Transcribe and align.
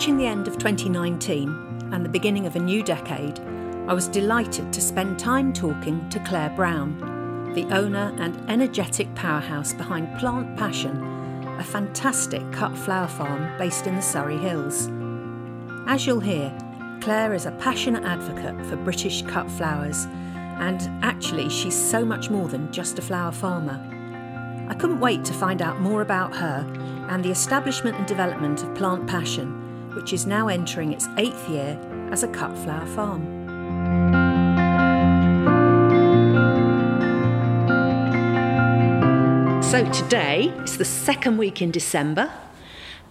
Approaching 0.00 0.16
the 0.16 0.24
end 0.28 0.48
of 0.48 0.56
2019 0.56 1.90
and 1.92 2.02
the 2.02 2.08
beginning 2.08 2.46
of 2.46 2.56
a 2.56 2.58
new 2.58 2.82
decade, 2.82 3.38
I 3.86 3.92
was 3.92 4.08
delighted 4.08 4.72
to 4.72 4.80
spend 4.80 5.18
time 5.18 5.52
talking 5.52 6.08
to 6.08 6.18
Claire 6.20 6.48
Brown, 6.56 7.52
the 7.52 7.66
owner 7.66 8.10
and 8.18 8.42
energetic 8.50 9.14
powerhouse 9.14 9.74
behind 9.74 10.18
Plant 10.18 10.56
Passion, 10.56 10.96
a 11.58 11.62
fantastic 11.62 12.40
cut 12.50 12.74
flower 12.78 13.08
farm 13.08 13.54
based 13.58 13.86
in 13.86 13.94
the 13.94 14.00
Surrey 14.00 14.38
Hills. 14.38 14.88
As 15.86 16.06
you'll 16.06 16.20
hear, 16.20 16.50
Claire 17.02 17.34
is 17.34 17.44
a 17.44 17.52
passionate 17.52 18.04
advocate 18.04 18.64
for 18.64 18.76
British 18.76 19.20
cut 19.20 19.50
flowers, 19.50 20.06
and 20.60 20.80
actually, 21.04 21.50
she's 21.50 21.76
so 21.76 22.06
much 22.06 22.30
more 22.30 22.48
than 22.48 22.72
just 22.72 22.98
a 22.98 23.02
flower 23.02 23.32
farmer. 23.32 23.78
I 24.66 24.74
couldn't 24.76 25.00
wait 25.00 25.26
to 25.26 25.34
find 25.34 25.60
out 25.60 25.82
more 25.82 26.00
about 26.00 26.34
her 26.36 26.66
and 27.10 27.22
the 27.22 27.30
establishment 27.30 27.98
and 27.98 28.06
development 28.06 28.62
of 28.62 28.74
Plant 28.74 29.06
Passion, 29.06 29.59
which 29.94 30.12
is 30.12 30.26
now 30.26 30.48
entering 30.48 30.92
its 30.92 31.08
eighth 31.16 31.48
year 31.48 31.78
as 32.10 32.22
a 32.22 32.28
cut 32.28 32.54
flower 32.58 32.86
farm. 32.86 33.38
So 39.62 39.90
today 39.92 40.52
it's 40.58 40.76
the 40.76 40.84
second 40.84 41.38
week 41.38 41.62
in 41.62 41.70
December, 41.70 42.30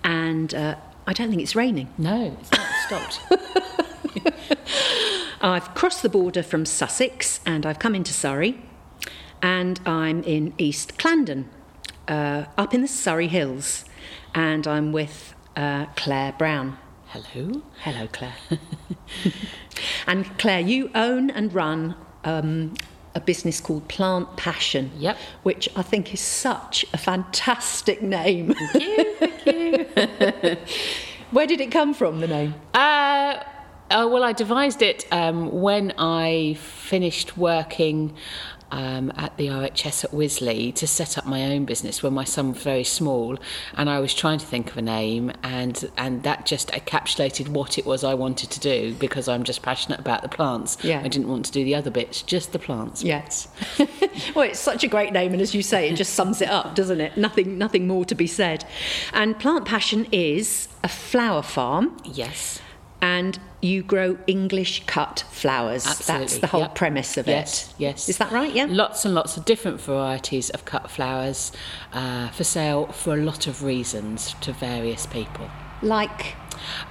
and 0.04 0.54
uh, 0.54 0.76
I 1.08 1.14
don't 1.14 1.30
think 1.30 1.42
it's 1.42 1.56
raining. 1.56 1.88
No, 1.98 2.38
it's 2.40 2.52
not 2.52 2.70
stopped. 2.86 3.22
I've 5.42 5.74
crossed 5.74 6.04
the 6.04 6.10
border 6.10 6.44
from 6.44 6.66
Sussex 6.66 7.40
and 7.46 7.66
I've 7.66 7.80
come 7.80 7.96
into 7.96 8.12
Surrey, 8.12 8.62
and 9.42 9.80
I'm 9.86 10.22
in 10.24 10.54
East 10.58 10.98
Clandon, 10.98 11.46
uh, 12.10 12.44
up 12.58 12.74
in 12.74 12.82
the 12.82 12.90
Surrey 12.90 13.28
Hills, 13.28 13.86
and 14.36 14.68
I'm 14.68 14.92
with 14.92 15.34
uh, 15.60 15.86
Claire 15.96 16.34
Brown. 16.38 16.78
Hello. 17.08 17.62
Hello, 17.82 18.08
Claire. 18.08 18.36
and 20.08 20.38
Claire, 20.38 20.62
you 20.62 20.90
own 20.96 21.30
and 21.30 21.54
run 21.54 21.96
um, 22.24 22.76
a 23.14 23.20
business 23.20 23.60
called 23.60 23.88
Plant 23.90 24.38
Passion. 24.38 24.92
Yep. 24.98 25.18
Which 25.44 25.68
I 25.76 25.82
think 25.82 26.14
is 26.14 26.22
such 26.22 26.86
a 26.94 26.98
fantastic 26.98 28.02
name. 28.02 28.54
Thank 28.54 28.86
you. 28.86 29.16
Thank 29.16 30.44
you. 30.44 30.58
Where 31.32 31.46
did 31.46 31.60
it 31.60 31.72
come 31.72 31.94
from, 31.94 32.22
the 32.22 32.28
name? 32.28 32.56
Uh, 32.74 33.44
uh, 33.92 34.08
well, 34.10 34.24
I 34.24 34.32
devised 34.32 34.82
it 34.82 35.06
um, 35.12 35.52
when 35.52 35.94
I 35.98 36.56
finished 36.60 37.38
working 37.38 38.16
um, 38.72 39.12
at 39.16 39.36
the 39.38 39.48
RHS 39.48 40.04
at 40.06 40.12
Wisley 40.12 40.74
to 40.76 40.88
set 40.88 41.18
up 41.18 41.26
my 41.26 41.44
own 41.52 41.66
business 41.66 42.04
when 42.04 42.14
my 42.14 42.24
son 42.24 42.54
was 42.54 42.62
very 42.64 42.84
small, 42.84 43.38
and 43.76 43.90
I 43.90 44.00
was 44.00 44.14
trying 44.14 44.40
to 44.40 44.46
think 44.46 44.70
of 44.72 44.78
a 44.78 44.82
name, 44.82 45.32
and 45.44 45.90
and 45.98 46.24
that 46.24 46.46
just 46.46 46.70
encapsulated 46.72 47.50
what 47.50 47.78
it 47.78 47.86
was 47.86 48.04
I 48.04 48.14
wanted 48.14 48.50
to 48.52 48.60
do 48.60 48.94
because 48.96 49.28
I'm 49.28 49.44
just 49.44 49.62
passionate 49.62 50.00
about 50.00 50.22
the 50.22 50.30
plants. 50.30 50.78
Yeah. 50.84 51.02
I 51.04 51.08
didn't 51.08 51.30
want 51.30 51.46
to 51.46 51.52
do 51.52 51.64
the 51.64 51.76
other 51.76 51.92
bits, 51.92 52.22
just 52.22 52.52
the 52.52 52.60
plants. 52.60 53.04
Yes. 53.04 53.48
well, 54.36 54.50
it's 54.50 54.60
such 54.60 54.84
a 54.84 54.88
great 54.88 55.14
name, 55.14 55.34
and 55.34 55.42
as 55.42 55.54
you 55.56 55.62
say, 55.64 55.90
it 55.90 55.96
just 55.96 56.14
sums 56.14 56.42
it 56.42 56.50
up, 56.50 56.76
doesn't 56.76 57.02
it? 57.02 57.18
Nothing, 57.18 57.58
nothing 57.58 57.88
more 57.88 58.06
to 58.06 58.16
be 58.16 58.28
said. 58.28 58.66
And 59.14 59.38
Plant 59.40 59.66
Passion 59.66 60.08
is 60.12 60.68
a 60.84 60.88
flower 60.88 61.42
farm, 61.42 61.98
Yes. 62.06 62.62
and 63.02 63.40
you 63.62 63.84
grow 63.84 64.18
English 64.28 64.84
cut 64.86 65.24
flowers. 65.32 65.84
That's 66.06 66.38
the 66.38 66.48
whole 66.48 66.62
yep. 66.62 66.76
premise 66.76 67.18
of 67.18 67.28
Yes, 67.28 67.70
it. 67.70 67.76
yes. 67.78 68.10
Is 68.10 68.18
that 68.18 68.32
right? 68.32 68.54
Yeah. 68.54 68.68
Lots 68.70 69.06
and 69.06 69.14
lots 69.14 69.36
of 69.38 69.46
different 69.46 69.82
varieties 69.82 70.50
of 70.52 70.66
cut 70.66 70.90
flowers 70.90 71.52
uh, 71.94 72.30
for 72.30 72.44
sale 72.44 72.88
for 72.88 73.14
a 73.14 73.18
lot 73.18 73.48
of 73.48 73.64
reasons 73.64 74.34
to 74.42 74.54
various 74.54 75.06
people. 75.06 75.50
Like, 75.82 76.36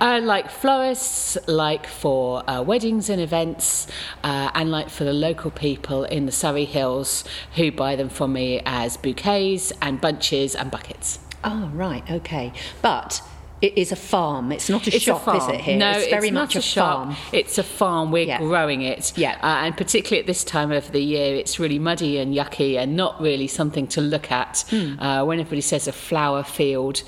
Uh, 0.01 0.19
like 0.23 0.51
florists, 0.51 1.37
like 1.47 1.87
for 1.87 2.43
uh, 2.49 2.63
weddings 2.63 3.11
and 3.11 3.21
events, 3.21 3.87
uh, 4.25 4.51
and 4.55 4.71
like 4.71 4.89
for 4.89 5.05
the 5.05 5.13
local 5.13 5.51
people 5.51 6.05
in 6.05 6.25
the 6.25 6.33
Surrey 6.33 6.65
Hills 6.65 7.23
who 7.57 7.71
buy 7.71 7.95
them 7.97 8.09
from 8.09 8.33
me 8.33 8.63
as 8.65 8.97
bouquets 8.97 9.73
and 9.83 10.01
bunches 10.01 10.55
and 10.55 10.71
buckets. 10.71 11.19
oh 11.45 11.71
right, 11.75 12.03
okay, 12.11 12.53
but. 12.83 13.21
It 13.61 13.77
is 13.77 13.91
a 13.91 13.97
farm. 13.97 14.53
It's 14.53 14.69
not 14.71 14.87
a 14.87 14.95
It's 14.95 15.05
shop, 15.05 15.23
a 15.23 15.25
farm. 15.25 15.37
is 15.39 15.49
it? 15.49 15.61
Here, 15.63 15.77
No, 15.79 15.91
it's 15.91 16.09
very 16.11 16.31
not 16.31 16.43
much 16.43 16.55
a, 16.57 16.59
a, 16.61 16.63
shop. 16.63 16.97
farm. 17.07 17.17
It's 17.33 17.59
a 17.59 17.65
farm. 17.65 18.13
We're 18.13 18.27
Yeah. 18.27 18.39
growing 18.39 18.83
it. 18.83 19.13
Yeah. 19.17 19.37
Uh, 19.43 19.65
and 19.67 19.77
particularly 19.77 20.21
at 20.21 20.27
this 20.29 20.45
time 20.45 20.71
of 20.71 20.93
the 20.93 21.01
year, 21.03 21.35
it's 21.35 21.59
really 21.59 21.79
muddy 21.81 22.19
and 22.19 22.33
yucky 22.35 22.79
and 22.79 22.95
not 22.97 23.21
really 23.21 23.49
something 23.49 23.89
to 23.89 24.01
look 24.01 24.31
at. 24.31 24.65
Hmm. 24.71 25.01
Uh, 25.01 25.25
when 25.25 25.41
everybody 25.41 25.61
says 25.63 25.89
a 25.89 25.93
flower 25.93 26.45
field, 26.45 27.03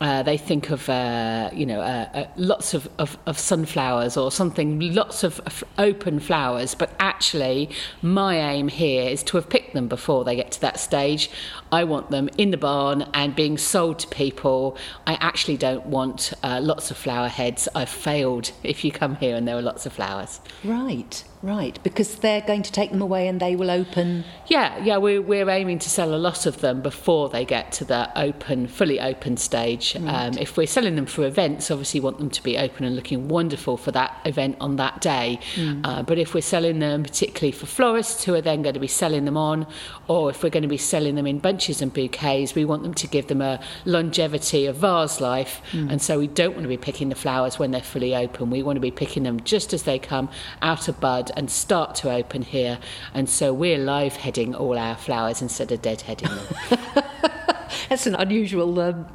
uh, 0.00 0.22
they 0.22 0.36
think 0.36 0.70
of 0.70 0.88
uh, 0.88 1.50
you 1.52 1.64
know 1.66 1.80
uh, 1.80 2.08
uh, 2.14 2.24
lots 2.36 2.74
of, 2.74 2.88
of, 2.98 3.16
of 3.26 3.38
sunflowers 3.38 4.16
or 4.16 4.32
something, 4.32 4.80
lots 4.94 5.22
of 5.22 5.40
f- 5.46 5.62
open 5.78 6.18
flowers. 6.18 6.74
But 6.74 6.90
actually, 6.98 7.70
my 8.02 8.36
aim 8.36 8.68
here 8.68 9.08
is 9.08 9.22
to 9.24 9.36
have 9.36 9.48
picked 9.48 9.74
them 9.74 9.86
before 9.88 10.24
they 10.24 10.34
get 10.36 10.50
to 10.52 10.60
that 10.62 10.80
stage. 10.80 11.30
I 11.72 11.84
want 11.84 12.10
them 12.10 12.28
in 12.36 12.50
the 12.50 12.58
barn 12.58 13.06
and 13.14 13.34
being 13.34 13.56
sold 13.56 13.98
to 14.00 14.08
people. 14.08 14.76
I 15.06 15.14
actually 15.14 15.56
don't 15.56 15.86
want 15.86 16.34
uh, 16.42 16.60
lots 16.62 16.90
of 16.90 16.98
flower 16.98 17.28
heads. 17.28 17.66
I've 17.74 17.88
failed 17.88 18.52
if 18.62 18.84
you 18.84 18.92
come 18.92 19.16
here 19.16 19.34
and 19.34 19.48
there 19.48 19.56
are 19.56 19.62
lots 19.62 19.86
of 19.86 19.94
flowers. 19.94 20.40
Right, 20.62 21.24
right. 21.42 21.82
Because 21.82 22.16
they're 22.16 22.42
going 22.42 22.62
to 22.62 22.70
take 22.70 22.90
them 22.90 23.00
away 23.00 23.26
and 23.26 23.40
they 23.40 23.56
will 23.56 23.70
open. 23.70 24.24
Yeah, 24.48 24.76
yeah, 24.84 24.98
we're, 24.98 25.22
we're 25.22 25.48
aiming 25.48 25.78
to 25.80 25.88
sell 25.88 26.14
a 26.14 26.16
lot 26.16 26.44
of 26.44 26.60
them 26.60 26.82
before 26.82 27.30
they 27.30 27.46
get 27.46 27.72
to 27.72 27.86
the 27.86 28.10
open, 28.20 28.66
fully 28.66 29.00
open 29.00 29.38
stage. 29.38 29.96
Um, 29.96 30.36
if 30.36 30.58
we're 30.58 30.66
selling 30.66 30.96
them 30.96 31.06
for 31.06 31.24
events, 31.24 31.70
obviously 31.70 32.00
want 32.00 32.18
them 32.18 32.28
to 32.28 32.42
be 32.42 32.58
open 32.58 32.84
and 32.84 32.94
looking 32.94 33.28
wonderful 33.28 33.78
for 33.78 33.92
that 33.92 34.20
event 34.26 34.58
on 34.60 34.76
that 34.76 35.00
day. 35.00 35.40
Uh, 35.84 36.02
but 36.02 36.18
if 36.18 36.34
we're 36.34 36.42
selling 36.42 36.80
them 36.80 37.02
particularly 37.02 37.52
for 37.52 37.64
florists 37.64 38.24
who 38.24 38.34
are 38.34 38.42
then 38.42 38.60
going 38.60 38.74
to 38.74 38.80
be 38.80 38.86
selling 38.86 39.24
them 39.24 39.38
on, 39.38 39.66
or 40.06 40.28
if 40.28 40.42
we're 40.42 40.50
going 40.50 40.62
to 40.62 40.68
be 40.68 40.76
selling 40.76 41.14
them 41.14 41.26
in 41.26 41.38
bunches 41.38 41.61
and 41.68 41.92
bouquets, 41.92 42.54
we 42.54 42.64
want 42.64 42.82
them 42.82 42.94
to 42.94 43.06
give 43.06 43.28
them 43.28 43.40
a 43.40 43.60
longevity 43.84 44.66
of 44.66 44.76
vase 44.76 45.20
life. 45.20 45.60
And 45.90 46.02
so 46.02 46.18
we 46.18 46.26
don't 46.26 46.52
want 46.54 46.62
to 46.62 46.68
be 46.68 46.76
picking 46.76 47.08
the 47.08 47.14
flowers 47.14 47.58
when 47.58 47.70
they're 47.70 47.80
fully 47.80 48.14
open. 48.14 48.50
We 48.50 48.62
want 48.62 48.76
to 48.76 48.80
be 48.80 48.90
picking 48.90 49.22
them 49.22 49.40
just 49.40 49.72
as 49.72 49.84
they 49.84 49.98
come 49.98 50.28
out 50.60 50.88
of 50.88 51.00
bud 51.00 51.30
and 51.36 51.50
start 51.50 51.94
to 51.96 52.10
open 52.10 52.42
here. 52.42 52.78
And 53.14 53.28
so 53.28 53.52
we're 53.52 53.78
live 53.78 54.16
heading 54.16 54.54
all 54.54 54.78
our 54.78 54.96
flowers 54.96 55.42
instead 55.42 55.70
of 55.72 55.82
dead 55.82 56.02
heading 56.02 56.28
them. 56.28 57.04
That's 57.88 58.06
an 58.06 58.14
unusual 58.14 58.80
um, 58.80 59.06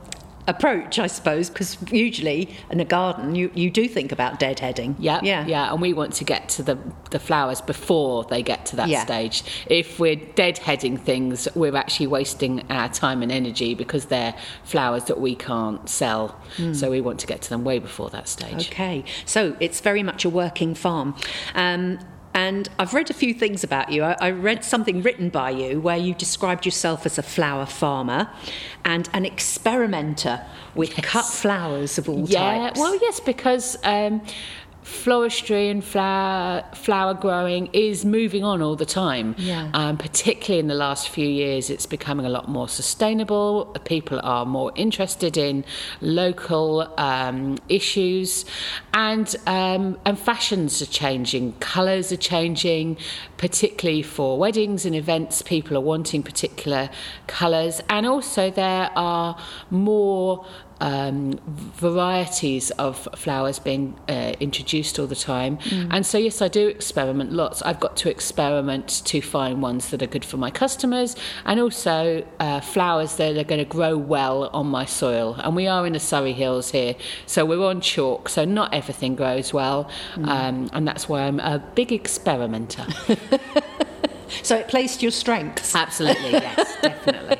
approach, 0.48 0.98
I 1.00 1.08
suppose, 1.08 1.50
because 1.50 1.78
usually 1.92 2.56
in 2.72 2.80
a 2.80 2.86
garden 2.86 3.36
you, 3.36 3.52
you 3.54 3.70
do 3.70 3.88
think 3.88 4.12
about 4.12 4.40
deadheading. 4.40 4.96
Yeah, 5.00 5.20
yeah, 5.24 5.46
yeah, 5.46 5.72
and 5.72 5.82
we 5.82 5.94
want 5.94 6.14
to 6.14 6.24
get 6.24 6.50
to 6.50 6.64
the 6.64 6.78
the 7.12 7.20
flowers 7.20 7.62
before 7.62 8.24
they 8.26 8.42
get 8.44 8.66
to 8.68 8.76
that 8.78 8.90
Yeah. 8.90 9.04
stage. 9.06 9.44
If 9.68 10.00
we're 10.00 10.16
deadheading 10.16 11.00
things, 11.00 11.48
we're 11.56 11.76
actually 11.76 12.08
wasting 12.08 12.64
our 12.70 12.90
time 12.90 13.22
and 13.22 13.32
energy 13.32 13.76
because 13.76 14.06
they're 14.06 14.36
flowers 14.64 15.06
that 15.06 15.20
we 15.20 15.36
can't 15.36 15.88
sell. 15.90 16.36
So 16.74 16.90
we 16.92 17.02
want 17.02 17.20
to 17.20 17.28
get 17.28 17.42
to 17.44 17.50
them 17.50 17.64
way 17.64 17.80
before 17.80 18.10
that 18.12 18.28
stage. 18.28 18.70
Okay, 18.72 19.04
so 19.26 19.56
it's 19.60 19.80
very 19.82 20.04
much 20.04 20.26
a 20.26 20.30
working 20.30 20.74
farm. 20.76 21.16
Um, 21.56 22.00
and 22.38 22.70
I've 22.78 22.94
read 22.94 23.10
a 23.10 23.16
few 23.16 23.34
things 23.34 23.64
about 23.64 23.92
you. 23.92 24.04
I, 24.04 24.16
I 24.22 24.30
read 24.30 24.64
something 24.64 25.02
written 25.02 25.30
by 25.30 25.50
you 25.50 25.82
where 25.82 25.98
you 25.98 26.14
described 26.14 26.66
yourself 26.68 27.04
as 27.08 27.18
a 27.18 27.24
flower 27.24 27.66
farmer 27.66 28.30
and 28.86 29.10
an 29.14 29.26
experimenter 29.26 30.46
with 30.76 30.94
cut 30.98 31.26
flowers 31.26 31.98
of 31.98 32.08
all 32.08 32.30
Yeah, 32.30 32.60
types. 32.68 32.80
well, 32.80 32.96
yes, 33.02 33.20
because 33.20 33.76
um, 33.84 34.22
floristry 34.88 35.70
and 35.70 35.84
flower 35.84 36.64
flower 36.74 37.14
growing 37.14 37.68
is 37.74 38.06
moving 38.06 38.44
on 38.44 38.62
all 38.62 38.76
the 38.76 38.86
time. 38.86 39.36
Yeah. 39.38 39.70
Um, 39.74 39.98
particularly 39.98 40.60
in 40.60 40.68
the 40.68 40.76
last 40.76 41.10
few 41.10 41.28
years, 41.28 41.70
it's 41.70 41.86
becoming 41.86 42.26
a 42.26 42.30
lot 42.30 42.48
more 42.48 42.70
sustainable. 42.70 43.66
People 43.84 44.22
are 44.24 44.46
more 44.46 44.72
interested 44.76 45.36
in 45.36 45.66
local 46.00 46.94
um, 46.98 47.58
issues, 47.68 48.46
and 48.94 49.36
um, 49.46 50.00
and 50.06 50.18
fashions 50.18 50.82
are 50.82 50.86
changing. 50.86 51.54
Colours 51.60 52.12
are 52.14 52.18
changing, 52.18 52.98
particularly 53.36 54.02
for 54.04 54.40
weddings 54.40 54.86
and 54.86 54.96
events. 54.96 55.42
People 55.42 55.76
are 55.76 55.82
wanting 55.82 56.24
particular 56.24 56.90
colours, 57.28 57.82
and 57.90 58.06
also 58.06 58.50
there 58.50 58.90
are 58.96 59.38
more 59.70 60.46
um, 60.80 61.40
varieties 61.46 62.72
of 62.72 63.08
flowers 63.16 63.60
being 63.60 63.98
uh, 64.08 64.34
introduced 64.40 65.00
all 65.00 65.08
the 65.08 65.16
time. 65.16 65.60
And 65.92 66.06
so, 66.06 66.18
yes, 66.18 66.42
I 66.42 66.48
do 66.48 66.68
experiment 66.68 67.32
lots. 67.32 67.62
I've 67.62 67.80
got 67.80 67.98
to 67.98 68.10
experiment 68.10 69.02
to 69.06 69.22
find 69.22 69.62
ones 69.62 69.90
that 69.90 70.02
are 70.02 70.08
good 70.08 70.26
for 70.26 70.38
my 70.38 70.52
customers 70.52 71.16
and 71.46 71.60
also 71.60 72.26
uh, 72.40 72.60
flowers 72.60 73.16
that 73.18 73.38
are 73.38 73.44
going 73.44 73.60
to 73.60 73.66
grow 73.66 73.98
well 73.98 74.50
on 74.54 74.68
my 74.68 74.86
soil. 74.86 75.36
And 75.40 75.56
we 75.56 75.68
are 75.68 75.86
in 75.86 75.94
the 75.94 76.00
Surrey 76.00 76.34
Hills 76.34 76.72
here, 76.72 76.96
so 77.26 77.46
we're 77.46 77.66
on 77.66 77.82
chalk, 77.82 78.30
so 78.30 78.46
not 78.46 78.74
everything 78.74 79.16
grows 79.16 79.54
well. 79.54 79.90
Um, 80.24 80.70
and 80.74 80.88
that's 80.88 81.08
why 81.08 81.22
I'm 81.22 81.40
a 81.40 81.60
big 81.60 81.92
experimenter. 81.92 82.86
So 84.44 84.56
it 84.56 84.68
placed 84.68 85.02
your 85.02 85.12
strengths. 85.12 85.76
Absolutely, 85.76 86.32
yes, 86.32 86.78
definitely. 86.82 87.38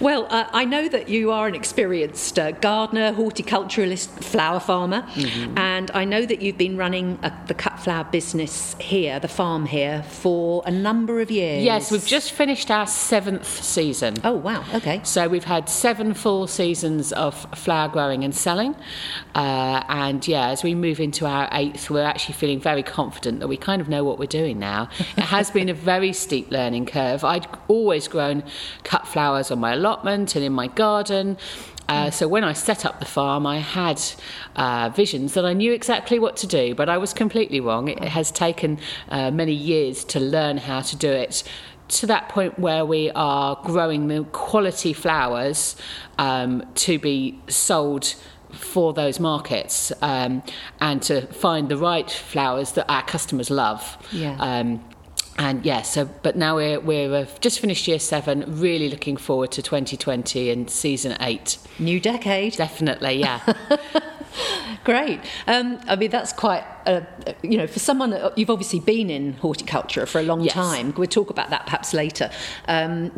Well, 0.00 0.26
uh, 0.30 0.48
I 0.52 0.64
know 0.64 0.88
that 0.88 1.08
you 1.08 1.30
are 1.30 1.46
an 1.46 1.54
experienced 1.54 2.38
uh, 2.38 2.52
gardener, 2.52 3.12
horticulturalist, 3.12 4.22
flower 4.22 4.60
farmer, 4.60 5.02
mm-hmm. 5.02 5.58
and 5.58 5.90
I 5.92 6.04
know 6.04 6.24
that 6.26 6.42
you've 6.42 6.58
been 6.58 6.76
running 6.76 7.18
a, 7.22 7.32
the 7.46 7.54
cut 7.54 7.78
flower 7.78 8.04
business 8.04 8.74
here, 8.80 9.20
the 9.20 9.28
farm 9.28 9.66
here, 9.66 10.02
for 10.04 10.62
a 10.66 10.70
number 10.70 11.20
of 11.20 11.30
years. 11.30 11.64
Yes, 11.64 11.90
we've 11.90 12.06
just 12.06 12.32
finished 12.32 12.70
our 12.70 12.86
seventh 12.86 13.46
season. 13.46 14.16
Oh, 14.24 14.32
wow, 14.32 14.64
okay. 14.74 15.00
So 15.04 15.28
we've 15.28 15.44
had 15.44 15.68
seven 15.68 16.14
full 16.14 16.46
seasons 16.46 17.12
of 17.12 17.34
flower 17.56 17.88
growing 17.88 18.24
and 18.24 18.34
selling. 18.34 18.74
Uh, 19.34 19.82
and 19.88 20.26
yeah, 20.26 20.48
as 20.48 20.62
we 20.62 20.74
move 20.74 21.00
into 21.00 21.26
our 21.26 21.48
eighth, 21.52 21.90
we're 21.90 22.02
actually 22.02 22.34
feeling 22.34 22.60
very 22.60 22.82
confident 22.82 23.40
that 23.40 23.48
we 23.48 23.56
kind 23.56 23.80
of 23.80 23.88
know 23.88 24.04
what 24.04 24.18
we're 24.18 24.26
doing 24.26 24.58
now. 24.58 24.88
it 25.16 25.24
has 25.24 25.50
been 25.50 25.68
a 25.68 25.74
very 25.74 26.12
steep 26.12 26.50
learning 26.50 26.86
curve. 26.86 27.24
I'd 27.24 27.46
always 27.68 28.08
grown 28.08 28.42
cut 28.84 29.06
flowers 29.06 29.50
on 29.50 29.58
my 29.58 29.74
allotment 29.82 30.36
and 30.36 30.44
in 30.44 30.52
my 30.52 30.68
garden. 30.68 31.36
Uh, 31.88 32.10
so 32.10 32.26
when 32.28 32.44
I 32.44 32.52
set 32.52 32.86
up 32.86 33.00
the 33.00 33.04
farm, 33.04 33.46
I 33.46 33.58
had 33.58 34.00
uh, 34.56 34.90
visions 34.94 35.34
that 35.34 35.44
I 35.44 35.52
knew 35.52 35.72
exactly 35.72 36.18
what 36.18 36.36
to 36.38 36.46
do, 36.46 36.74
but 36.74 36.88
I 36.88 36.96
was 36.96 37.12
completely 37.12 37.60
wrong. 37.60 37.88
It 37.88 38.04
has 38.04 38.30
taken 38.30 38.78
uh, 39.08 39.30
many 39.30 39.52
years 39.52 40.04
to 40.04 40.20
learn 40.20 40.56
how 40.56 40.80
to 40.80 40.96
do 40.96 41.10
it 41.10 41.42
to 41.88 42.06
that 42.06 42.28
point 42.30 42.58
where 42.58 42.86
we 42.86 43.10
are 43.10 43.60
growing 43.64 44.08
the 44.08 44.24
quality 44.32 44.94
flowers 44.94 45.76
um, 46.18 46.64
to 46.74 46.98
be 46.98 47.38
sold 47.48 48.14
for 48.52 48.92
those 48.92 49.20
markets 49.20 49.92
um, 50.02 50.42
and 50.80 51.02
to 51.02 51.26
find 51.26 51.68
the 51.68 51.76
right 51.76 52.10
flowers 52.10 52.72
that 52.72 52.90
our 52.90 53.02
customers 53.02 53.50
love. 53.50 53.98
Yeah. 54.12 54.36
Um, 54.38 54.82
and 55.38 55.64
yeah, 55.64 55.82
so 55.82 56.04
but 56.22 56.36
now 56.36 56.56
we're 56.56 56.80
we're 56.80 57.14
uh, 57.14 57.26
just 57.40 57.60
finished 57.60 57.88
year 57.88 57.98
seven. 57.98 58.44
Really 58.60 58.88
looking 58.88 59.16
forward 59.16 59.50
to 59.52 59.62
2020 59.62 60.50
and 60.50 60.70
season 60.70 61.16
eight. 61.20 61.58
New 61.78 62.00
decade, 62.00 62.56
definitely. 62.56 63.14
Yeah. 63.14 63.40
Great. 64.84 65.20
Um, 65.46 65.78
I 65.86 65.96
mean, 65.96 66.10
that's 66.10 66.32
quite, 66.32 66.64
uh, 66.86 67.02
you 67.42 67.56
know, 67.56 67.66
for 67.66 67.78
someone 67.78 68.10
that 68.10 68.36
you've 68.36 68.50
obviously 68.50 68.80
been 68.80 69.10
in 69.10 69.34
horticulture 69.34 70.06
for 70.06 70.18
a 70.18 70.24
long 70.24 70.40
yes. 70.40 70.54
time. 70.54 70.92
We'll 70.96 71.06
talk 71.06 71.30
about 71.30 71.50
that 71.50 71.66
perhaps 71.66 71.94
later. 71.94 72.30
Um, 72.66 73.12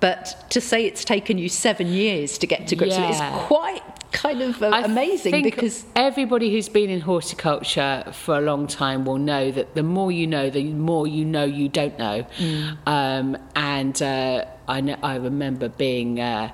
but 0.00 0.46
to 0.50 0.60
say 0.60 0.84
it's 0.84 1.04
taken 1.04 1.38
you 1.38 1.48
seven 1.48 1.88
years 1.88 2.38
to 2.38 2.46
get 2.46 2.66
to 2.68 2.76
grips 2.76 2.94
yeah. 2.94 3.08
with 3.08 3.20
it 3.20 3.24
is 3.24 3.46
quite 3.46 3.82
kind 4.14 4.40
of 4.40 4.62
uh, 4.62 4.82
amazing 4.84 5.42
because 5.42 5.84
everybody 5.94 6.50
who's 6.50 6.68
been 6.68 6.88
in 6.88 7.00
horticulture 7.00 8.04
for 8.12 8.38
a 8.38 8.40
long 8.40 8.66
time 8.66 9.04
will 9.04 9.18
know 9.18 9.50
that 9.50 9.74
the 9.74 9.82
more 9.82 10.10
you 10.10 10.26
know, 10.26 10.48
the 10.48 10.64
more 10.72 11.06
you 11.06 11.24
know 11.24 11.44
you 11.44 11.68
don't 11.68 11.98
know. 11.98 12.24
Mm. 12.38 12.78
Um, 12.86 13.36
and 13.54 14.00
uh, 14.00 14.46
I, 14.66 14.80
know, 14.80 14.96
I 15.02 15.16
remember 15.16 15.68
being. 15.68 16.20
Uh, 16.20 16.52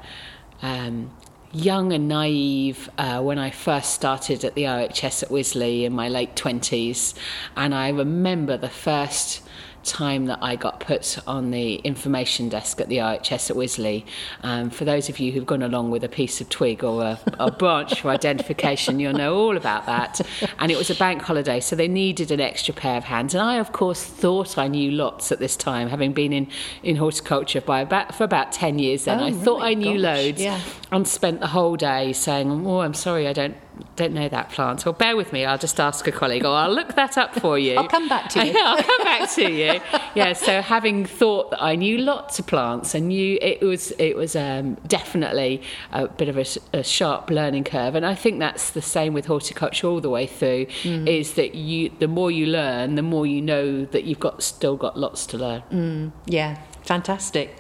um, 0.63 1.11
young 1.53 1.93
and 1.93 2.07
naive 2.07 2.89
uh, 2.97 3.21
when 3.21 3.37
I 3.37 3.51
first 3.51 3.93
started 3.93 4.45
at 4.45 4.55
the 4.55 4.63
RHS 4.65 5.25
at 5.25 5.31
Wisley 5.31 5.83
in 5.83 5.93
my 5.93 6.09
late 6.09 6.37
20s. 6.37 7.15
And 7.57 7.75
I 7.75 7.89
remember 7.89 8.57
the 8.57 8.69
first 8.69 9.43
time 9.85 10.27
that 10.27 10.39
I 10.43 10.57
got 10.57 10.81
put 10.81 11.19
on 11.27 11.51
the 11.51 11.77
information 11.77 12.49
desk 12.49 12.81
at 12.81 12.89
the 12.89 12.99
RHS 12.99 13.51
at 13.51 13.57
Wisley. 13.57 14.05
Um, 14.43 14.71
for 14.71 14.85
those 14.85 15.09
of 15.09 15.19
you 15.19 15.33
who've 15.33 15.47
gone 15.47 15.63
along 15.63 15.91
with 15.91 16.05
a 16.05 16.09
piece 16.09 16.41
of 16.41 16.49
twig 16.49 16.85
or 16.85 17.03
a, 17.03 17.21
a 17.39 17.51
branch 17.63 18.01
for 18.01 18.11
identification, 18.11 19.01
you'll 19.01 19.13
know 19.13 19.37
all 19.37 19.57
about 19.57 19.87
that. 19.87 20.21
And 20.59 20.71
it 20.71 20.79
was 20.79 20.91
a 20.91 20.95
bank 20.95 21.23
holiday, 21.23 21.61
so 21.61 21.77
they 21.77 21.89
needed 21.89 22.31
an 22.31 22.41
extra 22.41 22.75
pair 22.75 22.97
of 22.97 23.05
hands. 23.05 23.35
And 23.35 23.43
I, 23.43 23.57
of 23.57 23.73
course, 23.73 24.03
thought 24.03 24.59
I 24.59 24.69
knew 24.69 24.91
lots 24.91 25.33
at 25.33 25.39
this 25.39 25.57
time, 25.57 25.89
having 25.89 26.13
been 26.13 26.33
in, 26.33 26.49
in 26.83 26.97
horticulture 26.97 27.61
by 27.61 27.81
about, 27.81 28.15
for 28.15 28.25
about 28.25 28.53
10 28.53 28.79
years 28.79 29.05
then. 29.05 29.21
Oh, 29.21 29.25
I 29.25 29.33
thought 29.33 29.63
I 29.63 29.75
knew 29.75 29.95
gosh, 29.95 30.17
loads 30.17 30.43
yeah. 30.43 30.61
and 30.93 31.07
spent 31.07 31.41
the 31.41 31.49
whole 31.49 31.77
day 31.77 32.13
saying, 32.13 32.67
Oh, 32.67 32.81
I'm 32.81 32.95
sorry, 32.95 33.27
I 33.27 33.33
don't 33.33 33.57
don't 33.97 34.13
know 34.13 34.29
that 34.29 34.51
plant. 34.51 34.87
Or 34.87 34.93
bear 34.93 35.17
with 35.17 35.33
me, 35.33 35.45
I'll 35.45 35.59
just 35.59 35.79
ask 35.81 36.07
a 36.07 36.13
colleague, 36.13 36.45
or 36.45 36.55
I'll 36.55 36.73
look 36.73 36.95
that 36.95 37.19
up 37.19 37.39
for 37.39 37.59
you. 37.59 37.75
I'll 37.75 37.89
come 37.89 38.09
back 38.09 38.29
to 38.31 38.47
you. 38.47 38.55
I'll 38.65 38.83
come 38.83 39.05
back 39.05 39.31
to 39.33 39.51
you. 39.51 39.81
Yeah, 40.15 40.33
so 40.33 40.63
having 40.63 41.05
thought 41.05 41.51
that 41.51 41.63
I 41.63 41.77
knew 41.77 41.99
lots 41.99 42.39
of 42.39 42.47
plants 42.47 42.95
and 42.95 43.09
knew 43.09 43.39
it 43.41 43.61
was 43.61 43.93
it 43.93 44.17
was 44.17 44.37
um, 44.37 44.75
definitely 44.87 45.63
a 45.93 46.09
bit 46.09 46.29
of 46.29 46.37
a, 46.39 46.47
a, 46.79 46.83
sharp 46.83 47.31
learning 47.31 47.65
curve, 47.65 47.95
and 47.95 48.05
I 48.07 48.15
think 48.15 48.39
that's 48.39 48.71
the 48.71 48.83
same 48.83 49.15
with 49.15 49.27
horticulture 49.27 49.87
all 49.87 50.01
the 50.01 50.11
way 50.11 50.27
through. 50.27 50.67
Mm. 50.83 51.09
Is 51.09 51.35
that 51.35 51.55
you 51.55 51.91
the 51.99 52.09
more 52.09 52.31
you 52.31 52.47
learn, 52.47 52.95
the 52.95 53.03
more 53.03 53.27
you 53.27 53.41
know 53.41 53.85
that 53.87 54.05
you've 54.05 54.21
got 54.21 54.43
still 54.43 54.77
got 54.77 54.99
lots 54.99 55.27
to 55.27 55.39
learn. 55.39 55.63
Mm. 55.71 56.13
Yeah, 56.27 56.59
fantastic. 56.85 57.57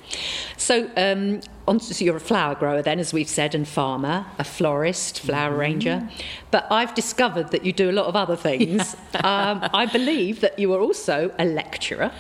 So. 0.56 0.90
Um, 0.96 1.40
so 1.78 2.05
you're 2.05 2.17
a 2.17 2.20
flower 2.20 2.56
grower 2.56 2.82
then, 2.82 2.99
as 2.99 3.12
we've 3.12 3.28
said, 3.28 3.55
and 3.55 3.69
farmer, 3.69 4.26
a 4.38 4.44
florist, 4.44 5.20
flower 5.20 5.50
mm-hmm. 5.50 5.61
ranger. 5.61 6.08
But 6.50 6.67
I've 6.70 6.94
discovered 6.94 7.52
that 7.52 7.64
you 7.64 7.72
do 7.72 7.90
a 7.90 7.93
lot 7.93 8.06
of 8.06 8.17
other 8.17 8.34
things. 8.34 8.94
um, 9.22 9.69
I 9.72 9.87
believe 9.87 10.40
that 10.40 10.58
you 10.58 10.72
are 10.75 10.81
also 10.81 11.32
a 11.38 11.44
lecturer, 11.44 12.11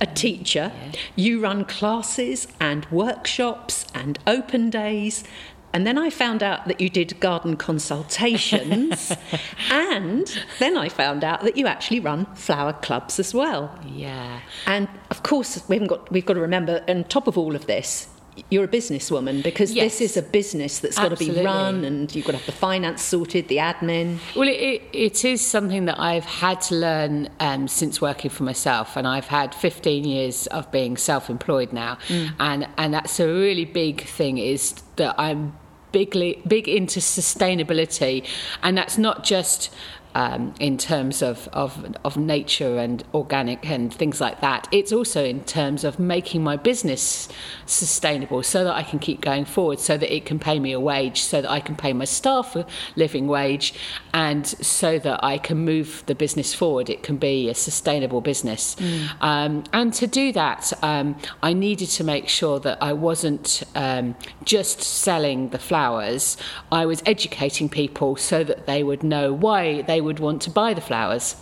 a 0.00 0.06
teacher. 0.06 0.70
Yeah. 0.74 0.92
You 1.16 1.40
run 1.40 1.64
classes 1.64 2.46
and 2.60 2.86
workshops 2.90 3.86
and 3.94 4.18
open 4.26 4.68
days. 4.68 5.24
And 5.72 5.86
then 5.86 5.98
I 5.98 6.10
found 6.10 6.42
out 6.42 6.66
that 6.66 6.80
you 6.80 6.90
did 6.90 7.18
garden 7.20 7.56
consultations. 7.56 9.12
and 9.70 10.42
then 10.58 10.76
I 10.76 10.88
found 10.88 11.22
out 11.22 11.42
that 11.42 11.56
you 11.56 11.66
actually 11.66 12.00
run 12.00 12.26
flower 12.34 12.72
clubs 12.72 13.18
as 13.18 13.32
well. 13.32 13.78
Yeah. 13.86 14.40
And 14.66 14.88
of 15.10 15.22
course, 15.22 15.62
we 15.68 15.76
haven't 15.76 15.88
got, 15.88 16.10
we've 16.10 16.26
got 16.26 16.34
to 16.34 16.40
remember, 16.40 16.84
on 16.88 17.04
top 17.04 17.26
of 17.26 17.38
all 17.38 17.54
of 17.54 17.66
this, 17.66 18.08
you're 18.48 18.64
a 18.64 18.68
businesswoman 18.68 19.42
because 19.42 19.72
yes. 19.72 19.98
this 19.98 20.10
is 20.12 20.16
a 20.16 20.22
business 20.22 20.78
that's 20.78 20.96
got 20.96 21.12
Absolutely. 21.12 21.34
to 21.34 21.40
be 21.40 21.44
run 21.44 21.84
and 21.84 22.14
you've 22.14 22.24
got 22.24 22.32
to 22.32 22.38
have 22.38 22.46
the 22.46 22.52
finance 22.52 23.02
sorted, 23.02 23.48
the 23.48 23.56
admin. 23.56 24.18
Well, 24.34 24.48
it, 24.48 24.82
it 24.92 25.24
is 25.24 25.44
something 25.44 25.84
that 25.86 26.00
I've 26.00 26.24
had 26.24 26.60
to 26.62 26.76
learn 26.76 27.28
um, 27.40 27.68
since 27.68 28.00
working 28.00 28.30
for 28.30 28.44
myself, 28.44 28.96
and 28.96 29.06
I've 29.06 29.26
had 29.26 29.54
15 29.54 30.04
years 30.04 30.46
of 30.48 30.70
being 30.72 30.96
self-employed 30.96 31.72
now, 31.72 31.98
mm. 32.08 32.32
and 32.38 32.68
and 32.78 32.94
that's 32.94 33.20
a 33.20 33.26
really 33.26 33.64
big 33.64 34.02
thing. 34.02 34.38
Is 34.38 34.72
that 34.96 35.14
I'm 35.18 35.56
bigly 35.92 36.40
big 36.46 36.68
into 36.68 37.00
sustainability, 37.00 38.26
and 38.62 38.76
that's 38.76 38.98
not 38.98 39.24
just 39.24 39.72
um, 40.14 40.54
in 40.58 40.78
terms 40.78 41.22
of, 41.22 41.48
of, 41.52 41.96
of 42.04 42.16
nature 42.16 42.78
and 42.78 43.04
organic 43.14 43.68
and 43.68 43.92
things 43.92 44.20
like 44.20 44.40
that. 44.40 44.68
It's 44.72 44.92
also 44.92 45.24
in 45.24 45.44
terms 45.44 45.84
of 45.84 45.98
making 45.98 46.42
my 46.42 46.56
business 46.56 47.28
sustainable 47.66 48.42
so 48.42 48.64
that 48.64 48.74
I 48.74 48.82
can 48.82 48.98
keep 48.98 49.20
going 49.20 49.44
forward, 49.44 49.80
so 49.80 49.96
that 49.96 50.14
it 50.14 50.24
can 50.24 50.38
pay 50.38 50.58
me 50.58 50.72
a 50.72 50.80
wage, 50.80 51.22
so 51.22 51.42
that 51.42 51.50
I 51.50 51.60
can 51.60 51.76
pay 51.76 51.92
my 51.92 52.04
staff 52.04 52.56
a 52.56 52.66
living 52.96 53.26
wage, 53.26 53.74
and 54.12 54.46
so 54.46 54.98
that 54.98 55.24
I 55.24 55.38
can 55.38 55.58
move 55.58 56.02
the 56.06 56.14
business 56.14 56.54
forward. 56.54 56.90
It 56.90 57.02
can 57.02 57.16
be 57.16 57.48
a 57.48 57.54
sustainable 57.54 58.20
business. 58.20 58.74
Mm. 58.76 59.08
Um, 59.20 59.64
and 59.72 59.92
to 59.94 60.06
do 60.06 60.32
that, 60.32 60.72
um, 60.82 61.16
I 61.42 61.52
needed 61.52 61.88
to 61.90 62.04
make 62.04 62.28
sure 62.28 62.58
that 62.60 62.78
I 62.82 62.92
wasn't 62.92 63.62
um, 63.74 64.16
just 64.44 64.80
selling 64.82 65.50
the 65.50 65.58
flowers, 65.58 66.36
I 66.72 66.86
was 66.86 67.02
educating 67.06 67.68
people 67.68 68.16
so 68.16 68.44
that 68.44 68.66
they 68.66 68.82
would 68.82 69.02
know 69.02 69.32
why 69.32 69.82
they 69.82 69.99
would 70.00 70.18
want 70.18 70.42
to 70.42 70.50
buy 70.50 70.74
the 70.74 70.80
flowers. 70.80 71.36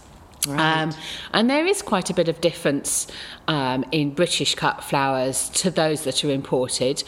Right. 0.47 0.83
Um, 0.83 0.95
and 1.33 1.50
there 1.50 1.67
is 1.67 1.83
quite 1.83 2.11
a 2.11 2.15
bit 2.15 2.29
of 2.29 2.41
difference 2.41 3.07
um, 3.49 3.85
in 3.90 4.11
British 4.11 4.55
cut 4.55 4.85
flowers 4.85 5.49
to 5.50 5.71
those 5.71 6.05
that 6.05 6.25
are 6.25 6.31
imported. 6.31 7.02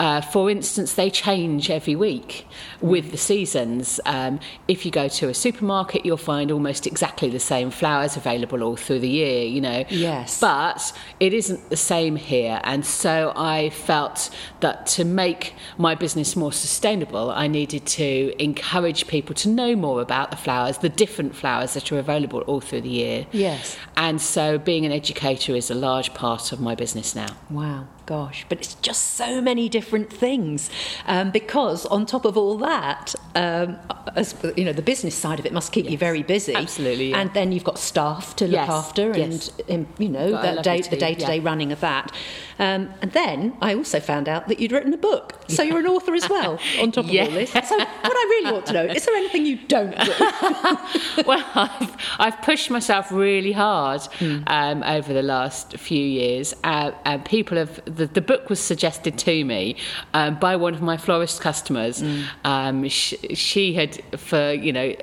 Uh, 0.00 0.20
for 0.20 0.50
instance, 0.50 0.94
they 0.94 1.08
change 1.08 1.70
every 1.70 1.94
week 1.94 2.44
with 2.80 3.12
the 3.12 3.16
seasons. 3.16 4.00
Um, 4.04 4.40
if 4.66 4.84
you 4.84 4.90
go 4.90 5.06
to 5.06 5.28
a 5.28 5.34
supermarket, 5.34 6.04
you'll 6.04 6.16
find 6.16 6.50
almost 6.50 6.88
exactly 6.88 7.30
the 7.30 7.38
same 7.38 7.70
flowers 7.70 8.16
available 8.16 8.64
all 8.64 8.74
through 8.74 8.98
the 8.98 9.08
year, 9.08 9.44
you 9.44 9.60
know. 9.60 9.84
Yes. 9.90 10.40
But 10.40 10.92
it 11.20 11.32
isn't 11.32 11.70
the 11.70 11.76
same 11.76 12.16
here. 12.16 12.60
And 12.64 12.84
so 12.84 13.32
I 13.36 13.70
felt 13.70 14.30
that 14.58 14.86
to 14.86 15.04
make 15.04 15.54
my 15.78 15.94
business 15.94 16.34
more 16.34 16.52
sustainable, 16.52 17.30
I 17.30 17.46
needed 17.46 17.86
to 17.86 18.34
encourage 18.42 19.06
people 19.06 19.36
to 19.36 19.48
know 19.48 19.76
more 19.76 20.00
about 20.00 20.32
the 20.32 20.36
flowers, 20.36 20.78
the 20.78 20.88
different 20.88 21.36
flowers 21.36 21.74
that 21.74 21.92
are 21.92 21.98
available 21.98 22.40
all 22.40 22.60
through 22.60 22.80
the 22.80 22.88
year. 22.88 23.26
Yes. 23.30 23.76
And 23.96 24.20
so 24.20 24.58
being 24.58 24.84
an 24.84 24.90
educator 24.90 25.54
is 25.54 25.70
a 25.70 25.81
large 25.82 26.14
part 26.14 26.52
of 26.52 26.60
my 26.60 26.74
business 26.74 27.14
now. 27.14 27.36
Wow 27.50 27.88
gosh, 28.12 28.44
but 28.50 28.58
it's 28.58 28.74
just 28.74 29.14
so 29.14 29.40
many 29.40 29.70
different 29.70 30.12
things. 30.12 30.68
Um, 31.06 31.30
because 31.30 31.86
on 31.86 32.04
top 32.04 32.26
of 32.26 32.36
all 32.36 32.58
that, 32.58 33.14
um, 33.34 33.78
as, 34.14 34.34
you 34.54 34.66
know, 34.66 34.74
the 34.74 34.82
business 34.82 35.14
side 35.14 35.38
of 35.38 35.46
it 35.46 35.52
must 35.54 35.72
keep 35.72 35.86
yes. 35.86 35.92
you 35.92 35.98
very 35.98 36.22
busy. 36.22 36.54
Absolutely. 36.54 37.10
Yeah. 37.10 37.20
And 37.20 37.32
then 37.32 37.52
you've 37.52 37.64
got 37.64 37.78
staff 37.78 38.36
to 38.36 38.44
look 38.44 38.52
yes. 38.52 38.68
after, 38.68 39.16
yes. 39.16 39.50
and, 39.66 39.86
you 39.96 40.10
know, 40.10 40.30
that 40.32 40.62
day, 40.62 40.82
the 40.82 40.98
day-to-day 40.98 41.40
running 41.40 41.72
of 41.72 41.80
that. 41.80 42.12
Um, 42.58 42.90
and 43.00 43.10
then 43.12 43.56
I 43.62 43.74
also 43.74 43.98
found 43.98 44.28
out 44.28 44.48
that 44.48 44.60
you'd 44.60 44.72
written 44.72 44.92
a 44.92 44.98
book, 44.98 45.42
so 45.48 45.62
you're 45.62 45.78
an 45.78 45.86
author 45.86 46.14
as 46.14 46.28
well. 46.28 46.60
on 46.80 46.92
top 46.92 47.06
of 47.06 47.10
all 47.10 47.30
this, 47.30 47.50
so 47.50 47.58
what 47.60 47.88
I 48.04 48.26
really 48.30 48.52
want 48.52 48.66
to 48.66 48.72
know 48.74 48.84
is 48.84 49.04
there 49.06 49.16
anything 49.16 49.46
you 49.46 49.56
don't 49.66 49.98
do? 49.98 50.12
well, 51.26 51.44
I've, 51.54 51.96
I've, 52.18 52.42
pushed 52.42 52.70
myself 52.70 53.10
really 53.10 53.52
hard 53.52 54.02
mm. 54.18 54.98
over 54.98 55.12
the 55.12 55.22
last 55.22 55.78
few 55.78 56.04
years, 56.04 56.54
uh, 56.62 56.92
and 57.04 57.24
people 57.24 57.56
have 57.56 57.80
the, 58.02 58.14
the 58.14 58.20
book 58.20 58.50
was 58.50 58.60
suggested 58.60 59.18
to 59.18 59.44
me 59.44 59.76
um, 60.14 60.38
by 60.38 60.56
one 60.56 60.74
of 60.74 60.82
my 60.82 60.96
florist 60.96 61.40
customers. 61.40 62.02
Mm. 62.02 62.24
Um, 62.44 62.88
she, 62.88 63.16
she, 63.34 63.74
had, 63.74 64.02
for 64.18 64.52
you 64.52 64.72
know, 64.72 64.94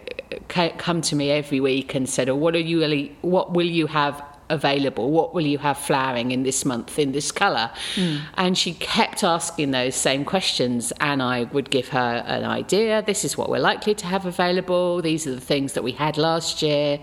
come 0.48 1.02
to 1.02 1.16
me 1.16 1.32
every 1.32 1.60
week 1.60 1.96
and 1.96 2.10
said, 2.10 2.30
"Oh, 2.30 2.36
what 2.36 2.56
are 2.56 2.60
you 2.60 2.80
really? 2.80 3.16
What 3.22 3.54
will 3.54 3.66
you 3.66 3.88
have 3.88 4.22
available? 4.50 5.12
What 5.12 5.34
will 5.34 5.46
you 5.46 5.60
have 5.60 5.78
flowering 5.78 6.32
in 6.32 6.44
this 6.44 6.66
month 6.66 7.00
in 7.00 7.12
this 7.12 7.32
colour? 7.32 7.72
Mm. 7.96 8.22
And 8.36 8.58
she 8.58 8.74
kept 8.74 9.24
asking 9.24 9.72
those 9.72 9.96
same 9.96 10.26
questions, 10.26 10.92
and 11.00 11.22
I 11.22 11.44
would 11.46 11.70
give 11.70 11.90
her 11.90 12.24
an 12.26 12.44
idea. 12.44 13.02
This 13.02 13.24
is 13.24 13.38
what 13.38 13.50
we're 13.50 13.60
likely 13.60 13.96
to 13.96 14.06
have 14.08 14.26
available. 14.26 15.02
These 15.02 15.26
are 15.28 15.36
the 15.36 15.42
things 15.42 15.74
that 15.74 15.84
we 15.84 15.94
had 15.94 16.18
last 16.18 16.62
year. 16.62 17.00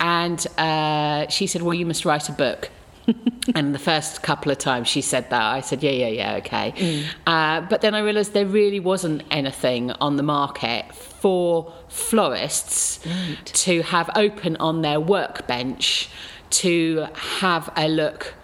And 0.00 0.46
uh, 0.56 1.28
she 1.28 1.46
said, 1.46 1.62
Well, 1.62 1.74
you 1.74 1.86
must 1.86 2.04
write 2.04 2.28
a 2.28 2.32
book. 2.32 2.70
and 3.54 3.74
the 3.74 3.78
first 3.78 4.22
couple 4.22 4.52
of 4.52 4.58
times 4.58 4.88
she 4.88 5.00
said 5.00 5.30
that, 5.30 5.42
I 5.42 5.60
said, 5.60 5.82
yeah, 5.82 5.90
yeah, 5.90 6.08
yeah, 6.08 6.34
okay. 6.36 6.72
Mm. 6.76 7.04
Uh, 7.26 7.60
but 7.62 7.80
then 7.80 7.94
I 7.94 8.00
realised 8.00 8.32
there 8.32 8.46
really 8.46 8.80
wasn't 8.80 9.22
anything 9.30 9.90
on 9.92 10.16
the 10.16 10.22
market 10.22 10.94
for 10.94 11.72
florists 11.88 13.04
right. 13.06 13.38
to 13.46 13.82
have 13.82 14.10
open 14.14 14.56
on 14.56 14.82
their 14.82 15.00
workbench 15.00 16.08
to 16.50 17.06
have 17.14 17.70
a 17.76 17.88
look 17.88 18.34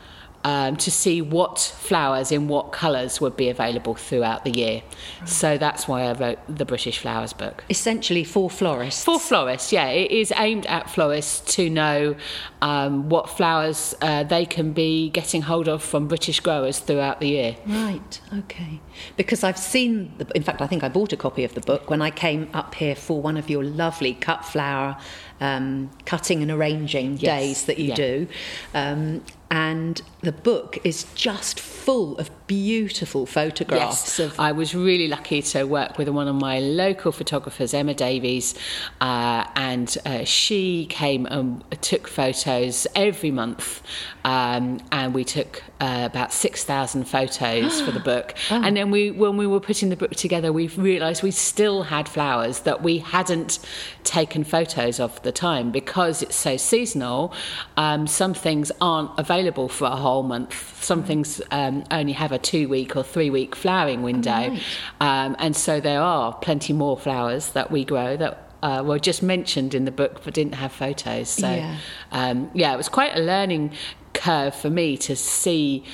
um, 0.44 0.76
to 0.76 0.90
see 0.90 1.22
what 1.22 1.58
flowers 1.58 2.30
in 2.30 2.48
what 2.48 2.70
colours 2.70 3.20
would 3.20 3.36
be 3.36 3.48
available 3.48 3.94
throughout 3.94 4.44
the 4.44 4.50
year. 4.50 4.82
Right. 5.20 5.28
So 5.28 5.58
that's 5.58 5.88
why 5.88 6.02
I 6.02 6.12
wrote 6.12 6.38
the 6.48 6.66
British 6.66 6.98
Flowers 6.98 7.32
book. 7.32 7.64
Essentially 7.70 8.24
for 8.24 8.50
florists. 8.50 9.04
For 9.04 9.18
florists, 9.18 9.72
yeah. 9.72 9.88
It 9.88 10.10
is 10.10 10.32
aimed 10.36 10.66
at 10.66 10.90
florists 10.90 11.54
to 11.54 11.70
know 11.70 12.14
um, 12.60 13.08
what 13.08 13.30
flowers 13.30 13.94
uh, 14.02 14.24
they 14.24 14.44
can 14.44 14.72
be 14.72 15.08
getting 15.10 15.42
hold 15.42 15.66
of 15.66 15.82
from 15.82 16.08
British 16.08 16.40
growers 16.40 16.78
throughout 16.78 17.20
the 17.20 17.28
year. 17.28 17.56
Right, 17.66 18.20
okay. 18.38 18.80
Because 19.16 19.44
I've 19.44 19.58
seen, 19.58 20.12
the, 20.18 20.30
in 20.34 20.42
fact, 20.42 20.60
I 20.60 20.66
think 20.66 20.84
I 20.84 20.88
bought 20.88 21.12
a 21.12 21.16
copy 21.16 21.44
of 21.44 21.54
the 21.54 21.62
book 21.62 21.88
when 21.88 22.02
I 22.02 22.10
came 22.10 22.50
up 22.52 22.74
here 22.74 22.94
for 22.94 23.20
one 23.20 23.38
of 23.38 23.48
your 23.48 23.64
lovely 23.64 24.12
cut 24.14 24.44
flower 24.44 24.98
um, 25.40 25.90
cutting 26.04 26.42
and 26.42 26.50
arranging 26.50 27.12
yes. 27.12 27.20
days 27.20 27.64
that 27.66 27.78
you 27.78 27.88
yeah. 27.88 27.94
do. 27.94 28.28
Um, 28.72 29.24
and 29.50 30.02
the 30.24 30.32
book 30.32 30.78
is 30.84 31.04
just 31.14 31.60
full 31.60 32.16
of 32.18 32.30
beautiful 32.46 33.26
photographs. 33.26 34.18
Yes. 34.18 34.32
Of- 34.32 34.40
I 34.40 34.52
was 34.52 34.74
really 34.74 35.08
lucky 35.08 35.42
to 35.42 35.64
work 35.64 35.98
with 35.98 36.08
one 36.08 36.28
of 36.28 36.34
my 36.34 36.58
local 36.58 37.12
photographers, 37.12 37.72
Emma 37.72 37.94
Davies, 37.94 38.54
uh, 39.00 39.46
and 39.54 39.96
uh, 40.04 40.24
she 40.24 40.86
came 40.86 41.26
and 41.26 41.62
took 41.80 42.08
photos 42.08 42.86
every 42.96 43.30
month, 43.30 43.82
um, 44.24 44.80
and 44.90 45.14
we 45.14 45.24
took 45.24 45.62
uh, 45.80 46.02
about 46.04 46.32
six 46.32 46.64
thousand 46.64 47.04
photos 47.04 47.80
for 47.80 47.92
the 47.92 48.00
book. 48.12 48.34
Oh. 48.50 48.62
And 48.62 48.76
then 48.76 48.90
we, 48.90 49.10
when 49.10 49.36
we 49.36 49.46
were 49.46 49.60
putting 49.60 49.90
the 49.90 49.96
book 49.96 50.12
together, 50.12 50.52
we 50.52 50.68
realised 50.68 51.22
we 51.22 51.30
still 51.30 51.84
had 51.84 52.08
flowers 52.08 52.60
that 52.60 52.82
we 52.82 52.98
hadn't 52.98 53.58
taken 54.02 54.44
photos 54.44 54.98
of 55.00 55.22
the 55.22 55.32
time 55.32 55.70
because 55.70 56.22
it's 56.22 56.36
so 56.36 56.56
seasonal. 56.56 57.32
Um, 57.76 58.06
some 58.06 58.34
things 58.34 58.72
aren't 58.80 59.10
available 59.18 59.34
available 59.34 59.68
for 59.68 59.86
a 59.86 59.96
whole 59.96 60.13
month. 60.22 60.82
Some 60.82 61.02
things 61.02 61.40
um, 61.50 61.84
only 61.90 62.12
have 62.12 62.32
a 62.32 62.38
two 62.38 62.68
week 62.68 62.96
or 62.96 63.02
three 63.02 63.30
week 63.30 63.54
flowering 63.54 64.02
window. 64.02 64.30
Right. 64.30 64.62
Um, 65.00 65.36
and 65.38 65.56
so 65.56 65.80
there 65.80 66.00
are 66.00 66.32
plenty 66.34 66.72
more 66.72 66.96
flowers 66.98 67.50
that 67.52 67.70
we 67.70 67.84
grow 67.84 68.16
that 68.16 68.44
uh, 68.62 68.82
were 68.82 68.98
just 68.98 69.22
mentioned 69.22 69.74
in 69.74 69.84
the 69.84 69.90
book 69.90 70.22
but 70.24 70.34
didn't 70.34 70.54
have 70.54 70.72
photos. 70.72 71.28
So, 71.28 71.50
yeah. 71.50 71.78
Um, 72.12 72.50
yeah, 72.54 72.72
it 72.72 72.76
was 72.76 72.88
quite 72.88 73.14
a 73.14 73.20
learning 73.20 73.72
curve 74.14 74.54
for 74.54 74.70
me 74.70 74.96
to 74.96 75.14
see 75.14 75.84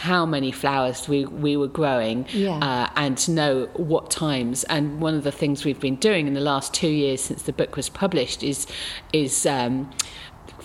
how 0.00 0.26
many 0.26 0.50
flowers 0.50 1.08
we, 1.08 1.24
we 1.24 1.56
were 1.56 1.68
growing 1.68 2.26
yeah. 2.30 2.56
uh, 2.56 2.90
and 2.96 3.16
to 3.16 3.30
know 3.30 3.66
what 3.74 4.10
times. 4.10 4.64
And 4.64 5.00
one 5.00 5.14
of 5.14 5.22
the 5.22 5.30
things 5.30 5.64
we've 5.64 5.78
been 5.78 5.96
doing 5.96 6.26
in 6.26 6.34
the 6.34 6.40
last 6.40 6.74
two 6.74 6.88
years 6.88 7.20
since 7.20 7.42
the 7.42 7.52
book 7.52 7.76
was 7.76 7.88
published 7.88 8.42
is 8.42 8.66
is 9.12 9.46
um, 9.46 9.88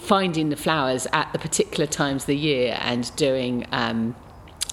finding 0.01 0.49
the 0.49 0.55
flowers 0.55 1.07
at 1.13 1.31
the 1.31 1.39
particular 1.39 1.85
times 1.85 2.23
of 2.23 2.27
the 2.27 2.37
year 2.37 2.77
and 2.81 3.15
doing 3.15 3.65
um, 3.71 4.15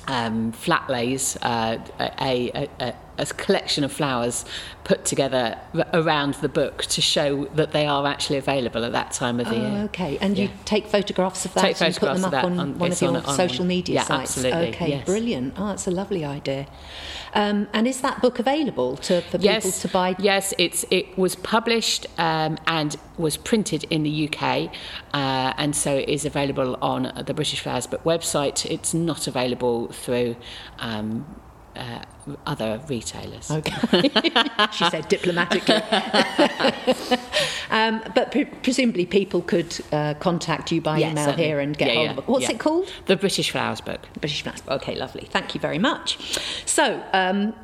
um, 0.09 0.53
flat 0.53 0.89
lays, 0.89 1.37
uh, 1.43 1.79
a, 2.01 2.51
a, 2.55 2.69
a, 2.81 2.95
a, 3.19 3.27
collection 3.27 3.85
of 3.85 3.93
flowers 3.93 4.47
put 4.85 5.05
together 5.05 5.59
around 5.93 6.35
the 6.35 6.49
book 6.49 6.87
to 6.87 7.03
show 7.03 7.45
that 7.55 7.73
they 7.73 7.87
are 7.87 8.07
actually 8.07 8.39
available 8.39 8.85
at 8.85 8.93
that 8.93 9.13
time 9.13 9.39
of 9.39 9.49
the 9.49 9.55
oh, 9.55 9.61
year. 9.61 9.83
Okay, 9.85 10.17
and 10.19 10.39
yeah. 10.39 10.45
you 10.45 10.51
take 10.65 10.87
photographs 10.87 11.45
of 11.45 11.53
that 11.55 11.77
take 11.77 11.81
and 11.83 11.97
put 11.97 12.15
them 12.15 12.25
up 12.25 12.45
on, 12.45 12.59
on, 12.59 12.79
one 12.79 12.91
of 12.91 13.03
your 13.03 13.17
on, 13.19 13.35
social 13.35 13.67
media 13.67 13.97
yeah, 13.97 14.05
sites. 14.05 14.39
Absolutely, 14.39 14.69
okay, 14.71 14.89
yes. 14.89 15.05
brilliant. 15.05 15.55
Oh, 15.59 15.67
that's 15.67 15.87
a 15.87 15.91
lovely 15.91 16.25
idea. 16.25 16.67
Um, 17.35 17.69
and 17.73 17.87
is 17.87 18.01
that 18.01 18.21
book 18.23 18.39
available 18.39 18.97
to, 18.99 19.21
for 19.23 19.39
yes, 19.39 19.65
people 19.65 19.79
to 19.81 19.89
buy? 19.89 20.17
Yes, 20.19 20.55
it's 20.59 20.85
it 20.91 21.17
was 21.19 21.35
published 21.37 22.07
um, 22.19 22.59
and 22.67 22.97
was 23.17 23.37
printed 23.37 23.85
in 23.85 24.03
the 24.03 24.29
UK, 24.29 24.71
uh, 25.13 25.53
and 25.57 25.75
so 25.75 25.95
it 25.97 26.09
is 26.09 26.25
available 26.25 26.79
on 26.81 27.13
the 27.27 27.35
British 27.35 27.61
Flowers 27.61 27.87
Book 27.87 28.03
website. 28.05 28.67
It's 28.67 28.95
not 28.95 29.27
available 29.27 29.89
through. 29.89 30.37
Um, 30.79 31.27
uh, 31.79 32.05
other 32.47 32.81
retailers. 32.89 33.51
Okay. 33.51 34.11
she 34.73 34.91
said 34.91 35.09
diplomatically. 35.09 35.77
um, 37.71 38.03
but 38.15 38.31
pre- 38.31 38.45
presumably 38.45 39.07
people 39.07 39.43
could 39.43 39.79
uh, 39.93 40.15
contact 40.15 40.73
you 40.73 40.81
by 40.81 40.99
yes, 40.99 41.13
email 41.13 41.25
certainly. 41.27 41.47
here 41.47 41.61
and 41.61 41.77
get 41.77 41.89
yeah, 41.89 41.95
hold 41.95 42.05
yeah, 42.07 42.13
of 42.13 42.19
it. 42.19 42.29
What's 42.29 42.45
yeah. 42.45 42.51
it 42.53 42.61
called? 42.61 42.93
The 43.07 43.17
British 43.17 43.51
Flowers 43.51 43.81
Book. 43.81 44.09
British 44.21 44.43
Flowers 44.43 44.61
Book. 44.61 44.83
Okay, 44.83 44.95
lovely. 44.97 45.27
Thank 45.31 45.55
you 45.55 45.61
very 45.61 45.79
much. 45.79 46.39
So, 46.67 47.03
um, 47.13 47.55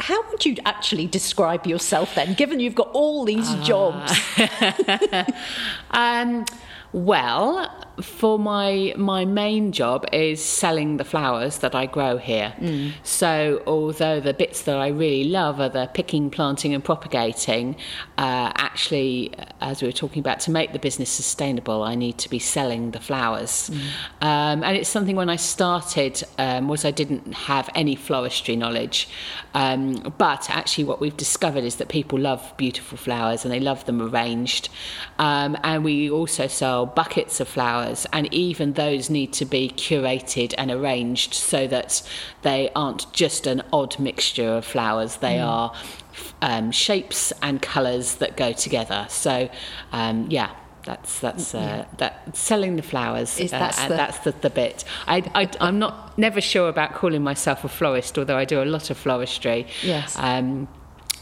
how 0.00 0.28
would 0.30 0.44
you 0.44 0.56
actually 0.64 1.06
describe 1.06 1.66
yourself 1.66 2.14
then, 2.14 2.34
given 2.34 2.60
you've 2.60 2.74
got 2.74 2.88
all 2.92 3.24
these 3.24 3.48
uh, 3.48 3.64
jobs? 3.64 4.12
um, 5.90 6.44
well, 6.92 7.87
for 8.00 8.38
my 8.38 8.94
my 8.96 9.24
main 9.24 9.72
job 9.72 10.06
is 10.12 10.44
selling 10.44 10.96
the 10.96 11.04
flowers 11.04 11.58
that 11.58 11.74
I 11.74 11.86
grow 11.86 12.16
here. 12.16 12.54
Mm. 12.58 12.92
So 13.02 13.62
although 13.66 14.20
the 14.20 14.34
bits 14.34 14.62
that 14.62 14.76
I 14.76 14.88
really 14.88 15.24
love 15.24 15.60
are 15.60 15.68
the 15.68 15.90
picking, 15.92 16.30
planting, 16.30 16.74
and 16.74 16.84
propagating, 16.84 17.76
uh, 18.16 18.52
actually, 18.56 19.34
as 19.60 19.82
we 19.82 19.88
were 19.88 19.92
talking 19.92 20.20
about, 20.20 20.40
to 20.40 20.50
make 20.50 20.72
the 20.72 20.78
business 20.78 21.10
sustainable, 21.10 21.82
I 21.82 21.94
need 21.94 22.18
to 22.18 22.28
be 22.28 22.38
selling 22.38 22.92
the 22.92 23.00
flowers. 23.00 23.70
Mm. 23.70 23.80
Um, 24.22 24.64
and 24.64 24.76
it's 24.76 24.88
something 24.88 25.16
when 25.16 25.30
I 25.30 25.36
started 25.36 26.22
um, 26.38 26.68
was 26.68 26.84
I 26.84 26.90
didn't 26.90 27.32
have 27.32 27.68
any 27.74 27.96
floristry 27.96 28.56
knowledge, 28.56 29.08
um, 29.54 30.14
but 30.18 30.50
actually 30.50 30.84
what 30.84 31.00
we've 31.00 31.16
discovered 31.16 31.64
is 31.64 31.76
that 31.76 31.88
people 31.88 32.18
love 32.18 32.52
beautiful 32.56 32.98
flowers 32.98 33.44
and 33.44 33.52
they 33.52 33.60
love 33.60 33.84
them 33.86 34.00
arranged, 34.00 34.68
um, 35.18 35.56
and 35.64 35.84
we 35.84 36.10
also 36.10 36.46
sell 36.46 36.86
buckets 36.86 37.40
of 37.40 37.48
flowers 37.48 37.87
flowers, 37.88 38.06
and 38.12 38.32
even 38.32 38.74
those 38.74 39.10
need 39.10 39.32
to 39.34 39.44
be 39.44 39.70
curated 39.70 40.54
and 40.58 40.70
arranged 40.70 41.34
so 41.34 41.66
that 41.66 42.02
they 42.42 42.70
aren't 42.74 43.12
just 43.12 43.46
an 43.46 43.62
odd 43.72 43.98
mixture 43.98 44.56
of 44.56 44.64
flowers, 44.64 45.16
they 45.16 45.36
mm. 45.36 45.46
are 45.46 45.72
um, 46.42 46.70
shapes 46.70 47.32
and 47.42 47.60
colours 47.62 48.16
that 48.16 48.36
go 48.36 48.52
together. 48.52 49.06
So, 49.08 49.48
um, 49.92 50.26
yeah. 50.30 50.50
That's 50.84 51.20
that's 51.20 51.54
uh, 51.54 51.58
yeah. 51.58 51.84
that 51.98 52.34
selling 52.34 52.76
the 52.76 52.82
flowers. 52.82 53.38
Is 53.38 53.50
that's, 53.50 53.78
uh, 53.78 53.88
the... 53.88 53.96
that's 53.96 54.18
the, 54.20 54.32
the 54.40 54.48
bit. 54.48 54.84
I, 55.06 55.22
I 55.34 55.50
I'm 55.60 55.78
not 55.78 56.16
never 56.16 56.40
sure 56.40 56.70
about 56.70 56.94
calling 56.94 57.22
myself 57.22 57.62
a 57.62 57.68
florist, 57.68 58.16
although 58.16 58.38
I 58.38 58.46
do 58.46 58.62
a 58.62 58.64
lot 58.64 58.88
of 58.88 58.96
floristry. 58.96 59.66
Yes. 59.82 60.16
Um, 60.16 60.66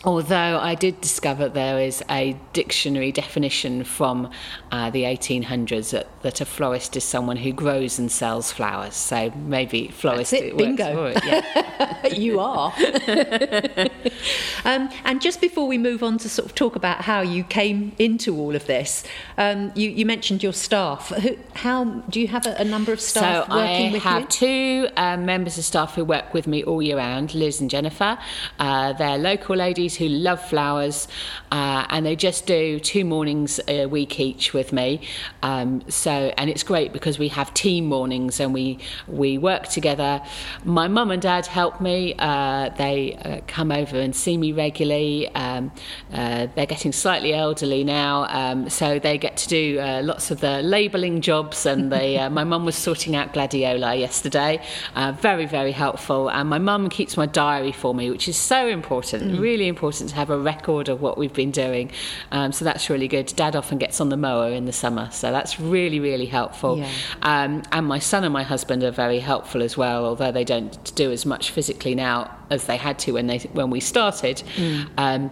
Although 0.06 0.60
I 0.60 0.76
did 0.76 1.00
discover 1.00 1.48
there 1.48 1.80
is 1.80 2.00
a 2.08 2.36
dictionary 2.52 3.10
definition 3.10 3.82
from 3.82 4.30
uh, 4.70 4.88
the 4.90 5.02
1800s 5.02 5.90
that, 5.90 6.06
that, 6.22 6.40
a 6.40 6.44
florist 6.44 6.96
is 6.96 7.02
someone 7.02 7.36
who 7.36 7.52
grows 7.52 7.98
and 7.98 8.10
sells 8.10 8.52
flowers. 8.52 8.94
So 8.94 9.32
maybe 9.34 9.88
florist 9.88 10.30
That's 10.30 10.44
it, 10.44 10.56
bingo. 10.56 11.06
It, 11.06 11.24
yeah. 11.24 12.06
you 12.14 12.38
are. 12.38 12.72
um, 14.64 14.88
and 15.04 15.20
just 15.20 15.40
before 15.40 15.66
we 15.66 15.76
move 15.76 16.04
on 16.04 16.18
to 16.18 16.28
sort 16.28 16.46
of 16.46 16.54
talk 16.54 16.76
about 16.76 17.00
how 17.00 17.20
you 17.22 17.42
came 17.42 17.90
into 17.98 18.38
all 18.38 18.54
of 18.54 18.64
this, 18.68 19.02
um, 19.38 19.72
you, 19.74 19.90
you, 19.90 20.06
mentioned 20.06 20.40
your 20.40 20.52
staff. 20.52 21.08
Who, 21.08 21.36
how 21.56 21.82
do 21.84 22.20
you 22.20 22.28
have 22.28 22.46
a, 22.46 22.54
a 22.58 22.64
number 22.64 22.92
of 22.92 23.00
staff 23.00 23.48
so 23.48 23.56
working 23.56 23.88
I 23.88 23.92
with 23.92 24.04
you? 24.04 24.10
I 24.10 24.20
have 24.20 24.28
two 24.28 24.88
um, 24.96 25.26
members 25.26 25.58
of 25.58 25.64
staff 25.64 25.96
who 25.96 26.04
work 26.04 26.32
with 26.32 26.46
me 26.46 26.62
all 26.62 26.80
year 26.80 26.96
round, 26.96 27.34
Liz 27.34 27.60
and 27.60 27.68
Jennifer. 27.68 28.16
Uh, 28.60 28.92
they're 28.92 29.18
local 29.18 29.56
ladies 29.56 29.95
who 29.96 30.08
love 30.08 30.40
flowers, 30.40 31.08
uh, 31.50 31.86
and 31.88 32.04
they 32.06 32.16
just 32.16 32.46
do 32.46 32.78
two 32.78 33.04
mornings 33.04 33.60
a 33.68 33.86
week 33.86 34.20
each 34.20 34.52
with 34.52 34.72
me. 34.72 35.00
Um, 35.42 35.82
so, 35.88 36.32
and 36.36 36.50
it's 36.50 36.62
great 36.62 36.92
because 36.92 37.18
we 37.18 37.28
have 37.28 37.52
team 37.54 37.86
mornings 37.86 38.40
and 38.40 38.52
we 38.52 38.78
we 39.06 39.38
work 39.38 39.68
together. 39.68 40.20
My 40.64 40.88
mum 40.88 41.10
and 41.10 41.22
dad 41.22 41.46
help 41.46 41.80
me. 41.80 42.14
Uh, 42.18 42.70
they 42.76 43.14
uh, 43.14 43.40
come 43.46 43.72
over 43.72 43.98
and 43.98 44.14
see 44.14 44.36
me 44.36 44.52
regularly. 44.52 45.28
Um, 45.34 45.72
uh, 46.12 46.48
they're 46.54 46.66
getting 46.66 46.92
slightly 46.92 47.32
elderly 47.32 47.84
now, 47.84 48.26
um, 48.28 48.68
so 48.68 48.98
they 48.98 49.18
get 49.18 49.36
to 49.38 49.48
do 49.48 49.80
uh, 49.80 50.02
lots 50.02 50.30
of 50.30 50.40
the 50.40 50.62
labelling 50.62 51.20
jobs. 51.20 51.66
And 51.66 51.90
they, 51.90 52.18
uh, 52.18 52.30
my 52.40 52.44
mum 52.44 52.64
was 52.64 52.76
sorting 52.76 53.16
out 53.16 53.32
gladiola 53.32 53.94
yesterday. 53.94 54.62
Uh, 54.94 55.12
very, 55.12 55.46
very 55.46 55.72
helpful. 55.72 56.28
And 56.28 56.48
my 56.48 56.58
mum 56.58 56.88
keeps 56.88 57.16
my 57.16 57.26
diary 57.26 57.72
for 57.72 57.94
me, 57.94 58.10
which 58.10 58.28
is 58.28 58.36
so 58.36 58.66
important, 58.68 59.32
mm. 59.32 59.40
really 59.40 59.68
important 59.68 59.85
to 59.92 60.14
have 60.14 60.30
a 60.30 60.38
record 60.38 60.88
of 60.88 61.00
what 61.00 61.18
we've 61.18 61.32
been 61.32 61.50
doing. 61.50 61.90
Um, 62.32 62.52
so 62.52 62.64
that's 62.64 62.90
really 62.90 63.08
good. 63.08 63.26
Dad 63.36 63.56
often 63.56 63.78
gets 63.78 64.00
on 64.00 64.08
the 64.08 64.16
mower 64.16 64.50
in 64.50 64.66
the 64.66 64.72
summer, 64.72 65.08
so 65.10 65.32
that's 65.32 65.58
really, 65.60 66.00
really 66.00 66.26
helpful. 66.26 66.78
Yeah. 66.78 66.90
Um, 67.22 67.62
and 67.72 67.86
my 67.86 67.98
son 67.98 68.24
and 68.24 68.32
my 68.32 68.42
husband 68.42 68.82
are 68.82 68.90
very 68.90 69.18
helpful 69.18 69.62
as 69.62 69.76
well, 69.76 70.04
although 70.04 70.32
they 70.32 70.44
don't 70.44 70.94
do 70.94 71.10
as 71.12 71.26
much 71.26 71.50
physically 71.50 71.94
now 71.94 72.36
as 72.50 72.66
they 72.66 72.76
had 72.76 72.98
to 73.00 73.12
when 73.12 73.26
they 73.26 73.38
when 73.52 73.70
we 73.70 73.80
started. 73.80 74.42
Mm. 74.56 74.88
Um, 74.96 75.30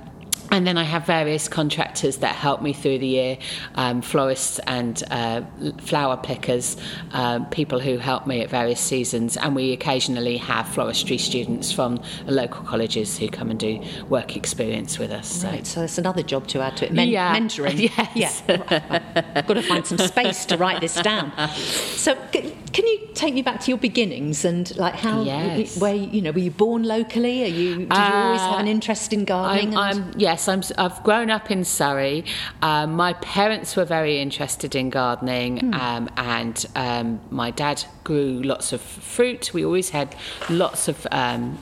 and 0.54 0.68
then 0.68 0.78
I 0.78 0.84
have 0.84 1.04
various 1.04 1.48
contractors 1.48 2.18
that 2.18 2.36
help 2.36 2.62
me 2.62 2.72
through 2.72 3.00
the 3.00 3.08
year 3.08 3.38
um, 3.74 4.02
florists 4.02 4.60
and 4.68 5.02
uh, 5.10 5.42
flower 5.78 6.16
pickers, 6.16 6.76
um, 7.10 7.46
people 7.46 7.80
who 7.80 7.98
help 7.98 8.28
me 8.28 8.40
at 8.40 8.50
various 8.50 8.78
seasons. 8.78 9.36
And 9.36 9.56
we 9.56 9.72
occasionally 9.72 10.36
have 10.36 10.66
floristry 10.66 11.18
students 11.18 11.72
from 11.72 12.00
local 12.26 12.64
colleges 12.64 13.18
who 13.18 13.28
come 13.28 13.50
and 13.50 13.58
do 13.58 13.82
work 14.08 14.36
experience 14.36 14.96
with 14.96 15.10
us. 15.10 15.40
So. 15.40 15.48
Right, 15.48 15.66
so 15.66 15.80
that's 15.80 15.98
another 15.98 16.22
job 16.22 16.46
to 16.48 16.60
add 16.60 16.76
to 16.76 16.84
it 16.84 16.92
Men- 16.92 17.08
yeah. 17.08 17.36
mentoring. 17.36 17.90
Yes. 18.14 18.42
Yeah. 18.46 19.32
I've 19.34 19.46
got 19.46 19.54
to 19.54 19.62
find 19.62 19.84
some 19.84 19.98
space 19.98 20.44
to 20.46 20.56
write 20.56 20.80
this 20.80 20.94
down. 20.94 21.32
So, 21.48 22.14
can 22.30 22.86
you 22.86 23.08
take 23.14 23.34
me 23.34 23.42
back 23.42 23.60
to 23.60 23.70
your 23.70 23.78
beginnings 23.78 24.44
and 24.44 24.76
like 24.76 24.94
how, 24.94 25.22
yes. 25.22 25.78
where, 25.78 25.94
you 25.94 26.20
know, 26.20 26.32
were 26.32 26.40
you 26.40 26.50
born 26.50 26.82
locally? 26.82 27.44
Are 27.44 27.46
you, 27.46 27.76
did 27.76 27.88
you 27.88 27.88
uh, 27.90 28.24
always 28.24 28.40
have 28.40 28.60
an 28.60 28.68
interest 28.68 29.12
in 29.12 29.24
gardening? 29.24 29.76
I'm, 29.76 30.02
I'm, 30.02 30.14
yes, 30.16 30.43
yes, 30.46 30.72
i 30.78 30.82
have 30.82 31.02
grown 31.02 31.30
up 31.30 31.50
in 31.50 31.64
Surrey. 31.64 32.24
Um, 32.62 32.94
my 32.94 33.14
parents 33.14 33.76
were 33.76 33.84
very 33.84 34.20
interested 34.20 34.74
in 34.74 34.90
gardening, 34.90 35.58
mm. 35.58 35.74
um, 35.74 36.08
and 36.16 36.66
um, 36.74 37.20
my 37.30 37.50
dad 37.50 37.84
grew 38.04 38.42
lots 38.42 38.72
of 38.72 38.80
fruit. 38.80 39.52
We 39.54 39.64
always 39.64 39.90
had 39.90 40.14
lots 40.48 40.88
of 40.88 41.06
um, 41.10 41.58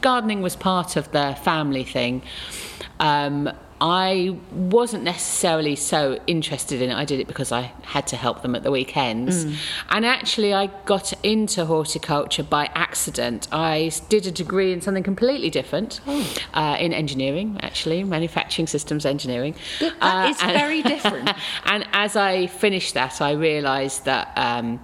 gardening 0.00 0.42
was 0.42 0.56
part 0.56 0.96
of 0.96 1.10
the 1.12 1.36
family 1.42 1.84
thing. 1.84 2.22
Um, 3.00 3.50
I 3.80 4.36
wasn't 4.52 5.04
necessarily 5.04 5.76
so 5.76 6.18
interested 6.26 6.80
in 6.80 6.90
it. 6.90 6.94
I 6.94 7.04
did 7.04 7.20
it 7.20 7.26
because 7.26 7.52
I 7.52 7.72
had 7.82 8.06
to 8.08 8.16
help 8.16 8.42
them 8.42 8.54
at 8.54 8.62
the 8.62 8.70
weekends. 8.70 9.44
Mm. 9.44 9.56
And 9.90 10.06
actually, 10.06 10.54
I 10.54 10.68
got 10.84 11.12
into 11.22 11.66
horticulture 11.66 12.42
by 12.42 12.70
accident. 12.74 13.48
I 13.52 13.90
did 14.08 14.26
a 14.26 14.30
degree 14.30 14.72
in 14.72 14.80
something 14.80 15.02
completely 15.02 15.50
different 15.50 16.00
oh. 16.06 16.34
uh, 16.54 16.76
in 16.80 16.92
engineering, 16.94 17.58
actually, 17.62 18.02
manufacturing 18.04 18.66
systems 18.66 19.04
engineering. 19.04 19.54
That 19.80 19.96
uh, 20.00 20.28
is 20.30 20.40
very 20.40 20.82
different. 20.94 21.30
and 21.64 21.86
as 21.92 22.16
I 22.16 22.46
finished 22.46 22.94
that, 22.94 23.20
I 23.20 23.32
realised 23.32 24.06
that 24.06 24.32
um, 24.36 24.80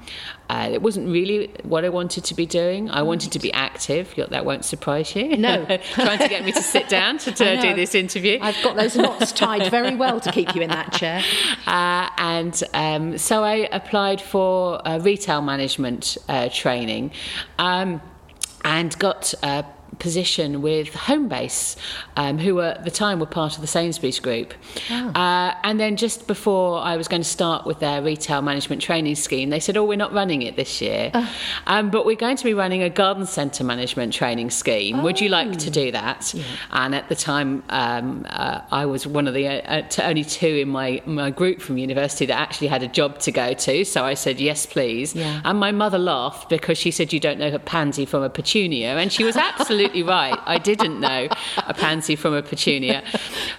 uh, 0.53 0.69
it 0.71 0.83
wasn't 0.83 1.09
really 1.09 1.51
what 1.63 1.83
I 1.83 1.89
wanted 1.89 2.25
to 2.25 2.35
be 2.35 2.45
doing. 2.45 2.91
I 2.91 3.01
wanted 3.01 3.33
to 3.33 3.39
be 3.39 3.51
active. 3.55 4.15
That 4.17 4.45
won't 4.45 4.67
surprise 4.67 5.17
you. 5.17 5.35
No. 5.39 5.65
Trying 5.93 6.19
to 6.19 6.29
get 6.29 6.45
me 6.45 6.53
to 6.53 6.63
sit 6.63 6.91
down 6.91 7.17
to, 7.19 7.33
to 7.33 7.63
do 7.63 7.75
this 7.75 7.95
interview. 7.95 8.39
I've 8.43 8.63
got 8.63 8.77
those 8.77 8.95
knots 8.95 9.33
tied 9.33 9.71
very 9.71 9.97
well 9.97 10.21
to 10.21 10.31
keep 10.31 10.55
you 10.55 10.61
in 10.61 10.69
that 10.69 10.93
chair. 10.93 11.23
Uh, 11.67 12.09
and 12.19 12.63
um, 12.75 13.17
so 13.19 13.45
I 13.45 13.69
applied 13.71 14.21
for 14.21 14.81
retail 15.01 15.41
management 15.43 16.19
uh, 16.29 16.49
training 16.49 17.13
um, 17.59 18.01
and 18.65 18.99
got 18.99 19.33
uh, 19.43 19.63
position 19.99 20.63
with 20.63 20.89
Homebase, 20.93 21.77
um, 22.17 22.39
who 22.39 22.57
were, 22.57 22.65
at 22.65 22.85
the 22.85 22.91
time 22.91 23.21
were 23.21 23.27
part 23.27 23.55
of 23.55 23.61
the 23.61 23.67
Sainsbury's 23.67 24.21
group. 24.21 24.55
Oh. 24.91 25.09
Uh, 25.11 25.55
and 25.65 25.79
then 25.79 25.97
just 25.97 26.27
before 26.27 26.81
I 26.81 26.97
was 26.97 27.09
going 27.09 27.23
to 27.23 27.29
start 27.29 27.67
with 27.67 27.81
their 27.81 28.03
retail 28.03 28.43
management 28.43 28.83
training 28.83 29.17
scheme, 29.17 29.51
they 29.51 29.61
said, 29.61 29.77
"Oh, 29.77 29.85
we're 29.85 29.97
not 29.97 30.13
running 30.13 30.43
it 30.43 30.57
this 30.57 30.81
year, 30.81 31.11
oh. 31.15 31.35
um, 31.67 31.91
but 31.91 32.07
we're 32.07 32.17
going 32.17 32.37
to 32.37 32.45
be 32.45 32.55
running 32.55 32.83
a 32.83 32.91
garden 32.91 33.27
centre 33.27 33.65
management 33.65 34.13
training 34.13 34.51
scheme. 34.51 35.01
Oh. 35.01 35.03
Would 35.03 35.21
you 35.21 35.29
like 35.29 35.59
to 35.59 35.71
do 35.71 35.93
that?" 35.93 36.33
Yeah. 36.35 36.45
And 36.71 36.95
at 36.95 37.09
the 37.09 37.17
time, 37.17 37.63
um, 37.69 38.27
uh, 38.31 38.61
I 38.71 38.87
was 38.87 39.07
one 39.07 39.29
of 39.29 39.35
the 39.35 39.47
uh, 39.49 39.83
only 40.03 40.25
two 40.25 40.47
in 40.47 40.69
my 40.69 41.03
my 41.07 41.31
group 41.31 41.61
from 41.61 41.79
university 41.79 42.27
that 42.27 42.39
actually 42.39 42.69
had 42.69 42.83
a 42.83 42.89
job 42.89 43.19
to 43.21 43.33
go 43.33 43.53
to. 43.55 43.85
So 43.85 44.05
I 44.05 44.15
said, 44.15 44.41
"Yes, 44.41 44.67
please." 44.67 45.15
Yeah. 45.15 45.41
And 45.45 45.59
my 45.59 45.73
mother 45.73 45.99
laughed 45.99 46.49
because 46.49 46.79
she 46.79 46.91
said, 46.91 47.13
"You 47.13 47.21
don't 47.21 47.39
know 47.39 47.53
a 47.53 47.59
pansy 47.59 48.05
from 48.07 48.23
a 48.23 48.31
petunia," 48.31 48.97
and 48.97 49.13
she 49.13 49.25
was 49.25 49.37
absolutely 49.53 49.82
absolutely 49.83 50.03
right. 50.03 50.39
I 50.47 50.59
didn't 50.59 51.01
know 51.01 51.29
a 51.57 51.75
pansy 51.75 52.17
from 52.17 52.35
a 52.35 52.43
petunia. 52.43 53.03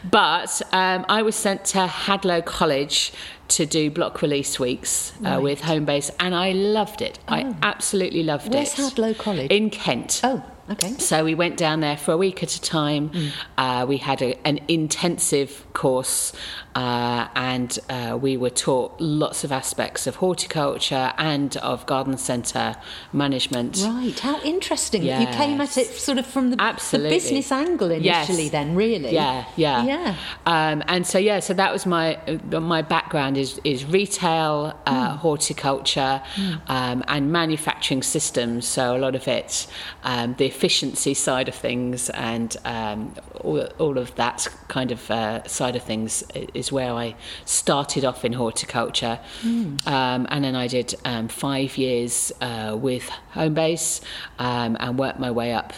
But 0.09 0.61
um, 0.71 1.05
I 1.09 1.21
was 1.21 1.35
sent 1.35 1.65
to 1.65 1.87
Hadlow 1.87 2.45
College 2.45 3.13
to 3.49 3.65
do 3.65 3.91
block 3.91 4.21
release 4.21 4.59
weeks 4.59 5.13
uh, 5.19 5.29
right. 5.29 5.37
with 5.37 5.61
Homebase, 5.61 6.11
and 6.19 6.33
I 6.33 6.51
loved 6.51 7.01
it. 7.01 7.19
Oh. 7.27 7.33
I 7.33 7.55
absolutely 7.61 8.23
loved 8.23 8.53
Where's 8.53 8.73
it. 8.73 8.81
Where's 8.81 8.93
Hadlow 8.93 9.17
College? 9.17 9.51
In 9.51 9.69
Kent. 9.69 10.21
Oh. 10.23 10.43
Okay. 10.69 10.93
So 10.97 11.25
we 11.25 11.35
went 11.35 11.57
down 11.57 11.81
there 11.81 11.97
for 11.97 12.13
a 12.13 12.17
week 12.17 12.41
at 12.41 12.55
a 12.55 12.61
time. 12.61 13.09
Mm. 13.09 13.31
Uh, 13.57 13.85
we 13.85 13.97
had 13.97 14.21
a, 14.21 14.47
an 14.47 14.61
intensive 14.69 15.65
course, 15.73 16.31
uh, 16.75 17.27
and 17.35 17.77
uh, 17.89 18.17
we 18.19 18.37
were 18.37 18.49
taught 18.49 18.99
lots 18.99 19.43
of 19.43 19.51
aspects 19.51 20.07
of 20.07 20.15
horticulture 20.15 21.13
and 21.17 21.55
of 21.57 21.85
garden 21.85 22.17
centre 22.17 22.75
management. 23.11 23.83
Right. 23.85 24.19
How 24.19 24.41
interesting. 24.41 25.03
Yes. 25.03 25.21
You 25.21 25.37
came 25.37 25.61
at 25.61 25.77
it 25.77 25.87
sort 25.87 26.17
of 26.17 26.25
from 26.25 26.49
the, 26.49 26.55
the 26.55 26.97
business 27.09 27.51
angle 27.51 27.91
initially. 27.91 28.43
Yes. 28.43 28.51
Then, 28.51 28.75
really. 28.75 29.13
Yeah. 29.13 29.45
Yeah. 29.55 29.83
Yeah. 29.83 30.15
Um, 30.45 30.83
and 30.87 31.05
so 31.05 31.17
yeah, 31.17 31.39
so 31.39 31.53
that 31.53 31.71
was 31.71 31.85
my 31.85 32.19
my 32.49 32.81
background 32.81 33.37
is 33.37 33.59
is 33.63 33.85
retail, 33.85 34.73
mm. 34.85 35.17
horticulture, 35.17 36.21
mm. 36.35 36.61
Um, 36.67 37.03
and 37.07 37.31
manufacturing 37.31 38.03
systems. 38.03 38.67
So 38.67 38.95
a 38.95 38.99
lot 38.99 39.15
of 39.15 39.27
it, 39.27 39.67
um, 40.03 40.35
the 40.37 40.45
efficiency 40.45 41.13
side 41.13 41.47
of 41.47 41.55
things 41.55 42.09
and 42.11 42.55
um, 42.65 43.13
all, 43.41 43.61
all, 43.79 43.97
of 43.97 44.15
that 44.15 44.47
kind 44.67 44.91
of 44.91 45.11
uh, 45.11 45.45
side 45.47 45.75
of 45.75 45.83
things 45.83 46.23
is 46.53 46.62
where 46.71 46.93
I 46.93 47.15
started 47.45 48.05
off 48.05 48.25
in 48.25 48.33
horticulture. 48.33 49.19
Mm. 49.41 49.85
Um, 49.87 50.27
and 50.29 50.43
then 50.43 50.55
I 50.55 50.67
did 50.67 50.95
um, 51.05 51.27
five 51.27 51.77
years 51.77 52.31
uh, 52.41 52.77
with 52.79 53.09
Homebase 53.33 54.01
um, 54.39 54.77
and 54.79 54.97
worked 54.97 55.19
my 55.19 55.31
way 55.31 55.53
up. 55.53 55.73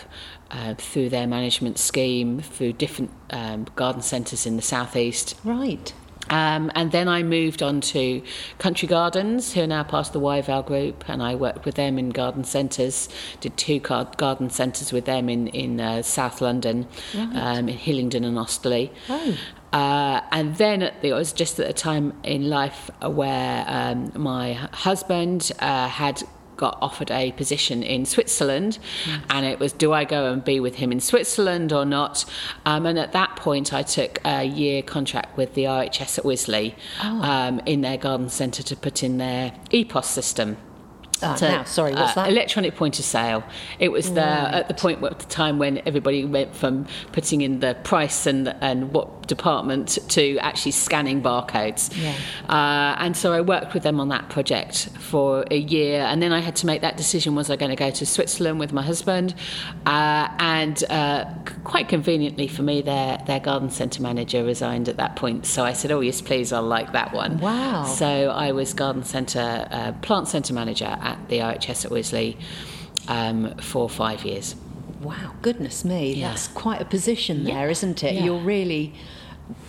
Uh, 0.52 0.76
through 0.76 1.10
their 1.10 1.26
management 1.26 1.78
scheme, 1.78 2.40
through 2.40 2.72
different 2.72 3.10
um, 3.32 3.66
garden 3.76 4.02
centres 4.02 4.46
in 4.46 4.56
the 4.56 4.62
southeast. 4.62 5.36
Right. 5.44 5.92
Um, 6.30 6.72
and 6.76 6.92
then 6.92 7.08
I 7.08 7.24
moved 7.24 7.62
on 7.62 7.82
to 7.82 8.22
Country 8.58 8.88
Gardens, 8.88 9.54
who 9.54 9.62
are 9.62 9.68
now 9.68 9.84
part 9.84 10.08
of 10.08 10.14
the 10.14 10.20
Wyvale 10.20 10.66
Group, 10.66 11.08
and 11.08 11.22
I 11.22 11.36
worked 11.36 11.66
with 11.66 11.76
them 11.76 12.00
in 12.00 12.10
garden 12.10 12.44
centres. 12.44 13.10
Did 13.42 13.58
two 13.58 13.80
garden 13.80 14.50
centres 14.50 14.92
with 14.92 15.06
them 15.06 15.30
in 15.30 15.48
in 15.48 15.80
uh, 15.80 16.02
South 16.02 16.42
London, 16.42 16.88
right. 17.14 17.36
um, 17.36 17.70
in 17.70 17.78
Hillingdon 17.78 18.24
and 18.24 18.38
Osterley. 18.38 18.92
Oh. 19.10 19.38
Uh, 19.76 20.22
and 20.32 20.56
then 20.56 20.82
it 20.82 21.14
was 21.14 21.34
just 21.34 21.60
at 21.60 21.70
a 21.70 21.74
time 21.74 22.14
in 22.24 22.50
life 22.50 22.90
where 23.02 23.66
um, 23.68 24.10
my 24.16 24.54
husband 24.54 25.52
uh, 25.60 25.90
had 25.90 26.24
got 26.56 26.78
offered 26.82 27.12
a 27.12 27.34
position 27.34 27.84
in 27.84 28.06
Switzerland, 28.06 28.80
yes. 29.06 29.22
and 29.30 29.46
it 29.46 29.60
was 29.60 29.74
do 29.74 29.92
I 29.92 30.06
go 30.06 30.32
and 30.32 30.42
be 30.46 30.62
with 30.62 30.76
him 30.76 30.94
in 30.94 31.02
Switzerland 31.02 31.74
or 31.74 31.84
not? 31.84 32.24
Um, 32.66 32.86
and 32.86 32.98
at 32.98 33.12
that 33.12 33.36
point, 33.36 33.74
I 33.74 33.84
took 33.84 34.20
a 34.24 34.46
year 34.46 34.82
contract 34.82 35.36
with 35.36 35.56
the 35.56 35.66
RHS 35.66 36.20
at 36.20 36.24
Wisley 36.24 36.76
oh. 37.04 37.22
um, 37.22 37.60
in 37.66 37.82
their 37.82 37.98
garden 37.98 38.30
centre 38.30 38.64
to 38.64 38.78
put 38.78 39.04
in 39.04 39.18
their 39.18 39.52
EPOS 39.72 40.06
system. 40.06 40.56
Uh, 41.22 41.38
now, 41.42 41.64
sorry, 41.64 41.94
what's 41.94 42.12
uh, 42.12 42.24
that? 42.24 42.30
Electronic 42.30 42.76
point 42.76 43.00
of 43.00 43.06
sale. 43.06 43.44
It 43.80 43.90
was 43.90 44.12
the, 44.12 44.22
right. 44.22 44.54
at 44.54 44.68
the 44.68 44.74
point 44.74 45.04
at 45.04 45.20
the 45.20 45.26
time 45.26 45.60
when 45.60 45.82
everybody 45.86 46.26
went 46.26 46.56
from 46.56 46.88
putting 47.14 47.42
in 47.42 47.60
the 47.60 47.76
price 47.84 48.26
and 48.26 48.50
and 48.62 48.94
what 48.94 49.28
department 49.28 49.98
to 50.10 50.38
actually 50.40 50.72
scanning 50.72 51.22
barcodes. 51.22 51.92
Yeah. 51.96 52.14
Uh, 52.50 52.96
and 53.00 53.16
so 53.16 53.34
I 53.34 53.42
worked 53.42 53.74
with 53.74 53.84
them 53.84 54.00
on 54.00 54.10
that 54.10 54.30
project 54.30 54.90
for 55.00 55.46
a 55.50 55.58
year, 55.58 56.02
and 56.02 56.22
then 56.22 56.32
I 56.32 56.40
had 56.40 56.56
to 56.58 56.66
make 56.66 56.82
that 56.82 56.98
decision: 56.98 57.36
was 57.36 57.50
I 57.50 57.56
going 57.56 57.72
to 57.72 57.76
go 57.76 57.92
to 57.92 58.06
Switzerland 58.06 58.60
with 58.60 58.74
my 58.74 58.84
husband? 58.84 59.34
Uh, 59.86 60.28
and 60.40 60.84
uh, 60.90 61.26
quite 61.64 61.88
conveniently 61.88 62.48
for 62.48 62.62
me, 62.64 62.82
their 62.82 63.18
their 63.26 63.40
garden 63.40 63.70
centre 63.70 64.02
manager 64.02 64.44
resigned 64.44 64.90
at 64.90 64.98
that 64.98 65.16
point. 65.16 65.46
So 65.46 65.64
I 65.64 65.74
said, 65.74 65.92
"Oh 65.92 66.02
yes, 66.02 66.22
please, 66.22 66.52
I'll 66.52 66.64
like 66.64 66.92
that 66.92 67.14
one." 67.14 67.40
Wow. 67.40 67.86
So 67.86 68.06
I 68.30 68.52
was 68.52 68.74
garden 68.74 69.04
centre, 69.04 69.68
uh, 69.72 69.94
plant 70.02 70.28
centre 70.28 70.54
manager 70.54 70.98
at 71.06 71.30
the 71.30 71.40
RHS 71.40 71.86
at 71.86 71.92
Wisley 71.92 72.38
um, 73.08 73.56
for 73.58 73.90
five 73.90 74.26
years. 74.26 74.56
Wow, 75.02 75.34
goodness 75.42 75.86
me, 75.86 76.14
yeah. 76.14 76.30
that's 76.30 76.48
quite 76.48 76.82
a 76.82 76.86
position 76.86 77.44
there, 77.44 77.66
yeah. 77.66 77.72
isn't 77.72 78.04
it? 78.04 78.16
Yeah. 78.16 78.24
You're 78.26 78.42
really 78.42 78.94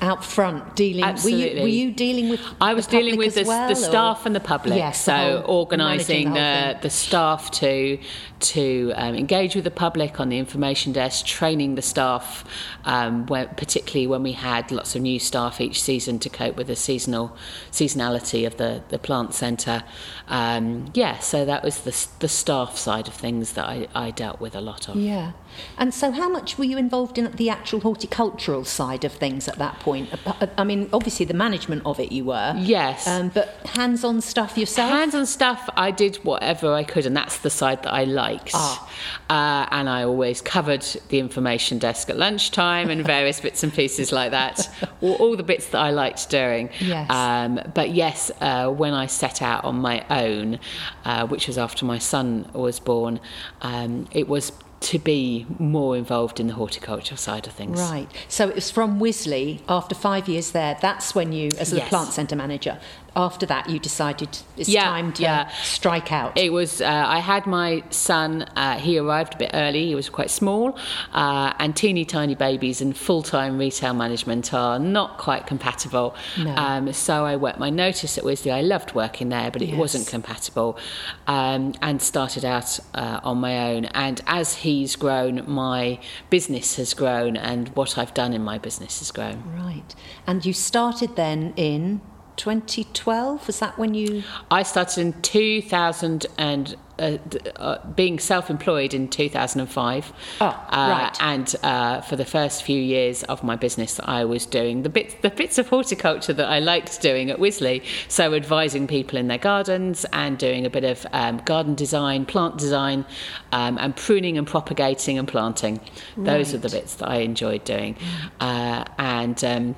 out 0.01 0.25
front 0.25 0.77
dealing. 0.77 1.05
Absolutely. 1.05 1.47
Were 1.47 1.55
you, 1.57 1.63
were 1.63 1.89
you 1.89 1.93
dealing 1.93 2.29
with? 2.29 2.41
I 2.61 2.75
was 2.75 2.87
the 2.87 2.99
dealing 2.99 3.17
with 3.17 3.35
the, 3.35 3.45
well, 3.45 3.69
the 3.69 3.73
or- 3.73 3.77
staff 3.77 4.27
and 4.27 4.35
the 4.35 4.41
public. 4.41 4.77
Yes, 4.77 5.03
so 5.03 5.45
organising 5.47 6.33
the 6.33 6.75
the, 6.75 6.79
the 6.83 6.91
staff 6.91 7.51
to 7.53 7.99
to 8.39 8.93
um, 8.97 9.15
engage 9.15 9.55
with 9.55 9.65
the 9.65 9.71
public 9.71 10.21
on 10.21 10.29
the 10.29 10.39
information 10.39 10.93
desk, 10.93 11.25
training 11.25 11.75
the 11.75 11.83
staff, 11.83 12.45
um, 12.85 13.27
where, 13.27 13.47
particularly 13.47 14.07
when 14.07 14.23
we 14.23 14.33
had 14.33 14.71
lots 14.71 14.95
of 14.95 15.03
new 15.03 15.19
staff 15.19 15.61
each 15.61 15.81
season 15.83 16.19
to 16.19 16.29
cope 16.29 16.57
with 16.57 16.67
the 16.67 16.77
seasonal 16.77 17.37
seasonality 17.71 18.47
of 18.47 18.57
the 18.57 18.83
the 18.89 18.99
plant 18.99 19.35
centre. 19.35 19.83
Um, 20.29 20.91
yeah, 20.95 21.19
so 21.19 21.45
that 21.45 21.63
was 21.63 21.81
the 21.83 22.07
the 22.21 22.29
staff 22.29 22.77
side 22.77 23.09
of 23.09 23.15
things 23.15 23.53
that 23.53 23.67
I, 23.67 23.89
I 23.95 24.11
dealt 24.11 24.41
with 24.41 24.55
a 24.55 24.61
lot 24.61 24.89
of. 24.89 24.97
Yeah. 24.97 25.33
And 25.79 25.93
so, 25.93 26.11
how 26.11 26.29
much 26.29 26.59
were 26.59 26.65
you 26.65 26.79
involved 26.79 27.19
in 27.19 27.31
the 27.33 27.51
actual 27.51 27.81
horticultural 27.81 28.65
side 28.65 29.05
of 29.05 29.13
things 29.13 29.49
at 29.49 29.59
that 29.59 29.79
point? 29.81 30.09
I 30.57 30.65
mean, 30.65 30.89
obviously 30.93 31.27
the 31.27 31.35
management 31.35 31.83
of 31.85 32.01
it 32.01 32.13
you 32.13 32.25
were. 32.25 32.55
Yes. 32.57 33.07
Um, 33.07 33.29
but 33.29 33.49
hands-on 33.67 34.21
stuff 34.21 34.57
yourself. 34.57 34.91
Hands-on 34.91 35.27
stuff, 35.27 35.69
I 35.77 35.91
did 35.91 36.17
whatever 36.17 36.73
I 36.73 36.85
could, 36.85 37.07
and 37.07 37.17
that's 37.17 37.39
the 37.39 37.51
side 37.51 37.83
that 37.83 37.93
I 37.93 38.05
liked. 38.05 38.53
Ah. 38.55 38.91
Uh, 39.29 39.67
and 39.71 39.89
I 39.89 40.05
always 40.05 40.41
covered 40.41 40.83
the 41.09 41.19
information 41.19 41.79
desk 41.79 42.11
at 42.11 42.17
lunchtime 42.17 42.91
and 42.91 43.05
various 43.05 43.41
bits 43.41 43.63
and 43.63 43.73
pieces 43.73 44.13
like 44.13 44.31
that. 44.31 44.69
all, 45.01 45.15
all 45.15 45.37
the 45.37 45.43
bits 45.43 45.69
that 45.69 45.79
I 45.79 45.91
liked 45.91 46.29
doing. 46.31 46.71
Yes. 46.81 47.11
Um, 47.11 47.61
but 47.75 47.91
yes, 47.91 48.31
uh, 48.41 48.71
when 48.71 48.95
I 48.95 49.07
set 49.07 49.43
out 49.43 49.65
on 49.65 49.77
my 49.77 50.05
own, 50.11 50.59
uh, 51.05 51.27
which 51.27 51.47
was 51.47 51.59
after 51.59 51.85
my 51.85 51.99
son 51.99 52.51
was 52.53 52.81
born, 52.81 53.21
um, 53.63 54.07
it 54.13 54.29
was 54.29 54.53
to 54.81 54.99
be 54.99 55.47
more 55.59 55.97
involved 55.97 56.39
in 56.39 56.47
the 56.49 56.53
horticulture 56.55 57.17
side 57.17 57.47
of 57.47 57.53
things. 57.55 57.81
Right. 57.81 58.09
So 58.29 58.49
it 58.49 58.55
was 58.55 58.71
from 58.71 59.01
Wisley. 59.01 59.61
After 59.69 59.95
five 59.95 60.29
years 60.29 60.51
there, 60.53 60.77
that's 60.81 61.15
when 61.15 61.33
you, 61.33 61.51
as 61.59 61.71
the 61.71 61.79
Yes. 61.79 61.89
plant 61.89 62.13
centre 62.13 62.37
manager, 62.37 62.79
after 63.17 63.47
that 63.47 63.69
you 63.71 63.79
decided 63.79 64.29
it's 64.57 64.69
Yeah, 64.69 64.85
time 64.85 65.13
to 65.15 65.23
yeah. 65.23 65.49
strike 65.63 66.13
out. 66.13 66.37
It 66.37 66.53
was. 66.53 66.81
Uh, 66.81 67.05
I 67.17 67.19
had 67.19 67.47
my 67.47 67.83
son. 67.91 68.43
Uh, 68.55 68.79
he 68.79 68.99
arrived 68.99 69.35
a 69.35 69.39
bit 69.39 69.51
early. 69.55 69.87
He 69.87 69.95
was 69.95 70.09
quite 70.11 70.31
small, 70.31 70.79
uh, 71.15 71.53
and 71.59 71.75
teeny 71.75 72.05
tiny 72.05 72.35
babies 72.35 72.81
and 72.81 72.97
full 72.97 73.23
time 73.23 73.57
retail 73.59 73.95
management 73.95 74.53
are 74.55 74.79
not 74.79 75.17
quite 75.19 75.47
compatible. 75.47 76.15
No. 76.39 76.55
Um, 76.55 76.93
so 76.93 77.25
I 77.25 77.37
worked 77.37 77.59
my 77.59 77.71
notice 77.71 78.19
at 78.19 78.25
Wisley. 78.25 78.53
I 78.53 78.61
loved 78.61 78.95
working 78.95 79.31
there, 79.31 79.51
but 79.51 79.63
it 79.63 79.71
Yes. 79.71 79.79
wasn't 79.79 80.07
compatible, 80.07 80.79
um, 81.27 81.73
and 81.81 82.01
started 82.03 82.45
out 82.45 82.79
uh, 82.95 83.21
on 83.25 83.39
my 83.39 83.73
own. 83.73 83.87
And 83.87 84.21
as 84.27 84.55
he's 84.57 84.95
grown, 84.97 85.43
my 85.51 85.99
business 86.31 86.77
has 86.77 86.93
grown, 86.95 87.37
and 87.37 87.69
what 87.71 87.97
I've 87.99 88.13
done 88.15 88.33
in 88.35 88.43
my 88.45 88.59
business 88.59 88.99
has 88.99 89.11
grown. 89.11 89.43
right. 89.59 89.95
And 90.27 90.45
you 90.45 90.53
started 90.53 91.17
then 91.17 91.53
in 91.57 92.01
2012. 92.37 93.47
Was 93.47 93.59
that 93.61 93.79
when 93.79 93.95
you? 93.95 94.23
I 94.51 94.63
started 94.63 95.01
in 95.01 95.21
2000 95.23 96.27
and 96.39 96.77
uh, 96.99 97.19
uh, 97.57 97.87
being 97.89 98.19
self-employed 98.19 98.95
in 98.95 99.07
2005. 99.09 100.13
Oh, 100.41 100.47
uh, 100.47 100.71
right. 100.71 101.17
And 101.21 101.55
uh, 101.63 102.01
for 102.01 102.17
the 102.17 102.25
first 102.25 102.63
few 102.63 102.81
years 102.81 103.23
of 103.25 103.45
my 103.45 103.55
business, 103.55 104.01
I 104.03 104.25
was 104.25 104.47
doing 104.47 104.83
the 104.83 104.89
bits, 104.89 105.15
the 105.21 105.29
bits 105.29 105.59
of 105.59 105.69
horticulture 105.69 106.33
that 106.33 106.49
I 106.49 106.59
liked 106.59 107.03
doing 107.03 107.31
at 107.31 107.39
Wisley. 107.39 107.85
So 108.09 108.33
advising 108.33 108.87
people 108.87 109.19
in 109.19 109.29
their 109.29 109.39
gardens 109.39 110.07
and 110.13 110.39
doing 110.39 110.65
a 110.65 110.71
bit 110.71 110.85
of 110.85 111.07
um, 111.13 111.39
garden 111.45 111.75
design, 111.75 112.25
plant 112.25 112.57
design, 112.57 113.05
um, 113.53 113.77
and 113.79 113.95
pruning 113.95 114.39
and 114.39 114.47
propagating 114.47 115.19
and 115.19 115.29
planting. 115.29 115.81
Those 116.17 116.55
are 116.55 116.59
the 116.59 116.71
bits 116.71 116.95
that 116.95 117.11
I 117.11 117.17
enjoyed 117.17 117.65
doing. 117.65 117.97
Uh, 118.41 118.85
and 118.99 119.43
um, 119.45 119.77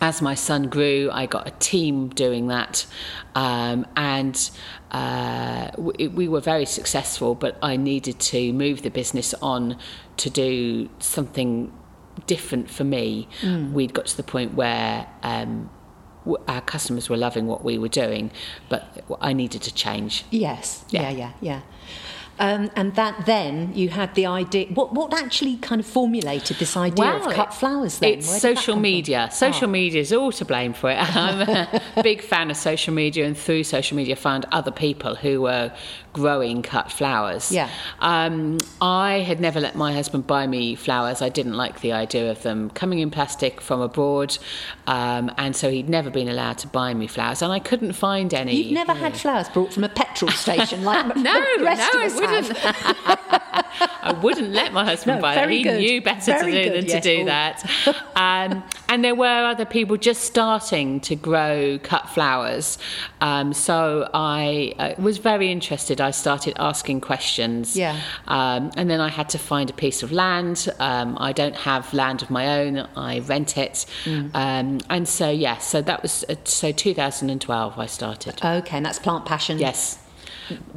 as 0.00 0.22
my 0.22 0.34
son 0.34 0.68
grew, 0.68 1.10
I 1.12 1.26
got 1.26 1.46
a 1.46 1.50
team 1.52 2.08
doing 2.08 2.48
that, 2.48 2.86
um, 3.34 3.86
and 3.96 4.50
uh, 4.90 5.70
we, 5.76 6.08
we 6.08 6.28
were 6.28 6.40
very 6.40 6.66
successful. 6.66 7.34
But 7.34 7.58
I 7.62 7.76
needed 7.76 8.18
to 8.20 8.52
move 8.52 8.82
the 8.82 8.90
business 8.90 9.34
on 9.34 9.76
to 10.18 10.30
do 10.30 10.88
something 10.98 11.72
different 12.26 12.70
for 12.70 12.84
me. 12.84 13.28
We'd 13.72 13.94
got 13.94 14.06
to 14.06 14.16
the 14.16 14.22
point 14.22 14.54
where. 14.54 15.06
Um, 15.22 15.70
our 16.46 16.60
customers 16.60 17.08
were 17.08 17.16
loving 17.16 17.46
what 17.46 17.64
we 17.64 17.78
were 17.78 17.88
doing, 17.88 18.30
but 18.68 19.02
I 19.22 19.32
needed 19.32 19.62
to 19.62 19.74
change. 19.74 20.26
Yes. 20.30 20.84
Yeah. 20.90 21.02
Yeah. 21.02 21.10
Yeah. 21.10 21.32
Yeah. 21.40 21.60
Um, 22.40 22.70
and 22.74 22.94
that 22.94 23.26
then 23.26 23.72
you 23.74 23.90
had 23.90 24.14
the 24.14 24.24
idea. 24.24 24.66
What 24.68 24.94
what 24.94 25.12
actually 25.12 25.56
kind 25.58 25.78
of 25.78 25.86
formulated 25.86 26.56
this 26.56 26.74
idea 26.74 27.04
of 27.16 27.26
Well, 27.26 27.34
cut 27.34 27.52
flowers? 27.52 27.98
Then 27.98 28.14
It's 28.14 28.26
Where 28.28 28.40
did 28.40 28.42
that 28.42 28.56
social 28.56 28.74
come 28.74 28.78
from? 28.78 28.82
media. 28.82 29.28
Social 29.30 29.68
Oh. 29.68 29.72
media 29.72 30.00
is 30.00 30.12
all 30.12 30.32
to 30.32 30.44
blame 30.46 30.72
for 30.72 30.90
it. 30.90 30.98
I'm 31.16 31.40
a 31.42 31.82
big 32.02 32.22
fan 32.22 32.50
of 32.50 32.56
social 32.56 32.94
media, 32.94 33.26
and 33.26 33.36
through 33.36 33.64
social 33.64 33.94
media, 33.96 34.16
found 34.16 34.46
other 34.52 34.70
people 34.70 35.16
who 35.16 35.42
were 35.42 35.70
growing 36.12 36.62
cut 36.62 36.90
flowers. 36.90 37.52
Yeah. 37.52 37.68
Um, 38.00 38.58
I 38.80 39.20
had 39.20 39.40
never 39.40 39.60
let 39.60 39.76
my 39.76 39.92
husband 39.92 40.26
buy 40.26 40.46
me 40.46 40.74
flowers. 40.74 41.22
I 41.22 41.28
didn't 41.28 41.54
like 41.54 41.80
the 41.80 41.92
idea 41.92 42.30
of 42.30 42.42
them 42.42 42.70
coming 42.70 42.98
in 42.98 43.10
plastic 43.10 43.60
from 43.60 43.80
abroad, 43.80 44.36
um, 44.86 45.30
and 45.38 45.54
so 45.54 45.70
he'd 45.70 45.88
never 45.88 46.10
been 46.10 46.28
allowed 46.28 46.58
to 46.58 46.68
buy 46.68 46.94
me 46.94 47.06
flowers, 47.06 47.42
and 47.42 47.52
I 47.52 47.58
couldn't 47.58 47.92
find 47.92 48.32
any. 48.34 48.54
You've 48.56 48.72
never 48.72 48.94
had 48.94 49.16
flowers 49.16 49.48
brought 49.48 49.72
from 49.72 49.84
a 49.84 49.88
petrol 49.88 50.30
station 50.30 50.84
like 50.84 51.06
No, 51.16 51.44
the 51.58 51.64
rest 51.64 51.92
no, 51.94 52.04
of 52.04 52.12
I 52.12 52.16
wouldn't. 52.16 53.40
I 54.02 54.12
wouldn't 54.12 54.50
let 54.50 54.72
my 54.72 54.84
husband 54.84 55.18
No, 55.18 55.22
buy 55.22 55.34
very 55.34 55.58
He 55.58 55.62
good. 55.62 55.78
knew 55.78 56.02
better 56.02 56.32
Very 56.32 56.52
to 56.52 56.58
do 56.58 56.64
good, 56.70 56.76
than 56.78 56.86
yes. 56.86 57.02
to 57.04 57.16
do 57.18 57.24
that. 57.26 57.70
Um, 58.20 58.62
and 58.90 59.02
there 59.02 59.14
were 59.14 59.46
other 59.46 59.64
people 59.64 59.96
just 59.96 60.24
starting 60.24 61.00
to 61.00 61.16
grow 61.16 61.78
cut 61.82 62.06
flowers. 62.10 62.76
Um, 63.22 63.54
so 63.54 64.10
I 64.12 64.74
uh, 64.78 64.94
was 65.00 65.16
very 65.16 65.50
interested. 65.50 65.99
I 66.00 66.10
started 66.10 66.54
asking 66.58 67.00
questions. 67.00 67.76
Yeah. 67.76 68.00
Um, 68.26 68.70
and 68.76 68.90
then 68.90 69.00
I 69.00 69.08
had 69.08 69.28
to 69.30 69.38
find 69.38 69.70
a 69.70 69.72
piece 69.72 70.02
of 70.02 70.12
land. 70.12 70.68
Um, 70.78 71.16
I 71.20 71.32
don't 71.32 71.56
have 71.56 71.92
land 71.92 72.22
of 72.22 72.30
my 72.30 72.60
own. 72.60 72.88
I 72.96 73.20
rent 73.20 73.56
it. 73.56 73.86
Mm. 74.04 74.30
Um, 74.34 74.80
and 74.88 75.08
so 75.08 75.30
yeah, 75.30 75.58
so 75.58 75.82
that 75.82 76.02
was 76.02 76.24
uh, 76.28 76.36
so 76.44 76.72
2012. 76.72 77.78
I 77.78 77.86
started. 77.86 78.44
Okay, 78.44 78.76
and 78.76 78.86
that's 78.86 78.98
plant 78.98 79.26
passion. 79.26 79.58
yes. 79.58 79.98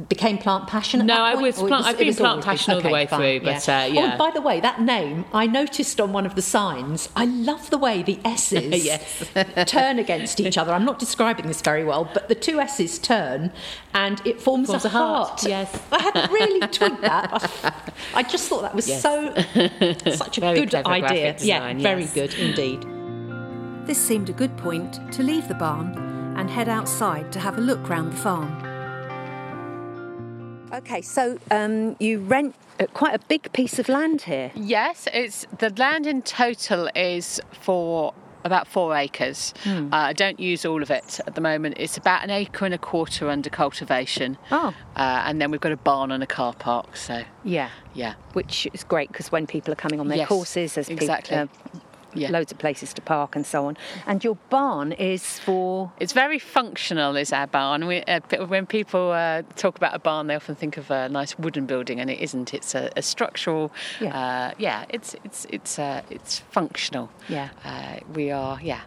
Became 0.08 0.38
plant 0.38 0.66
passionate? 0.68 1.04
No, 1.04 1.14
I 1.16 1.34
was 1.34 1.58
or 1.58 1.66
it 1.66 1.68
plant- 1.68 1.86
I've 1.86 2.00
it 2.00 2.04
been 2.04 2.14
plant 2.14 2.44
passionate 2.44 2.54
passion 2.54 2.74
all 2.74 2.80
the 2.80 2.88
way 2.90 3.06
fine, 3.06 3.20
through, 3.20 3.40
but, 3.40 3.68
uh, 3.68 3.72
Oh, 3.72 3.84
yeah. 3.86 4.10
and 4.10 4.18
by 4.18 4.30
the 4.30 4.40
way, 4.40 4.60
that 4.60 4.80
name 4.80 5.24
I 5.32 5.46
noticed 5.46 6.00
on 6.00 6.12
one 6.12 6.26
of 6.26 6.34
the 6.34 6.42
signs. 6.42 7.08
I 7.16 7.24
love 7.24 7.70
the 7.70 7.78
way 7.78 8.02
the 8.02 8.18
S's 8.24 8.88
turn 9.66 9.98
against 9.98 10.40
each 10.40 10.56
other. 10.58 10.72
I'm 10.72 10.84
not 10.84 10.98
describing 10.98 11.46
this 11.46 11.60
very 11.60 11.84
well, 11.84 12.08
but 12.12 12.28
the 12.28 12.34
two 12.34 12.60
S's 12.60 12.98
turn, 12.98 13.52
and 13.94 14.20
it 14.26 14.40
forms, 14.40 14.68
Forms 14.68 14.84
a, 14.84 14.88
a 14.88 14.90
heart, 14.90 15.28
heart. 15.28 15.44
yes. 15.46 15.80
I 15.92 16.02
hadn't 16.02 16.30
really 16.32 16.60
twigged 16.68 17.02
that. 17.02 17.50
I, 17.64 18.18
I 18.20 18.22
just 18.22 18.48
thought 18.48 18.62
that 18.62 18.74
was 18.74 18.88
Yes. 18.88 19.02
so 19.02 19.32
such 20.14 20.38
a 20.38 20.40
Very 20.40 20.60
good 20.60 20.74
idea. 20.74 20.82
graphic 21.00 21.18
yeah, 21.42 21.58
design, 21.60 21.78
very 21.80 22.04
good 22.06 22.34
indeed. 22.34 22.84
This 23.86 23.98
seemed 23.98 24.30
a 24.30 24.32
good 24.32 24.56
point 24.56 24.98
to 25.12 25.22
leave 25.22 25.46
the 25.48 25.54
barn 25.54 25.98
and 26.38 26.48
head 26.50 26.68
outside 26.68 27.30
to 27.32 27.38
have 27.38 27.58
a 27.58 27.60
look 27.60 27.88
round 27.88 28.12
the 28.12 28.16
farm. 28.16 28.63
Okay, 30.78 31.00
so 31.02 31.38
um, 31.50 31.96
you 32.00 32.18
rent 32.20 32.54
uh, 32.80 32.86
quite 32.86 33.14
a 33.14 33.18
big 33.28 33.52
piece 33.52 33.78
of 33.78 33.88
land 33.88 34.22
here. 34.22 34.50
Yes, 34.54 35.06
it's 35.12 35.46
the 35.58 35.70
land 35.70 36.06
in 36.06 36.22
total 36.22 36.88
is 36.94 37.40
for 37.60 38.12
about 38.44 38.66
four 38.68 38.94
acres. 38.94 39.54
Hmm. 39.62 39.86
Uh, 39.92 39.96
I 39.96 40.12
don't 40.12 40.38
use 40.38 40.66
all 40.66 40.82
of 40.82 40.90
it 40.90 41.18
at 41.26 41.34
the 41.34 41.40
moment. 41.40 41.76
It's 41.78 41.96
about 41.96 42.22
an 42.24 42.30
acre 42.30 42.64
and 42.66 42.74
a 42.74 42.78
quarter 42.78 43.30
under 43.30 43.48
cultivation. 43.48 44.36
Oh. 44.50 44.74
Uh, 44.96 45.22
and 45.24 45.40
then 45.40 45.50
we've 45.50 45.60
got 45.62 45.72
a 45.72 45.78
barn 45.78 46.10
and 46.10 46.22
a 46.22 46.26
car 46.26 46.52
park. 46.52 46.96
So 46.96 47.22
Yeah. 47.42 47.70
yeah, 47.94 48.14
which 48.34 48.68
is 48.74 48.84
great 48.84 49.08
because 49.08 49.32
when 49.32 49.46
people 49.46 49.72
are 49.72 49.76
coming 49.76 49.98
on 49.98 50.08
their 50.08 50.18
Yes, 50.18 50.28
courses, 50.28 50.74
there's 50.74 50.88
exactly. 50.90 51.36
uh, 51.36 51.46
Yeah. 52.14 52.30
loads 52.30 52.52
of 52.52 52.58
places 52.58 52.92
to 52.94 53.02
park 53.02 53.36
and 53.36 53.46
so 53.46 53.66
on. 53.66 53.76
And 54.06 54.22
your 54.24 54.36
barn 54.50 54.92
is 54.92 55.38
for 55.38 55.92
it's 55.98 56.12
very 56.12 56.38
functional. 56.38 57.16
Is 57.16 57.32
our 57.32 57.46
barn? 57.46 57.86
We, 57.86 58.02
uh, 58.02 58.20
when 58.46 58.66
people 58.66 59.10
uh, 59.12 59.42
talk 59.56 59.76
about 59.76 59.94
a 59.94 59.98
barn, 59.98 60.26
they 60.26 60.34
often 60.34 60.54
think 60.54 60.76
of 60.76 60.90
a 60.90 61.08
nice 61.08 61.38
wooden 61.38 61.66
building, 61.66 62.00
and 62.00 62.10
it 62.10 62.20
isn't. 62.20 62.54
It's 62.54 62.74
a, 62.74 62.90
a 62.96 63.02
structural. 63.02 63.72
Yeah. 64.00 64.16
Uh, 64.16 64.54
yeah. 64.58 64.84
It's 64.88 65.14
it's 65.24 65.46
it's 65.50 65.78
uh, 65.78 66.02
it's 66.10 66.38
functional. 66.50 67.10
Yeah. 67.28 67.48
Uh, 67.64 68.00
we 68.14 68.30
are. 68.30 68.58
Yeah. 68.62 68.80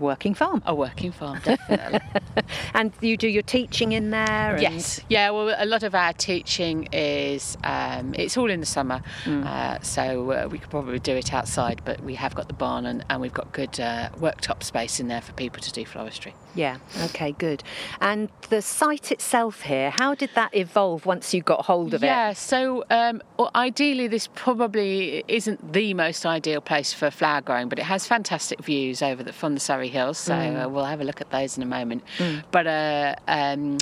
Working 0.00 0.34
farm. 0.34 0.62
A 0.66 0.74
working 0.74 1.12
farm, 1.12 1.40
definitely. 1.44 2.00
and 2.74 2.92
you 3.00 3.16
do 3.16 3.28
your 3.28 3.42
teaching 3.42 3.92
in 3.92 4.10
there? 4.10 4.54
And... 4.54 4.62
Yes. 4.62 5.00
Yeah. 5.08 5.30
Well, 5.30 5.54
a 5.56 5.66
lot 5.66 5.82
of 5.82 5.94
our 5.94 6.12
teaching 6.12 6.88
is 6.92 7.56
um, 7.64 8.14
it's 8.14 8.36
all 8.36 8.50
in 8.50 8.60
the 8.60 8.66
summer, 8.66 9.02
mm. 9.24 9.44
uh, 9.44 9.80
so 9.82 10.30
uh, 10.32 10.48
we 10.50 10.58
could 10.58 10.70
probably 10.70 10.98
do 10.98 11.14
it 11.14 11.32
outside. 11.32 11.82
But 11.84 12.02
we 12.02 12.14
have 12.14 12.34
got 12.34 12.48
the 12.48 12.54
barn 12.54 12.86
and, 12.86 13.04
and 13.10 13.20
we've 13.20 13.34
got 13.34 13.52
good 13.52 13.78
uh, 13.80 14.10
worktop 14.18 14.62
space 14.62 15.00
in 15.00 15.08
there 15.08 15.20
for 15.20 15.32
people 15.32 15.60
to 15.62 15.72
do 15.72 15.84
floristry. 15.84 16.32
Yeah. 16.54 16.78
Okay. 17.04 17.32
Good. 17.32 17.62
And 18.00 18.28
the 18.50 18.62
site 18.62 19.12
itself 19.12 19.62
here, 19.62 19.92
how 19.96 20.14
did 20.14 20.30
that 20.34 20.54
evolve 20.56 21.06
once 21.06 21.32
you 21.34 21.42
got 21.42 21.64
hold 21.66 21.94
of 21.94 22.02
yeah, 22.02 22.08
it? 22.08 22.28
Yeah. 22.28 22.32
So 22.32 22.84
um, 22.90 23.22
well, 23.38 23.50
ideally, 23.54 24.08
this 24.08 24.28
probably 24.34 25.24
isn't 25.28 25.72
the 25.72 25.94
most 25.94 26.26
ideal 26.26 26.60
place 26.60 26.92
for 26.92 27.10
flower 27.10 27.40
growing, 27.40 27.68
but 27.68 27.78
it 27.78 27.84
has 27.84 28.06
fantastic 28.06 28.60
views 28.60 29.02
over 29.02 29.22
the, 29.22 29.32
from 29.32 29.54
the 29.54 29.60
Surrey 29.60 29.87
Hills. 29.88 30.18
So 30.18 30.34
mm. 30.34 30.64
uh, 30.64 30.68
we'll 30.68 30.84
have 30.84 31.00
a 31.00 31.04
look 31.04 31.20
at 31.20 31.30
those 31.30 31.56
in 31.56 31.62
a 31.62 31.66
moment. 31.66 32.02
Mm. 32.18 32.44
But 32.50 32.66
uh, 32.66 33.14
um, 33.26 33.78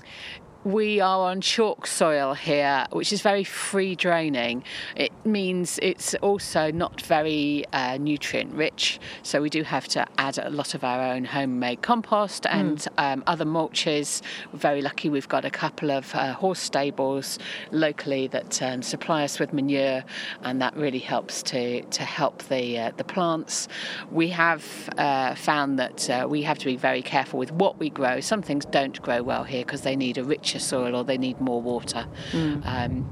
we 0.67 0.99
are 0.99 1.31
on 1.31 1.41
chalk 1.41 1.87
soil 1.87 2.35
here, 2.35 2.85
which 2.91 3.13
is 3.13 3.23
very 3.23 3.45
free 3.45 3.95
draining. 3.95 4.65
It 4.97 5.13
means 5.25 5.79
it's 5.81 6.17
also 6.17 6.73
not 6.73 7.03
very 7.03 7.65
uh, 7.73 7.99
nutrient 7.99 8.53
rich, 8.53 8.99
so 9.23 9.41
we 9.41 9.49
do 9.49 9.63
have 9.63 9.87
to 9.89 10.05
add 10.19 10.39
a 10.39 10.51
lot 10.51 10.75
of 10.75 10.83
our 10.83 11.01
own 11.01 11.25
homemade 11.25 11.83
compost 11.83 12.47
and 12.47 12.79
mm. 12.79 12.89
um, 12.99 13.23
other 13.29 13.45
mulches. 13.45 14.23
We're 14.53 14.59
very 14.59 14.83
lucky 14.83 15.09
we've 15.09 15.29
got 15.29 15.45
a 15.45 15.51
couple 15.51 15.93
of 15.93 16.13
uh, 16.17 16.33
horse 16.33 16.59
stables 16.59 17.39
locally 17.71 18.27
that 18.27 18.61
um, 18.61 18.83
supply 18.83 19.23
us 19.23 19.39
with 19.39 19.53
manure, 19.53 20.03
and 20.43 20.61
that 20.61 20.77
really 20.77 20.99
helps 20.99 21.45
to, 21.45 21.83
to 21.83 22.03
help 22.03 22.43
the, 22.49 22.77
uh, 22.77 22.91
the 22.97 23.05
plants. 23.05 23.69
We 24.11 24.31
have 24.31 24.65
uh, 24.99 25.37
found 25.37 25.79
that 25.79 26.11
uh, 26.11 26.27
we 26.29 26.43
have 26.43 26.59
to 26.59 26.65
be 26.65 26.75
very 26.75 27.03
careful 27.03 27.39
with 27.39 27.53
what 27.53 27.79
we 27.79 27.89
grow. 27.89 28.19
Some 28.19 28.43
things 28.43 28.65
don't 28.65 29.01
grow 29.01 29.23
well 29.23 29.45
here 29.45 29.65
because 29.65 29.83
they 29.83 29.95
need 29.95 30.19
a 30.19 30.25
richer 30.25 30.56
richer 30.57 30.65
soil 30.65 30.97
or 30.97 31.05
they 31.05 31.19
need 31.19 31.41
more 31.41 31.61
water. 31.61 32.07
Mm. 32.33 32.63
Um, 32.67 33.11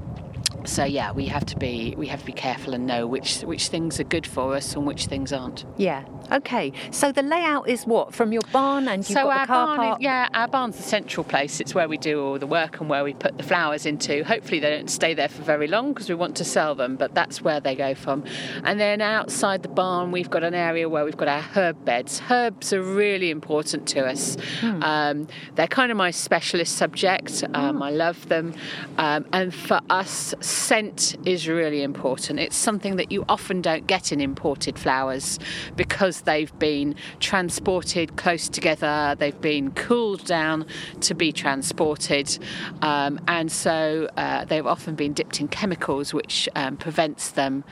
so 0.65 0.83
yeah, 0.83 1.11
we 1.11 1.25
have 1.27 1.45
to 1.45 1.57
be 1.57 1.95
we 1.97 2.07
have 2.07 2.21
to 2.21 2.25
be 2.25 2.33
careful 2.33 2.73
and 2.73 2.85
know 2.85 3.07
which 3.07 3.41
which 3.41 3.67
things 3.67 3.99
are 3.99 4.03
good 4.03 4.27
for 4.27 4.55
us 4.55 4.75
and 4.75 4.85
which 4.85 5.05
things 5.05 5.31
aren't. 5.31 5.65
Yeah. 5.77 6.05
Okay. 6.31 6.73
So 6.91 7.11
the 7.11 7.21
layout 7.21 7.69
is 7.69 7.85
what 7.85 8.13
from 8.13 8.31
your 8.31 8.41
barn 8.51 8.87
and 8.87 9.07
you've 9.07 9.17
so 9.17 9.25
got 9.25 9.37
our 9.37 9.39
the 9.41 9.47
car 9.47 9.65
barn 9.67 9.77
park. 9.77 9.99
Is, 9.99 10.03
yeah, 10.03 10.29
our 10.33 10.47
barn's 10.47 10.77
the 10.77 10.83
central 10.83 11.23
place. 11.23 11.59
It's 11.59 11.75
where 11.75 11.87
we 11.87 11.97
do 11.97 12.23
all 12.23 12.39
the 12.39 12.47
work 12.47 12.79
and 12.79 12.89
where 12.89 13.03
we 13.03 13.13
put 13.13 13.37
the 13.37 13.43
flowers 13.43 13.85
into. 13.85 14.23
Hopefully 14.23 14.59
they 14.59 14.69
don't 14.69 14.89
stay 14.89 15.13
there 15.13 15.27
for 15.27 15.43
very 15.43 15.67
long 15.67 15.93
because 15.93 16.09
we 16.09 16.15
want 16.15 16.35
to 16.37 16.43
sell 16.43 16.75
them, 16.75 16.95
but 16.95 17.13
that's 17.13 17.41
where 17.41 17.59
they 17.59 17.75
go 17.75 17.93
from. 17.93 18.23
And 18.63 18.79
then 18.79 19.01
outside 19.01 19.61
the 19.63 19.69
barn, 19.69 20.11
we've 20.11 20.29
got 20.29 20.43
an 20.43 20.53
area 20.53 20.89
where 20.89 21.05
we've 21.05 21.17
got 21.17 21.27
our 21.27 21.41
herb 21.41 21.85
beds. 21.85 22.21
Herbs 22.29 22.73
are 22.73 22.81
really 22.81 23.29
important 23.29 23.87
to 23.89 24.05
us. 24.05 24.37
Hmm. 24.59 24.83
Um, 24.83 25.27
they're 25.55 25.67
kind 25.67 25.91
of 25.91 25.97
my 25.97 26.11
specialist 26.11 26.75
subject. 26.75 27.43
Um, 27.53 27.77
hmm. 27.77 27.83
I 27.83 27.89
love 27.91 28.27
them, 28.29 28.53
um, 28.97 29.25
and 29.31 29.53
for 29.53 29.81
us 29.89 30.33
scent 30.55 31.15
is 31.25 31.47
really 31.47 31.83
important. 31.83 32.39
It's 32.39 32.55
something 32.55 32.95
that 32.95 33.11
you 33.11 33.25
often 33.29 33.61
don't 33.61 33.85
get 33.85 34.11
in 34.11 34.21
imported 34.21 34.79
flowers 34.79 35.39
because 35.75 36.21
they've 36.21 36.57
been 36.59 36.95
transported 37.19 38.15
close 38.15 38.47
together, 38.47 39.15
they've 39.17 39.39
been 39.41 39.71
cooled 39.71 40.25
down 40.25 40.65
to 41.01 41.13
be 41.13 41.31
transported, 41.31 42.37
um, 42.81 43.19
and 43.27 43.51
so 43.51 44.09
uh, 44.17 44.45
they've 44.45 44.65
often 44.65 44.95
been 44.95 45.13
dipped 45.13 45.39
in 45.39 45.47
chemicals 45.47 46.13
which 46.13 46.49
um, 46.55 46.77
prevents 46.77 47.31
them. 47.31 47.63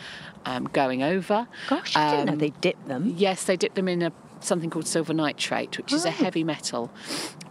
Um, 0.45 0.65
going 0.65 1.03
over. 1.03 1.47
Gosh, 1.69 1.95
I 1.95 2.09
didn't 2.09 2.25
know 2.25 2.33
um, 2.33 2.39
they 2.39 2.49
dip 2.59 2.75
them. 2.85 3.13
Yes, 3.15 3.45
they 3.45 3.55
dip 3.55 3.75
them 3.75 3.87
in 3.87 4.01
a 4.01 4.11
something 4.45 4.69
called 4.69 4.87
silver 4.87 5.13
nitrate, 5.13 5.77
which 5.77 5.93
is 5.93 6.05
a 6.05 6.11
heavy 6.11 6.43
metal. 6.43 6.91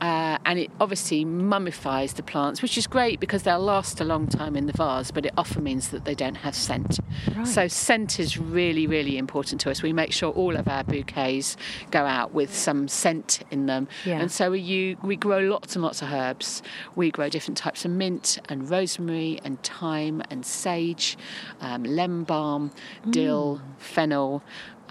Uh, 0.00 0.36
and 0.44 0.58
it 0.58 0.70
obviously 0.80 1.24
mummifies 1.24 2.14
the 2.14 2.22
plants, 2.22 2.60
which 2.60 2.76
is 2.76 2.86
great 2.86 3.20
because 3.20 3.44
they'll 3.44 3.60
last 3.60 4.00
a 4.00 4.04
long 4.04 4.26
time 4.26 4.56
in 4.56 4.66
the 4.66 4.72
vase, 4.72 5.10
but 5.10 5.24
it 5.24 5.32
often 5.36 5.62
means 5.62 5.90
that 5.90 6.04
they 6.04 6.14
don't 6.14 6.34
have 6.34 6.54
scent. 6.54 6.98
Right. 7.36 7.46
So, 7.46 7.68
scent 7.68 8.18
is 8.18 8.36
really, 8.36 8.86
really 8.86 9.16
important 9.16 9.60
to 9.62 9.70
us. 9.70 9.82
We 9.82 9.92
make 9.92 10.12
sure 10.12 10.32
all 10.32 10.56
of 10.56 10.66
our 10.66 10.82
bouquets 10.82 11.56
go 11.90 12.00
out 12.00 12.34
with 12.34 12.52
some 12.54 12.88
scent 12.88 13.42
in 13.50 13.66
them. 13.66 13.86
Yeah. 14.04 14.20
And 14.20 14.32
so, 14.32 14.50
we, 14.50 14.96
we 15.02 15.14
grow 15.14 15.38
lots 15.38 15.76
and 15.76 15.84
lots 15.84 16.02
of 16.02 16.12
herbs. 16.12 16.62
We 16.96 17.10
grow 17.10 17.28
different 17.28 17.58
types 17.58 17.84
of 17.84 17.92
mint 17.92 18.38
and 18.48 18.68
rosemary 18.68 19.40
and 19.44 19.62
thyme 19.62 20.22
and 20.30 20.44
sage, 20.44 21.16
um, 21.60 21.84
lemon 21.84 22.24
balm, 22.24 22.72
dill, 23.10 23.60
mm. 23.62 23.80
fennel 23.80 24.42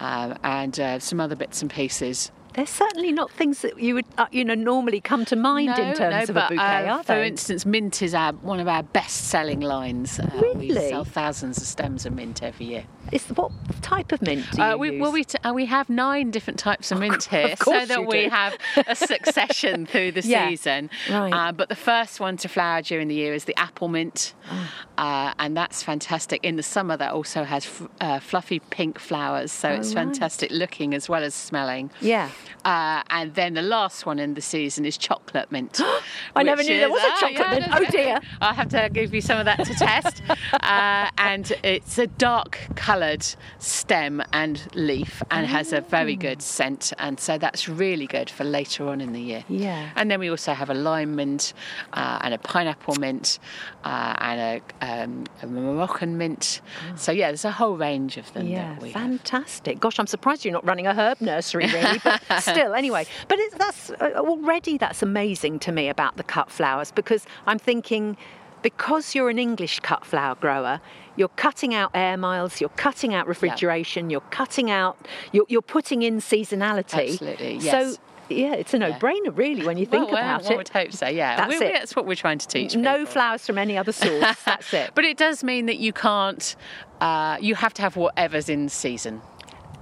uh, 0.02 0.34
and 0.42 0.78
uh, 0.80 0.98
some 0.98 1.20
other 1.20 1.36
bits 1.36 1.62
and 1.62 1.70
pieces. 1.70 2.30
They're 2.54 2.66
certainly 2.66 3.12
not 3.12 3.30
things 3.30 3.62
that 3.62 3.78
you 3.78 3.94
would, 3.94 4.04
uh, 4.18 4.26
you 4.30 4.44
know, 4.44 4.54
normally 4.54 5.00
come 5.00 5.24
to 5.26 5.36
mind 5.36 5.68
no, 5.68 5.82
in 5.82 5.94
terms 5.94 6.28
no, 6.28 6.34
of 6.34 6.36
a 6.36 6.48
bouquet, 6.50 6.88
uh, 6.88 6.96
are 6.96 7.02
they? 7.02 7.14
For 7.14 7.22
instance, 7.22 7.64
mint 7.64 8.02
is 8.02 8.14
our, 8.14 8.32
one 8.34 8.60
of 8.60 8.68
our 8.68 8.82
best-selling 8.82 9.60
lines. 9.60 10.18
Uh, 10.18 10.28
really? 10.34 10.68
We 10.68 10.74
sell 10.74 11.04
thousands 11.04 11.58
of 11.58 11.64
stems 11.64 12.04
of 12.04 12.12
mint 12.12 12.42
every 12.42 12.66
year. 12.66 12.84
Is, 13.10 13.26
what 13.28 13.52
type 13.80 14.12
of 14.12 14.22
mint 14.22 14.46
do 14.52 14.62
uh, 14.62 14.72
you 14.72 14.78
we, 14.78 14.90
use? 14.92 15.00
Well, 15.00 15.12
we, 15.12 15.24
t- 15.24 15.38
uh, 15.44 15.52
we 15.52 15.66
have 15.66 15.88
nine 15.88 16.30
different 16.30 16.58
types 16.58 16.92
of 16.92 16.98
mint 16.98 17.24
here, 17.24 17.54
so 17.62 17.86
that 17.86 18.06
we 18.06 18.28
have 18.28 18.56
a 18.86 18.94
succession 18.94 19.86
through 19.86 20.12
the 20.12 20.20
yeah. 20.20 20.48
season. 20.48 20.90
Right. 21.10 21.32
Uh, 21.32 21.52
but 21.52 21.68
the 21.68 21.74
first 21.74 22.20
one 22.20 22.36
to 22.38 22.48
flower 22.48 22.82
during 22.82 23.08
the 23.08 23.14
year 23.14 23.34
is 23.34 23.44
the 23.44 23.58
apple 23.58 23.88
mint, 23.88 24.34
oh. 24.50 25.32
and 25.38 25.56
that's 25.56 25.82
fantastic. 25.82 26.44
In 26.44 26.56
the 26.56 26.62
summer, 26.62 26.96
that 26.96 27.12
also 27.12 27.44
has 27.44 27.66
f- 28.00 28.22
fluffy 28.22 28.60
pink 28.60 28.98
flowers, 28.98 29.52
so 29.52 29.70
oh, 29.70 29.74
it's 29.74 29.92
fantastic 29.92 30.50
right. 30.50 30.58
looking 30.58 30.94
as 30.94 31.08
well 31.08 31.24
as 31.24 31.34
smelling. 31.34 31.90
Yeah. 32.00 32.30
And 32.64 33.22
and 33.22 33.36
then 33.36 33.54
the 33.54 33.62
last 33.62 34.04
one 34.04 34.18
in 34.18 34.34
the 34.34 34.40
season 34.40 34.84
is 34.84 34.98
chocolate 34.98 35.52
mint. 35.52 35.80
I 36.36 36.42
never 36.42 36.64
knew 36.64 36.74
is, 36.74 36.80
there 36.80 36.90
was 36.90 37.04
a 37.04 37.20
chocolate 37.20 37.38
yeah, 37.38 37.50
mint. 37.52 37.68
Oh 37.72 37.84
dear. 37.90 38.20
I'll 38.40 38.52
have 38.52 38.68
to 38.70 38.90
give 38.92 39.14
you 39.14 39.20
some 39.20 39.38
of 39.38 39.44
that 39.44 39.64
to 39.64 39.74
test. 39.74 40.22
uh, 40.54 41.08
and 41.18 41.52
it's 41.62 41.98
a 41.98 42.08
dark 42.08 42.58
coloured 42.74 43.24
stem 43.60 44.20
and 44.32 44.68
leaf 44.74 45.22
and 45.30 45.46
has 45.46 45.72
a 45.72 45.82
very 45.82 46.16
good 46.16 46.38
oh. 46.38 46.40
scent. 46.40 46.92
And 46.98 47.20
so 47.20 47.38
that's 47.38 47.68
really 47.68 48.08
good 48.08 48.28
for 48.28 48.42
later 48.42 48.88
on 48.88 49.00
in 49.00 49.12
the 49.12 49.20
year. 49.20 49.44
Yeah. 49.48 49.90
And 49.94 50.10
then 50.10 50.18
we 50.18 50.28
also 50.28 50.52
have 50.52 50.68
a 50.68 50.74
lime 50.74 51.14
mint 51.14 51.52
uh, 51.92 52.18
and 52.22 52.34
a 52.34 52.38
pineapple 52.38 52.96
mint 52.96 53.38
uh, 53.84 54.16
and 54.18 54.62
a, 54.80 54.84
um, 54.84 55.26
a, 55.42 55.46
Moroccan 55.46 56.18
mint. 56.18 56.60
Oh. 56.90 56.96
So 56.96 57.12
yeah, 57.12 57.28
there's 57.28 57.44
a 57.44 57.52
whole 57.52 57.76
range 57.76 58.16
of 58.16 58.32
them. 58.32 58.48
Yeah, 58.48 58.76
fantastic. 58.80 59.74
Have. 59.74 59.80
Gosh, 59.80 60.00
I'm 60.00 60.08
surprised 60.08 60.44
you're 60.44 60.52
not 60.52 60.66
running 60.66 60.88
a 60.88 60.94
herb 60.94 61.20
nursery, 61.20 61.66
really. 61.66 62.00
But 62.02 62.20
still, 62.40 62.74
anyway. 62.74 63.06
But 63.28 63.38
it, 63.38 63.58
that's 63.58 63.90
uh, 63.90 64.12
already 64.16 64.78
that's 64.78 65.02
amazing 65.02 65.58
to 65.60 65.72
me 65.72 65.88
about 65.88 66.16
the 66.16 66.22
cut 66.22 66.50
flowers 66.50 66.90
because 66.92 67.26
I'm 67.46 67.58
thinking 67.58 68.16
because 68.62 69.14
you're 69.14 69.28
an 69.28 69.38
English 69.38 69.80
cut 69.80 70.04
flower 70.04 70.36
grower, 70.36 70.80
you're 71.16 71.28
cutting 71.28 71.74
out 71.74 71.90
air 71.94 72.16
miles, 72.16 72.60
you're 72.60 72.70
cutting 72.70 73.12
out 73.12 73.26
refrigeration, 73.26 74.08
yeah. 74.08 74.14
you're 74.14 74.30
cutting 74.30 74.70
out, 74.70 74.96
you're, 75.32 75.46
you're, 75.48 75.62
putting 75.62 76.02
in 76.02 76.18
seasonality. 76.18 77.10
Absolutely, 77.10 77.56
yes. 77.56 77.96
So 77.96 78.02
yeah, 78.28 78.54
it's 78.54 78.72
a 78.74 78.78
no-brainer, 78.78 79.26
yeah. 79.26 79.30
really, 79.34 79.66
when 79.66 79.76
you 79.76 79.86
think 79.86 80.06
well, 80.06 80.14
about 80.14 80.42
well, 80.42 80.52
it. 80.52 80.54
I 80.54 80.56
would 80.56 80.68
hope 80.68 80.92
so. 80.92 81.08
Yeah, 81.08 81.36
that's 81.36 81.60
we, 81.60 81.66
it. 81.66 81.72
That's 81.72 81.96
what 81.96 82.06
we're 82.06 82.14
trying 82.14 82.38
to 82.38 82.48
teach. 82.48 82.74
No 82.76 82.98
people. 82.98 83.12
flowers 83.12 83.46
from 83.46 83.58
any 83.58 83.76
other 83.76 83.92
source. 83.92 84.36
that's 84.44 84.72
it. 84.72 84.92
but 84.94 85.04
it 85.04 85.16
does 85.16 85.44
mean 85.44 85.66
that 85.66 85.78
you 85.78 85.92
can't. 85.92 86.56
Uh, 87.00 87.36
you 87.40 87.54
have 87.56 87.74
to 87.74 87.82
have 87.82 87.96
whatever's 87.96 88.48
in 88.48 88.68
season. 88.68 89.20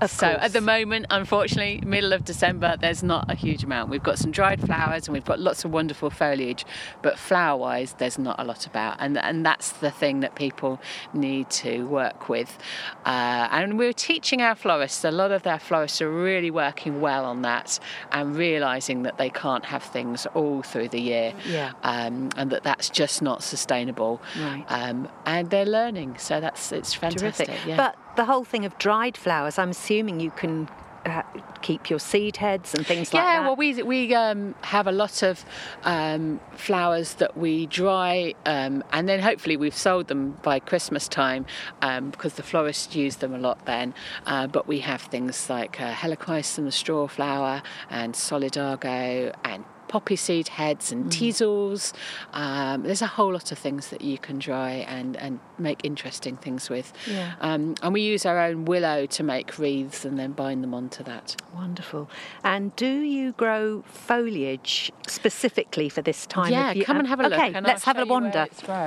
Of 0.00 0.10
so 0.10 0.30
course. 0.30 0.42
at 0.42 0.52
the 0.52 0.60
moment, 0.60 1.06
unfortunately, 1.10 1.82
middle 1.86 2.12
of 2.12 2.24
December, 2.24 2.76
there's 2.80 3.02
not 3.02 3.30
a 3.30 3.34
huge 3.34 3.64
amount. 3.64 3.90
We've 3.90 4.02
got 4.02 4.18
some 4.18 4.30
dried 4.30 4.60
flowers 4.60 5.06
and 5.06 5.12
we've 5.12 5.24
got 5.24 5.40
lots 5.40 5.64
of 5.64 5.72
wonderful 5.72 6.10
foliage, 6.10 6.64
but 7.02 7.18
flower-wise, 7.18 7.94
there's 7.94 8.18
not 8.18 8.36
a 8.38 8.44
lot 8.44 8.66
about, 8.66 8.96
and 8.98 9.18
and 9.18 9.44
that's 9.44 9.72
the 9.72 9.90
thing 9.90 10.20
that 10.20 10.34
people 10.34 10.80
need 11.12 11.50
to 11.50 11.86
work 11.86 12.28
with. 12.28 12.58
Uh, 13.04 13.48
and 13.50 13.78
we're 13.78 13.92
teaching 13.92 14.40
our 14.40 14.54
florists. 14.54 15.04
A 15.04 15.10
lot 15.10 15.32
of 15.32 15.46
our 15.46 15.58
florists 15.58 16.00
are 16.00 16.10
really 16.10 16.50
working 16.50 17.00
well 17.00 17.24
on 17.24 17.42
that 17.42 17.78
and 18.12 18.36
realizing 18.36 19.02
that 19.02 19.18
they 19.18 19.30
can't 19.30 19.64
have 19.66 19.82
things 19.82 20.26
all 20.34 20.62
through 20.62 20.88
the 20.88 21.00
year, 21.00 21.34
yeah. 21.46 21.72
um, 21.82 22.30
and 22.36 22.50
that 22.50 22.62
that's 22.62 22.88
just 22.90 23.22
not 23.22 23.42
sustainable. 23.42 24.20
Right. 24.38 24.64
Um, 24.68 25.08
and 25.26 25.50
they're 25.50 25.66
learning, 25.66 26.18
so 26.18 26.40
that's 26.40 26.72
it's 26.72 26.94
fantastic. 26.94 27.50
Yeah. 27.66 27.76
But 27.76 27.96
the 28.16 28.24
whole 28.24 28.44
thing 28.44 28.64
of 28.64 28.76
dried 28.78 29.16
flowers, 29.16 29.58
I'm 29.58 29.70
assuming 29.70 30.20
you 30.20 30.30
can 30.30 30.68
uh, 31.06 31.22
keep 31.62 31.88
your 31.88 31.98
seed 31.98 32.36
heads 32.36 32.74
and 32.74 32.86
things 32.86 33.12
yeah, 33.12 33.20
like 33.20 33.26
that? 33.26 33.40
Yeah, 33.40 33.46
well, 33.46 33.56
we 33.56 33.82
we 33.82 34.14
um, 34.14 34.54
have 34.62 34.86
a 34.86 34.92
lot 34.92 35.22
of 35.22 35.44
um, 35.84 36.40
flowers 36.52 37.14
that 37.14 37.36
we 37.36 37.66
dry, 37.66 38.34
um, 38.46 38.84
and 38.92 39.08
then 39.08 39.20
hopefully 39.20 39.56
we've 39.56 39.76
sold 39.76 40.08
them 40.08 40.38
by 40.42 40.58
Christmas 40.58 41.08
time 41.08 41.46
um, 41.82 42.10
because 42.10 42.34
the 42.34 42.42
florists 42.42 42.94
use 42.94 43.16
them 43.16 43.34
a 43.34 43.38
lot 43.38 43.64
then. 43.66 43.94
Uh, 44.26 44.46
but 44.46 44.66
we 44.66 44.80
have 44.80 45.02
things 45.02 45.48
like 45.48 45.80
uh, 45.80 45.92
helichrysum, 45.92 46.64
the 46.64 46.72
straw 46.72 47.06
flower, 47.06 47.62
and 47.88 48.14
solidago, 48.14 49.34
and 49.44 49.64
poppy 49.90 50.14
seed 50.14 50.46
heads 50.48 50.92
and 50.92 51.10
teasels. 51.10 51.92
Um, 52.32 52.84
there's 52.84 53.02
a 53.02 53.08
whole 53.08 53.32
lot 53.32 53.50
of 53.50 53.58
things 53.58 53.88
that 53.88 54.02
you 54.02 54.18
can 54.18 54.38
dry 54.38 54.70
and, 54.70 55.16
and 55.16 55.40
make 55.58 55.80
interesting 55.84 56.36
things 56.36 56.70
with. 56.70 56.92
Yeah. 57.08 57.34
Um, 57.40 57.74
and 57.82 57.92
we 57.92 58.00
use 58.02 58.24
our 58.24 58.38
own 58.38 58.66
willow 58.66 59.06
to 59.06 59.22
make 59.24 59.58
wreaths 59.58 60.04
and 60.04 60.16
then 60.16 60.30
bind 60.30 60.62
them 60.62 60.74
onto 60.74 61.02
that. 61.04 61.34
Wonderful. 61.52 62.08
And 62.44 62.74
do 62.76 63.00
you 63.00 63.32
grow 63.32 63.82
foliage 63.88 64.92
specifically 65.08 65.88
for 65.88 66.02
this 66.02 66.24
time 66.24 66.52
Yeah, 66.52 66.70
of 66.70 66.76
year? 66.76 66.82
Yeah, 66.82 66.86
come 66.86 66.98
and 67.00 67.08
have 67.08 67.18
a 67.18 67.24
look 67.24 67.32
Okay, 67.32 67.60
let's 67.60 67.86
I'll 67.86 67.94
have 67.94 68.06
a 68.06 68.08
wander. 68.08 68.46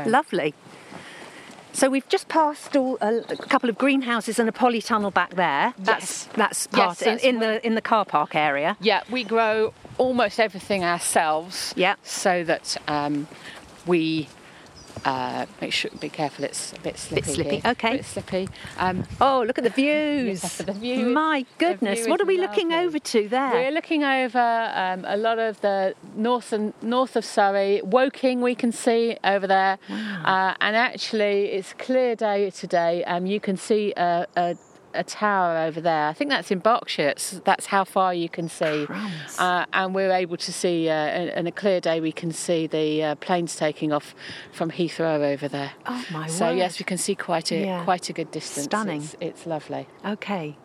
Lovely. 0.10 0.54
So 1.74 1.90
we've 1.90 2.08
just 2.08 2.28
passed 2.28 2.78
all, 2.78 2.98
a, 3.02 3.18
a 3.18 3.36
couple 3.36 3.70
of 3.70 3.78
greenhouses 3.78 4.38
and 4.40 4.48
a 4.48 4.52
polytunnel 4.52 5.14
back 5.14 5.32
there. 5.32 5.74
That's 5.80 6.26
that's 6.26 6.68
part 6.68 7.00
that's 7.00 7.24
in, 7.24 7.36
in 7.36 7.40
the 7.40 7.66
in 7.66 7.76
the 7.76 7.82
car 7.82 8.06
park 8.06 8.36
area. 8.36 8.78
Yeah, 8.80 9.02
we 9.10 9.24
grow 9.24 9.74
almost 9.98 10.40
everything 10.40 10.84
ourselves. 10.84 11.74
Yeah. 11.76 11.96
So 12.04 12.44
that 12.44 12.78
um, 12.88 13.28
we 13.88 14.30
uh, 15.06 15.46
make 15.62 15.74
sure 15.74 15.92
be 16.00 16.10
careful. 16.10 16.46
It's 16.46 16.74
a 16.74 16.80
bit 16.80 16.98
slippy. 16.98 17.34
slippy, 17.34 17.50
here, 17.58 17.72
okay. 17.72 17.94
A 17.94 17.98
bit 17.98 18.06
slippy. 18.06 18.50
Um, 18.78 19.04
Oh, 19.22 19.44
look 19.46 19.58
at 19.58 19.64
the 19.64 19.70
views! 19.84 20.44
Yes, 20.44 20.58
the 20.58 20.74
view 20.74 21.08
is- 21.08 21.14
My 21.14 21.46
the 21.60 21.66
goodness, 21.66 22.00
view 22.02 22.10
what 22.10 22.20
is 22.22 22.26
are 22.26 22.28
we 22.28 22.38
looking 22.38 22.74
over 22.74 23.00
to 23.00 23.28
there? 23.28 23.52
We're 23.52 23.72
looking 23.72 24.04
over 24.04 24.72
um, 24.74 25.06
a 25.08 25.18
lot 25.18 25.40
of 25.40 25.60
the 25.62 25.96
north 26.16 26.54
and 26.54 26.74
north 26.82 27.16
of 27.16 27.26
Surrey, 27.26 27.82
Woking. 27.84 28.42
We 28.42 28.56
can 28.56 28.72
see 28.72 29.18
over 29.24 29.48
there, 29.48 29.78
uh, 29.90 30.54
and 30.62 30.76
actually 30.76 31.46
it's 31.52 31.74
clear 31.74 32.16
day 32.16 32.50
today. 32.50 33.04
Um, 33.06 33.26
you 33.26 33.40
can 33.40 33.58
see 33.58 33.94
a, 33.98 34.28
a, 34.36 34.56
a 34.94 35.04
tower 35.04 35.58
over 35.58 35.82
there. 35.82 36.08
I 36.08 36.14
think 36.14 36.30
that's 36.30 36.52
in 36.52 36.60
Berkshire. 36.60 37.10
It's, 37.10 37.42
that's 37.46 37.68
how 37.68 37.84
far 37.84 38.14
you 38.14 38.30
can 38.30 38.48
see. 38.50 38.88
Uh, 39.40 39.66
and 39.74 39.94
we're 39.96 40.12
able 40.12 40.38
to 40.38 40.54
see, 40.54 40.90
uh, 40.90 40.94
in, 41.08 41.30
in 41.30 41.48
a 41.48 41.52
clear 41.52 41.80
day, 41.80 42.00
we 42.00 42.12
can 42.12 42.32
see 42.32 42.68
the 42.68 43.04
uh, 43.04 43.16
planes 43.16 43.56
taking 43.56 43.92
off 43.92 44.14
from 44.52 44.72
Heathrow 44.72 45.22
over 45.34 45.48
there. 45.48 45.72
Oh, 45.86 46.06
my 46.12 46.28
So 46.28 46.48
word. 46.48 46.58
yes, 46.58 46.80
we 46.80 46.86
can 46.86 46.98
see 46.98 47.16
quite 47.16 47.52
a 47.52 47.58
Yeah. 47.58 47.84
quite 47.84 48.10
a 48.10 48.14
good 48.14 48.32
distance. 48.32 48.66
Stunning. 48.66 49.02
It's, 49.02 49.16
it's 49.20 49.46
lovely. 49.46 49.88
Okay. 50.06 50.58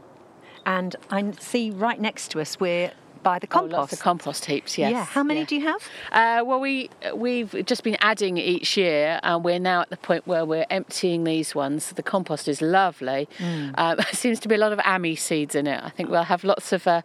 And 0.67 0.95
I 1.11 1.31
see 1.39 1.71
right 1.71 2.01
next 2.01 2.31
to 2.33 2.41
us 2.41 2.61
we're 2.61 2.93
by 3.23 3.39
the 3.39 3.47
Oh, 3.49 3.61
compost. 3.61 3.73
lots 3.73 3.93
of 3.95 3.99
compost 4.01 4.45
heaps. 4.47 4.79
Yes. 4.79 4.93
Yeah. 4.93 5.05
How 5.05 5.23
many 5.23 5.41
yeah. 5.41 5.47
do 5.47 5.55
you 5.57 5.63
have? 5.63 5.83
Uh, 6.13 6.45
well, 6.45 6.61
we 6.61 6.91
we've 7.15 7.55
just 7.67 7.83
been 7.83 7.97
adding 8.01 8.37
each 8.39 8.77
year, 8.77 9.21
and 9.23 9.45
we're 9.45 9.59
now 9.59 9.81
at 9.81 9.91
the 9.91 9.97
point 9.97 10.27
where 10.27 10.45
we're 10.45 10.67
emptying 10.71 11.25
these 11.25 11.55
ones. 11.55 11.93
The 11.93 12.03
compost 12.03 12.49
is 12.49 12.61
lovely. 12.63 13.29
Mm. 13.39 13.75
Um, 13.79 13.97
there 13.99 14.07
seems 14.13 14.41
to 14.41 14.49
be 14.49 14.55
a 14.55 14.59
lot 14.59 14.73
of 14.73 14.79
Ammi 14.81 15.19
seeds 15.19 15.55
in 15.55 15.67
it. 15.67 15.83
I 15.83 15.91
think 15.91 16.09
we'll 16.11 16.23
have 16.25 16.45
lots 16.45 16.73
of 16.73 16.87
uh, 16.87 17.03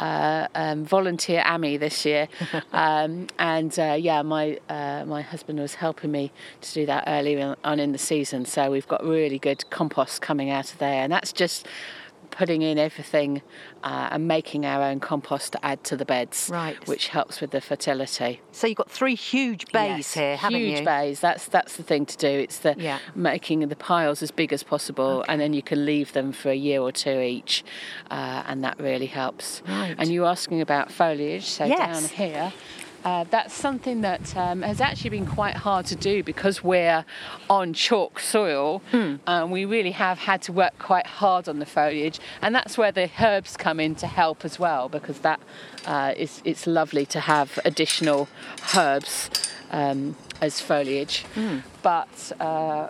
uh, 0.00 0.46
um, 0.54 0.84
volunteer 0.84 1.42
Ammi 1.42 1.78
this 1.78 2.04
year. 2.04 2.28
um, 2.72 3.26
and 3.38 3.76
uh, 3.78 3.96
yeah, 3.98 4.22
my 4.22 4.58
uh, 4.68 5.04
my 5.06 5.22
husband 5.22 5.58
was 5.58 5.74
helping 5.74 6.10
me 6.10 6.32
to 6.60 6.74
do 6.74 6.86
that 6.86 7.04
earlier 7.06 7.56
on 7.64 7.80
in 7.80 7.92
the 7.92 7.98
season, 7.98 8.44
so 8.44 8.70
we've 8.70 8.88
got 8.88 9.04
really 9.04 9.38
good 9.38 9.68
compost 9.70 10.22
coming 10.22 10.50
out 10.50 10.72
of 10.72 10.78
there, 10.78 11.02
and 11.02 11.12
that's 11.12 11.32
just 11.32 11.66
putting 12.30 12.62
in 12.62 12.78
everything 12.78 13.42
uh, 13.84 14.08
and 14.12 14.26
making 14.28 14.64
our 14.66 14.82
own 14.82 15.00
compost 15.00 15.52
to 15.52 15.64
add 15.64 15.82
to 15.84 15.96
the 15.96 16.04
beds, 16.04 16.48
Right. 16.52 16.76
which 16.86 17.08
helps 17.08 17.40
with 17.40 17.50
the 17.50 17.60
fertility. 17.60 18.40
So 18.52 18.66
you've 18.66 18.76
got 18.76 18.90
three 18.90 19.14
huge 19.14 19.66
bays 19.72 19.96
Yes, 19.98 20.14
here, 20.14 20.36
haven't 20.36 20.60
huge 20.60 20.78
you? 20.80 20.84
bays. 20.84 21.20
That's 21.20 21.46
that's 21.46 21.76
the 21.76 21.82
thing 21.82 22.06
to 22.06 22.16
do. 22.16 22.28
It's 22.28 22.58
the 22.58 22.74
Yeah. 22.78 22.98
making 23.14 23.60
the 23.68 23.76
piles 23.76 24.22
as 24.22 24.30
big 24.30 24.52
as 24.52 24.62
possible, 24.62 25.24
and 25.28 25.40
then 25.40 25.52
you 25.52 25.62
can 25.62 25.84
leave 25.86 26.12
them 26.12 26.32
for 26.32 26.50
a 26.50 26.54
year 26.54 26.80
or 26.80 26.92
two 26.92 27.20
each, 27.20 27.64
uh, 28.10 28.42
and 28.46 28.62
that 28.64 28.78
really 28.78 29.06
helps. 29.06 29.62
Right. 29.68 29.94
And 29.98 30.10
you 30.10 30.22
were 30.22 30.28
asking 30.28 30.60
about 30.60 30.90
foliage, 30.92 31.44
so 31.46 31.64
Yes. 31.64 31.78
down 31.78 32.08
here. 32.10 32.52
Uh, 33.06 33.22
that's 33.30 33.54
something 33.54 34.00
that 34.00 34.36
um, 34.36 34.62
has 34.62 34.80
actually 34.80 35.10
been 35.10 35.26
quite 35.26 35.54
hard 35.54 35.86
to 35.86 35.94
do 35.94 36.24
because 36.24 36.64
we're 36.64 37.04
on 37.48 37.72
chalk 37.72 38.18
soil. 38.18 38.82
Hmm. 38.90 39.14
Um, 39.28 39.52
we 39.52 39.64
really 39.64 39.92
have 39.92 40.18
had 40.18 40.42
to 40.42 40.52
work 40.52 40.76
quite 40.80 41.06
hard 41.06 41.48
on 41.48 41.60
the 41.60 41.66
foliage, 41.66 42.18
and 42.42 42.52
that's 42.52 42.76
where 42.76 42.90
the 42.90 43.08
herbs 43.20 43.56
come 43.56 43.78
in 43.78 43.94
to 43.94 44.08
help 44.08 44.44
as 44.44 44.58
well 44.58 44.88
because 44.88 45.20
that 45.20 45.38
uh, 45.86 46.14
is 46.16 46.42
it's 46.44 46.66
lovely 46.66 47.06
to 47.06 47.20
have 47.20 47.60
additional 47.64 48.26
herbs 48.76 49.30
um, 49.70 50.16
as 50.40 50.60
foliage. 50.60 51.22
Hmm. 51.36 51.58
But 51.82 52.32
uh, 52.40 52.88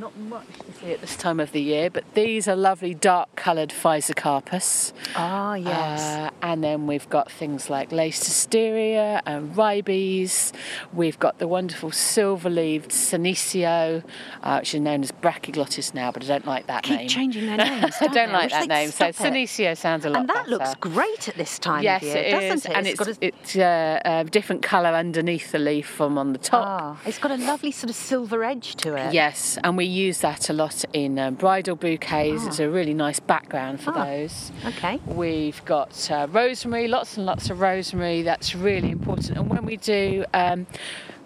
not 0.00 0.16
much 0.16 0.46
to 0.58 0.72
see 0.80 0.92
at 0.92 1.00
this 1.00 1.16
time 1.16 1.40
of 1.40 1.52
the 1.52 1.60
year. 1.62 1.90
But 1.90 2.04
these 2.14 2.48
are 2.48 2.56
lovely 2.56 2.94
dark-coloured 2.94 3.70
Physocarpus. 3.70 4.92
Ah, 5.16 5.54
yes. 5.54 6.00
Uh, 6.02 6.30
and 6.42 6.62
then 6.62 6.86
we've 6.86 7.08
got 7.08 7.30
things 7.30 7.70
like 7.70 7.90
Leycesteria 7.90 9.20
and 9.26 9.56
Ribes. 9.56 10.52
We've 10.92 11.18
got 11.18 11.38
the 11.38 11.48
wonderful 11.48 11.90
silver-leaved 11.90 12.90
Senecio, 12.90 14.02
uh, 14.42 14.56
which 14.58 14.74
is 14.74 14.80
known 14.80 15.02
as 15.02 15.12
Brachyglottis 15.12 15.94
now, 15.94 16.10
but 16.12 16.24
I 16.24 16.26
don't 16.26 16.46
like 16.46 16.66
that 16.66 16.82
Keep 16.84 16.98
name. 16.98 17.08
changing 17.08 17.46
their 17.46 17.56
names. 17.58 17.94
I 18.00 18.06
don't 18.08 18.28
they? 18.28 18.32
like 18.32 18.50
that 18.50 18.68
name. 18.68 18.90
So 18.90 19.06
it. 19.06 19.16
Senecio 19.16 19.76
sounds 19.76 20.04
a 20.04 20.10
lot 20.10 20.20
and 20.20 20.28
that 20.28 20.46
better. 20.46 20.50
looks 20.50 20.74
great 20.76 21.28
at 21.28 21.36
this 21.36 21.58
time 21.58 21.82
yes, 21.82 22.02
of 22.02 22.08
year, 22.08 22.16
it 22.16 22.30
doesn't 22.30 22.52
is, 22.58 22.66
it? 22.66 22.72
and 22.72 22.86
it's 22.86 22.98
got 22.98 23.08
a, 23.08 23.16
it's 23.20 23.56
uh, 23.56 24.00
a 24.04 24.24
different 24.24 24.62
colour 24.62 24.90
underneath 24.90 25.52
the 25.52 25.58
leaf 25.58 25.86
from 25.88 26.18
on 26.18 26.32
the 26.32 26.38
top. 26.38 26.66
ah, 26.66 27.00
it's 27.06 27.18
got 27.18 27.30
a 27.30 27.36
lovely 27.36 27.70
sort 27.70 27.90
of 27.90 27.96
silver 27.96 28.44
edge 28.44 28.74
to 28.76 28.94
it. 28.94 29.12
Yes, 29.14 29.58
and 29.64 29.76
we 29.76 29.83
use 29.84 30.18
that 30.20 30.48
a 30.50 30.52
lot 30.52 30.84
in 30.92 31.18
um, 31.18 31.34
bridal 31.34 31.76
bouquets. 31.76 32.46
It's 32.46 32.58
a 32.58 32.68
really 32.68 32.94
nice 32.94 33.20
background 33.20 33.80
for 33.80 33.92
Ah. 33.94 34.04
those. 34.04 34.52
Okay. 34.66 35.00
We've 35.06 35.64
got 35.64 36.10
uh, 36.10 36.26
rosemary, 36.30 36.88
lots 36.88 37.16
and 37.16 37.26
lots 37.26 37.50
of 37.50 37.60
rosemary. 37.60 38.22
That's 38.22 38.54
really 38.54 38.90
important. 38.90 39.38
And 39.38 39.48
when 39.50 39.64
we 39.64 39.76
do 39.76 40.24
um, 40.34 40.66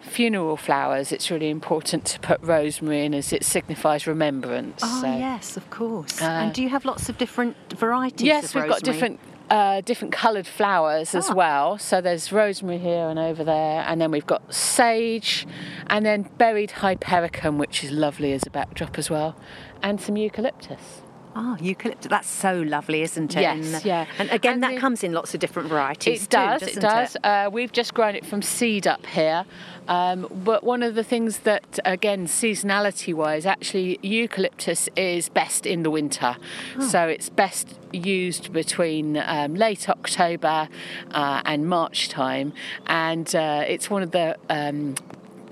funeral 0.00 0.56
flowers, 0.56 1.12
it's 1.12 1.30
really 1.30 1.50
important 1.50 2.04
to 2.06 2.20
put 2.20 2.40
rosemary 2.42 3.04
in 3.04 3.14
as 3.14 3.32
it 3.32 3.44
signifies 3.44 4.06
remembrance. 4.06 4.80
Oh, 4.82 5.00
So- 5.02 5.16
yes, 5.18 5.56
of 5.56 5.68
course. 5.70 6.20
Uh, 6.22 6.24
and 6.26 6.52
do 6.54 6.62
you 6.62 6.68
have 6.68 6.84
lots 6.84 7.08
of 7.08 7.18
different 7.18 7.56
varieties 7.76 8.26
Yes, 8.26 8.54
we've 8.54 8.68
got 8.68 8.82
different. 8.82 9.20
Uh, 9.50 9.80
different 9.80 10.12
coloured 10.12 10.46
flowers 10.46 11.14
as 11.14 11.30
Ah. 11.30 11.34
well. 11.34 11.78
So 11.78 12.02
there's 12.02 12.30
rosemary 12.32 12.76
here 12.78 13.08
and 13.08 13.18
over 13.18 13.42
there, 13.44 13.82
and 13.88 13.98
then 13.98 14.10
we've 14.10 14.26
got 14.26 14.52
sage, 14.52 15.46
and 15.86 16.04
then 16.04 16.28
berried 16.36 16.70
hypericum, 16.72 17.56
which 17.56 17.82
is 17.82 17.90
lovely 17.90 18.32
as 18.34 18.46
a 18.46 18.50
backdrop 18.50 18.98
as 18.98 19.08
well, 19.08 19.36
and 19.82 20.00
some 20.00 20.18
eucalyptus. 20.18 21.00
Oh, 21.40 21.56
eucalyptus. 21.60 22.10
That's 22.10 22.28
so 22.28 22.62
lovely, 22.62 23.02
isn't 23.02 23.36
it? 23.36 23.42
Yes, 23.42 23.74
And, 23.74 23.84
yeah. 23.84 24.06
And 24.18 24.28
again, 24.30 24.54
And 24.54 24.62
that 24.64 24.74
the- 24.74 24.80
comes 24.80 25.04
in 25.04 25.12
lots 25.12 25.34
of 25.34 25.40
different 25.40 25.68
varieties. 25.68 26.24
It 26.24 26.30
does, 26.30 26.62
it 26.62 26.80
does. 26.80 27.16
Uh, 27.22 27.48
we've 27.52 27.70
just 27.70 27.94
grown 27.94 28.16
it 28.16 28.26
from 28.26 28.42
seed 28.42 28.88
up 28.88 29.06
here. 29.06 29.44
Um, 29.86 30.26
but 30.44 30.64
one 30.64 30.82
of 30.82 30.96
the 30.96 31.04
things 31.04 31.38
that, 31.40 31.78
again, 31.84 32.26
seasonality 32.26 33.14
wise, 33.14 33.46
actually, 33.46 34.00
eucalyptus 34.02 34.88
is 34.96 35.28
best 35.28 35.64
in 35.64 35.84
the 35.84 35.90
winter. 35.90 36.36
Oh. 36.76 36.88
So 36.88 37.06
it's 37.06 37.28
best 37.28 37.78
used 37.92 38.52
between 38.52 39.16
um, 39.16 39.54
late 39.54 39.88
October 39.88 40.68
uh, 41.12 41.42
and 41.44 41.68
March 41.68 42.08
time. 42.08 42.52
And 42.86 43.32
uh, 43.36 43.64
it's 43.66 43.88
one 43.88 44.02
of 44.02 44.10
the. 44.10 44.36
Um, 44.50 44.96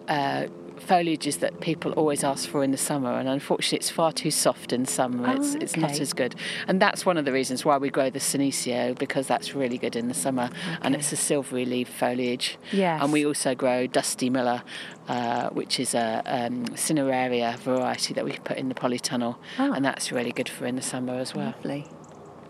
uh, 0.09 0.49
foliages 0.80 1.38
that 1.40 1.60
people 1.60 1.92
always 1.92 2.22
ask 2.22 2.48
for 2.48 2.62
in 2.62 2.70
the 2.70 2.76
summer 2.76 3.12
and 3.18 3.28
unfortunately 3.28 3.76
it's 3.78 3.90
far 3.90 4.12
too 4.12 4.30
soft 4.30 4.72
in 4.72 4.84
summer 4.86 5.34
it's, 5.36 5.54
Oh, 5.54 5.58
it's 5.60 5.76
not 5.76 5.90
okay. 5.92 6.00
as 6.02 6.12
good 6.12 6.34
and 6.68 6.80
that's 6.80 7.04
one 7.06 7.16
of 7.16 7.24
the 7.24 7.32
reasons 7.32 7.64
why 7.64 7.76
we 7.78 7.90
grow 7.90 8.10
the 8.10 8.18
senecio 8.18 8.96
because 8.98 9.26
that's 9.26 9.54
really 9.54 9.78
good 9.78 9.96
in 9.96 10.08
the 10.08 10.14
summer 10.14 10.50
and 10.82 10.94
it's 10.94 11.12
a 11.12 11.16
silvery 11.16 11.64
leaf 11.64 11.88
foliage 11.88 12.58
Yes. 12.72 13.02
and 13.02 13.12
we 13.12 13.24
also 13.26 13.54
grow 13.54 13.86
dusty 13.86 14.30
miller 14.30 14.62
uh, 15.08 15.48
which 15.50 15.80
is 15.80 15.94
a 15.94 16.22
um, 16.26 16.64
cineraria 16.76 17.56
variety 17.58 18.14
that 18.14 18.24
we 18.24 18.32
put 18.32 18.56
in 18.56 18.68
the 18.68 18.74
polytunnel 18.74 19.36
Ah. 19.58 19.72
and 19.72 19.84
that's 19.84 20.12
really 20.12 20.32
good 20.32 20.48
for 20.48 20.66
in 20.66 20.76
the 20.76 20.82
summer 20.82 21.14
as 21.14 21.34
well 21.34 21.54
Lovely. 21.56 21.86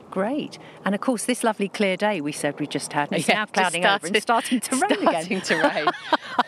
Great. 0.09 0.59
And 0.83 0.95
of 0.95 1.03
course, 1.03 1.27
this 1.27 1.45
lovely 1.45 1.69
clear 1.69 1.95
day 1.95 2.23
we 2.23 2.33
said 2.33 2.59
we 2.59 2.67
just 2.67 2.91
had, 2.95 3.13
it's 3.13 3.29
Yeah, 3.29 3.35
now 3.41 3.47
clouding 3.47 3.85
over 3.85 4.07
and 4.07 4.23
starting 4.23 4.61
to 4.61 4.77
rain 4.77 4.81
starting 5.03 5.37
again. 5.37 5.41
to 5.43 5.55
rain. 5.63 5.87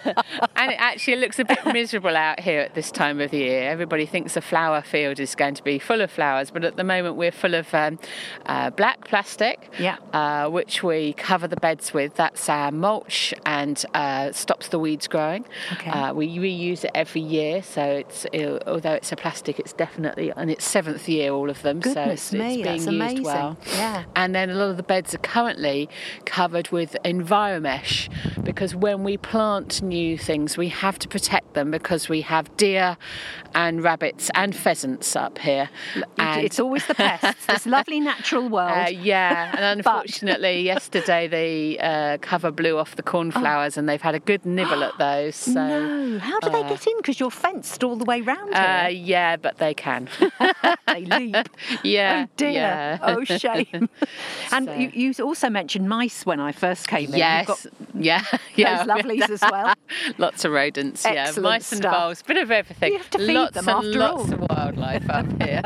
and 0.57 0.73
it 0.73 0.77
actually 0.79 1.17
looks 1.17 1.39
a 1.39 1.45
bit 1.45 1.59
miserable 1.67 2.17
out 2.17 2.41
here 2.41 2.61
at 2.61 2.75
this 2.75 2.91
time 2.91 3.21
of 3.21 3.31
the 3.31 3.39
year. 3.39 3.71
Everybody 3.71 4.07
thinks 4.07 4.37
a 4.37 4.41
flower 4.41 4.83
field 4.83 5.21
is 5.21 5.35
going 5.35 5.55
to 5.55 5.63
be 5.65 5.79
full 5.79 6.01
of 6.01 6.11
flowers, 6.11 6.51
but 6.51 6.65
at 6.65 6.77
the 6.77 6.85
moment 6.85 7.17
we're 7.17 7.33
full 7.33 7.55
of 7.55 7.73
um, 7.75 7.99
uh, 8.47 8.71
black 8.71 9.05
plastic, 9.05 9.71
Yeah. 9.79 9.97
uh, 10.13 10.49
which 10.49 10.83
we 10.83 11.13
cover 11.15 11.47
the 11.49 11.57
beds 11.57 11.93
with. 11.95 12.15
That's 12.15 12.49
our 12.49 12.71
mulch 12.71 13.33
and 13.47 13.83
uh, 13.95 14.33
stops 14.33 14.69
the 14.69 14.79
weeds 14.79 15.07
growing. 15.09 15.45
Okay. 15.75 15.91
Uh, 15.91 16.13
we 16.15 16.29
reuse 16.39 16.85
it 16.85 16.91
every 16.95 17.21
year, 17.21 17.63
so 17.63 17.83
it's 17.83 18.27
it, 18.33 18.63
although 18.67 18.93
it's 18.95 19.13
a 19.13 19.17
plastic, 19.17 19.59
it's 19.59 19.73
definitely 19.73 20.33
on 20.33 20.49
its 20.49 20.65
seventh 20.65 21.09
year. 21.09 21.33
All 21.33 21.51
of 21.51 21.63
them, 21.63 21.81
Goodness 21.81 22.13
it's, 22.13 22.33
it's 22.33 22.33
me, 22.33 22.49
being 22.55 22.65
that's 22.65 22.77
used 22.87 22.89
amazing. 22.89 23.23
well. 23.25 23.57
Yeah. 23.75 24.05
And 24.17 24.35
then 24.35 24.51
a 24.51 24.55
lot 24.55 24.71
of 24.71 24.77
the 24.77 24.83
beds 24.83 25.15
are 25.15 25.19
currently 25.19 25.89
covered 26.25 26.71
with 26.71 26.97
enviromesh 27.05 28.09
because 28.45 28.75
when 28.75 29.05
we 29.05 29.17
plant 29.17 29.83
new 29.83 29.98
new 29.99 30.17
things, 30.17 30.57
we 30.57 30.69
have 30.69 30.99
to 31.01 31.09
protect 31.09 31.55
them 31.55 31.71
because 31.71 32.09
we 32.09 32.21
have 32.23 32.45
deer 32.57 32.97
and 33.55 33.83
rabbits 33.83 34.31
and 34.35 34.55
pheasants 34.55 35.17
up 35.17 35.39
here. 35.39 35.69
And 36.19 36.45
it's 36.45 36.61
always 36.61 36.87
the 36.87 36.95
pests, 36.95 37.47
this 37.47 37.67
lovely 37.77 38.01
natural 38.01 38.49
world. 38.49 38.87
Uh, 38.87 38.91
yeah, 38.91 39.51
and 39.57 39.79
unfortunately, 39.79 40.63
yesterday 40.75 41.27
the 41.27 41.81
uh, 41.81 42.19
cover 42.21 42.51
blew 42.51 42.79
off 42.79 42.95
the 42.97 43.03
cornflowers 43.03 43.77
oh. 43.77 43.81
and 43.81 43.89
they've 43.89 44.03
had 44.11 44.15
a 44.15 44.21
good 44.21 44.45
nibble 44.47 44.85
at 44.85 44.97
those. 45.07 45.35
So, 45.35 45.53
no, 45.53 46.19
how 46.19 46.39
do 46.41 46.51
they 46.51 46.63
uh, 46.63 46.69
get 46.69 46.87
in? 46.87 46.97
Because 46.99 47.19
you're 47.19 47.31
fenced 47.31 47.83
all 47.83 47.97
the 47.97 48.05
way 48.05 48.21
round 48.21 48.55
uh, 48.55 48.85
here. 48.85 48.91
yeah, 48.91 49.37
but 49.37 49.59
they 49.59 49.75
can. 49.75 50.09
they 50.87 51.05
leap. 51.05 51.49
Yeah. 51.83 52.27
Oh 52.27 52.33
dear. 52.37 52.51
Yeah. 52.51 52.99
Oh 53.03 53.25
shame. 53.25 53.89
and 54.53 54.67
so. 54.67 54.75
you, 54.75 54.91
you, 54.95 55.13
also 55.25 55.51
mentioned 55.51 55.89
mice 55.89 56.25
when 56.25 56.41
I 56.41 56.53
first 56.53 56.87
came 56.87 57.13
in. 57.13 57.19
Yes. 57.19 57.67
yeah. 57.95 58.25
Yeah. 58.55 58.85
Those 58.85 58.87
lovelies 58.95 59.31
as 59.31 59.43
well. 59.43 59.75
lots 60.19 60.45
of 60.45 60.53
rodents. 60.53 61.05
Excellent 61.05 61.37
yeah. 61.37 61.43
Mice 61.43 61.67
stuff. 61.67 61.85
and 61.85 61.93
voles. 61.93 62.23
Bit 62.23 62.37
of 62.39 62.51
everything. 62.51 62.93
You 62.93 62.99
have 62.99 63.11
to 63.11 63.19
feed 63.19 63.35
lots 63.35 63.55
them 63.55 63.69
and 63.69 63.87
after 63.87 63.99
lots 63.99 64.33
all. 64.33 64.35
of 64.35 64.41
wildlife 64.51 65.11
up 65.11 65.43
here. 65.43 65.63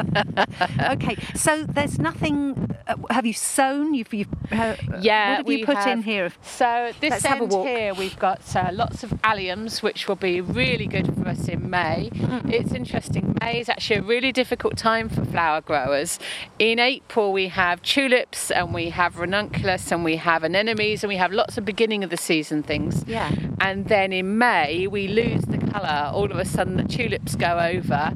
okay. 0.92 1.16
So 1.34 1.64
there's 1.64 1.98
nothing. 1.98 2.76
Uh, 2.86 2.96
have 3.10 3.26
you 3.26 3.32
sown? 3.32 3.94
You've, 3.94 4.12
you've 4.12 4.28
uh, 4.50 4.76
yeah. 5.00 5.38
What 5.38 5.50
have 5.50 5.58
you 5.58 5.66
put 5.66 5.76
have, 5.76 5.88
in 5.88 6.02
here? 6.02 6.32
So 6.42 6.92
this 7.00 7.10
Let's 7.10 7.24
end 7.24 7.52
here, 7.52 7.94
we've 7.94 8.18
got 8.18 8.56
uh, 8.56 8.70
lots 8.72 9.02
of 9.02 9.10
alliums, 9.22 9.82
which 9.82 10.08
will 10.08 10.16
be 10.16 10.40
really 10.40 10.86
good 10.86 11.14
for 11.14 11.28
us 11.28 11.48
in 11.48 11.68
May. 11.70 12.10
Mm. 12.12 12.52
It's 12.52 12.72
interesting. 12.72 13.36
May 13.40 13.60
is 13.60 13.68
actually 13.68 13.96
a 13.96 14.02
really 14.02 14.32
difficult 14.32 14.76
time 14.76 15.08
for 15.08 15.24
flower 15.24 15.60
growers. 15.60 16.18
In 16.58 16.78
April, 16.78 17.32
we 17.32 17.48
have 17.48 17.82
tulips 17.82 18.50
and 18.50 18.74
we 18.74 18.90
have 18.90 19.18
ranunculus 19.18 19.90
and 19.92 20.04
we 20.04 20.16
have 20.16 20.44
anemones 20.44 21.02
and 21.02 21.08
we 21.08 21.16
have 21.16 21.32
lots 21.32 21.58
of 21.58 21.64
beginning 21.64 22.04
of 22.04 22.10
the 22.10 22.16
season 22.16 22.62
things. 22.62 23.04
Yeah. 23.06 23.32
And 23.60 23.86
then 23.86 24.01
in 24.10 24.38
May, 24.38 24.86
we 24.86 25.06
lose 25.06 25.42
the 25.42 25.58
colour. 25.58 26.10
All 26.12 26.30
of 26.30 26.38
a 26.38 26.44
sudden, 26.44 26.78
the 26.78 26.84
tulips 26.84 27.36
go 27.36 27.58
over 27.58 28.12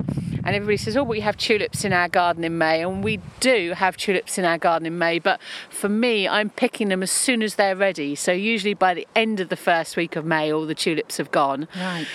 and 0.47 0.55
everybody 0.55 0.76
says, 0.76 0.97
"Oh, 0.97 1.03
we 1.03 1.20
have 1.20 1.37
tulips 1.37 1.84
in 1.84 1.93
our 1.93 2.09
garden 2.09 2.45
in 2.45 2.57
May," 2.57 2.82
and 2.82 3.03
we 3.03 3.18
do 3.41 3.72
have 3.76 3.97
tulips 3.97 4.39
in 4.39 4.45
our 4.45 4.59
garden 4.59 4.87
in 4.87 4.97
May. 4.97 5.18
But 5.18 5.41
for 5.68 5.89
me, 5.89 6.28
I'm 6.28 6.51
picking 6.51 6.89
them 6.89 7.03
as 7.03 7.11
soon 7.11 7.43
as 7.43 7.57
they're 7.57 7.76
ready. 7.76 8.14
So 8.14 8.30
usually 8.30 8.74
by 8.74 8.95
the 8.95 9.09
end 9.16 9.41
of 9.41 9.49
the 9.49 9.57
first 9.57 9.97
week 9.97 10.14
of 10.14 10.24
May, 10.24 10.53
all 10.53 10.64
the 10.64 10.74
tulips 10.74 11.16
have 11.16 11.30
gone. 11.32 11.66
Right 11.76 12.07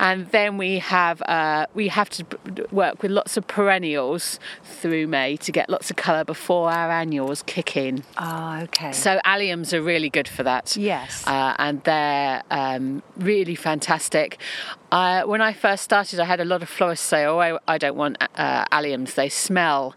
and 0.00 0.26
then 0.30 0.56
we 0.56 0.78
have 0.78 1.22
uh, 1.22 1.66
we 1.74 1.88
have 1.88 2.08
to 2.10 2.24
work 2.72 3.02
with 3.02 3.12
lots 3.12 3.36
of 3.36 3.46
perennials 3.46 4.40
through 4.64 5.06
May 5.06 5.36
to 5.36 5.52
get 5.52 5.68
lots 5.68 5.90
of 5.90 5.96
colour 5.96 6.24
before 6.24 6.70
our 6.70 6.90
annuals 6.90 7.42
kick 7.42 7.76
in. 7.76 8.02
Ah, 8.16 8.62
okay. 8.62 8.92
So 8.92 9.20
alliums 9.24 9.72
are 9.74 9.82
really 9.82 10.08
good 10.08 10.26
for 10.26 10.42
that. 10.42 10.76
Yes, 10.76 11.24
uh, 11.26 11.54
and 11.58 11.84
they're 11.84 12.42
um, 12.50 13.02
really 13.18 13.54
fantastic. 13.54 14.38
Uh, 14.90 15.22
when 15.22 15.40
I 15.40 15.52
first 15.52 15.84
started, 15.84 16.18
I 16.18 16.24
had 16.24 16.40
a 16.40 16.44
lot 16.44 16.62
of 16.62 16.68
florists 16.68 17.06
say, 17.06 17.24
"Oh, 17.24 17.38
I, 17.38 17.58
I 17.68 17.78
don't 17.78 17.96
want 17.96 18.18
uh, 18.36 18.64
alliums; 18.66 19.14
they 19.14 19.28
smell," 19.28 19.94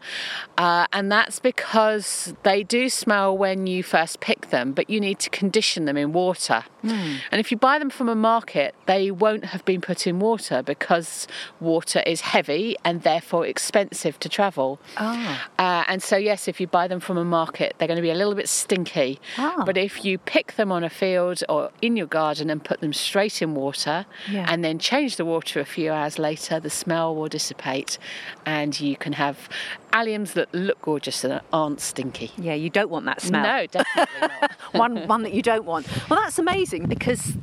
uh, 0.58 0.86
and 0.94 1.12
that's 1.12 1.40
because 1.40 2.34
they 2.44 2.64
do 2.64 2.90
smell 2.90 3.36
when 3.36 3.66
you 3.68 3.82
first 3.84 4.20
pick 4.20 4.50
them, 4.50 4.72
but 4.72 4.90
you 4.90 5.00
need 5.00 5.20
to 5.20 5.30
condition 5.30 5.86
them 5.86 5.98
in 5.98 6.14
water. 6.14 6.66
Mm. 6.84 7.20
And 7.32 7.40
if 7.40 7.50
you 7.52 7.58
buy 7.58 7.80
them 7.80 7.90
from 7.90 8.10
a 8.10 8.16
market, 8.16 8.76
they 8.86 9.10
won't 9.10 9.46
have 9.46 9.64
been 9.66 9.82
put 9.82 10.06
in 10.06 10.20
water 10.20 10.62
because 10.62 11.28
water 11.60 12.04
is 12.06 12.22
heavy 12.22 12.76
and 12.84 13.04
therefore 13.04 13.46
expensive 13.48 14.20
to 14.20 14.30
travel. 14.30 14.80
Ah. 14.98 15.50
Uh, 15.58 15.84
and 15.88 16.04
so, 16.04 16.18
yes, 16.18 16.48
if 16.48 16.60
you 16.60 16.68
buy 16.68 16.88
them 16.88 17.00
from 17.00 17.18
a 17.18 17.24
market, 17.24 17.76
they're 17.78 17.88
going 17.88 17.98
to 17.98 18.02
be 18.02 18.10
a 18.10 18.16
little 18.16 18.36
bit 18.36 18.50
stinky. 18.50 19.20
Ah. 19.38 19.64
But 19.66 19.78
if 19.78 20.04
you 20.04 20.18
pick 20.18 20.56
them 20.56 20.72
on 20.72 20.84
a 20.84 20.90
field 20.90 21.42
or 21.48 21.72
in 21.82 21.96
your 21.96 22.08
garden 22.08 22.50
and 22.50 22.64
put 22.64 22.82
them 22.82 22.94
straight 22.94 23.42
in 23.42 23.56
water 23.56 24.06
yeah. 24.30 24.46
and 24.50 24.64
then 24.64 24.78
change 24.84 25.16
the 25.16 25.26
water 25.26 25.60
a 25.60 25.66
few 25.66 25.92
hours 25.92 26.20
later, 26.20 26.60
the 26.60 26.70
smell 26.70 27.16
will 27.16 27.30
dissipate 27.30 27.98
and 28.46 28.80
you 28.80 28.96
can 28.96 29.14
have 29.14 29.50
alliums 29.92 30.34
that 30.34 30.54
look 30.54 30.82
gorgeous 30.82 31.24
and 31.24 31.42
aren't 31.52 31.80
stinky. 31.80 32.32
Yeah, 32.38 32.54
you 32.54 32.70
don't 32.70 32.90
want 32.90 33.06
that 33.06 33.22
smell. 33.22 33.44
No, 33.44 33.66
definitely 33.68 34.20
not. 34.22 34.52
one, 34.74 35.08
one 35.08 35.24
that 35.24 35.34
you 35.34 35.42
don't 35.42 35.66
want. 35.66 35.88
Well, 36.10 36.20
that's 36.20 36.38
amazing 36.38 36.88
because 36.88 37.38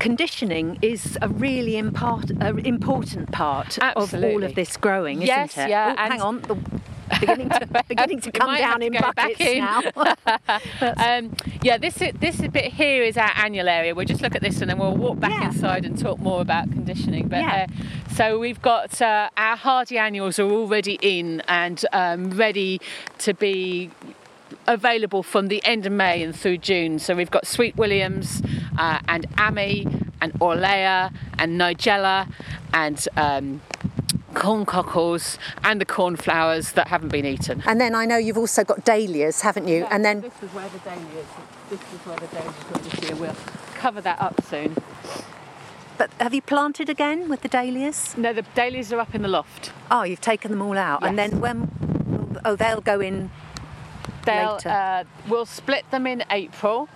conditioning 0.00 0.78
is 0.82 1.16
a 1.22 1.28
really 1.28 1.76
impart, 1.76 2.30
uh, 2.42 2.54
important 2.56 3.30
part 3.30 3.78
Absolutely. 3.80 4.28
of 4.28 4.34
all 4.34 4.44
of 4.44 4.54
this 4.54 4.76
growing, 4.76 5.22
yes, 5.22 5.52
isn't 5.52 5.64
it? 5.64 5.70
Yes, 5.70 5.70
Yeah, 5.70 5.94
oh, 5.96 6.08
hang 6.08 6.20
on. 6.20 6.40
The, 6.42 6.56
beginning 7.20 7.48
to 7.48 7.84
beginning 7.88 8.20
to 8.20 8.32
come 8.32 8.56
down 8.56 8.82
in 8.82 8.92
buckets 8.92 9.40
in. 9.40 9.58
now. 9.58 9.82
um, 10.96 11.34
yeah, 11.62 11.78
this 11.78 11.94
this 12.20 12.40
bit 12.48 12.72
here 12.72 13.02
is 13.02 13.16
our 13.16 13.32
annual 13.36 13.68
area. 13.68 13.94
We'll 13.94 14.06
just 14.06 14.22
look 14.22 14.34
at 14.34 14.42
this 14.42 14.60
and 14.60 14.70
then 14.70 14.78
we'll 14.78 14.96
walk 14.96 15.18
back 15.18 15.32
yeah. 15.32 15.48
inside 15.48 15.84
and 15.84 15.98
talk 15.98 16.18
more 16.18 16.40
about 16.40 16.70
conditioning. 16.70 17.28
But 17.28 17.40
yeah. 17.40 17.66
uh, 17.68 18.14
so 18.14 18.38
we've 18.38 18.62
got 18.62 19.00
uh, 19.00 19.30
our 19.36 19.56
hardy 19.56 19.98
annuals 19.98 20.38
are 20.38 20.50
already 20.50 20.98
in 21.02 21.42
and 21.48 21.84
um, 21.92 22.30
ready 22.30 22.80
to 23.18 23.34
be 23.34 23.90
available 24.66 25.22
from 25.22 25.48
the 25.48 25.64
end 25.64 25.86
of 25.86 25.92
May 25.92 26.22
and 26.22 26.34
through 26.34 26.58
June. 26.58 26.98
So 26.98 27.14
we've 27.14 27.30
got 27.30 27.46
Sweet 27.46 27.76
Williams 27.76 28.42
uh, 28.78 29.00
and 29.08 29.28
Ammi 29.36 30.10
and 30.20 30.32
Orlaya 30.34 31.12
and 31.38 31.60
Nigella 31.60 32.32
and 32.72 33.08
um, 33.16 33.60
corn 34.34 34.64
cockles 34.64 35.38
and 35.64 35.80
the 35.80 35.84
cornflowers 35.84 36.72
that 36.72 36.88
haven't 36.88 37.10
been 37.10 37.26
eaten. 37.26 37.62
And 37.66 37.80
then 37.80 37.94
I 37.94 38.04
know 38.06 38.16
you've 38.16 38.38
also 38.38 38.64
got 38.64 38.84
dahlias, 38.84 39.42
haven't 39.42 39.68
you? 39.68 39.80
Yeah, 39.80 39.88
and 39.90 40.04
then 40.04 40.20
this 40.20 40.42
is 40.42 40.50
where 40.50 40.68
the 40.68 40.78
dahlias. 40.78 41.26
This 41.68 41.80
is 41.80 42.06
where 42.06 42.16
the 42.16 42.26
dahlias 42.26 42.54
are 42.74 42.78
this 42.78 43.02
year. 43.02 43.16
We'll 43.16 43.36
cover 43.74 44.00
that 44.00 44.20
up 44.20 44.42
soon. 44.44 44.76
But 45.98 46.10
have 46.18 46.32
you 46.32 46.42
planted 46.42 46.88
again 46.88 47.28
with 47.28 47.42
the 47.42 47.48
dahlias? 47.48 48.16
No, 48.16 48.32
the 48.32 48.42
dahlias 48.54 48.92
are 48.92 49.00
up 49.00 49.14
in 49.14 49.22
the 49.22 49.28
loft. 49.28 49.72
Oh, 49.90 50.02
you've 50.02 50.20
taken 50.20 50.50
them 50.50 50.62
all 50.62 50.78
out, 50.78 51.00
yes. 51.02 51.08
and 51.08 51.18
then 51.18 51.40
when? 51.40 52.40
Oh, 52.44 52.56
they'll 52.56 52.80
go 52.80 53.00
in 53.00 53.30
They'll, 54.24 54.58
uh, 54.66 55.04
we'll 55.28 55.46
split 55.46 55.90
them 55.90 56.06
in 56.06 56.24
April, 56.30 56.88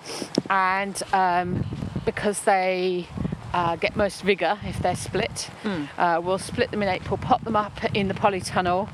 and 0.51 1.01
um, 1.13 1.65
because 2.05 2.41
they 2.43 3.07
uh, 3.55 3.77
get 3.77 3.95
most 3.95 4.23
vigour 4.23 4.59
if 4.65 4.81
they're 4.81 4.97
split, 4.97 5.49
mm. 5.63 5.89
uh, 5.97 6.21
we'll 6.21 6.39
split 6.39 6.73
them 6.73 6.83
in 6.83 6.89
April, 6.89 7.17
pop 7.17 7.43
them 7.45 7.55
up 7.55 7.85
in 7.95 8.09
the 8.09 8.15
polytunnel, 8.15 8.89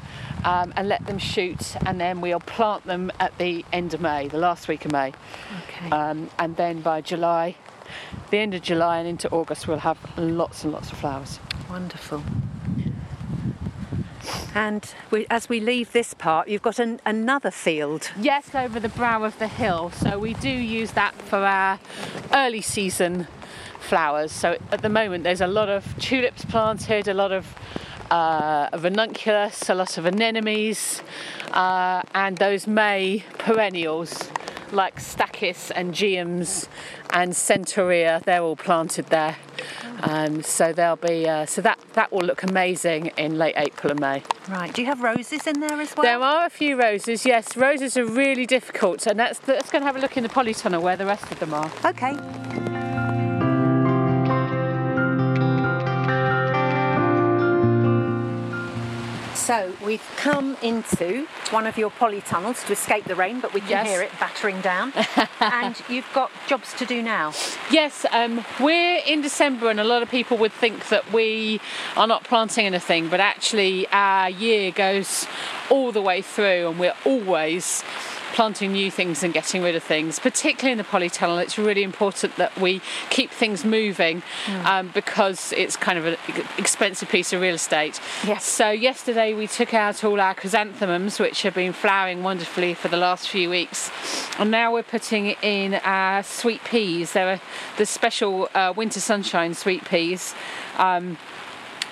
um, 0.45 0.73
and 0.77 0.87
let 0.87 1.05
them 1.07 1.19
shoot, 1.19 1.75
and 1.87 1.99
then 1.99 2.21
we'll 2.21 2.41
plant 2.41 2.85
them 2.85 3.11
at 3.19 3.37
the 3.39 3.65
end 3.73 3.95
of 3.95 4.03
May, 4.03 4.29
the 4.29 4.39
last 4.39 4.69
week 4.69 4.85
of 4.85 4.93
May. 4.93 5.15
Okay. 5.63 5.91
Um, 5.91 6.31
and 6.39 6.57
then 6.57 6.83
by 6.83 7.01
July, 7.01 7.57
the 8.29 8.37
end 8.37 8.53
of 8.53 8.61
July 8.61 8.99
and 8.99 9.09
into 9.09 9.31
August, 9.31 9.67
we'll 9.67 9.79
have 9.79 9.99
lots 10.19 10.63
and 10.63 10.73
lots 10.75 10.93
of 10.93 10.99
flowers. 10.99 11.41
Wonderful. 11.71 12.23
And 14.55 14.93
we, 15.11 15.27
as 15.31 15.49
we 15.49 15.61
leave 15.61 15.93
this 15.93 16.13
part, 16.13 16.49
you've 16.49 16.61
got 16.61 16.79
an, 16.79 17.01
another 17.07 17.51
field. 17.51 18.11
Yes, 18.21 18.55
over 18.55 18.79
the 18.79 18.91
brow 18.91 19.25
of 19.25 19.39
the 19.39 19.49
hill. 19.49 19.91
So 19.91 20.19
we 20.19 20.35
do 20.35 20.51
use 20.51 20.93
that 20.93 21.15
for 21.15 21.39
our 21.39 21.79
early 22.35 22.61
season 22.61 23.27
flowers. 23.81 24.33
So 24.33 24.57
at 24.71 24.83
the 24.83 24.89
moment, 24.89 25.25
there's 25.25 25.41
a 25.41 25.47
lot 25.47 25.69
of 25.69 25.99
tulips 25.99 26.45
planted, 26.45 27.09
a 27.09 27.15
lot 27.15 27.33
of 27.33 27.55
uh, 28.11 28.69
ranunculus, 28.73 29.69
a 29.69 29.75
lot 29.75 29.99
of 29.99 30.07
anemones, 30.07 31.03
uh, 31.53 32.03
and 32.15 32.37
those 32.39 32.67
May 32.67 33.25
perennials 33.39 34.31
like 34.73 34.97
stachys 35.01 35.71
and 35.75 35.95
geums 35.95 36.69
and 37.13 37.33
centaurea. 37.33 38.23
They're 38.23 38.43
all 38.43 38.57
planted 38.57 39.07
there. 39.07 39.37
Um, 40.03 40.43
so 40.43 40.73
they'll 40.73 40.97
be 40.97 41.29
uh, 41.29 41.45
so 41.45 41.61
that 41.63 41.79
that 41.93 42.11
will 42.11 42.23
look 42.23 42.43
amazing 42.43 43.07
in 43.19 43.37
late 43.37 43.55
April 43.57 43.91
and 43.91 44.01
May. 44.01 44.23
Right. 44.49 44.73
Do 44.73 44.81
you 44.81 44.87
have 44.87 45.03
roses 45.03 45.47
in 45.47 45.61
there 45.61 45.81
as 45.81 45.95
well? 45.95 46.05
There 46.05 46.21
are 46.21 46.47
a 46.47 46.51
few 46.51 46.81
roses. 46.81 47.27
Yes, 47.27 47.57
roses 47.57 47.97
are 47.97 48.07
really 48.07 48.47
difficult, 48.47 49.07
and 49.07 49.19
that's 49.19 49.47
let's 49.47 49.71
go 49.71 49.77
and 49.77 49.85
have 49.85 49.97
a 49.97 50.01
look 50.01 50.17
in 50.17 50.23
the 50.23 50.29
polytunnel 50.29 50.81
where 50.81 50.97
the 50.97 51.07
rest 51.07 51.31
of 51.31 51.39
them 51.39 51.53
are. 51.53 51.71
Okay. 51.85 52.90
So 59.51 59.75
we've 59.85 60.09
come 60.17 60.57
into 60.63 61.27
one 61.51 61.67
of 61.67 61.77
your 61.77 61.91
polytunnels 61.91 62.65
to 62.67 62.73
escape 62.73 63.07
the 63.07 63.17
rain, 63.17 63.41
but 63.41 63.53
we 63.53 63.59
can 63.59 63.71
yes. 63.71 63.89
hear 63.89 64.01
it 64.01 64.13
battering 64.21 64.61
down. 64.61 64.93
and 65.41 65.75
you've 65.89 66.07
got 66.15 66.31
jobs 66.47 66.73
to 66.75 66.87
do 66.87 67.03
now. 67.03 67.33
Yes, 67.69 68.07
um, 68.13 68.45
we're 68.61 69.01
in 69.05 69.23
December, 69.23 69.69
and 69.69 69.81
a 69.81 69.85
lot 69.85 70.05
of 70.05 70.09
people 70.09 70.39
would 70.39 70.53
think 70.53 70.89
that 70.91 71.13
we 71.13 71.61
are 71.97 72.07
not 72.07 72.23
planting 72.23 72.65
anything, 72.65 73.09
but 73.09 73.19
actually 73.19 73.89
our 73.89 74.31
year 74.31 74.71
goes 74.71 75.27
all 75.69 75.91
the 75.91 76.01
way 76.01 76.23
through, 76.23 76.69
and 76.69 76.79
we're 76.79 76.95
always 77.05 77.83
planting 78.33 78.73
new 78.73 78.91
things 78.91 79.23
and 79.23 79.33
getting 79.33 79.63
rid 79.63 79.75
of 79.75 79.83
things. 79.83 80.19
Particularly 80.19 80.73
in 80.73 80.79
the 80.79 80.85
polytunnel, 80.85 81.43
it's 81.43 81.59
really 81.59 81.83
important 81.83 82.37
that 82.37 82.59
we 82.59 82.81
keep 83.11 83.31
things 83.31 83.65
moving 83.65 84.23
mm. 84.47 84.65
um, 84.65 84.91
because 84.95 85.53
it's 85.57 85.77
kind 85.77 85.99
of 85.99 86.07
an 86.07 86.17
expensive 86.59 87.09
piece 87.09 87.33
of 87.33 87.41
real 87.41 87.55
estate. 87.55 88.01
Yes. 88.27 88.45
So 88.45 88.71
yesterday 88.71 89.35
we 89.35 89.47
took 89.47 89.75
out 89.75 90.05
all 90.05 90.21
our 90.21 90.35
chrysanthemums, 90.35 91.19
which 91.19 91.43
have 91.43 91.55
been 91.55 91.73
flowering 91.73 92.23
wonderfully 92.23 92.75
for 92.75 92.89
the 92.89 92.97
last 92.97 93.29
few 93.29 93.51
weeks, 93.51 93.91
and 94.39 94.51
now 94.51 94.73
we're 94.73 94.83
putting 94.83 95.27
in 95.43 95.75
our 95.75 96.23
sweet 96.23 96.63
peas. 96.65 97.13
They're 97.13 97.41
the 97.77 97.87
special 97.87 98.49
uh, 98.55 98.73
winter 98.77 99.01
sunshine 99.01 99.55
sweet 99.55 99.85
peas. 99.85 100.35
Um, 100.79 101.19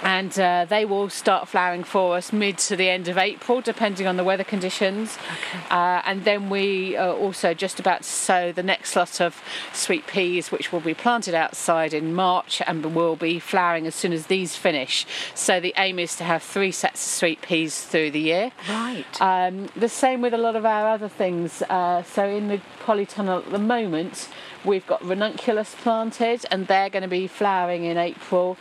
and 0.02 0.38
uh, 0.38 0.66
they 0.68 0.84
will 0.84 1.08
start 1.08 1.48
flowering 1.48 1.84
for 1.84 2.16
us 2.16 2.32
mid 2.32 2.58
to 2.58 2.76
the 2.76 2.88
end 2.88 3.08
of 3.08 3.18
April, 3.18 3.60
depending 3.60 4.06
on 4.06 4.16
the 4.16 4.24
weather 4.24 4.44
conditions. 4.44 5.16
Okay. 5.16 5.64
Uh, 5.70 6.02
and 6.04 6.24
then 6.24 6.50
we 6.50 6.96
are 6.96 7.14
also 7.14 7.54
just 7.54 7.80
about 7.80 8.02
to 8.02 8.08
sow 8.08 8.52
the 8.52 8.62
next 8.62 8.94
lot 8.96 9.20
of 9.20 9.40
sweet 9.72 10.06
peas, 10.06 10.50
which 10.50 10.72
will 10.72 10.80
be 10.80 10.94
planted 10.94 11.34
outside 11.34 11.92
in 11.92 12.14
March 12.14 12.62
and 12.66 12.94
will 12.94 13.16
be 13.16 13.38
flowering 13.38 13.86
as 13.86 13.94
soon 13.94 14.12
as 14.12 14.26
these 14.26 14.56
finish. 14.56 15.06
So 15.34 15.60
the 15.60 15.74
aim 15.76 15.98
is 15.98 16.16
to 16.16 16.24
have 16.24 16.42
three 16.42 16.72
sets 16.72 17.04
of 17.04 17.12
sweet 17.12 17.42
peas 17.42 17.84
through 17.84 18.12
the 18.12 18.20
year. 18.20 18.52
Right. 18.68 19.20
Um, 19.20 19.68
the 19.76 19.88
same 19.88 20.20
with 20.20 20.34
a 20.34 20.38
lot 20.38 20.56
of 20.56 20.64
our 20.64 20.88
other 20.88 21.08
things. 21.08 21.62
Uh, 21.62 22.02
so 22.02 22.28
in 22.28 22.48
the 22.48 22.60
polytunnel 22.84 23.44
at 23.44 23.50
the 23.50 23.58
moment, 23.58 24.28
We've 24.64 24.86
got 24.86 25.02
ranunculus 25.02 25.74
planted 25.74 26.44
and 26.50 26.66
they're 26.66 26.90
going 26.90 27.02
to 27.02 27.08
be 27.08 27.26
flowering 27.26 27.84
in 27.84 27.96
April. 27.96 28.56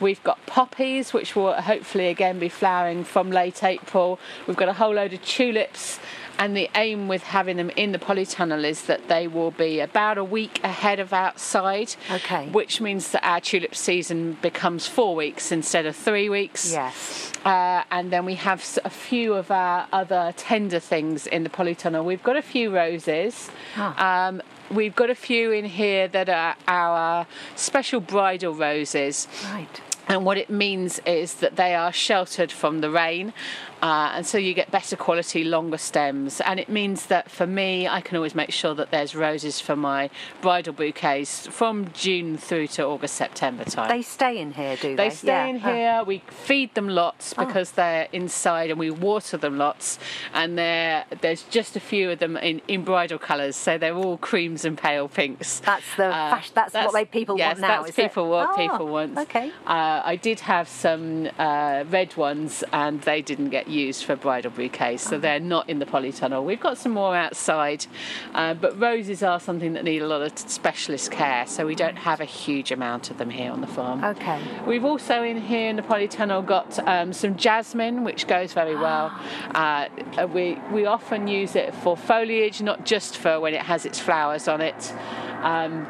We've 0.00 0.22
got 0.22 0.44
poppies, 0.46 1.12
which 1.12 1.34
will 1.34 1.52
hopefully 1.54 2.08
again 2.08 2.38
be 2.38 2.48
flowering 2.48 3.04
from 3.04 3.30
late 3.30 3.64
April. 3.64 4.18
We've 4.46 4.56
got 4.56 4.68
a 4.68 4.74
whole 4.74 4.94
load 4.94 5.12
of 5.12 5.24
tulips 5.24 5.98
and 6.38 6.56
the 6.56 6.70
aim 6.74 7.08
with 7.08 7.24
having 7.24 7.56
them 7.56 7.70
in 7.70 7.92
the 7.92 7.98
polytunnel 7.98 8.64
is 8.64 8.82
that 8.82 9.08
they 9.08 9.26
will 9.26 9.50
be 9.50 9.80
about 9.80 10.18
a 10.18 10.24
week 10.24 10.60
ahead 10.62 11.00
of 11.00 11.12
outside. 11.12 11.94
Okay. 12.10 12.48
Which 12.48 12.80
means 12.80 13.10
that 13.10 13.26
our 13.26 13.40
tulip 13.40 13.74
season 13.74 14.38
becomes 14.40 14.86
four 14.86 15.16
weeks 15.16 15.50
instead 15.50 15.84
of 15.84 15.96
three 15.96 16.28
weeks. 16.28 16.72
Yes. 16.72 17.32
Uh, 17.44 17.82
and 17.90 18.12
then 18.12 18.24
we 18.24 18.36
have 18.36 18.64
a 18.84 18.90
few 18.90 19.34
of 19.34 19.50
our 19.50 19.88
other 19.92 20.32
tender 20.36 20.78
things 20.78 21.26
in 21.26 21.42
the 21.42 21.50
polytunnel. 21.50 22.04
We've 22.04 22.22
got 22.22 22.36
a 22.36 22.42
few 22.42 22.74
roses. 22.74 23.50
Ah. 23.76 24.28
Um, 24.28 24.40
we've 24.70 24.94
got 24.94 25.10
a 25.10 25.14
few 25.14 25.52
in 25.52 25.64
here 25.64 26.08
that 26.08 26.28
are 26.28 26.56
our 26.66 27.26
special 27.56 28.00
bridal 28.00 28.54
roses. 28.54 29.28
Right. 29.44 29.80
And 30.08 30.24
what 30.24 30.38
it 30.38 30.48
means 30.48 31.00
is 31.04 31.34
that 31.34 31.56
they 31.56 31.74
are 31.74 31.92
sheltered 31.92 32.50
from 32.50 32.80
the 32.80 32.90
rain 32.90 33.34
uh, 33.82 34.12
and 34.14 34.26
so 34.26 34.38
you 34.38 34.54
get 34.54 34.70
better 34.70 34.96
quality, 34.96 35.44
longer 35.44 35.78
stems. 35.78 36.40
And 36.40 36.58
it 36.60 36.68
means 36.68 37.06
that 37.06 37.30
for 37.30 37.46
me, 37.46 37.86
I 37.88 38.00
can 38.00 38.16
always 38.16 38.34
make 38.34 38.50
sure 38.50 38.74
that 38.74 38.90
there's 38.90 39.14
roses 39.14 39.60
for 39.60 39.76
my 39.76 40.10
bridal 40.40 40.72
bouquets 40.72 41.46
from 41.46 41.90
June 41.92 42.36
through 42.36 42.68
to 42.68 42.84
August, 42.86 43.14
September 43.14 43.64
time. 43.64 43.88
They 43.88 44.02
stay 44.02 44.38
in 44.38 44.52
here, 44.52 44.76
do 44.76 44.96
they? 44.96 45.08
They 45.08 45.10
stay 45.14 45.26
yeah. 45.28 45.46
in 45.46 45.58
here. 45.60 46.02
We 46.06 46.22
feed 46.28 46.74
them 46.74 46.88
lots 46.88 47.34
Oh. 47.36 47.44
because 47.44 47.72
they're 47.72 48.08
inside, 48.12 48.70
and 48.70 48.78
we 48.78 48.90
water 48.90 49.36
them 49.36 49.58
lots. 49.58 49.98
And 50.32 50.58
there's 50.58 51.42
just 51.44 51.76
a 51.76 51.80
few 51.80 52.10
of 52.10 52.18
them 52.18 52.36
in, 52.36 52.60
in 52.68 52.84
bridal 52.84 53.18
colours, 53.18 53.56
so 53.56 53.78
they're 53.78 53.94
all 53.94 54.16
creams 54.18 54.64
and 54.64 54.76
pale 54.78 55.08
pinks. 55.08 55.60
That's 55.60 55.84
the 55.96 56.06
Uh, 56.06 56.30
fash- 56.30 56.50
that's, 56.50 56.74
what 56.74 56.92
they 56.92 57.04
people 57.04 57.36
yes, 57.38 57.48
want 57.56 57.60
now. 57.60 57.68
that's 57.82 57.90
is 57.90 57.98
it? 57.98 58.02
people 58.02 58.28
what 58.30 58.48
Oh, 58.52 58.56
people 58.56 58.86
want. 58.88 59.16
Okay. 59.18 59.50
Uh, 59.66 60.02
I 60.04 60.16
did 60.16 60.40
have 60.40 60.68
some 60.68 61.28
uh, 61.38 61.84
red 61.88 62.16
ones, 62.16 62.64
and 62.72 63.00
they 63.02 63.20
didn't 63.22 63.50
get 63.68 63.74
used 63.74 64.04
for 64.04 64.16
bridal 64.16 64.50
bouquets, 64.50 65.02
so 65.02 65.18
they're 65.18 65.40
not 65.40 65.68
in 65.68 65.78
the 65.78 65.86
polytunnel. 65.86 66.44
We've 66.44 66.60
got 66.60 66.78
some 66.78 66.92
more 66.92 67.14
outside, 67.14 67.86
uh, 68.34 68.54
but 68.54 68.78
roses 68.80 69.22
are 69.22 69.38
something 69.40 69.74
that 69.74 69.84
need 69.84 70.02
a 70.02 70.06
lot 70.06 70.22
of 70.22 70.38
specialist 70.38 71.10
care, 71.10 71.46
so 71.46 71.66
we 71.66 71.74
don't 71.74 71.96
have 71.96 72.20
a 72.20 72.24
huge 72.24 72.72
amount 72.72 73.10
of 73.10 73.18
them 73.18 73.30
here 73.30 73.52
on 73.52 73.60
the 73.60 73.66
farm. 73.66 74.04
Okay. 74.04 74.42
We've 74.66 74.84
also 74.84 75.22
in 75.22 75.40
here 75.40 75.68
in 75.68 75.76
the 75.76 75.82
polytunnel 75.82 76.46
got 76.46 76.78
um, 76.86 77.12
some 77.12 77.36
jasmine, 77.36 78.04
which 78.04 78.26
goes 78.26 78.52
very 78.52 78.74
well. 78.74 79.12
Uh, 79.58 79.88
we 80.32 80.56
we 80.72 80.86
often 80.86 81.26
use 81.26 81.56
it 81.56 81.74
for 81.76 81.96
foliage, 81.96 82.60
not 82.60 82.84
just 82.84 83.16
for 83.16 83.40
when 83.40 83.54
it 83.54 83.62
has 83.62 83.86
its 83.86 83.98
flowers 83.98 84.46
on 84.46 84.60
it. 84.60 84.94
Um, 85.42 85.86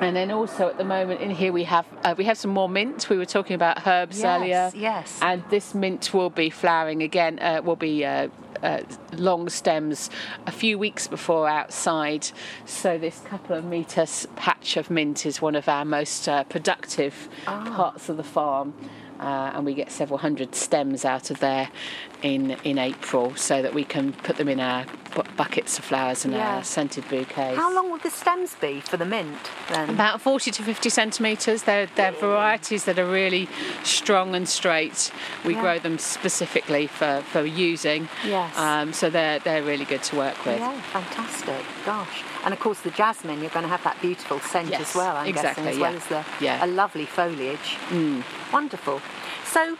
and 0.00 0.16
then 0.16 0.30
also 0.30 0.68
at 0.68 0.78
the 0.78 0.84
moment 0.84 1.20
in 1.20 1.30
here 1.30 1.52
we 1.52 1.64
have 1.64 1.86
uh, 2.04 2.14
we 2.16 2.24
have 2.24 2.38
some 2.38 2.50
more 2.50 2.68
mint. 2.68 3.08
We 3.10 3.18
were 3.18 3.26
talking 3.26 3.54
about 3.54 3.86
herbs 3.86 4.18
Yes, 4.20 4.40
earlier. 4.40 4.72
yes. 4.74 5.18
And 5.22 5.44
this 5.50 5.74
mint 5.74 6.12
will 6.14 6.30
be 6.30 6.50
flowering 6.50 7.02
again. 7.02 7.38
Uh, 7.38 7.60
will 7.62 7.76
be. 7.76 8.04
Uh, 8.04 8.28
uh, 8.62 8.82
long 9.16 9.48
stems 9.48 10.10
a 10.46 10.50
few 10.52 10.78
weeks 10.78 11.08
before 11.08 11.48
outside, 11.48 12.28
so 12.66 12.98
this 12.98 13.20
couple 13.20 13.56
of 13.56 13.64
metres 13.64 14.26
patch 14.36 14.76
of 14.76 14.90
mint 14.90 15.24
is 15.24 15.40
one 15.40 15.54
of 15.54 15.66
our 15.66 15.82
most 15.86 16.28
uh, 16.28 16.44
productive 16.44 17.30
parts 17.46 18.10
of 18.10 18.18
the 18.18 18.22
farm. 18.22 18.74
Uh, 19.20 19.52
and 19.54 19.66
we 19.66 19.74
get 19.74 19.90
several 19.92 20.18
hundred 20.18 20.54
stems 20.54 21.04
out 21.04 21.30
of 21.30 21.38
there 21.40 21.68
in 22.22 22.52
in 22.64 22.78
April, 22.78 23.34
so 23.36 23.60
that 23.60 23.74
we 23.74 23.84
can 23.84 24.12
put 24.12 24.36
them 24.36 24.48
in 24.48 24.58
our 24.60 24.86
bu- 25.14 25.22
buckets 25.36 25.78
of 25.78 25.84
flowers 25.84 26.24
and 26.24 26.32
Yeah. 26.32 26.56
our 26.56 26.64
scented 26.64 27.06
bouquets. 27.10 27.56
How 27.56 27.70
long 27.74 27.90
would 27.90 28.02
the 28.02 28.10
stems 28.10 28.54
be 28.54 28.80
for 28.80 28.96
the 28.96 29.04
mint 29.04 29.36
then? 29.68 29.90
About 29.90 30.22
40 30.22 30.50
to 30.52 30.62
50 30.62 30.88
centimetres. 30.88 31.64
They're, 31.64 31.86
they're 31.96 32.12
varieties 32.12 32.84
that 32.84 32.98
are 32.98 33.04
really 33.10 33.46
strong 33.84 34.34
and 34.34 34.48
straight. 34.48 35.12
We 35.44 35.54
Yeah. 35.54 35.60
grow 35.60 35.78
them 35.78 35.98
specifically 35.98 36.86
for, 36.86 37.22
for 37.30 37.44
using. 37.44 38.08
Yes. 38.24 38.56
Um, 38.56 38.92
so 38.94 39.10
they're, 39.10 39.38
they're 39.40 39.62
really 39.62 39.84
good 39.84 40.02
to 40.04 40.16
work 40.16 40.44
with. 40.46 40.58
Yeah, 40.60 40.80
fantastic. 40.92 41.62
Gosh. 41.84 42.22
And 42.44 42.54
of 42.54 42.60
course, 42.60 42.80
the 42.80 42.90
jasmine, 42.90 43.40
you're 43.40 43.50
going 43.50 43.64
to 43.64 43.68
have 43.68 43.84
that 43.84 44.00
beautiful 44.00 44.40
scent 44.40 44.70
Yes, 44.70 44.80
as 44.90 44.94
well, 44.96 45.16
I'm 45.16 45.28
exactly, 45.28 45.64
guessing, 45.64 45.74
as 45.74 45.78
well 45.78 45.94
as 45.94 46.06
the 46.06 46.24
Yeah. 46.44 46.58
Mm. 46.60 46.64
a 46.64 46.66
lovely 46.68 47.06
foliage. 47.06 47.76
Wonderful. 48.52 49.00
So, 49.44 49.76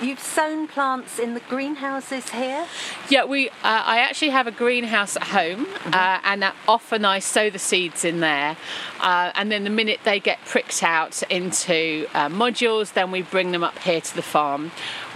you've 0.00 0.20
sown 0.20 0.66
plants 0.68 1.18
in 1.18 1.34
the 1.34 1.40
greenhouses 1.40 2.30
here? 2.30 2.66
Yeah, 3.08 3.24
we. 3.24 3.48
Uh, 3.48 3.52
I 3.62 3.98
actually 3.98 4.30
have 4.30 4.46
a 4.46 4.50
greenhouse 4.52 5.16
at 5.16 5.24
home, 5.24 5.66
uh, 5.86 6.20
and 6.24 6.44
often 6.68 7.04
I 7.04 7.18
sow 7.18 7.50
the 7.50 7.58
seeds 7.58 8.04
in 8.04 8.20
there, 8.20 8.56
uh, 9.00 9.32
and 9.34 9.50
then 9.52 9.64
the 9.64 9.70
minute 9.70 10.00
they 10.04 10.20
get 10.20 10.38
pricked 10.44 10.82
out 10.82 11.22
into 11.24 12.06
uh, 12.14 12.28
modules, 12.28 12.92
then 12.92 13.10
we 13.10 13.22
bring 13.22 13.52
them 13.52 13.62
up 13.64 13.78
here 13.80 14.00
to 14.00 14.14
the 14.16 14.22
farm. 14.22 14.70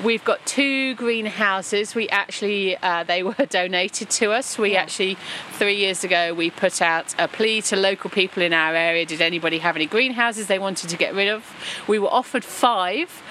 We've 0.04 0.24
got 0.24 0.44
two 0.46 0.94
greenhouses. 0.94 1.94
We 1.94 2.08
actually 2.08 2.76
uh, 2.76 3.04
they 3.04 3.22
were 3.28 3.34
donated 3.48 4.10
to 4.10 4.32
us. 4.32 4.58
We 4.58 4.72
Yeah. 4.72 4.82
actually 4.82 5.16
three 5.52 5.74
years 5.76 6.04
ago 6.04 6.34
we 6.34 6.50
put 6.50 6.80
out 6.80 7.14
a 7.18 7.26
plea 7.28 7.62
to 7.62 7.76
local 7.76 8.10
people 8.10 8.42
in 8.42 8.52
our 8.52 8.74
area. 8.74 9.04
Did 9.06 9.20
anybody 9.20 9.58
have 9.58 9.74
any 9.76 9.86
greenhouses 9.86 10.46
they 10.46 10.58
wanted 10.58 10.90
to 10.90 10.96
get 10.96 11.14
rid 11.14 11.28
of? 11.28 11.44
We 11.88 11.98
were 11.98 12.08
offered 12.12 12.44
five, 12.44 13.22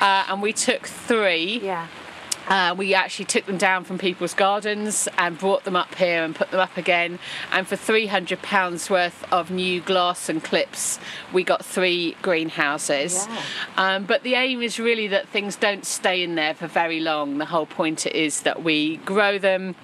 uh, 0.00 0.24
and 0.28 0.40
we 0.42 0.52
took 0.52 0.83
three. 0.86 1.60
Yeah. 1.60 1.88
Uh, 2.48 2.74
we 2.76 2.92
actually 2.92 3.24
took 3.24 3.46
them 3.46 3.56
down 3.56 3.84
from 3.84 3.96
people's 3.98 4.34
gardens 4.34 5.08
and 5.16 5.38
brought 5.38 5.64
them 5.64 5.76
up 5.76 5.94
here 5.94 6.22
and 6.22 6.34
put 6.34 6.50
them 6.50 6.60
up 6.60 6.76
again. 6.76 7.18
And 7.50 7.66
for 7.66 7.76
£300 7.76 8.90
worth 8.90 9.32
of 9.32 9.50
new 9.50 9.80
glass 9.80 10.28
and 10.28 10.44
clips, 10.44 10.98
we 11.32 11.42
got 11.42 11.64
three 11.64 12.16
greenhouses. 12.20 13.26
Yeah. 13.26 13.42
Um, 13.76 14.04
but 14.04 14.22
the 14.24 14.34
aim 14.34 14.62
is 14.62 14.78
really 14.78 15.08
that 15.08 15.28
things 15.28 15.56
don't 15.56 15.86
stay 15.86 16.22
in 16.22 16.34
there 16.34 16.54
for 16.54 16.66
very 16.66 17.00
long. 17.00 17.38
The 17.38 17.46
whole 17.46 17.66
point 17.66 18.06
is 18.06 18.42
that 18.42 18.62
we 18.62 18.98
grow 18.98 19.38
them. 19.38 19.74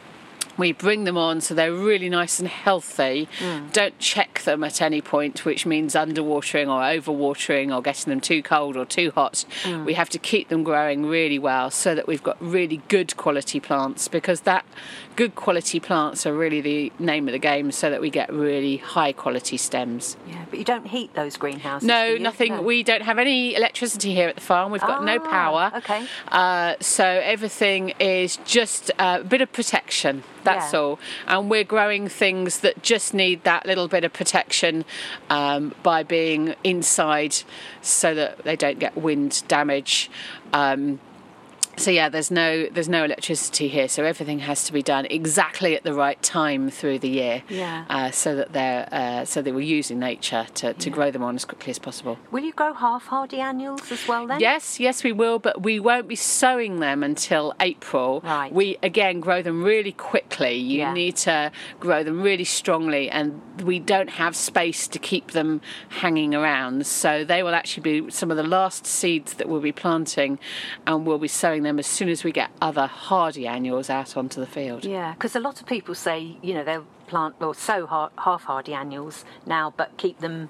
We 0.60 0.70
bring 0.72 1.04
them 1.04 1.16
on 1.16 1.40
so 1.40 1.54
they're 1.54 1.72
really 1.72 2.08
nice 2.08 2.38
and 2.38 2.46
healthy. 2.48 3.28
Don't 3.72 3.98
check 3.98 4.42
them 4.44 4.62
at 4.62 4.80
any 4.80 5.00
point, 5.00 5.44
which 5.44 5.66
means 5.66 5.94
underwatering 5.94 6.68
or 6.68 6.80
overwatering 7.00 7.74
or 7.74 7.82
getting 7.82 8.10
them 8.10 8.20
too 8.20 8.42
cold 8.42 8.76
or 8.76 8.84
too 8.84 9.10
hot. 9.10 9.44
We 9.84 9.94
have 9.94 10.08
to 10.10 10.18
keep 10.18 10.48
them 10.48 10.62
growing 10.62 11.06
really 11.06 11.38
well 11.38 11.70
so 11.70 11.94
that 11.96 12.06
we've 12.06 12.22
got 12.22 12.36
really 12.40 12.82
good 12.88 13.16
quality 13.16 13.58
plants 13.58 14.06
because 14.06 14.42
that 14.42 14.64
good 15.16 15.34
quality 15.34 15.80
plants 15.80 16.24
are 16.26 16.32
really 16.34 16.60
the 16.60 16.92
name 16.98 17.26
of 17.28 17.32
the 17.32 17.38
game 17.38 17.72
so 17.72 17.90
that 17.90 18.00
we 18.00 18.08
get 18.10 18.32
really 18.32 18.76
high 18.76 19.12
quality 19.12 19.56
stems. 19.56 20.16
Yeah, 20.28 20.44
but 20.48 20.58
you 20.58 20.64
don't 20.64 20.86
heat 20.86 21.12
those 21.14 21.36
greenhouses. 21.36 21.86
No, 21.86 22.16
nothing. 22.16 22.56
No. 22.56 22.62
We 22.62 22.82
don't 22.82 23.02
have 23.02 23.18
any 23.18 23.54
electricity 23.54 24.14
here 24.14 24.28
at 24.28 24.36
the 24.36 24.40
farm. 24.40 24.70
We've 24.72 24.80
got 24.80 25.04
no 25.04 25.16
Ah, 25.24 25.30
power. 25.30 25.72
okay. 25.76 26.06
Uh, 26.28 26.74
so 26.80 27.04
everything 27.04 27.90
is 27.98 28.36
just 28.44 28.90
a 28.98 29.22
bit 29.24 29.40
of 29.40 29.52
protection. 29.52 30.22
That's 30.44 30.72
Yeah. 30.72 30.78
all. 30.80 30.98
And 31.26 31.50
we're 31.50 31.64
growing 31.64 32.08
things 32.08 32.60
that 32.60 32.82
just 32.82 33.14
need 33.14 33.44
that 33.44 33.66
little 33.66 33.88
bit 33.88 34.04
of 34.04 34.12
protection 34.12 34.84
um, 35.28 35.74
by 35.82 36.02
being 36.02 36.54
inside 36.64 37.36
so 37.82 38.14
that 38.14 38.38
they 38.44 38.56
don't 38.56 38.78
get 38.78 38.96
wind 38.96 39.42
damage. 39.48 40.10
Um, 40.52 41.00
So 41.80 41.90
yeah, 41.90 42.10
there's 42.10 42.30
no 42.30 42.66
there's 42.66 42.90
no 42.90 43.04
electricity 43.04 43.68
here, 43.68 43.88
so 43.88 44.04
everything 44.04 44.40
has 44.40 44.64
to 44.64 44.72
be 44.74 44.82
done 44.82 45.06
exactly 45.06 45.74
at 45.74 45.82
the 45.82 45.94
right 45.94 46.20
time 46.22 46.68
through 46.68 46.98
the 46.98 47.08
year. 47.08 47.42
Yeah. 47.48 47.86
Uh, 47.88 48.10
so 48.10 48.36
that 48.36 48.52
they're 48.52 48.86
uh, 48.92 49.24
so 49.24 49.40
that 49.40 49.54
we're 49.54 49.60
using 49.60 49.98
nature 49.98 50.46
to, 50.56 50.74
to 50.74 50.90
grow 50.90 51.10
them 51.10 51.22
on 51.22 51.36
as 51.36 51.46
quickly 51.46 51.70
as 51.70 51.78
possible. 51.78 52.18
Will 52.30 52.44
you 52.44 52.52
grow 52.52 52.74
half 52.74 53.06
hardy 53.06 53.40
annuals 53.40 53.90
as 53.90 54.06
well 54.06 54.26
then? 54.26 54.40
Yes, 54.40 54.78
yes, 54.78 55.02
we 55.02 55.12
will, 55.12 55.38
but 55.38 55.62
we 55.62 55.80
won't 55.80 56.06
be 56.06 56.16
sowing 56.16 56.80
them 56.80 57.02
until 57.02 57.54
April. 57.60 58.20
Right. 58.22 58.52
We 58.52 58.76
again 58.82 59.20
grow 59.20 59.40
them 59.40 59.62
really 59.64 59.92
quickly. 59.92 60.56
You 60.56 60.80
Yeah. 60.80 60.92
need 60.92 61.16
to 61.28 61.50
grow 61.80 62.04
them 62.04 62.20
really 62.20 62.44
strongly, 62.44 63.08
and 63.08 63.40
we 63.64 63.78
don't 63.78 64.10
have 64.10 64.36
space 64.36 64.86
to 64.88 64.98
keep 64.98 65.30
them 65.30 65.62
hanging 65.88 66.34
around. 66.34 66.86
So 66.86 67.24
they 67.24 67.42
will 67.42 67.54
actually 67.54 68.02
be 68.02 68.10
some 68.10 68.30
of 68.30 68.36
the 68.36 68.42
last 68.58 68.84
seeds 68.84 69.32
that 69.34 69.48
we'll 69.48 69.60
be 69.62 69.72
planting, 69.72 70.38
and 70.86 71.06
we'll 71.06 71.16
be 71.16 71.28
sowing 71.28 71.62
them 71.62 71.69
as 71.78 71.86
soon 71.86 72.08
as 72.08 72.24
we 72.24 72.32
get 72.32 72.50
other 72.60 72.86
hardy 72.86 73.46
annuals 73.46 73.90
out 73.90 74.16
onto 74.16 74.40
the 74.40 74.46
field. 74.46 74.84
Yeah, 74.84 75.12
because 75.12 75.36
a 75.36 75.40
lot 75.40 75.60
of 75.60 75.66
people 75.66 75.94
say, 75.94 76.36
you 76.42 76.54
know, 76.54 76.64
they'll 76.64 76.86
plant 77.06 77.36
or 77.40 77.54
sow 77.54 77.86
ha- 77.86 78.10
half 78.18 78.44
hardy 78.44 78.74
annuals 78.74 79.24
now, 79.46 79.72
but 79.76 79.96
keep 79.96 80.20
them 80.20 80.48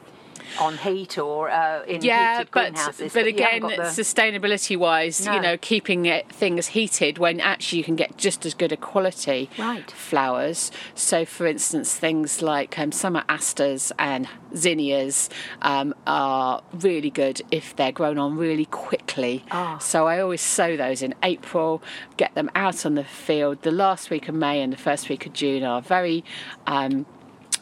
on 0.61 0.77
heat 0.79 1.19
or 1.19 1.51
uh, 1.51 1.83
in 1.85 2.03
yeah, 2.03 2.39
heated 2.39 2.51
but 2.53 2.73
greenhouses. 2.73 3.13
but 3.13 3.27
haven't 3.27 3.35
again, 3.35 3.61
the- 3.63 3.83
sustainability 3.91 4.77
wise, 4.77 5.25
No. 5.27 5.35
you 5.35 5.41
know, 5.41 5.57
keeping 5.59 6.07
it, 6.07 6.29
things 6.33 6.69
heated 6.69 7.19
when 7.19 7.41
actually 7.41 7.79
you 7.79 7.85
can 7.85 7.97
get 7.97 8.17
just 8.17 8.45
as 8.47 8.55
good 8.55 8.73
a 8.73 8.77
quality 8.77 9.49
Right. 9.59 9.91
flowers. 9.91 10.71
So, 10.95 11.25
for 11.25 11.47
instance, 11.47 11.95
things 11.95 12.43
like 12.43 12.79
um, 12.79 12.93
summer 12.93 13.25
asters 13.29 13.93
and 13.99 14.29
zinnias 14.57 15.31
um, 15.63 15.95
are 16.07 16.63
really 16.73 17.11
good 17.11 17.41
if 17.51 17.75
they're 17.77 17.93
grown 17.93 18.19
on 18.19 18.37
really 18.37 18.67
quickly. 18.67 19.45
Ah. 19.51 19.79
So 19.79 20.07
I 20.07 20.21
always 20.21 20.41
sow 20.41 20.77
those 20.77 21.03
in 21.03 21.15
April, 21.23 21.83
get 22.17 22.35
them 22.35 22.51
out 22.55 22.85
on 22.85 22.95
the 22.95 23.05
field. 23.05 23.63
The 23.63 23.71
last 23.71 24.11
week 24.11 24.29
of 24.29 24.35
May 24.35 24.61
and 24.61 24.73
the 24.73 24.77
first 24.77 25.09
week 25.09 25.27
of 25.27 25.33
June 25.33 25.63
are 25.65 25.81
very 25.81 26.25
um, 26.67 27.07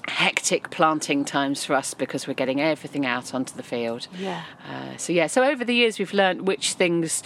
hectic 0.09 0.71
planting 0.71 1.25
times 1.25 1.65
for 1.65 1.75
us 1.75 1.95
because 1.95 2.27
we're 2.27 2.35
getting 2.35 2.61
everything 2.61 3.07
out 3.07 3.35
onto 3.35 3.55
the 3.55 3.63
field. 3.63 4.09
Yeah. 4.19 4.45
Uh, 4.69 4.97
so 4.97 5.13
yeah, 5.13 5.27
so 5.27 5.45
over 5.45 5.65
the 5.65 5.75
years 5.75 5.99
we've 5.99 6.13
learned 6.13 6.47
which 6.47 6.73
things 6.73 7.23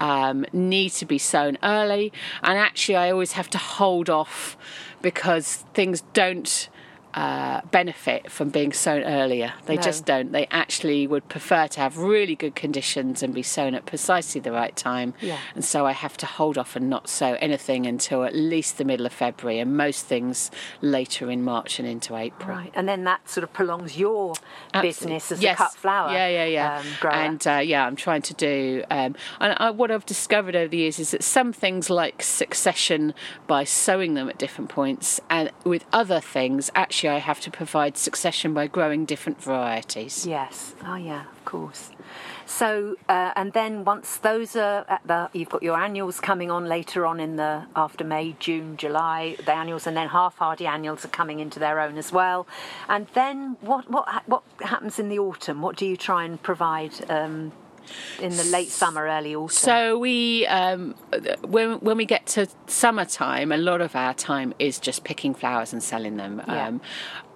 um, 0.00 0.44
need 0.52 0.90
to 0.92 1.06
be 1.06 1.18
sown 1.18 1.58
early, 1.62 2.12
and 2.42 2.58
actually 2.58 2.96
I 2.96 3.10
always 3.10 3.32
have 3.32 3.50
to 3.50 3.58
hold 3.58 4.10
off 4.10 4.56
because 5.00 5.64
things 5.74 6.02
don't. 6.12 6.68
Uh, 7.14 7.60
benefit 7.70 8.30
from 8.30 8.48
being 8.48 8.72
sown 8.72 9.02
earlier. 9.02 9.52
They 9.66 9.76
No. 9.76 9.82
just 9.82 10.06
don't. 10.06 10.32
They 10.32 10.46
actually 10.50 11.06
would 11.06 11.28
prefer 11.28 11.66
to 11.68 11.80
have 11.80 11.98
really 11.98 12.34
good 12.34 12.54
conditions 12.54 13.22
and 13.22 13.34
be 13.34 13.42
sown 13.42 13.74
at 13.74 13.84
precisely 13.84 14.40
the 14.40 14.50
right 14.50 14.74
time. 14.74 15.12
Yeah. 15.20 15.36
And 15.54 15.62
so 15.62 15.84
I 15.84 15.92
have 15.92 16.16
to 16.18 16.26
hold 16.26 16.56
off 16.56 16.74
and 16.74 16.88
not 16.88 17.08
sow 17.08 17.36
anything 17.38 17.84
until 17.86 18.24
at 18.24 18.34
least 18.34 18.78
the 18.78 18.84
middle 18.86 19.04
of 19.04 19.12
February, 19.12 19.58
and 19.58 19.76
most 19.76 20.06
things 20.06 20.50
later 20.80 21.30
in 21.30 21.42
March 21.42 21.78
and 21.78 21.86
into 21.86 22.16
April. 22.16 22.48
Right, 22.56 22.72
and 22.74 22.88
then 22.88 23.04
that 23.04 23.28
sort 23.28 23.44
of 23.44 23.52
prolongs 23.52 23.98
your 23.98 24.32
business 24.80 25.30
as 25.30 25.42
Yes. 25.42 25.56
a 25.56 25.64
cut 25.64 25.74
flower. 25.74 26.12
Yeah, 26.12 26.28
yeah, 26.28 26.44
yeah. 26.46 26.78
Um, 26.78 26.86
grower. 26.98 27.12
and 27.14 27.46
uh, 27.46 27.60
yeah, 27.62 27.86
I'm 27.86 27.96
trying 27.96 28.22
to 28.22 28.32
do. 28.34 28.84
Um, 28.90 29.16
and 29.38 29.54
I, 29.58 29.68
what 29.68 29.90
I've 29.90 30.06
discovered 30.06 30.56
over 30.56 30.68
the 30.68 30.78
years 30.78 30.98
is 30.98 31.10
that 31.10 31.22
some 31.22 31.52
things 31.52 31.90
like 31.90 32.22
succession 32.22 33.12
by 33.46 33.64
sowing 33.64 34.14
them 34.14 34.30
at 34.30 34.38
different 34.38 34.70
points, 34.70 35.20
and 35.28 35.50
with 35.64 35.84
other 35.92 36.18
things, 36.20 36.70
actually, 36.74 37.01
I 37.08 37.18
have 37.18 37.40
to 37.40 37.50
provide 37.50 37.96
succession 37.96 38.54
by 38.54 38.66
growing 38.66 39.04
different 39.04 39.40
varieties. 39.42 40.26
Yes. 40.26 40.74
Oh, 40.84 40.96
yeah, 40.96 41.24
of 41.30 41.44
course. 41.44 41.90
So, 42.46 42.96
uh, 43.08 43.32
and 43.34 43.52
then 43.52 43.84
once 43.84 44.18
those 44.18 44.56
are 44.56 44.84
at 44.88 45.00
the, 45.06 45.30
you've 45.32 45.48
got 45.48 45.62
your 45.62 45.78
annuals 45.78 46.20
coming 46.20 46.50
on 46.50 46.66
later 46.66 47.06
on 47.06 47.20
in 47.20 47.36
the 47.36 47.64
after 47.74 48.04
May, 48.04 48.36
June, 48.38 48.76
July, 48.76 49.36
the 49.44 49.54
annuals, 49.54 49.86
and 49.86 49.96
then 49.96 50.08
half 50.08 50.36
hardy 50.36 50.66
annuals 50.66 51.04
are 51.04 51.08
coming 51.08 51.40
into 51.40 51.58
their 51.58 51.80
own 51.80 51.96
as 51.96 52.12
well. 52.12 52.46
And 52.88 53.06
then 53.14 53.56
what 53.60 53.90
what 53.90 54.06
what 54.28 54.42
happens 54.60 54.98
in 54.98 55.08
the 55.08 55.18
autumn? 55.18 55.62
What 55.62 55.76
do 55.76 55.86
you 55.86 55.96
try 55.96 56.24
and 56.24 56.42
provide 56.42 56.92
um, 57.10 57.52
in 58.20 58.36
the 58.36 58.44
late 58.44 58.68
summer, 58.68 59.06
early 59.06 59.34
autumn? 59.34 59.48
So 59.50 59.98
we, 59.98 60.46
um, 60.46 60.94
when 61.42 61.78
when 61.80 61.96
we 61.96 62.06
get 62.06 62.26
to 62.28 62.48
summertime, 62.66 63.52
a 63.52 63.56
lot 63.56 63.80
of 63.80 63.94
our 63.96 64.14
time 64.14 64.54
is 64.58 64.78
just 64.78 65.04
picking 65.04 65.34
flowers 65.34 65.72
and 65.72 65.82
selling 65.82 66.16
them. 66.16 66.42
Yeah. 66.46 66.66
Um, 66.66 66.80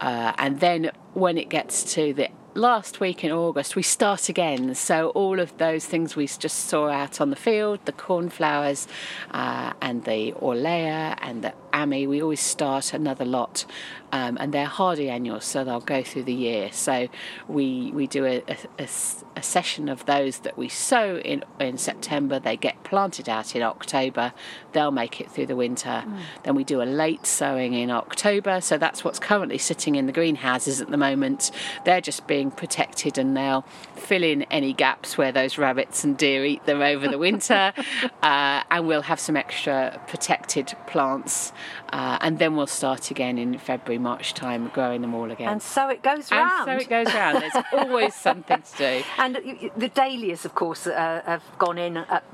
uh, 0.01 0.33
and 0.39 0.61
then 0.61 0.91
when 1.15 1.39
it 1.39 1.49
gets 1.49 1.95
to 1.95 2.13
the 2.13 2.29
last 2.57 3.01
week 3.01 3.23
in 3.23 3.31
August, 3.31 3.77
we 3.77 3.83
start 3.83 4.29
again. 4.29 4.75
So 4.75 5.11
all 5.11 5.39
of 5.41 5.57
those 5.59 5.85
things 5.85 6.17
we 6.17 6.27
just 6.27 6.67
saw 6.67 6.89
out 6.89 7.21
on 7.21 7.31
the 7.31 7.37
field, 7.37 7.81
the 7.85 7.93
cornflowers, 7.93 8.89
uh, 9.31 9.73
and 9.81 10.05
the 10.05 10.33
orlaya 10.33 11.17
and 11.21 11.45
the 11.45 11.55
ammi, 11.73 12.09
we 12.09 12.23
always 12.23 12.41
start 12.41 12.95
another 12.95 13.25
lot. 13.25 13.67
Um, 14.13 14.37
and 14.41 14.55
they're 14.55 14.67
hardy 14.67 15.11
annuals, 15.11 15.45
so 15.45 15.65
they'll 15.65 15.81
go 15.81 16.03
through 16.03 16.25
the 16.25 16.33
year. 16.33 16.71
So 16.73 17.09
we 17.49 17.91
we 17.93 18.07
do 18.07 18.25
a 18.25 18.43
a 18.79 19.43
session 19.43 19.89
of 19.89 20.07
those 20.07 20.39
that 20.41 20.57
we 20.57 20.69
sow 20.69 21.17
in 21.19 21.45
in 21.59 21.77
September. 21.77 22.39
They 22.39 22.57
get 22.57 22.83
planted 22.85 23.29
out 23.29 23.57
in 23.57 23.63
October. 23.63 24.33
They'll 24.73 24.93
make 24.93 25.21
it 25.21 25.31
through 25.31 25.47
the 25.47 25.57
winter. 25.57 26.05
Then 26.45 26.55
we 26.55 26.65
do 26.65 26.81
a 26.81 26.85
late 26.85 27.27
sowing 27.27 27.75
in 27.75 27.91
October. 27.91 28.61
So 28.61 28.79
that's 28.79 29.05
what's 29.05 29.19
currently 29.19 29.59
sitting 29.59 29.97
in 29.97 30.07
the 30.07 30.13
greenhouses 30.13 30.81
at 30.81 30.91
the 30.91 30.97
moment. 30.97 31.51
They're 31.85 32.01
just 32.01 32.27
being 32.27 32.51
protected, 32.51 33.19
and 33.19 33.37
they'll 33.37 33.65
fill 33.97 34.23
in 34.23 34.43
any 34.45 34.73
gaps 34.73 35.19
where 35.19 35.33
those 35.33 35.59
rabbits 35.59 36.05
and 36.05 36.17
deer 36.17 36.45
eat 36.45 36.65
them 36.67 36.83
over 36.83 37.09
the 37.09 37.19
winter. 37.19 37.73
uh, 38.23 38.63
and 38.71 38.87
we'll 38.87 39.03
have 39.03 39.21
some 39.21 39.37
extra 39.37 40.01
protected 40.09 40.75
plants, 40.87 41.53
uh, 41.93 42.19
and 42.21 42.39
then 42.39 42.57
we'll 42.57 42.67
start 42.67 43.11
again 43.11 43.39
in 43.39 43.59
February, 43.59 43.99
March 43.99 44.35
time, 44.35 44.69
growing 44.75 45.01
them 45.01 45.15
all 45.15 45.31
again. 45.31 45.49
and 45.49 45.63
so 45.63 45.89
it 45.89 46.03
goes 46.03 46.31
round. 46.31 46.69
And 46.69 46.81
so 46.81 46.85
it 46.85 46.89
goes 46.89 47.15
round. 47.15 47.43
There's 47.43 47.65
always 47.73 48.15
something 48.15 48.63
to 48.63 48.77
do. 48.79 49.03
And 49.19 49.37
the 49.77 49.89
dahlias, 49.89 50.45
of 50.45 50.55
course, 50.55 50.87
uh, 50.87 51.23
have 51.25 51.43
gone 51.59 51.79
in. 51.79 51.97
At, 51.97 52.25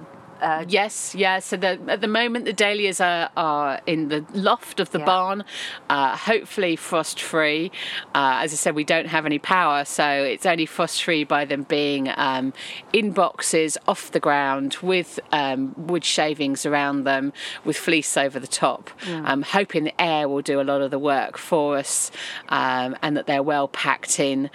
Yes, 0.68 1.14
yeah. 1.14 1.38
So 1.38 1.56
the, 1.56 1.78
at 1.88 2.00
the 2.00 2.08
moment, 2.08 2.44
the 2.44 2.52
dahlias 2.52 3.00
are, 3.00 3.30
are 3.36 3.80
in 3.86 4.08
the 4.08 4.24
loft 4.34 4.80
of 4.80 4.90
the 4.90 4.98
Yeah. 4.98 5.04
barn, 5.04 5.44
uh, 5.88 6.16
hopefully 6.16 6.76
frost 6.76 7.20
free. 7.20 7.70
Uh, 8.14 8.40
as 8.42 8.52
I 8.52 8.56
said, 8.56 8.74
we 8.74 8.84
don't 8.84 9.06
have 9.08 9.26
any 9.26 9.38
power, 9.38 9.84
so 9.84 10.04
it's 10.04 10.46
only 10.46 10.66
frost 10.66 11.02
free 11.02 11.24
by 11.24 11.44
them 11.44 11.62
being 11.64 12.08
um, 12.16 12.52
in 12.92 13.12
boxes 13.12 13.78
off 13.86 14.10
the 14.10 14.20
ground 14.20 14.76
with 14.82 15.18
um, 15.32 15.74
wood 15.76 16.04
shavings 16.04 16.66
around 16.66 17.04
them, 17.04 17.32
with 17.64 17.76
fleece 17.76 18.16
over 18.16 18.38
the 18.40 18.46
top. 18.46 18.90
Um, 19.08 19.42
hoping 19.42 19.84
the 19.84 20.00
air 20.00 20.28
will 20.28 20.42
do 20.42 20.60
a 20.60 20.62
lot 20.64 20.80
of 20.82 20.90
the 20.90 20.98
work 20.98 21.38
for 21.38 21.76
us 21.76 22.10
um, 22.48 22.96
and 23.02 23.16
that 23.16 23.26
they're 23.26 23.42
well 23.42 23.68
packed 23.68 24.18
in. 24.20 24.50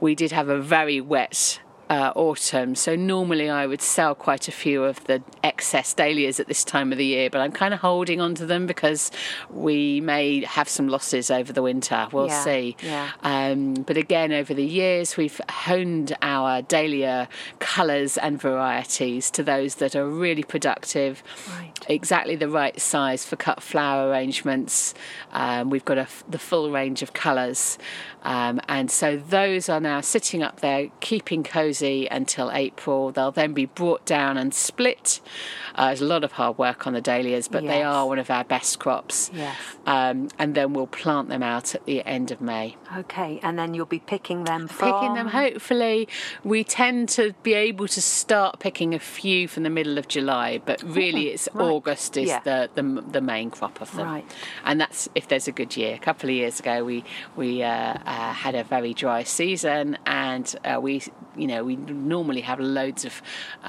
We 0.00 0.14
did 0.14 0.32
have 0.32 0.48
a 0.48 0.60
very 0.60 1.00
wet 1.00 1.60
uh, 1.90 2.12
autumn. 2.14 2.74
So 2.74 2.94
normally 2.96 3.48
I 3.48 3.66
would 3.66 3.80
sell 3.80 4.14
quite 4.14 4.46
a 4.48 4.52
few 4.52 4.84
of 4.84 5.02
the 5.04 5.22
excess 5.42 5.94
dahlias 5.94 6.38
at 6.38 6.46
this 6.46 6.62
time 6.64 6.92
of 6.92 6.98
the 6.98 7.06
year, 7.06 7.30
but 7.30 7.40
I'm 7.40 7.52
kind 7.52 7.72
of 7.72 7.80
holding 7.80 8.20
on 8.20 8.34
to 8.36 8.46
them 8.46 8.66
because 8.66 9.10
we 9.50 10.00
may 10.00 10.44
have 10.44 10.68
some 10.68 10.88
losses 10.88 11.30
over 11.30 11.52
the 11.52 11.62
winter. 11.62 12.06
We'll 12.12 12.26
Yeah, 12.28 12.44
see. 12.44 12.76
yeah. 12.82 13.10
Um, 13.22 13.74
but 13.74 13.96
again, 13.96 14.32
over 14.32 14.52
the 14.52 14.64
years, 14.66 15.16
we've 15.16 15.40
honed 15.48 16.16
our 16.20 16.60
dahlia 16.62 17.28
colours 17.58 18.18
and 18.18 18.40
varieties 18.40 19.30
to 19.32 19.42
those 19.42 19.76
that 19.76 19.96
are 19.96 20.06
really 20.06 20.42
productive, 20.42 21.22
Right. 21.48 21.72
exactly 21.88 22.36
the 22.36 22.48
right 22.48 22.78
size 22.80 23.24
for 23.24 23.36
cut 23.36 23.62
flower 23.62 24.10
arrangements. 24.10 24.94
Um, 25.32 25.70
we've 25.70 25.84
got 25.84 25.98
a 25.98 26.06
the 26.28 26.38
full 26.38 26.70
range 26.70 27.02
of 27.02 27.12
colours. 27.14 27.78
Um, 28.22 28.60
and 28.68 28.90
so 28.90 29.16
those 29.16 29.68
are 29.68 29.80
now 29.80 30.00
sitting 30.00 30.42
up 30.42 30.60
there, 30.60 30.88
keeping 31.00 31.42
cosy 31.44 32.06
until 32.10 32.50
April. 32.52 33.12
They'll 33.12 33.30
then 33.32 33.52
be 33.54 33.66
brought 33.66 34.04
down 34.04 34.36
and 34.36 34.52
split. 34.52 35.20
Uh, 35.74 35.86
there's 35.86 36.00
a 36.00 36.06
lot 36.06 36.24
of 36.24 36.32
hard 36.32 36.58
work 36.58 36.86
on 36.86 36.92
the 36.94 37.00
dahlias, 37.00 37.48
but 37.48 37.62
they 37.64 37.82
are 37.82 38.06
one 38.06 38.18
of 38.18 38.30
our 38.30 38.44
best 38.44 38.78
crops. 38.78 39.30
Yes. 39.32 39.56
Um, 39.86 40.28
and 40.38 40.54
then 40.54 40.72
we'll 40.72 40.86
plant 40.88 41.28
them 41.28 41.42
out 41.42 41.74
at 41.74 41.84
the 41.86 42.04
end 42.04 42.30
of 42.30 42.40
May. 42.40 42.76
okay, 42.96 43.38
and 43.42 43.58
then 43.58 43.74
you'll 43.74 43.86
be 43.86 44.00
picking 44.00 44.44
them 44.44 44.66
from. 44.68 44.92
Picking 44.92 45.14
them, 45.14 45.28
hopefully, 45.28 46.08
we 46.44 46.64
tend 46.64 47.08
to 47.10 47.34
be 47.42 47.54
able 47.54 47.86
to 47.88 48.00
start 48.02 48.58
picking 48.58 48.94
a 48.94 48.98
few 48.98 49.46
from 49.48 49.62
the 49.62 49.70
middle 49.70 49.98
of 49.98 50.08
July, 50.08 50.60
but 50.64 50.82
really 50.82 51.28
it's 51.28 51.48
right. 51.52 51.64
August 51.64 52.16
is 52.16 52.28
Yeah. 52.28 52.40
the, 52.40 52.70
the 52.74 52.82
the 53.12 53.20
main 53.20 53.50
crop 53.50 53.80
of 53.80 53.92
them. 53.94 54.06
Right. 54.06 54.24
And 54.64 54.80
that's 54.80 55.08
if 55.14 55.28
there's 55.28 55.46
a 55.48 55.52
good 55.52 55.76
year. 55.76 55.94
A 55.94 55.98
couple 55.98 56.28
of 56.28 56.34
years 56.34 56.58
ago, 56.60 56.84
we 56.84 57.04
we 57.36 57.62
uh, 57.62 57.94
uh, 58.08 58.32
had 58.44 58.54
a 58.54 58.64
very 58.64 58.92
dry 59.04 59.22
season, 59.22 59.84
and 60.06 60.46
uh, 60.64 60.78
we 60.86 60.92
you 61.36 61.46
know 61.46 61.60
we 61.70 61.76
normally 61.76 62.40
have 62.50 62.58
loads 62.58 63.04
of 63.04 63.14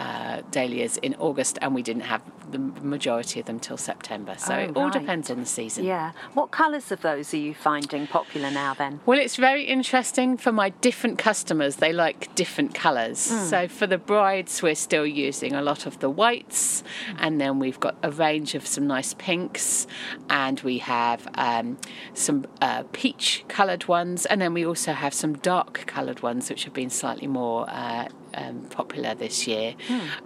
uh, 0.03 0.41
dahlias 0.51 0.97
in 1.07 1.13
August, 1.27 1.53
and 1.61 1.69
we 1.75 1.83
didn't 1.89 2.07
have 2.13 2.21
the 2.51 2.57
majority 2.97 3.39
of 3.41 3.45
them 3.45 3.59
till 3.59 3.77
September. 3.77 4.33
So 4.37 4.53
Oh, 4.55 4.57
it 4.59 4.75
all 4.77 4.83
right. 4.85 4.93
depends 5.01 5.29
on 5.29 5.37
the 5.39 5.45
season. 5.45 5.83
Yeah. 5.85 6.13
What 6.33 6.49
colours 6.51 6.91
of 6.91 6.99
those 7.01 7.31
are 7.35 7.37
you 7.47 7.53
finding 7.53 8.07
popular 8.07 8.49
now 8.49 8.73
then? 8.73 8.93
Well, 9.05 9.19
it's 9.19 9.35
very 9.35 9.65
interesting 9.65 10.29
for 10.37 10.51
my 10.51 10.69
different 10.87 11.17
customers. 11.19 11.75
They 11.75 11.93
like 11.93 12.33
different 12.35 12.73
colours. 12.73 13.19
So 13.19 13.67
for 13.67 13.85
the 13.87 13.99
brides, 13.99 14.63
we're 14.63 14.81
still 14.89 15.05
using 15.05 15.53
a 15.53 15.61
lot 15.61 15.85
of 15.85 15.99
the 15.99 16.09
whites, 16.09 16.83
and 17.19 17.39
then 17.41 17.59
we've 17.59 17.79
got 17.79 17.95
a 18.01 18.09
range 18.11 18.55
of 18.55 18.65
some 18.65 18.87
nice 18.87 19.13
pinks, 19.13 19.85
and 20.29 20.59
we 20.61 20.79
have 20.79 21.27
um, 21.35 21.77
some 22.13 22.45
uh, 22.61 22.83
peach 22.93 23.43
coloured 23.47 23.87
ones, 23.87 24.25
and 24.29 24.41
then 24.41 24.53
we 24.53 24.65
also 24.65 24.93
have 24.93 25.13
some 25.13 25.33
dark 25.33 25.83
coloured 25.87 26.21
ones, 26.21 26.49
which 26.49 26.63
have 26.65 26.73
been 26.73 26.89
slightly 26.89 27.27
more. 27.27 27.69
Uh, 27.69 28.07
um, 28.33 28.61
popular 28.69 29.15
this 29.15 29.47
year. 29.47 29.75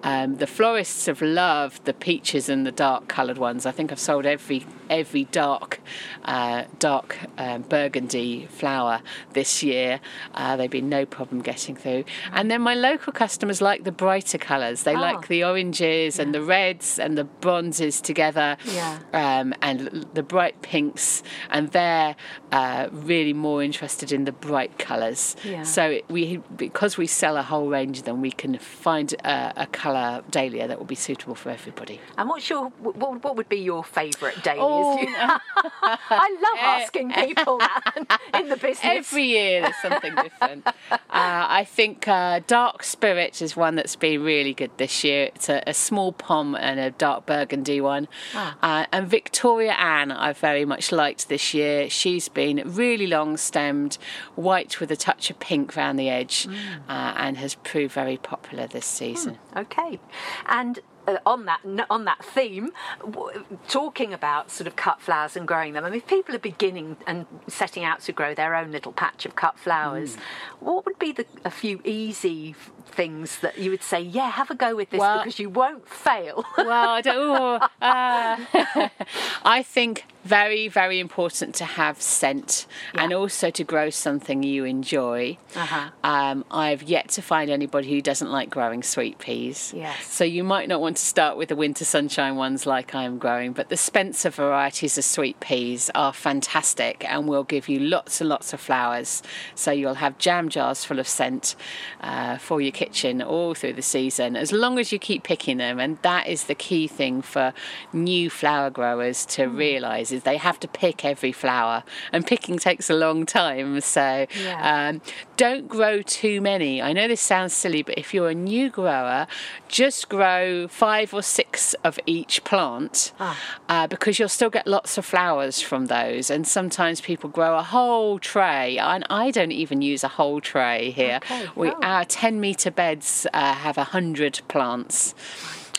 Um, 0.04 0.36
the 0.36 0.48
florists 0.48 1.06
have 1.06 1.22
loved 1.22 1.86
the 1.86 1.94
peaches 1.94 2.50
and 2.50 2.66
the 2.66 2.72
dark 2.72 3.08
coloured 3.08 3.38
ones. 3.38 3.66
I 3.66 3.72
think 3.72 3.92
I've 3.92 4.00
sold 4.00 4.26
every 4.26 4.66
every 5.00 5.26
dark 5.26 5.80
uh, 6.26 6.64
dark 6.80 7.10
um, 7.38 7.62
burgundy 7.64 8.46
flower 8.60 9.02
this 9.34 9.52
year. 9.64 10.00
Uh, 10.34 10.56
they've 10.58 10.72
been 10.80 10.90
no 10.90 11.06
problem 11.06 11.42
getting 11.42 11.76
through. 11.76 12.04
And 12.32 12.50
then 12.52 12.62
my 12.62 12.76
local 12.76 13.12
customers 13.14 13.60
like 13.62 13.84
the 13.84 13.92
brighter 13.92 14.38
colours. 14.38 14.84
They 14.84 14.96
Oh. 14.96 15.00
like 15.10 15.28
the 15.28 15.44
oranges 15.44 16.20
and 16.20 16.34
the 16.38 16.42
reds 16.42 17.00
and 17.00 17.18
the 17.18 17.24
bronzes 17.46 18.00
together, 18.02 18.50
Yeah. 18.66 19.00
um, 19.24 19.54
and 19.62 19.80
the 20.14 20.24
bright 20.24 20.62
pinks. 20.62 21.24
And 21.50 21.64
they're 21.78 22.16
uh, 22.52 22.88
really 22.92 23.34
more 23.34 23.64
interested 23.64 24.12
in 24.12 24.22
the 24.26 24.32
bright 24.32 24.74
colours. 24.78 25.36
Yeah. 25.44 25.64
So 25.64 26.00
we 26.10 26.24
because 26.56 26.98
we 26.98 27.08
sell 27.08 27.36
a 27.38 27.44
whole 27.52 27.68
range 27.80 27.98
of 28.00 28.06
them, 28.06 28.22
we 28.22 28.32
can 28.32 28.58
find 28.60 29.14
a, 29.26 29.54
a 29.66 29.68
colour 29.68 30.24
dahlia 30.30 30.68
that 30.70 30.78
will 30.80 30.92
be 30.98 31.02
suitable 31.10 31.36
for 31.36 31.50
everybody. 31.50 32.00
And 32.18 32.30
what's 32.30 32.48
your 32.50 32.66
what, 32.86 33.24
what 33.24 33.36
would 33.38 33.50
be 33.50 33.62
your 33.72 33.84
favourite 33.84 34.38
dahlia? 34.44 34.64
Oh, 34.64 34.83
Do 34.84 35.02
you- 35.10 35.16
I 35.18 36.38
love 36.42 36.60
Eh, 36.60 36.82
asking 36.84 37.12
people 37.14 37.58
that 37.60 38.20
in 38.40 38.50
the 38.50 38.56
business. 38.58 38.80
Every 38.84 39.24
year 39.24 39.62
there's 39.62 39.76
something 39.82 40.16
different. 40.16 40.68
uh, 40.92 40.98
I 41.12 41.64
think 41.70 42.08
uh, 42.08 42.42
Dark 42.48 42.84
Spirit 42.84 43.42
is 43.42 43.56
one 43.56 43.76
that's 43.76 43.96
been 43.96 44.24
really 44.24 44.54
good 44.54 44.72
this 44.78 45.04
year. 45.04 45.30
It's 45.36 45.50
a, 45.50 45.64
a 45.68 45.74
small 45.74 46.12
pom 46.12 46.56
and 46.56 46.80
a 46.80 46.92
dark 46.92 47.26
burgundy 47.26 47.82
one. 47.82 48.08
Ah. 48.36 48.58
Uh, 48.62 48.86
and 48.92 49.08
Victoria 49.08 49.74
Ann, 49.74 50.12
I've 50.12 50.38
very 50.38 50.66
much 50.66 50.92
liked 50.92 51.30
this 51.30 51.54
year. 51.54 51.90
She's 51.90 52.30
been 52.30 52.62
really 52.66 53.08
long 53.08 53.38
stemmed, 53.38 53.98
white 54.36 54.80
with 54.80 54.92
a 54.92 54.96
touch 54.98 55.30
of 55.30 55.40
pink 55.40 55.76
around 55.78 55.96
the 55.98 56.10
edge, 56.10 56.46
Mm. 56.48 56.56
uh, 56.90 57.14
and 57.18 57.38
has 57.38 57.56
proved 57.56 57.94
very 57.94 58.18
popular 58.18 58.68
this 58.68 58.86
season. 58.86 59.38
Okay, 59.56 60.00
and 60.48 60.80
uh, 61.08 61.18
on 61.26 61.46
that 61.46 61.60
on 61.90 62.06
that 62.06 62.24
theme, 62.24 62.72
w- 63.00 63.44
talking 63.68 64.14
about 64.14 64.52
sort 64.52 64.68
of 64.68 64.76
cut 64.76 65.02
flowers 65.02 65.36
and 65.36 65.48
growing 65.48 65.74
them. 65.74 65.86
I 65.86 65.90
mean, 65.90 66.00
if 66.00 66.08
people 66.08 66.34
are 66.36 66.40
beginning 66.40 66.98
and 67.08 67.26
setting 67.48 67.84
out 67.84 68.02
to 68.02 68.12
grow 68.12 68.34
their 68.34 68.56
own 68.56 68.72
little 68.72 68.92
patch 68.94 69.26
of 69.26 69.36
cut 69.36 69.58
flowers, 69.60 70.16
Mm. 70.16 70.20
what 70.62 70.86
would 70.86 71.00
be 71.00 71.12
the 71.12 71.26
a 71.46 71.52
few 71.52 71.82
easy 71.84 72.56
things 72.88 73.40
that 73.40 73.58
you 73.58 73.72
would 73.72 73.84
say? 73.84 74.02
Yeah, 74.02 74.30
have 74.30 74.50
a 74.52 74.56
go 74.56 74.76
with 74.76 74.90
this 74.90 75.00
Well- 75.00 75.20
because 75.20 75.40
you 75.40 75.50
won't 75.50 75.88
fail. 75.88 76.44
well, 76.58 76.90
I 76.90 77.02
don't. 77.02 77.18
ooh, 77.18 77.66
uh, 77.82 78.90
I 79.44 79.64
think 79.64 80.06
very, 80.24 80.70
very 80.70 81.00
important 81.00 81.54
to 81.56 81.66
have 81.66 82.02
scent 82.02 82.66
and 82.94 83.12
also 83.14 83.50
to 83.50 83.64
grow 83.64 83.90
something 83.90 84.42
you 84.42 84.64
enjoy. 84.64 85.38
Uh-huh. 85.56 85.90
Um, 86.04 86.46
I've 86.50 86.82
yet 86.84 87.10
to 87.10 87.22
find 87.22 87.52
anybody 87.52 87.90
who 87.90 88.02
doesn't 88.02 88.32
like 88.32 88.50
growing 88.50 88.84
sweet 88.84 89.20
peas. 89.20 89.74
Yes. 89.76 90.06
So 90.06 90.24
you 90.24 90.44
might 90.46 90.70
not 90.70 90.80
want 90.80 90.96
to 90.98 91.04
start 91.04 91.36
with 91.38 91.50
the 91.50 91.58
winter 91.58 91.84
sunshine 91.84 92.38
ones 92.38 92.66
like 92.66 92.96
I'm 92.96 93.18
growing, 93.18 93.52
but 93.52 93.68
the 93.68 93.76
Spencer 93.76 94.30
varieties 94.30 94.98
of 94.98 95.04
sweet 95.04 95.40
peas 95.42 95.92
are 95.94 96.14
fantastic 96.14 97.04
and 97.10 97.28
will 97.28 97.44
give 97.44 97.68
you 97.68 97.80
lots 97.80 98.22
and 98.22 98.30
lots 98.30 98.54
of 98.54 98.62
flowers. 98.62 99.24
So 99.56 99.72
you'll 99.72 99.96
have 99.96 100.18
jam 100.18 100.48
jars 100.48 100.86
full 100.86 101.00
of 101.00 101.08
scent 101.08 101.56
uh, 102.00 102.38
for 102.38 102.62
your 102.62 102.72
kitchen 102.74 103.22
all 103.22 103.54
through 103.54 103.74
the 103.74 103.82
season, 103.82 104.36
as 104.36 104.52
long 104.52 104.80
as 104.80 104.92
you 104.92 105.00
keep 105.00 105.24
picking 105.24 105.58
them. 105.58 105.80
And 105.80 105.98
that 106.02 106.28
is 106.28 106.46
the 106.46 106.56
key 106.56 106.88
thing 106.88 107.22
for 107.22 107.54
new 107.94 108.30
flower 108.30 108.70
growers 108.70 109.26
to 109.28 109.46
realise 109.46 110.12
is 110.12 110.24
they 110.24 110.38
have 110.38 110.60
to 110.62 110.68
pick 110.68 111.06
every 111.06 111.32
flower, 111.32 111.84
and 112.12 112.26
picking 112.26 112.58
takes 112.58 112.90
a 112.90 112.94
long 112.96 113.26
time. 113.26 113.80
So 113.82 114.26
Yeah. 114.44 114.90
um, 114.90 115.02
don't 115.38 115.68
grow 115.68 116.02
too 116.02 116.42
many. 116.42 116.82
I 116.82 116.94
know 116.94 117.08
this 117.08 117.22
sounds 117.22 117.54
silly, 117.54 117.82
but 117.84 117.98
if 117.98 118.14
you're 118.14 118.30
a 118.30 118.36
new 118.36 118.70
grower, 118.70 119.28
just 119.68 120.10
grow 120.10 120.68
five 120.68 121.14
or 121.14 121.22
six 121.22 121.74
of 121.84 122.00
each 122.06 122.44
plant 122.44 123.12
Ah. 123.20 123.40
uh, 123.70 123.88
because 123.88 124.20
you'll 124.20 124.30
still 124.30 124.50
get 124.50 124.66
lots 124.68 124.98
of 124.98 125.06
flowers 125.06 125.62
from 125.62 125.88
those. 125.88 126.30
And 126.30 126.48
sometimes 126.48 127.02
people 127.02 127.30
grow 127.30 127.58
a 127.58 127.64
whole 127.64 128.20
tray, 128.20 128.78
and 128.78 129.06
I 129.10 129.32
don't 129.32 129.52
even 129.52 129.82
use 129.82 130.04
a 130.04 130.08
whole 130.08 130.42
tray 130.42 130.92
here. 130.92 131.18
Okay. 131.24 131.48
We, 131.56 131.70
Oh. 131.74 131.80
Our 131.82 132.06
10 132.06 132.40
metre 132.64 132.72
beds 132.76 133.28
uh, 133.34 133.54
have 133.54 133.78
100 133.78 134.42
plants. 134.48 135.14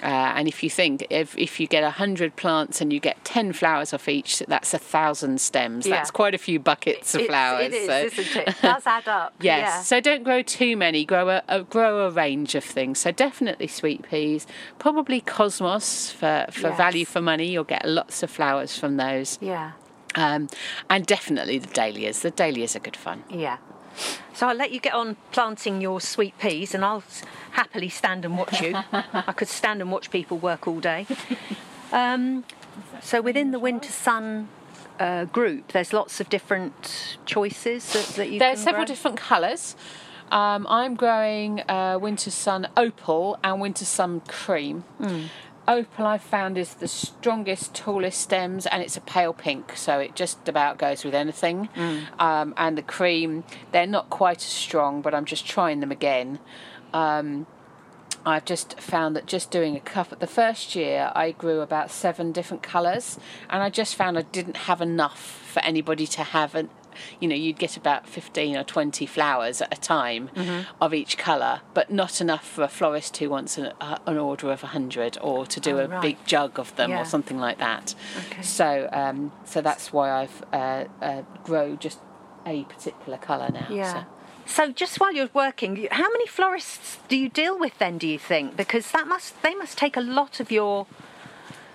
Uh, 0.03 0.07
and 0.37 0.49
if 0.49 0.63
you 0.63 0.69
think 0.69 1.07
if, 1.09 1.39
if 1.39 1.59
you 1.59 1.67
get 1.67 1.83
100 1.83 2.37
plants 2.37 2.81
and 2.83 2.93
you 2.93 3.01
get 3.01 3.25
10 3.25 3.55
flowers 3.55 3.95
off 3.95 4.07
each, 4.09 4.41
that's 4.41 4.75
a 4.75 4.79
thousand 4.79 5.41
stems. 5.41 5.87
Yeah. 5.87 5.97
That's 5.97 6.11
quite 6.11 6.35
a 6.35 6.39
few 6.39 6.59
buckets 6.61 7.15
of 7.15 7.23
It's- 7.23 7.31
flowers. 7.31 7.67
It 7.67 7.73
is, 7.75 7.87
so- 7.87 8.21
isn't 8.21 8.37
it? 8.37 8.49
It 8.55 8.57
does 8.61 8.87
add 8.87 9.09
up. 9.09 9.33
Yes. 9.41 9.61
Yeah. 9.67 9.81
So 9.83 10.01
don't 10.01 10.23
grow 10.25 10.43
too 10.43 10.77
many. 10.77 11.07
Grow 11.07 11.29
a, 11.31 11.43
a 11.49 11.63
grow 11.63 12.07
a 12.07 12.11
range 12.11 12.55
of 12.55 12.65
things. 12.65 12.99
So 12.99 13.13
definitely 13.13 13.69
sweet 13.69 14.03
peas. 14.11 14.47
Probably 14.79 15.21
cosmos 15.23 16.11
for 16.11 16.47
for 16.51 16.69
Yes. 16.69 16.77
value 16.77 17.05
for 17.07 17.23
money. 17.23 17.47
You'll 17.51 17.65
get 17.65 17.87
lots 17.87 18.23
of 18.23 18.31
flowers 18.31 18.77
from 18.79 18.97
those. 18.99 19.39
yeah. 19.41 19.73
Um, 20.17 20.49
and 20.89 21.05
definitely 21.07 21.59
the 21.59 21.67
dahlias. 21.75 22.21
The 22.23 22.31
dahlias 22.31 22.77
are 22.77 22.81
good 22.81 22.95
fun. 22.97 23.25
Yeah. 23.31 23.57
So 24.33 24.49
I'll 24.49 24.57
let 24.57 24.73
you 24.73 24.81
get 24.81 24.95
on 24.95 25.17
planting 25.33 25.81
your 25.81 26.01
sweet 26.01 26.37
peas, 26.39 26.75
and 26.75 26.85
I'll 26.85 27.05
happily 27.53 27.89
stand 27.89 28.25
and 28.25 28.37
watch 28.37 28.61
you. 28.61 28.75
I 28.93 29.33
could 29.33 29.49
stand 29.49 29.81
and 29.81 29.91
watch 29.93 30.11
people 30.11 30.39
work 30.39 30.67
all 30.67 30.81
day. 30.81 31.07
Um, 31.93 32.45
so 33.01 33.21
within 33.21 33.53
the 33.53 33.59
winter 33.61 33.93
sun 33.93 34.49
uh, 34.99 35.25
group, 35.27 35.69
there's 35.73 35.93
lots 35.93 36.21
of 36.21 36.29
different 36.29 37.19
choices 37.27 37.93
that, 37.93 38.07
that 38.17 38.31
you 38.31 38.39
There's 38.39 38.57
can 38.59 38.65
several 38.65 38.85
grow? 38.85 38.95
different 38.95 39.17
colours. 39.19 39.77
Um, 40.33 40.67
I'm 40.69 40.95
growing 40.97 41.61
uh, 41.69 41.99
Winter 42.01 42.31
Sun 42.31 42.67
Opal 42.77 43.39
and 43.45 43.61
Winter 43.61 43.85
Sun 43.85 44.23
Cream. 44.27 44.83
Opal 45.67 46.07
I've 46.07 46.23
found 46.23 46.59
is 46.59 46.75
the 46.75 46.89
strongest, 46.89 47.75
tallest 47.75 48.21
stems, 48.21 48.67
and 48.67 48.83
it's 48.83 48.97
a 48.97 49.01
pale 49.01 49.33
pink, 49.33 49.77
so 49.77 49.99
it 49.99 50.15
just 50.15 50.47
about 50.49 50.77
goes 50.79 51.05
with 51.05 51.15
anything. 51.15 51.69
Um, 52.19 52.53
and 52.57 52.77
the 52.77 52.83
cream, 52.83 53.45
they're 53.73 53.87
not 53.87 54.11
quite 54.11 54.39
as 54.39 54.43
strong, 54.45 55.01
but 55.01 55.15
I'm 55.15 55.25
just 55.25 55.47
trying 55.47 55.81
them 55.81 55.91
again. 55.91 56.39
Um, 56.93 57.47
I've 58.27 58.45
just 58.45 58.81
found 58.81 59.17
that 59.17 59.27
just 59.27 59.51
doing 59.51 59.77
a 59.77 59.81
couple, 59.81 60.17
the 60.19 60.27
first 60.27 60.75
year 60.75 61.13
I 61.15 61.33
grew 61.33 61.61
about 61.61 61.91
seven 61.91 62.33
different 62.33 62.63
colours, 62.63 63.19
and 63.51 63.63
I 63.63 63.71
just 63.71 63.97
found 63.97 64.19
I 64.19 64.23
didn't 64.23 64.57
have 64.69 64.81
enough 64.81 65.21
for 65.53 65.61
anybody 65.61 66.07
to 66.09 66.23
have 66.23 66.55
an. 66.55 66.71
You 67.21 67.29
know, 67.29 67.35
you'd 67.35 67.59
get 67.59 67.77
about 67.77 68.09
15 68.09 68.57
or 68.57 68.65
20 68.65 69.07
flowers 69.07 69.61
at 69.63 69.77
a 69.77 69.81
time 69.81 70.31
of 70.81 70.93
each 70.95 71.17
colour, 71.19 71.61
but 71.75 71.91
not 71.91 72.21
enough 72.21 72.47
for 72.47 72.63
a 72.63 72.69
florist 72.69 73.17
who 73.19 73.29
wants 73.31 73.59
an, 73.59 73.73
uh, 73.81 73.99
an 74.07 74.19
order 74.19 74.51
of 74.51 74.63
100 74.63 75.19
or 75.21 75.47
to 75.47 75.61
do 75.61 75.79
Oh, 75.79 75.85
a 75.85 75.89
right. 75.89 76.03
big 76.03 76.17
jug 76.27 76.59
of 76.59 76.75
them 76.77 76.91
Yeah. 76.91 77.03
or 77.03 77.05
something 77.05 77.39
like 77.39 77.59
that. 77.59 77.95
Okay. 78.31 78.43
So, 78.43 78.89
um, 78.93 79.33
so 79.45 79.61
that's 79.61 79.93
why 79.93 80.11
I've 80.11 80.45
uh, 80.53 80.85
uh, 81.03 81.23
grow 81.45 81.77
just 81.77 81.99
a 82.47 82.65
particular 82.65 83.19
colour 83.19 83.51
now. 83.53 83.67
Yeah. 83.71 83.93
So. 83.93 84.05
So 84.47 84.73
just 84.73 85.01
while 85.01 85.13
you're 85.15 85.31
working, 85.33 85.89
how 85.91 86.11
many 86.13 86.27
florists 86.27 86.99
do 87.09 87.17
you 87.17 87.31
deal 87.31 87.59
with 87.59 87.79
then? 87.79 87.97
Do 87.97 88.07
you 88.07 88.19
think 88.19 88.57
because 88.59 88.91
that 88.91 89.07
must 89.09 89.41
they 89.43 89.55
must 89.55 89.79
take 89.79 89.97
a 89.97 90.03
lot 90.03 90.39
of 90.39 90.51
your 90.53 90.87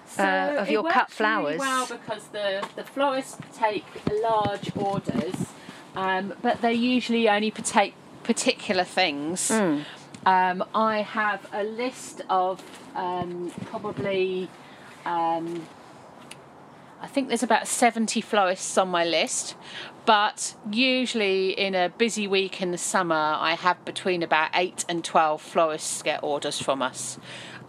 So 0.09 0.23
uh, 0.23 0.55
of 0.59 0.69
your 0.69 0.83
cut 0.83 1.09
really 1.09 1.57
flowers. 1.57 1.59
well 1.59 1.85
because 1.87 2.27
the, 2.29 2.67
the 2.75 2.83
florists 2.83 3.37
take 3.55 3.85
large 4.23 4.75
orders, 4.75 5.35
um, 5.95 6.33
but 6.41 6.61
they 6.61 6.73
usually 6.73 7.29
only 7.29 7.51
take 7.51 7.93
particular 8.23 8.83
things. 8.83 9.49
Hmm. 9.49 9.81
Um, 10.25 10.63
I 10.75 11.01
have 11.01 11.47
a 11.53 11.63
list 11.63 12.21
of 12.29 12.61
um, 12.95 13.51
probably. 13.65 14.49
Um, 15.05 15.67
I 17.01 17.07
think 17.07 17.29
there's 17.29 17.43
about 17.43 17.65
70 17.65 18.19
florists 18.19 18.77
on 18.77 18.89
my 18.89 19.05
list, 19.05 19.55
but 20.05 20.55
usually 20.69 21.51
in 21.51 21.73
a 21.73 21.89
busy 21.89 22.27
week 22.27 22.61
in 22.61 22.71
the 22.71 22.77
summer, 22.77 23.15
I 23.15 23.53
have 23.53 23.85
between 23.85 24.21
about 24.21 24.49
eight 24.53 24.83
and 24.89 25.03
twelve 25.03 25.41
florists 25.41 26.01
get 26.01 26.21
orders 26.23 26.59
from 26.59 26.81
us. 26.81 27.17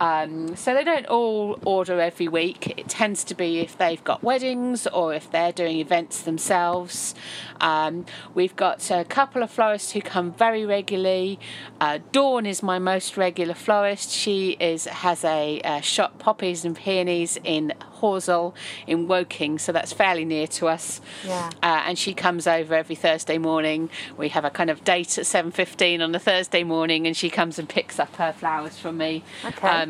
Um, 0.01 0.57
so 0.57 0.73
they 0.73 0.83
don't 0.83 1.07
all 1.07 1.59
order 1.65 2.01
every 2.01 2.27
week. 2.27 2.79
It 2.79 2.89
tends 2.89 3.23
to 3.25 3.35
be 3.35 3.59
if 3.59 3.77
they've 3.77 4.03
got 4.03 4.23
weddings 4.23 4.87
or 4.87 5.13
if 5.13 5.31
they're 5.31 5.53
doing 5.53 5.79
events 5.79 6.23
themselves. 6.23 7.15
Um, 7.61 8.07
we've 8.33 8.57
got 8.57 8.91
a 8.91 9.05
couple 9.05 9.43
of 9.43 9.51
florists 9.51 9.93
who 9.93 10.01
come 10.01 10.33
very 10.33 10.65
regularly. 10.65 11.39
Uh, 11.81 11.99
Dawn 12.13 12.47
is 12.47 12.63
my 12.63 12.79
most 12.79 13.19
regular 13.19 13.55
florist. 13.55 14.11
She 14.11 14.57
is 14.59 14.87
has 14.87 15.23
a, 15.25 15.61
a 15.65 15.83
shop 15.83 16.19
poppies 16.19 16.65
and 16.65 16.75
peonies 16.75 17.39
in 17.45 17.75
Horsell 18.01 18.55
in 18.87 19.07
Woking, 19.07 19.59
so 19.59 19.73
that's 19.73 19.93
fairly 19.93 20.25
near 20.25 20.47
to 20.47 20.69
us. 20.69 21.03
Yeah. 21.27 21.51
Uh, 21.63 21.83
and 21.87 21.99
she 21.99 22.15
comes 22.15 22.47
over 22.47 22.75
every 22.75 22.97
Thursday 22.97 23.37
morning. 23.37 23.91
We 24.17 24.31
have 24.31 24.47
a 24.47 24.51
kind 24.51 24.71
of 24.71 24.83
date 24.85 25.19
at 25.19 25.27
seven 25.27 25.51
fifteen 25.51 26.01
on 26.01 26.15
a 26.15 26.19
Thursday 26.19 26.65
morning, 26.65 27.07
and 27.07 27.15
she 27.15 27.29
comes 27.29 27.59
and 27.59 27.69
picks 27.69 27.99
up 27.99 28.17
her 28.17 28.33
flowers 28.33 28.79
from 28.79 28.97
me. 28.97 29.23
Okay. 29.45 29.69
Um, 29.69 29.90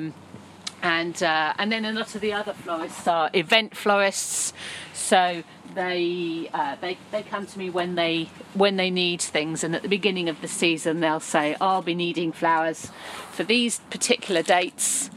and 0.83 1.23
uh, 1.23 1.55
and 1.59 1.71
then 1.71 1.85
a 1.85 1.93
lot 1.93 2.15
of 2.15 2.21
the 2.21 2.33
other 2.33 2.53
florists 2.53 3.07
are 3.07 3.31
event 3.35 3.77
florists, 3.77 4.53
so 4.93 5.43
they 5.75 6.49
uh, 6.53 6.77
they 6.81 6.97
they 7.11 7.23
come 7.23 7.47
to 7.47 7.59
me 7.59 7.71
when 7.71 7.95
they 7.95 8.31
when 8.55 8.77
they 8.77 8.91
need 8.91 9.21
things, 9.21 9.63
and 9.63 9.75
at 9.75 9.83
the 9.83 9.89
beginning 9.89 10.29
of 10.29 10.41
the 10.41 10.49
season 10.49 11.01
they'll 11.01 11.21
say, 11.21 11.57
"I'll 11.61 11.83
be 11.83 11.95
needing 11.95 12.33
flowers 12.33 12.91
for 13.31 13.45
these 13.45 13.81
particular 13.91 14.43
dates," 14.43 15.11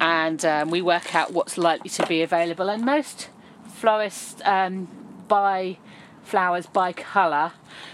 and 0.00 0.44
um, 0.44 0.70
we 0.70 0.82
work 0.82 1.14
out 1.14 1.32
what's 1.32 1.56
likely 1.56 1.90
to 1.90 2.06
be 2.06 2.22
available. 2.22 2.68
And 2.68 2.84
most 2.84 3.30
florists 3.66 4.40
um, 4.44 4.88
buy 5.28 5.78
flowers 6.22 6.66
by 6.66 6.92
colour, 6.92 7.52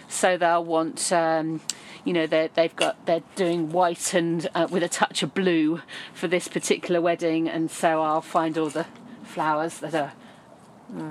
so 0.09 0.37
they'll 0.37 0.65
want. 0.65 1.13
Um, 1.13 1.61
you 2.05 2.13
know 2.13 2.27
they 2.27 2.49
they've 2.55 2.75
got 2.77 3.05
they're 3.07 3.23
doing 3.37 3.71
white 3.71 4.15
and 4.15 4.49
uh, 4.55 4.67
with 4.71 4.83
a 4.83 4.89
touch 4.89 5.23
of 5.23 5.35
blue 5.35 5.81
for 6.15 6.29
this 6.29 6.49
particular 6.49 7.01
wedding, 7.01 7.49
and 7.49 7.71
so 7.71 8.03
I'll 8.03 8.21
find 8.23 8.57
all 8.59 8.71
the 8.71 8.87
flowers 9.25 9.79
that 9.81 9.95
are 9.95 10.13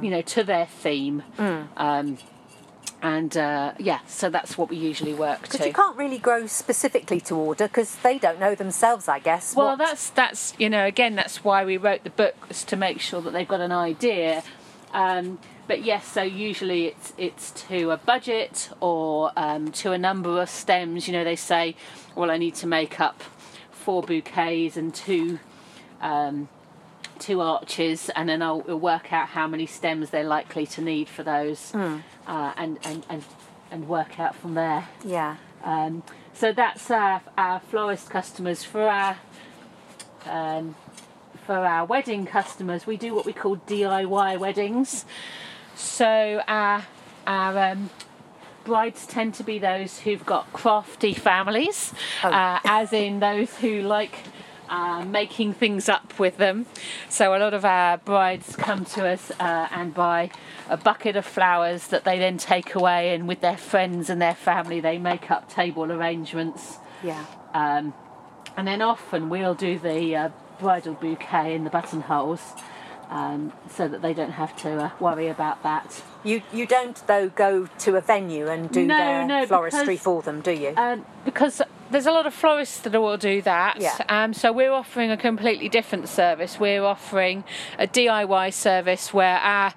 you 0.02 0.10
know 0.10 0.22
to 0.22 0.44
their 0.44 0.66
theme. 0.66 1.24
Um, 1.78 2.18
and 3.02 3.38
uh, 3.38 3.74
yeah, 3.80 4.00
so 4.08 4.30
that's 4.30 4.58
what 4.58 4.70
we 4.70 4.76
usually 4.76 5.14
work 5.14 5.44
Because 5.44 5.62
to. 5.62 5.68
you 5.68 5.74
can't 5.74 5.96
really 5.96 6.18
grow 6.18 6.48
specifically 6.48 7.22
to 7.22 7.36
order 7.36 7.68
because 7.70 7.96
they 7.98 8.18
don't 8.18 8.42
know 8.42 8.56
themselves, 8.56 9.08
I 9.08 9.20
guess. 9.20 9.56
Well, 9.56 9.68
what- 9.68 9.78
that's 9.78 10.10
that's 10.10 10.54
you 10.60 10.70
know 10.70 10.86
again 10.86 11.16
that's 11.16 11.44
why 11.44 11.64
we 11.64 11.78
wrote 11.78 12.04
the 12.04 12.10
books 12.10 12.64
to 12.66 12.76
make 12.76 13.00
sure 13.00 13.22
that 13.22 13.32
they've 13.32 13.48
got 13.48 13.62
an 13.62 13.72
idea. 13.72 14.44
Um, 14.94 15.40
but 15.70 15.84
yes, 15.84 16.08
so 16.08 16.24
usually 16.24 16.88
it's 16.88 17.14
it's 17.16 17.52
to 17.68 17.92
a 17.92 17.98
budget 17.98 18.72
or 18.82 19.32
um, 19.38 19.72
to 19.74 19.92
a 19.92 20.00
number 20.00 20.42
of 20.42 20.50
stems. 20.50 21.08
You 21.08 21.14
know, 21.14 21.24
they 21.24 21.36
say, 21.36 21.76
well, 22.16 22.32
I 22.32 22.38
need 22.38 22.56
to 22.56 22.68
make 22.68 23.00
up 23.00 23.22
four 23.70 24.02
bouquets 24.02 24.78
and 24.78 24.92
two 24.94 25.38
um, 26.02 26.50
two 27.20 27.40
arches, 27.40 28.10
and 28.16 28.28
then 28.28 28.42
I'll, 28.42 28.62
we'll 28.62 28.80
work 28.80 29.14
out 29.14 29.28
how 29.28 29.48
many 29.48 29.68
stems 29.68 30.10
they're 30.10 30.24
likely 30.24 30.66
to 30.66 30.82
need 30.82 31.08
for 31.08 31.22
those, 31.22 31.72
uh, 31.76 32.54
and, 32.58 32.80
and 32.84 33.06
and 33.08 33.24
and 33.70 33.88
work 33.88 34.20
out 34.20 34.36
from 34.36 34.56
there. 34.56 34.88
yeah. 35.06 35.36
Um, 35.64 36.02
so 36.34 36.52
that's 36.52 36.90
our, 36.90 37.22
our 37.38 37.60
florist 37.60 38.10
customers. 38.10 38.64
For 38.64 38.88
our 38.88 39.18
um, 40.26 40.76
for 41.46 41.58
our 41.58 41.86
wedding 41.86 42.26
customers, 42.26 42.88
we 42.88 42.98
do 42.98 43.14
what 43.14 43.28
we 43.28 43.34
call 43.34 43.58
DIY 43.58 44.40
weddings. 44.40 45.06
So 45.80 46.42
our 46.46 46.86
our 47.26 47.72
um, 47.72 47.90
brides 48.66 49.08
tend 49.08 49.34
to 49.36 49.44
be 49.44 49.60
those 49.60 50.00
who've 50.00 50.26
got 50.26 50.52
crafty 50.52 51.14
families, 51.14 51.94
Oh. 52.24 52.30
uh, 52.30 52.60
as 52.66 52.92
in 52.94 53.20
those 53.20 53.56
who 53.58 53.82
like. 53.82 54.14
Uh, 54.72 55.04
making 55.04 55.52
things 55.52 55.90
up 55.90 56.20
with 56.20 56.38
them. 56.38 56.68
So 57.10 57.36
a 57.36 57.40
lot 57.40 57.56
of 57.56 57.66
our 57.66 57.98
brides 57.98 58.56
come 58.56 58.86
to 58.86 59.08
us 59.08 59.32
uh, 59.40 59.68
and 59.72 59.96
buy 59.96 60.30
a 60.70 60.78
bucket 60.78 61.16
of 61.16 61.26
flowers 61.26 61.88
that 61.88 62.04
they 62.04 62.20
then 62.20 62.38
take 62.38 62.76
away, 62.76 63.16
and 63.16 63.28
with 63.28 63.42
their 63.42 63.58
friends 63.58 64.12
and 64.12 64.22
their 64.22 64.36
family, 64.36 64.80
they 64.80 65.00
make 65.00 65.32
up 65.32 65.50
table 65.50 65.92
arrangements. 65.92 66.78
Yeah. 67.04 67.26
Um, 67.56 67.96
and 68.56 68.68
then 68.68 68.84
often 68.84 69.30
we'll 69.30 69.56
do 69.56 69.80
the 69.80 70.16
uh, 70.16 70.30
bridal 70.60 70.94
bouquet 70.94 71.56
in 71.56 71.64
the 71.64 71.72
buttonholes 71.72 72.54
um, 73.10 73.52
so 73.70 73.88
that 73.88 74.02
they 74.02 74.14
don't 74.14 74.32
have 74.32 74.56
to 74.58 74.70
uh, 74.78 74.90
worry 75.00 75.28
about 75.28 75.64
that. 75.64 76.04
You 76.24 76.42
you 76.54 76.66
don't 76.66 77.02
though 77.08 77.30
go 77.30 77.68
to 77.80 77.96
a 77.96 78.02
venue 78.02 78.48
and 78.48 78.70
do 78.72 78.86
No, 78.86 78.98
their 78.98 79.26
no, 79.26 79.46
floristry 79.46 79.86
because- 79.88 80.00
for 80.02 80.22
them, 80.22 80.42
do 80.42 80.52
you? 80.52 80.74
Um, 80.78 81.06
because 81.26 81.62
there's 81.92 82.06
a 82.06 82.12
lot 82.12 82.28
of 82.28 82.34
florists 82.34 82.80
that 82.82 82.94
will 82.94 83.18
do 83.18 83.42
that. 83.42 83.78
Yeah. 83.82 83.96
Um, 84.10 84.34
so 84.34 84.52
we're 84.52 84.72
offering 84.72 85.10
a 85.12 85.18
completely 85.18 85.70
different 85.70 86.08
service. 86.08 86.60
We're 86.60 86.84
offering 86.84 87.44
a 87.80 87.88
DIY 87.88 88.54
service 88.54 89.14
where 89.14 89.38
our 89.38 89.74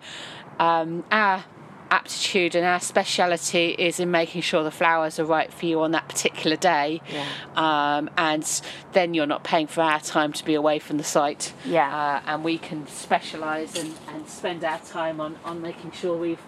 um, 0.59 1.05
our 1.11 1.45
aptitude 1.93 2.55
and 2.55 2.65
our 2.65 2.81
speciality 2.81 3.71
is 3.79 4.01
in 4.01 4.11
making 4.11 4.41
sure 4.43 4.65
the 4.65 4.71
flowers 4.71 5.19
are 5.21 5.25
right 5.25 5.53
for 5.53 5.67
you 5.67 5.81
on 5.83 5.93
that 5.93 6.09
particular 6.09 6.57
day. 6.57 7.03
Yeah. 7.13 7.27
Um, 7.55 8.11
and 8.17 8.63
then 8.93 9.15
you're 9.15 9.27
not 9.27 9.45
paying 9.45 9.67
for 9.67 9.83
our 9.83 10.01
time 10.01 10.33
to 10.33 10.45
be 10.45 10.55
away 10.55 10.79
from 10.79 10.97
the 10.97 11.05
site. 11.05 11.53
Yeah. 11.65 11.95
Uh, 11.95 12.23
and 12.27 12.43
we 12.43 12.59
can 12.59 12.87
specialise 12.89 13.77
and, 13.79 13.95
and 14.09 14.27
spend 14.27 14.65
our 14.65 14.81
time 14.81 15.21
on, 15.21 15.37
on 15.45 15.61
making 15.61 15.93
sure 15.93 16.17
we've 16.17 16.41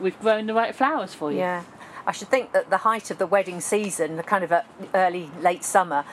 we've 0.00 0.18
grown 0.20 0.46
the 0.46 0.54
right 0.54 0.74
flowers 0.74 1.14
for 1.14 1.32
you. 1.32 1.38
Yeah, 1.38 1.64
I 2.06 2.12
should 2.12 2.28
think 2.28 2.52
that 2.52 2.70
the 2.70 2.78
height 2.78 3.10
of 3.10 3.18
the 3.18 3.26
wedding 3.26 3.60
season, 3.60 4.16
the 4.16 4.22
kind 4.22 4.44
of 4.44 4.52
a 4.52 4.64
early 4.94 5.30
late 5.40 5.64
summer, 5.64 6.04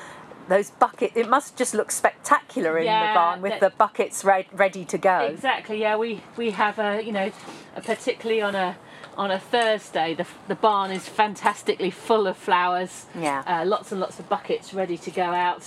those 0.52 0.70
buckets. 0.70 1.16
It 1.16 1.30
must 1.30 1.56
just 1.58 1.74
look 1.74 1.92
spectacular 1.92 2.78
in 2.78 2.86
Yeah, 2.86 3.14
the 3.14 3.18
barn 3.18 3.42
with 3.42 3.60
the 3.62 3.70
buckets 3.70 4.26
re- 4.26 4.48
ready 4.52 4.84
to 4.86 4.98
go. 4.98 5.20
Exactly. 5.20 5.80
Yeah, 5.80 5.96
we 5.96 6.22
we 6.36 6.52
have 6.52 6.78
a 6.78 7.02
you 7.02 7.14
know, 7.14 7.32
a 7.76 7.82
particularly 7.82 8.42
on 8.42 8.54
a 8.56 8.76
on 9.18 9.32
a 9.32 9.40
Thursday, 9.40 10.14
the 10.14 10.28
the 10.48 10.56
barn 10.56 10.92
is 10.92 11.08
fantastically 11.08 11.90
full 11.90 12.28
of 12.28 12.38
flowers. 12.38 13.06
Yeah. 13.18 13.44
Uh, 13.48 13.66
lots 13.66 13.92
and 13.92 14.02
lots 14.02 14.20
of 14.20 14.28
buckets 14.28 14.74
ready 14.74 14.98
to 14.98 15.12
go 15.12 15.24
out 15.24 15.64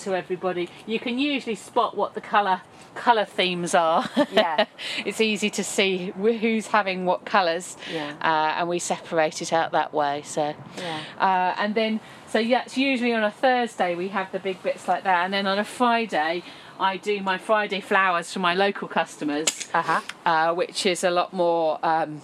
to 0.00 0.14
everybody. 0.14 0.68
You 0.86 0.98
can 0.98 1.18
usually 1.18 1.54
spot 1.54 1.96
what 1.96 2.14
the 2.14 2.20
colour 2.20 2.62
colour 2.94 3.24
themes 3.24 3.74
are. 3.74 4.08
Yeah. 4.32 4.66
it's 5.04 5.20
easy 5.20 5.50
to 5.50 5.64
see 5.64 6.12
who's 6.16 6.66
having 6.68 7.04
what 7.04 7.24
colours. 7.24 7.76
Yeah. 7.92 8.14
Uh, 8.20 8.58
and 8.58 8.68
we 8.68 8.78
separate 8.78 9.42
it 9.42 9.52
out 9.52 9.72
that 9.72 9.92
way. 9.92 10.22
So. 10.22 10.54
Yeah. 10.78 11.00
Uh, 11.18 11.54
and 11.58 11.74
then, 11.74 12.00
so 12.28 12.38
yeah, 12.38 12.62
it's 12.64 12.76
usually 12.78 13.12
on 13.12 13.24
a 13.24 13.30
Thursday 13.30 13.94
we 13.94 14.08
have 14.08 14.30
the 14.32 14.38
big 14.38 14.62
bits 14.62 14.88
like 14.88 15.04
that, 15.04 15.24
and 15.24 15.32
then 15.32 15.46
on 15.46 15.58
a 15.58 15.64
Friday 15.64 16.42
I 16.80 16.96
do 16.96 17.20
my 17.22 17.38
Friday 17.38 17.80
flowers 17.80 18.32
for 18.32 18.40
my 18.40 18.54
local 18.54 18.88
customers, 18.88 19.46
Uh-huh. 19.72 20.00
uh, 20.26 20.54
which 20.54 20.86
is 20.86 21.04
a 21.04 21.10
lot 21.10 21.32
more 21.32 21.78
um, 21.86 22.20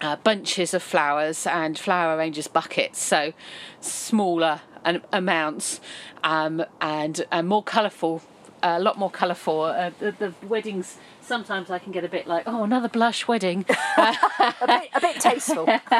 uh, 0.00 0.16
bunches 0.16 0.74
of 0.74 0.82
flowers 0.82 1.46
and 1.46 1.78
flower 1.78 2.16
arrangers 2.16 2.48
buckets, 2.48 3.00
so 3.00 3.32
smaller 3.80 4.60
an- 4.84 5.02
amounts 5.12 5.80
um, 6.24 6.64
and, 6.80 7.24
and 7.30 7.48
more 7.48 7.62
colourful. 7.62 8.22
A 8.62 8.80
lot 8.80 8.98
more 8.98 9.10
colourful. 9.10 9.62
Uh, 9.62 9.90
the, 9.98 10.12
the 10.12 10.34
weddings 10.46 10.96
sometimes 11.20 11.70
I 11.70 11.78
can 11.78 11.92
get 11.92 12.02
a 12.04 12.08
bit 12.08 12.26
like, 12.26 12.44
oh, 12.46 12.64
another 12.64 12.88
blush 12.88 13.28
wedding. 13.28 13.64
a 13.96 14.16
bit 14.66 14.88
a 14.94 15.00
bit 15.00 15.20
tasteful. 15.20 15.68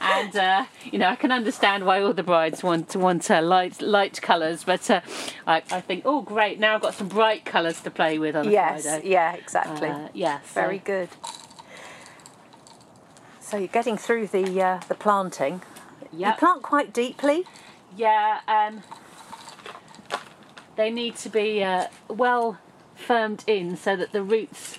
and 0.00 0.36
uh, 0.36 0.64
you 0.84 0.98
know 0.98 1.08
I 1.08 1.16
can 1.16 1.30
understand 1.30 1.84
why 1.84 2.00
all 2.02 2.12
the 2.12 2.22
brides 2.22 2.64
want 2.64 2.96
want 2.96 3.30
uh, 3.30 3.40
light 3.40 3.80
light 3.80 4.20
colours, 4.20 4.64
but 4.64 4.90
uh, 4.90 5.00
I, 5.46 5.62
I 5.70 5.80
think 5.80 6.02
oh 6.04 6.22
great 6.22 6.58
now 6.58 6.74
I've 6.74 6.82
got 6.82 6.94
some 6.94 7.08
bright 7.08 7.44
colours 7.44 7.80
to 7.82 7.90
play 7.90 8.18
with 8.18 8.34
on 8.34 8.50
yes, 8.50 8.84
Friday. 8.84 9.08
yeah, 9.10 9.34
exactly. 9.34 9.88
Uh, 9.88 10.08
yeah, 10.12 10.40
so- 10.40 10.60
Very 10.60 10.78
good. 10.78 11.10
So 13.40 13.58
you're 13.58 13.68
getting 13.68 13.96
through 13.96 14.26
the 14.26 14.60
uh, 14.60 14.80
the 14.88 14.96
planting. 14.96 15.62
You 16.12 16.32
plant 16.32 16.62
quite 16.62 16.92
deeply. 16.92 17.44
Yeah, 17.96 18.40
um, 18.48 18.82
they 20.76 20.90
need 20.90 21.16
to 21.16 21.28
be 21.28 21.62
uh, 21.64 21.86
well 22.08 22.58
firmed 22.94 23.44
in 23.46 23.76
so 23.76 23.96
that 23.96 24.12
the 24.12 24.22
roots 24.22 24.78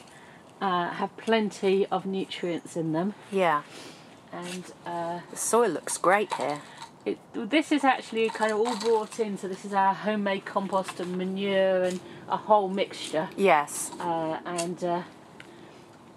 uh, 0.62 0.90
have 0.92 1.16
plenty 1.18 1.86
of 1.88 2.06
nutrients 2.06 2.76
in 2.76 2.92
them, 2.94 3.14
Yeah. 3.32 3.62
and 4.32 4.64
uh, 4.86 5.20
The 5.30 5.38
soil 5.38 5.70
looks 5.70 5.98
great 5.98 6.34
here. 6.34 6.62
it, 7.06 7.18
this 7.34 7.72
is 7.72 7.84
actually 7.84 8.28
kind 8.30 8.52
of 8.52 8.60
all 8.60 8.76
brought 8.78 9.20
in. 9.20 9.38
So 9.38 9.48
this 9.48 9.64
is 9.66 9.74
our 9.74 9.94
homemade 9.94 10.46
compost 10.46 11.00
and 11.00 11.16
manure 11.18 11.84
and 11.84 12.00
a 12.28 12.38
whole 12.38 12.70
mixture. 12.70 13.30
Yes. 13.38 13.92
uh, 14.00 14.40
and 14.46 14.84
uh, 14.84 15.04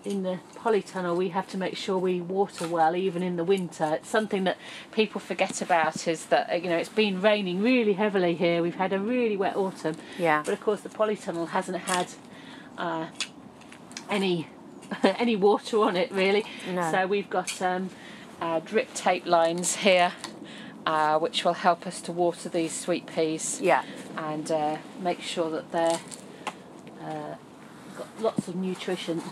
in 0.05 0.23
the 0.23 0.39
polytunnel 0.57 1.15
we 1.17 1.29
have 1.29 1.47
to 1.49 1.59
make 1.59 1.77
sure 1.77 1.99
we 1.99 2.21
water 2.21 2.67
well 2.67 2.97
even 2.97 3.23
in 3.23 3.37
the 3.37 3.45
winter 3.45 3.95
it's 3.95 4.09
something 4.09 4.45
that 4.45 4.57
people 4.93 5.21
forget 5.21 5.61
about 5.61 6.09
is 6.09 6.27
that 6.27 6.51
uh, 6.51 6.55
you 6.55 6.69
know 6.71 6.77
it's 6.77 6.89
been 6.89 7.21
raining 7.21 7.61
really 7.61 7.93
heavily 7.93 8.35
here 8.35 8.63
we've 8.63 8.77
had 8.77 8.93
a 8.95 8.99
really 8.99 9.37
wet 9.37 9.55
autumn 9.57 9.97
Yeah. 10.19 10.43
but 10.45 10.55
of 10.55 10.61
course 10.61 10.81
the 10.81 10.89
polytunnel 10.89 11.49
hasn't 11.49 11.79
had 11.79 12.07
uh, 12.79 13.09
any 14.09 14.49
any 15.05 15.37
water 15.37 15.81
on 15.83 15.97
it 15.97 16.11
really. 16.11 16.45
No. 16.69 16.91
So 16.91 17.07
we've 17.07 17.31
got 17.31 17.61
um, 17.63 17.91
uh, 18.41 18.59
drip 18.61 18.93
tape 18.95 19.25
lines 19.27 19.77
here, 19.77 20.13
uh, 20.85 21.17
which 21.21 21.45
will 21.45 21.53
help 21.53 21.87
us 21.87 22.01
to 22.03 22.11
water 22.13 22.49
these 22.49 22.73
sweet 22.73 23.07
peas 23.07 23.61
Yeah. 23.63 23.85
and 24.17 24.51
uh, 24.51 24.79
make 25.01 25.21
sure 25.21 25.49
that 25.51 25.71
they're 25.71 26.01
uh, 27.05 27.35
got 27.97 28.09
lots 28.21 28.49
of 28.49 28.57
nutrition. 28.57 29.23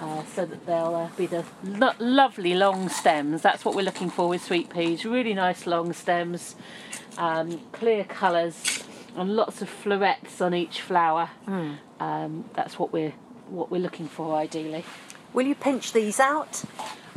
Uh, 0.00 0.24
so 0.34 0.46
that 0.46 0.64
they'll 0.64 0.94
uh, 0.94 1.08
be 1.16 1.26
the 1.26 1.44
lo- 1.62 1.92
lovely 1.98 2.54
long 2.54 2.88
stems. 2.88 3.42
That's 3.42 3.64
what 3.66 3.74
we're 3.74 3.84
looking 3.84 4.08
for 4.08 4.28
with 4.28 4.42
sweet 4.42 4.70
peas. 4.70 5.04
Really 5.04 5.34
nice 5.34 5.66
long 5.66 5.92
stems, 5.92 6.56
um, 7.18 7.60
clear 7.72 8.04
colours, 8.04 8.82
and 9.14 9.36
lots 9.36 9.60
of 9.60 9.68
florets 9.68 10.40
on 10.40 10.54
each 10.54 10.80
flower. 10.80 11.28
Um, 12.00 12.46
that's 12.54 12.78
what 12.78 12.92
we're 12.94 13.12
what 13.50 13.70
we're 13.70 13.80
looking 13.82 14.08
for 14.08 14.36
ideally. 14.36 14.84
Will 15.34 15.46
you 15.46 15.54
pinch 15.54 15.92
these 15.92 16.18
out? 16.18 16.62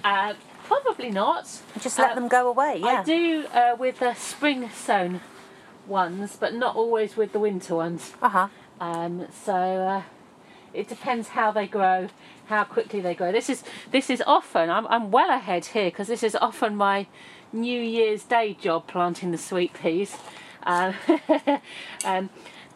Uh, 0.04 0.34
probably 0.66 1.10
not. 1.10 1.46
Just 1.80 1.98
let 2.00 2.12
Uh, 2.12 2.16
them 2.16 2.28
go 2.28 2.50
away. 2.50 2.80
Yeah. 2.80 3.00
I 3.00 3.04
do 3.04 3.46
uh, 3.54 3.76
with 3.80 4.00
the 4.00 4.14
spring 4.16 4.70
sown 4.72 5.22
ones, 5.88 6.36
but 6.38 6.54
not 6.54 6.76
always 6.76 7.16
with 7.16 7.32
the 7.32 7.40
winter 7.40 7.76
ones. 7.76 8.14
Uh 8.22 8.30
huh. 8.30 8.48
Um, 8.82 9.28
so 9.46 9.54
uh, 9.54 10.02
it 10.74 10.90
depends 10.90 11.30
how 11.30 11.52
they 11.52 11.68
grow, 11.68 12.08
how 12.48 12.64
quickly 12.64 13.00
they 13.02 13.14
grow. 13.16 13.32
This 13.32 13.50
is 13.50 13.64
this 13.92 14.10
is 14.10 14.22
often 14.26 14.70
I'm 14.70 14.88
I'm 14.88 15.12
well 15.12 15.30
ahead 15.30 15.66
here 15.68 15.86
because 15.86 16.08
this 16.08 16.24
is 16.24 16.36
often 16.36 16.76
my 16.76 17.08
New 17.52 17.82
Year's 17.82 18.24
Day 18.24 18.54
job 18.60 18.88
planting 18.88 19.32
the 19.32 19.38
sweet 19.38 19.74
peas, 19.74 20.16
um, 20.64 20.96
um, 22.06 22.30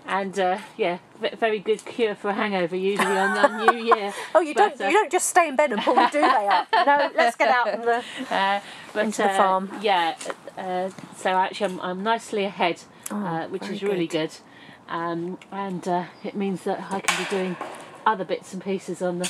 and 0.05 0.39
uh, 0.39 0.59
yeah, 0.77 0.99
v- 1.19 1.35
very 1.35 1.59
good 1.59 1.83
cure 1.83 2.13
for 2.15 2.29
a 2.29 2.33
hangover 2.33 2.75
usually 2.75 3.17
on 3.17 3.33
the 3.33 3.71
New 3.71 3.77
Year. 3.95 4.13
Oh, 4.35 4.39
you 4.39 4.53
don't 4.53 4.79
uh, 4.79 4.85
you 4.85 4.93
don't 4.93 5.11
just 5.11 5.27
stay 5.29 5.47
in 5.49 5.55
bed 5.55 5.71
and 5.71 5.81
pull 5.81 5.95
the 5.95 6.07
duvet 6.11 6.47
up. 6.47 6.67
No, 6.85 7.09
let's 7.15 7.35
get 7.35 7.49
out 7.49 7.67
in 7.73 7.81
the. 7.81 8.03
Uh, 8.29 8.59
but, 8.93 9.05
Into 9.05 9.23
the 9.23 9.31
uh, 9.31 9.37
farm. 9.37 9.71
Yeah, 9.81 10.15
uh, 10.57 10.89
so 11.15 11.31
actually 11.31 11.73
I'm, 11.73 11.81
I'm 11.81 12.03
nicely 12.03 12.45
ahead, 12.45 12.81
uh, 13.11 13.47
which 13.47 13.63
Oh, 13.63 13.71
is 13.71 13.81
really 13.83 14.07
good. 14.07 14.29
good. 14.29 14.93
Um, 14.93 15.37
and 15.51 15.85
uh, 15.87 16.05
it 16.23 16.35
means 16.35 16.63
that 16.63 16.79
I 16.91 16.99
can 17.01 17.23
be 17.23 17.29
doing 17.29 17.57
other 18.05 18.23
bits 18.23 18.53
and 18.53 18.63
pieces 18.63 19.01
on 19.01 19.19
the 19.19 19.29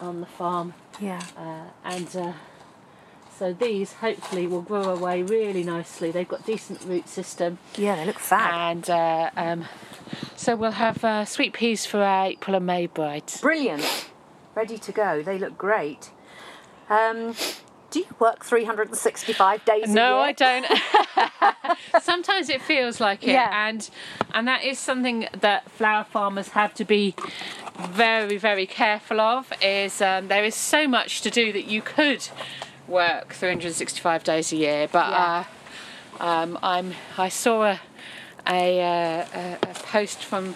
on 0.00 0.20
the 0.20 0.26
farm. 0.26 0.74
Yeah. 1.00 1.22
Uh, 1.36 1.64
and 1.84 2.14
uh, 2.16 2.32
so 3.36 3.52
these 3.52 3.94
hopefully 3.94 4.46
will 4.46 4.62
grow 4.62 4.82
away 4.90 5.22
really 5.22 5.62
nicely. 5.64 6.10
They've 6.10 6.28
got 6.28 6.44
decent 6.46 6.82
root 6.84 7.08
system. 7.08 7.58
Yeah, 7.76 7.96
they 7.96 8.04
look 8.06 8.18
fab. 8.18 8.52
And 8.76 8.90
uh, 8.90 9.30
um, 9.36 9.64
so 10.36 10.56
we'll 10.56 10.72
have 10.72 11.04
uh, 11.04 11.24
sweet 11.24 11.52
peas 11.52 11.86
for 11.86 12.02
our 12.02 12.26
April 12.26 12.56
and 12.56 12.66
May 12.66 12.86
brides. 12.86 13.40
Brilliant. 13.40 14.08
Ready 14.54 14.78
to 14.78 14.92
go. 14.92 15.22
They 15.22 15.38
look 15.38 15.56
great. 15.56 16.10
Um, 16.88 17.34
do 17.90 18.00
you 18.00 18.06
work 18.18 18.44
365 18.44 19.64
days 19.64 19.84
a 19.84 19.86
year? 19.86 19.94
No, 19.94 20.18
I 20.18 20.32
don't. 20.32 20.66
Sometimes 22.02 22.48
it 22.48 22.60
feels 22.62 23.00
like 23.00 23.22
it, 23.22 23.30
Yeah. 23.30 23.68
and 23.68 23.88
and 24.32 24.46
that 24.46 24.64
is 24.64 24.78
something 24.78 25.28
that 25.40 25.70
flower 25.70 26.04
farmers 26.04 26.48
have 26.48 26.74
to 26.74 26.84
be 26.84 27.14
very, 27.88 28.36
very 28.36 28.66
careful 28.66 29.20
of. 29.20 29.52
Is 29.62 30.00
um, 30.00 30.28
there 30.28 30.44
is 30.44 30.54
so 30.54 30.86
much 30.88 31.20
to 31.22 31.30
do 31.30 31.52
that 31.52 31.66
you 31.66 31.82
could 31.82 32.28
work 32.88 33.32
365 33.34 34.24
days 34.24 34.52
a 34.52 34.56
year, 34.56 34.88
but 34.90 35.10
Yeah. 35.10 35.44
uh, 36.20 36.24
um, 36.24 36.58
I'm 36.62 36.94
I 37.18 37.28
saw 37.28 37.64
a 37.64 37.80
a, 38.46 38.80
uh, 38.80 39.26
a 39.34 39.58
a 39.70 39.74
post 39.74 40.24
from 40.24 40.54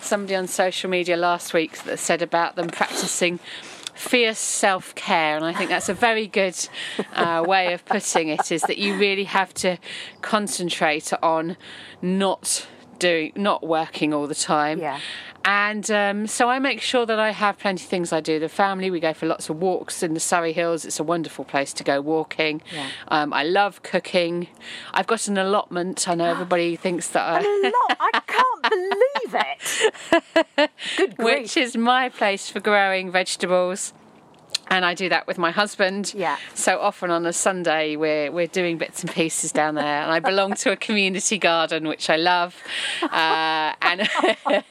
somebody 0.00 0.34
on 0.34 0.46
social 0.46 0.90
media 0.90 1.16
last 1.16 1.54
week 1.54 1.82
that 1.84 1.98
said 1.98 2.22
about 2.22 2.56
them 2.56 2.68
practicing 2.68 3.38
fierce 3.94 4.38
self-care 4.38 5.36
and 5.36 5.44
i 5.44 5.52
think 5.52 5.68
that's 5.70 5.88
a 5.88 5.94
very 5.94 6.26
good 6.26 6.56
uh, 7.14 7.44
way 7.46 7.72
of 7.72 7.84
putting 7.84 8.28
it 8.28 8.50
is 8.50 8.62
that 8.62 8.78
you 8.78 8.96
really 8.98 9.24
have 9.24 9.52
to 9.54 9.76
concentrate 10.22 11.12
on 11.22 11.56
not 12.00 12.66
doing 13.02 13.32
not 13.36 13.60
working 13.66 14.14
all 14.14 14.26
the 14.26 14.34
time 14.34 14.78
Yeah. 14.78 14.98
and 15.44 15.90
um, 15.90 16.26
so 16.26 16.48
I 16.48 16.58
make 16.60 16.80
sure 16.80 17.04
that 17.06 17.18
I 17.18 17.30
have 17.32 17.58
plenty 17.58 17.82
of 17.84 17.88
things 17.90 18.12
I 18.12 18.20
do. 18.20 18.38
The 18.38 18.48
family, 18.48 18.90
we 18.90 19.00
go 19.00 19.12
for 19.12 19.26
lots 19.26 19.48
of 19.50 19.56
walks 19.60 20.02
in 20.02 20.14
the 20.14 20.20
Surrey 20.20 20.52
Hills. 20.52 20.84
It's 20.84 21.00
a 21.00 21.04
wonderful 21.14 21.44
place 21.44 21.72
to 21.74 21.82
go 21.84 22.00
walking. 22.00 22.62
Yeah. 22.72 22.88
Um, 23.08 23.32
I 23.32 23.42
love 23.42 23.82
cooking. 23.82 24.46
I've 24.94 25.06
got 25.08 25.26
an 25.28 25.36
allotment. 25.38 26.08
I 26.08 26.14
know 26.14 26.26
everybody 26.36 26.76
thinks 26.84 27.08
that 27.14 27.24
I. 27.28 27.38
A 27.40 27.72
lot. 27.78 27.96
I 28.14 28.20
can't 28.36 28.62
believe 28.74 29.34
it. 29.48 30.70
Good 30.96 31.16
grief. 31.16 31.40
which 31.40 31.56
is 31.56 31.76
my 31.76 32.08
place 32.08 32.48
for 32.48 32.60
growing 32.60 33.10
vegetables. 33.10 33.92
And 34.72 34.86
I 34.86 34.94
do 34.94 35.10
that 35.10 35.26
with 35.26 35.36
my 35.36 35.50
husband. 35.50 36.14
Yeah. 36.16 36.38
So 36.54 36.80
often 36.80 37.10
on 37.10 37.26
a 37.26 37.32
Sunday, 37.32 37.94
we're 37.96 38.32
we're 38.32 38.46
doing 38.46 38.78
bits 38.78 39.02
and 39.02 39.10
pieces 39.12 39.52
down 39.52 39.74
there, 39.74 40.00
and 40.02 40.10
I 40.10 40.18
belong 40.18 40.54
to 40.54 40.72
a 40.72 40.76
community 40.76 41.36
garden, 41.36 41.86
which 41.86 42.08
I 42.08 42.16
love. 42.16 42.56
Uh, 43.02 43.74
and 43.82 44.00
uh, 44.46 44.62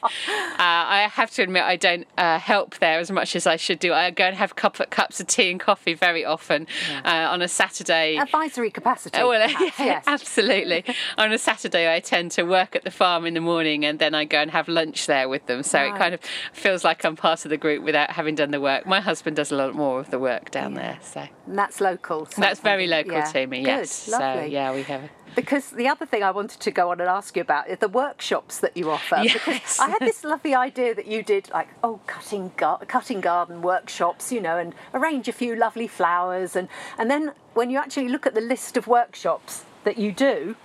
I 0.58 1.08
have 1.12 1.30
to 1.32 1.44
admit, 1.44 1.64
I 1.64 1.76
don't 1.76 2.08
uh, 2.18 2.40
help 2.40 2.80
there 2.80 3.00
as 3.00 3.12
much 3.12 3.36
as 3.36 3.46
I 3.46 3.58
should 3.58 3.78
do. 3.78 3.94
I 3.94 4.10
go 4.10 4.26
and 4.26 4.36
have 4.36 4.56
cup, 4.56 4.78
cups 4.90 5.20
of 5.20 5.28
tea 5.28 5.52
and 5.52 5.60
coffee 5.60 5.94
very 5.94 6.26
often 6.26 6.66
uh, 7.06 7.28
on 7.30 7.44
a 7.44 7.48
Saturday. 7.48 8.18
Advisory 8.18 8.72
capacity. 8.72 9.20
Oh, 9.20 9.30
well, 9.30 9.48
perhaps, 9.48 9.80
yeah, 9.80 9.86
yes. 9.86 10.04
absolutely. 10.08 10.84
On 11.20 11.32
a 11.32 11.38
Saturday, 11.38 11.94
I 11.94 12.00
tend 12.00 12.32
to 12.32 12.44
work 12.44 12.76
at 12.76 12.84
the 12.84 12.92
farm 12.92 13.26
in 13.28 13.36
the 13.36 13.42
morning 13.42 13.86
and 13.86 14.00
then 14.00 14.16
I 14.16 14.26
go 14.26 14.40
and 14.40 14.50
have 14.50 14.68
lunch 14.68 15.06
there 15.06 15.30
with 15.30 15.46
them. 15.46 15.62
So 15.64 15.78
Right. 15.80 15.94
it 15.94 15.98
kind 15.98 16.14
of 16.14 16.20
feels 16.54 16.84
like 16.84 17.04
I'm 17.06 17.16
part 17.16 17.46
of 17.46 17.50
the 17.50 17.58
group 17.58 17.84
without 17.84 18.12
having 18.12 18.36
done 18.36 18.52
the 18.52 18.62
work. 18.62 18.86
My 18.88 19.02
husband 19.02 19.36
does 19.36 19.52
a 19.52 19.56
lot 19.56 19.76
more 19.76 19.91
of 20.00 20.10
the 20.12 20.20
work 20.20 20.52
down 20.52 20.74
there. 20.76 20.98
So 21.02 21.22
And 21.48 21.58
that's 21.58 21.80
local. 21.82 22.28
that's 22.38 22.60
very 22.60 22.88
local 22.88 23.14
Yeah. 23.14 23.24
to 23.26 23.48
me, 23.48 23.60
Good, 23.62 23.68
yes. 23.68 24.08
Lovely. 24.08 24.42
So, 24.44 24.46
yeah, 24.48 24.74
we 24.74 24.84
have. 24.84 25.10
Because 25.34 25.70
the 25.70 25.88
other 25.88 26.06
thing 26.06 26.24
I 26.24 26.32
wanted 26.32 26.60
to 26.60 26.72
go 26.72 26.92
on 26.92 27.00
and 27.00 27.10
ask 27.10 27.38
you 27.38 27.42
about 27.42 27.70
is 27.70 27.80
the 27.80 27.88
workshops 27.88 28.60
that 28.60 28.76
you 28.76 28.90
offer. 28.92 29.16
Because 29.24 29.48
Yes. 29.48 29.80
I 29.80 29.90
had 29.90 30.00
this 30.02 30.24
lovely 30.26 30.54
idea 30.54 30.94
that 30.94 31.08
you 31.08 31.24
did 31.24 31.50
like 31.54 31.70
oh 31.84 32.00
cutting 32.06 32.52
gar- 32.58 32.80
cutting 32.86 33.22
garden 33.22 33.62
workshops, 33.62 34.32
you 34.32 34.42
know, 34.42 34.58
and 34.58 34.74
arrange 34.94 35.28
a 35.30 35.32
few 35.34 35.56
lovely 35.56 35.88
flowers, 35.88 36.56
and 36.56 36.68
and 36.98 37.10
then 37.10 37.32
when 37.54 37.70
you 37.70 37.78
actually 37.80 38.10
look 38.10 38.26
at 38.28 38.34
the 38.36 38.42
list 38.42 38.76
of 38.78 38.88
workshops 38.88 39.64
that 39.86 39.98
you 39.98 40.12
do, 40.12 40.56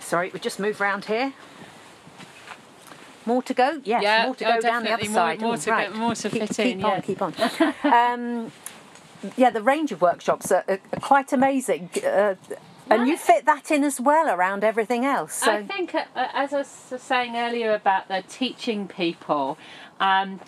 sorry, 0.00 0.30
we 0.32 0.38
just 0.38 0.60
move 0.60 0.80
round 0.80 1.06
here. 1.06 1.32
More 3.26 3.42
to 3.42 3.54
go? 3.54 3.80
Yes, 3.84 4.02
Yeah, 4.02 4.26
more 4.26 4.34
to 4.36 4.44
oh, 4.48 4.54
go 4.54 4.60
down 4.60 4.84
the 4.84 4.92
other. 4.92 5.04
More- 5.04 5.12
side. 5.12 5.40
more 5.40 5.54
Oh, 5.54 5.56
to 5.56 5.66
go- 5.66 5.72
right. 5.72 5.94
more 5.94 6.14
to 6.14 6.30
keep, 6.30 6.42
fit 6.42 6.56
keep 6.56 6.66
in, 6.78 6.84
on, 6.84 6.90
yeah. 6.92 7.00
keep 7.00 7.22
on. 7.22 7.34
um, 7.84 8.52
yeah, 9.36 9.50
the 9.50 9.62
range 9.62 9.92
of 9.92 10.00
workshops 10.00 10.52
are, 10.52 10.64
are 10.68 10.78
quite 11.00 11.32
amazing. 11.32 11.90
Uh, 12.04 12.36
and 12.88 13.08
you 13.08 13.16
fit 13.16 13.44
that 13.46 13.70
in 13.72 13.82
as 13.82 14.00
well 14.00 14.28
around 14.32 14.62
everything 14.62 15.04
else. 15.04 15.34
So 15.34 15.50
I 15.50 15.64
think, 15.64 15.92
uh, 15.94 16.04
uh, 16.14 16.28
as 16.34 16.52
I 16.52 16.58
was 16.58 16.68
saying 16.68 17.34
earlier 17.34 17.74
about 17.74 18.06
the 18.06 18.22
teaching 18.28 18.86
people, 18.86 19.58
um, 19.98 20.38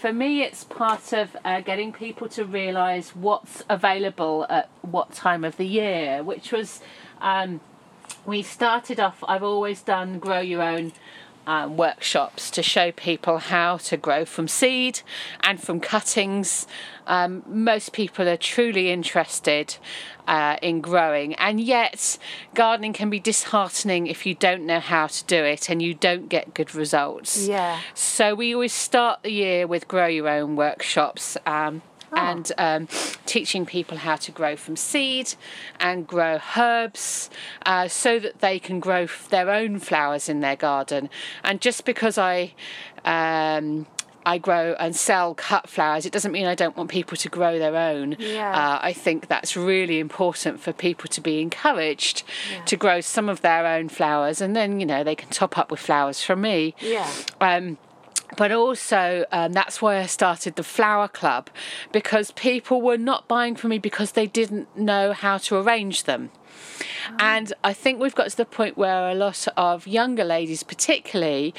for 0.00 0.10
me, 0.12 0.42
it's 0.42 0.64
part 0.64 1.12
of 1.12 1.36
uh, 1.44 1.60
getting 1.60 1.92
people 1.92 2.28
to 2.30 2.44
realise 2.46 3.14
what's 3.14 3.62
available 3.68 4.46
at 4.48 4.70
what 4.80 5.12
time 5.12 5.44
of 5.44 5.56
the 5.58 5.66
year, 5.66 6.22
which 6.22 6.50
was. 6.50 6.80
Um, 7.20 7.60
we 8.24 8.42
started 8.42 9.00
off, 9.00 9.22
I've 9.26 9.42
always 9.42 9.82
done 9.82 10.18
grow 10.20 10.38
your 10.40 10.62
own 10.62 10.92
um, 11.46 11.76
workshops 11.76 12.50
to 12.52 12.62
show 12.62 12.92
people 12.92 13.38
how 13.38 13.76
to 13.78 13.96
grow 13.96 14.24
from 14.24 14.48
seed 14.48 15.00
and 15.42 15.62
from 15.62 15.80
cuttings. 15.80 16.66
Um, 17.06 17.42
most 17.46 17.92
people 17.92 18.28
are 18.28 18.36
truly 18.36 18.90
interested 18.90 19.76
uh, 20.28 20.56
in 20.62 20.80
growing, 20.80 21.34
and 21.34 21.60
yet 21.60 22.16
gardening 22.54 22.92
can 22.92 23.10
be 23.10 23.18
disheartening 23.18 24.06
if 24.06 24.24
you 24.24 24.34
don't 24.34 24.64
know 24.64 24.80
how 24.80 25.08
to 25.08 25.24
do 25.24 25.42
it 25.42 25.68
and 25.68 25.82
you 25.82 25.94
don't 25.94 26.28
get 26.28 26.54
good 26.54 26.74
results. 26.74 27.46
Yeah. 27.46 27.80
So 27.94 28.34
we 28.34 28.54
always 28.54 28.72
start 28.72 29.22
the 29.22 29.32
year 29.32 29.66
with 29.66 29.88
grow 29.88 30.06
your 30.06 30.28
own 30.28 30.54
workshops. 30.54 31.36
Um, 31.44 31.82
and 32.14 32.52
um, 32.58 32.88
teaching 33.26 33.66
people 33.66 33.98
how 33.98 34.16
to 34.16 34.32
grow 34.32 34.56
from 34.56 34.76
seed 34.76 35.34
and 35.80 36.06
grow 36.06 36.38
herbs 36.56 37.30
uh, 37.66 37.88
so 37.88 38.18
that 38.18 38.40
they 38.40 38.58
can 38.58 38.80
grow 38.80 39.06
their 39.30 39.50
own 39.50 39.78
flowers 39.78 40.28
in 40.28 40.40
their 40.40 40.56
garden. 40.56 41.08
And 41.42 41.60
just 41.60 41.84
because 41.84 42.18
I 42.18 42.54
um, 43.04 43.86
I 44.24 44.38
grow 44.38 44.74
and 44.78 44.94
sell 44.94 45.34
cut 45.34 45.68
flowers, 45.68 46.06
it 46.06 46.12
doesn't 46.12 46.32
mean 46.32 46.46
I 46.46 46.54
don't 46.54 46.76
want 46.76 46.90
people 46.90 47.16
to 47.16 47.28
grow 47.28 47.58
their 47.58 47.76
own. 47.76 48.16
Yeah. 48.18 48.50
Uh, 48.50 48.78
I 48.80 48.92
think 48.92 49.28
that's 49.28 49.56
really 49.56 49.98
important 49.98 50.60
for 50.60 50.72
people 50.72 51.08
to 51.08 51.20
be 51.20 51.40
encouraged 51.40 52.22
to 52.66 52.76
grow 52.76 53.00
some 53.00 53.28
of 53.28 53.40
their 53.40 53.66
own 53.66 53.88
flowers, 53.88 54.40
and 54.40 54.54
then 54.54 54.80
you 54.80 54.86
know 54.86 55.02
they 55.02 55.16
can 55.16 55.28
top 55.30 55.58
up 55.58 55.70
with 55.70 55.80
flowers 55.80 56.22
from 56.22 56.42
me. 56.42 56.74
Yeah. 56.80 57.10
Um, 57.40 57.78
but 58.36 58.52
also, 58.52 59.24
um, 59.32 59.52
that's 59.52 59.82
why 59.82 59.98
I 59.98 60.06
started 60.06 60.56
the 60.56 60.62
Flower 60.62 61.08
Club 61.08 61.50
because 61.92 62.30
people 62.32 62.80
were 62.80 62.98
not 62.98 63.28
buying 63.28 63.56
from 63.56 63.70
me 63.70 63.78
because 63.78 64.12
they 64.12 64.26
didn't 64.26 64.76
know 64.76 65.12
how 65.12 65.38
to 65.38 65.56
arrange 65.56 66.04
them. 66.04 66.30
And 67.18 67.52
I 67.62 67.72
think 67.72 68.00
we've 68.00 68.14
got 68.14 68.30
to 68.30 68.36
the 68.36 68.44
point 68.44 68.76
where 68.76 69.10
a 69.10 69.14
lot 69.14 69.46
of 69.56 69.86
younger 69.86 70.24
ladies, 70.24 70.62
particularly, 70.62 71.54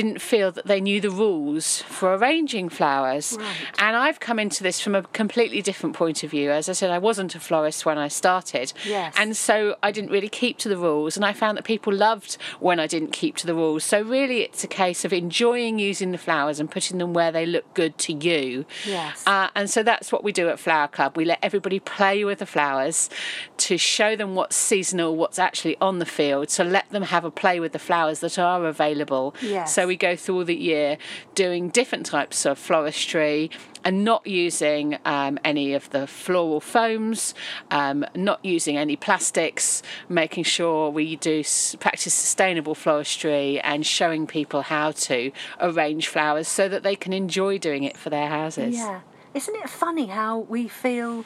didn't 0.00 0.20
feel 0.20 0.52
that 0.52 0.66
they 0.66 0.80
knew 0.80 1.00
the 1.00 1.10
rules 1.10 1.82
for 1.82 2.14
arranging 2.14 2.68
flowers. 2.68 3.36
Right. 3.36 3.56
And 3.80 3.96
I've 3.96 4.20
come 4.20 4.38
into 4.38 4.62
this 4.62 4.80
from 4.80 4.94
a 4.94 5.02
completely 5.02 5.60
different 5.60 5.96
point 5.96 6.22
of 6.22 6.30
view. 6.30 6.52
As 6.52 6.68
I 6.68 6.72
said, 6.72 6.92
I 6.92 6.98
wasn't 6.98 7.34
a 7.34 7.40
florist 7.40 7.84
when 7.84 7.98
I 7.98 8.06
started. 8.06 8.72
Yes. 8.86 9.12
And 9.18 9.36
so 9.36 9.74
I 9.82 9.90
didn't 9.90 10.12
really 10.12 10.28
keep 10.28 10.56
to 10.58 10.68
the 10.68 10.76
rules. 10.76 11.16
And 11.16 11.24
I 11.24 11.32
found 11.32 11.58
that 11.58 11.64
people 11.64 11.92
loved 11.92 12.38
when 12.60 12.78
I 12.78 12.86
didn't 12.86 13.10
keep 13.10 13.34
to 13.38 13.46
the 13.48 13.56
rules. 13.56 13.82
So 13.82 14.00
really, 14.00 14.42
it's 14.42 14.62
a 14.62 14.68
case 14.68 15.04
of 15.04 15.12
enjoying 15.12 15.80
using 15.80 16.12
the 16.12 16.18
flowers 16.18 16.60
and 16.60 16.70
putting 16.70 16.98
them 16.98 17.12
where 17.12 17.32
they 17.32 17.44
look 17.44 17.74
good 17.74 17.98
to 17.98 18.12
you. 18.12 18.66
Yes. 18.86 19.26
Uh, 19.26 19.48
and 19.56 19.68
so 19.68 19.82
that's 19.82 20.12
what 20.12 20.22
we 20.22 20.30
do 20.30 20.48
at 20.48 20.60
Flower 20.60 20.86
Club. 20.86 21.16
We 21.16 21.24
let 21.24 21.40
everybody 21.42 21.80
play 21.80 22.24
with 22.24 22.38
the 22.38 22.46
flowers 22.46 23.10
to 23.56 23.76
show 23.76 24.14
them 24.14 24.36
what's 24.36 24.54
seasonal, 24.54 25.16
what's 25.16 25.40
actually 25.40 25.76
on 25.80 25.98
the 25.98 26.06
field. 26.06 26.50
So 26.50 26.62
let 26.62 26.88
them 26.90 27.02
have 27.02 27.24
a 27.24 27.32
play 27.32 27.58
with 27.58 27.72
the 27.72 27.80
flowers 27.80 28.20
that 28.20 28.38
are 28.38 28.64
available. 28.64 29.34
Yes. 29.42 29.74
So 29.74 29.87
we 29.88 29.96
go 29.96 30.14
through 30.14 30.44
the 30.44 30.54
year 30.54 30.98
doing 31.34 31.70
different 31.70 32.06
types 32.06 32.46
of 32.46 32.58
floristry 32.58 33.50
and 33.84 34.04
not 34.04 34.26
using 34.26 34.98
um, 35.04 35.38
any 35.44 35.72
of 35.74 35.88
the 35.90 36.06
floral 36.06 36.60
foams, 36.60 37.34
um, 37.70 38.04
not 38.14 38.44
using 38.44 38.76
any 38.76 38.96
plastics, 38.96 39.82
making 40.08 40.44
sure 40.44 40.90
we 40.90 41.16
do 41.16 41.40
s- 41.40 41.74
practice 41.80 42.14
sustainable 42.14 42.74
floristry 42.74 43.60
and 43.64 43.86
showing 43.86 44.26
people 44.26 44.62
how 44.62 44.92
to 44.92 45.32
arrange 45.60 46.06
flowers 46.06 46.46
so 46.46 46.68
that 46.68 46.82
they 46.82 46.94
can 46.94 47.12
enjoy 47.12 47.58
doing 47.58 47.82
it 47.84 47.96
for 47.96 48.10
their 48.10 48.28
houses. 48.28 48.74
Yeah. 48.74 49.00
Isn't 49.34 49.56
it 49.56 49.68
funny 49.68 50.06
how 50.06 50.38
we 50.38 50.68
feel 50.68 51.24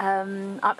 um, 0.00 0.60
uh, 0.62 0.74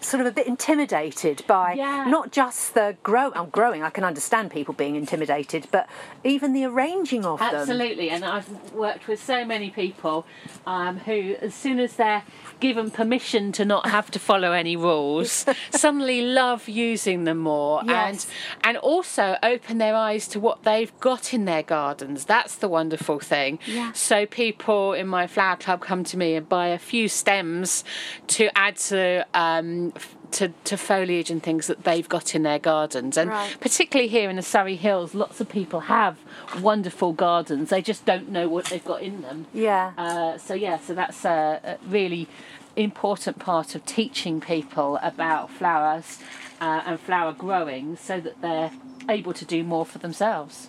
sort 0.00 0.20
of 0.20 0.26
a 0.26 0.32
bit 0.32 0.46
intimidated 0.46 1.42
by 1.46 1.74
Yeah. 1.74 2.04
not 2.08 2.32
just 2.32 2.74
the 2.74 2.96
grow? 3.02 3.32
I'm 3.34 3.50
growing. 3.50 3.82
I 3.82 3.90
can 3.90 4.04
understand 4.04 4.50
people 4.50 4.74
being 4.74 4.96
intimidated, 4.96 5.66
but 5.70 5.88
even 6.24 6.52
the 6.52 6.64
arranging 6.64 7.24
of 7.24 7.38
them. 7.38 7.54
Absolutely, 7.54 8.10
and 8.10 8.24
I've 8.24 8.48
worked 8.72 9.06
with 9.08 9.22
so 9.22 9.44
many 9.44 9.70
people 9.70 10.26
um, 10.66 10.98
who, 10.98 11.36
as 11.40 11.54
soon 11.54 11.78
as 11.80 11.94
they're 11.94 12.22
given 12.60 12.90
permission 12.90 13.52
to 13.52 13.64
not 13.64 13.88
have 13.88 14.10
to 14.12 14.18
follow 14.18 14.52
any 14.52 14.76
rules, 14.76 15.46
suddenly 15.70 16.22
love 16.22 16.68
using 16.68 17.24
them 17.24 17.38
more, 17.38 17.82
Yes. 17.84 18.26
and 18.62 18.70
and 18.70 18.76
also 18.78 19.36
open 19.42 19.78
their 19.78 19.94
eyes 19.94 20.28
to 20.28 20.38
what 20.40 20.62
they've 20.64 20.92
got 21.00 21.34
in 21.34 21.44
their 21.44 21.62
gardens. 21.62 22.24
That's 22.24 22.54
the 22.56 22.68
wonderful 22.68 23.18
thing. 23.18 23.58
Yeah. 23.66 23.92
So 23.92 24.26
people 24.26 24.92
in 24.92 25.06
my 25.08 25.26
flower 25.26 25.56
club 25.56 25.80
come 25.80 26.04
to 26.04 26.16
me 26.16 26.34
and 26.36 26.48
buy 26.48 26.68
a 26.68 26.78
few 26.78 27.08
stems 27.08 27.84
to 28.28 28.48
add 28.56 28.76
to. 28.76 29.26
Um, 29.34 29.89
to, 30.32 30.48
to 30.64 30.76
foliage 30.76 31.30
and 31.30 31.42
things 31.42 31.66
that 31.66 31.84
they've 31.84 32.08
got 32.08 32.34
in 32.34 32.42
their 32.42 32.58
gardens 32.58 33.16
and 33.16 33.30
Right. 33.30 33.56
particularly 33.60 34.08
here 34.08 34.30
in 34.30 34.36
the 34.36 34.42
Surrey 34.42 34.76
Hills, 34.76 35.14
lots 35.14 35.40
of 35.40 35.48
people 35.48 35.80
have 35.80 36.18
wonderful 36.60 37.12
gardens. 37.12 37.70
They 37.70 37.82
just 37.82 38.04
don't 38.04 38.28
know 38.30 38.48
what 38.48 38.66
they've 38.66 38.84
got 38.84 39.02
in 39.02 39.22
them. 39.22 39.46
Yeah. 39.52 39.92
Uh, 39.98 40.38
so 40.38 40.54
yeah, 40.54 40.78
so 40.78 40.94
that's 40.94 41.24
a, 41.24 41.60
a 41.64 41.88
really 41.88 42.28
important 42.76 43.38
part 43.38 43.74
of 43.74 43.84
teaching 43.84 44.40
people 44.40 44.98
about 45.02 45.50
flowers 45.50 46.18
uh, 46.60 46.82
and 46.86 47.00
flower 47.00 47.32
growing, 47.32 47.96
so 47.96 48.20
that 48.20 48.40
they're 48.42 48.70
able 49.08 49.32
to 49.32 49.44
do 49.44 49.64
more 49.64 49.84
for 49.84 49.98
themselves. 49.98 50.68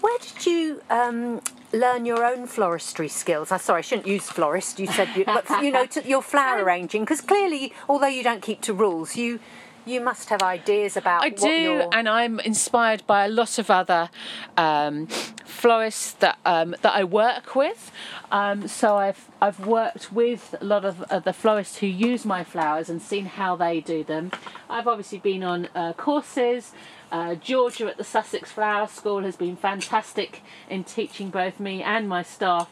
Where 0.00 0.18
did 0.18 0.46
you 0.46 0.82
um, 0.88 1.40
learn 1.72 2.04
your 2.04 2.24
own 2.24 2.46
floristry 2.46 3.10
skills? 3.10 3.52
I'm 3.52 3.58
sorry, 3.58 3.78
I 3.78 3.82
shouldn't 3.82 4.06
use 4.06 4.28
florist. 4.28 4.78
You 4.80 4.86
said, 4.86 5.08
you, 5.16 5.24
but 5.24 5.48
you 5.62 5.70
know, 5.70 5.86
to 5.86 6.06
your 6.08 6.22
flower 6.22 6.62
arranging, 6.64 7.02
because 7.02 7.20
clearly, 7.20 7.72
although 7.88 8.06
you 8.06 8.22
don't 8.22 8.42
keep 8.42 8.60
to 8.62 8.72
rules, 8.74 9.16
you 9.16 9.40
you 9.86 10.00
must 10.00 10.28
have 10.28 10.42
ideas 10.42 10.96
about. 10.96 11.22
I 11.24 11.28
what 11.30 11.36
do, 11.40 11.48
you're- 11.48 11.86
and 11.92 12.08
I'm 12.08 12.38
inspired 12.40 13.06
by 13.06 13.24
a 13.24 13.28
lot 13.28 13.58
of 13.58 13.70
other 13.70 14.10
um, 14.56 15.06
florists 15.06 16.12
that 16.14 16.38
um, 16.44 16.74
that 16.82 16.94
I 16.94 17.04
work 17.04 17.54
with. 17.56 17.90
Um, 18.30 18.68
so 18.68 18.96
I've 18.96 19.28
I've 19.40 19.66
worked 19.66 20.12
with 20.12 20.54
a 20.60 20.64
lot 20.64 20.84
of 20.84 21.02
uh, 21.02 21.18
the 21.20 21.32
florists 21.32 21.78
who 21.78 21.86
use 21.86 22.24
my 22.26 22.44
flowers 22.44 22.88
and 22.90 23.00
seen 23.00 23.24
how 23.26 23.56
they 23.56 23.80
do 23.80 24.04
them. 24.04 24.32
I've 24.68 24.86
obviously 24.86 25.18
been 25.18 25.42
on 25.42 25.68
uh, 25.74 25.92
courses. 25.94 26.72
Uh, 27.10 27.34
Georgia 27.34 27.86
at 27.88 27.96
the 27.96 28.04
Sussex 28.04 28.52
Flower 28.52 28.86
School 28.86 29.22
has 29.22 29.36
been 29.36 29.56
fantastic 29.56 30.42
in 30.68 30.84
teaching 30.84 31.30
both 31.30 31.58
me 31.58 31.82
and 31.82 32.08
my 32.08 32.22
staff 32.22 32.70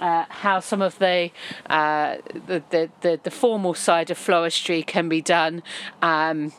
uh, 0.00 0.24
how 0.28 0.60
some 0.60 0.80
of 0.82 0.98
the, 0.98 1.30
uh, 1.66 2.16
the, 2.46 2.62
the 2.70 2.90
the 3.02 3.20
the 3.22 3.30
formal 3.30 3.74
side 3.74 4.10
of 4.10 4.18
floristry 4.18 4.84
can 4.84 5.08
be 5.08 5.20
done. 5.20 5.62
Um, 6.02 6.52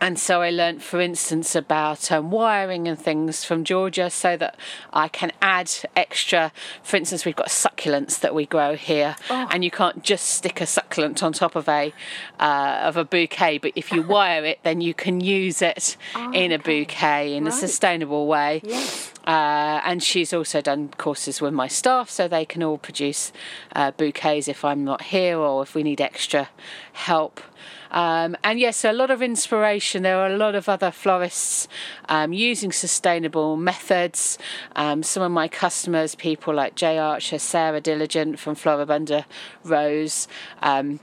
and 0.00 0.18
so 0.18 0.42
I 0.42 0.50
learnt, 0.50 0.82
for 0.82 1.00
instance, 1.00 1.54
about 1.54 2.10
um, 2.12 2.30
wiring 2.30 2.88
and 2.88 2.98
things 2.98 3.44
from 3.44 3.64
Georgia, 3.64 4.10
so 4.10 4.36
that 4.36 4.56
I 4.92 5.08
can 5.08 5.32
add 5.42 5.70
extra. 5.96 6.52
For 6.82 6.96
instance, 6.96 7.24
we've 7.24 7.36
got 7.36 7.48
succulents 7.48 8.20
that 8.20 8.34
we 8.34 8.46
grow 8.46 8.74
here, 8.76 9.16
and 9.30 9.64
you 9.64 9.70
can't 9.70 10.02
just 10.02 10.26
stick 10.26 10.60
a 10.60 10.66
succulent 10.66 11.22
on 11.22 11.32
top 11.32 11.56
of 11.56 11.68
a 11.68 11.92
uh, 12.38 12.80
of 12.82 12.96
a 12.96 13.04
bouquet. 13.04 13.58
But 13.58 13.72
if 13.74 13.92
you 13.92 14.02
wire 14.02 14.44
it, 14.44 14.60
then 14.62 14.80
you 14.80 14.94
can 14.94 15.20
use 15.20 15.62
it 15.62 15.96
in 16.32 16.52
a 16.52 16.58
bouquet 16.58 17.34
in 17.34 17.46
a 17.46 17.52
sustainable 17.52 18.26
way. 18.26 18.60
Yes. 18.64 19.12
Uh, 19.26 19.82
and 19.84 20.02
she's 20.02 20.32
also 20.32 20.62
done 20.62 20.88
courses 20.96 21.42
with 21.42 21.52
my 21.52 21.68
staff 21.68 22.08
so 22.08 22.26
they 22.26 22.46
can 22.46 22.62
all 22.62 22.78
produce 22.78 23.30
uh, 23.76 23.90
bouquets 23.90 24.48
if 24.48 24.64
I'm 24.64 24.84
not 24.84 25.02
here 25.02 25.36
or 25.36 25.62
if 25.62 25.74
we 25.74 25.82
need 25.82 26.00
extra 26.00 26.48
help. 26.94 27.42
Um, 27.90 28.36
and 28.44 28.58
yes, 28.60 28.84
a 28.84 28.92
lot 28.92 29.10
of 29.10 29.22
inspiration. 29.22 30.02
There 30.02 30.18
are 30.18 30.26
a 30.26 30.36
lot 30.36 30.54
of 30.54 30.68
other 30.68 30.90
florists 30.90 31.68
um, 32.08 32.32
using 32.32 32.72
sustainable 32.72 33.56
methods. 33.56 34.38
Um, 34.76 35.02
some 35.02 35.22
of 35.22 35.32
my 35.32 35.48
customers, 35.48 36.14
people 36.14 36.54
like 36.54 36.74
Jay 36.74 36.98
Archer, 36.98 37.38
Sarah 37.38 37.80
Diligent 37.80 38.38
from 38.38 38.54
Floribunda 38.54 39.24
Rose. 39.64 40.28
Um, 40.62 41.00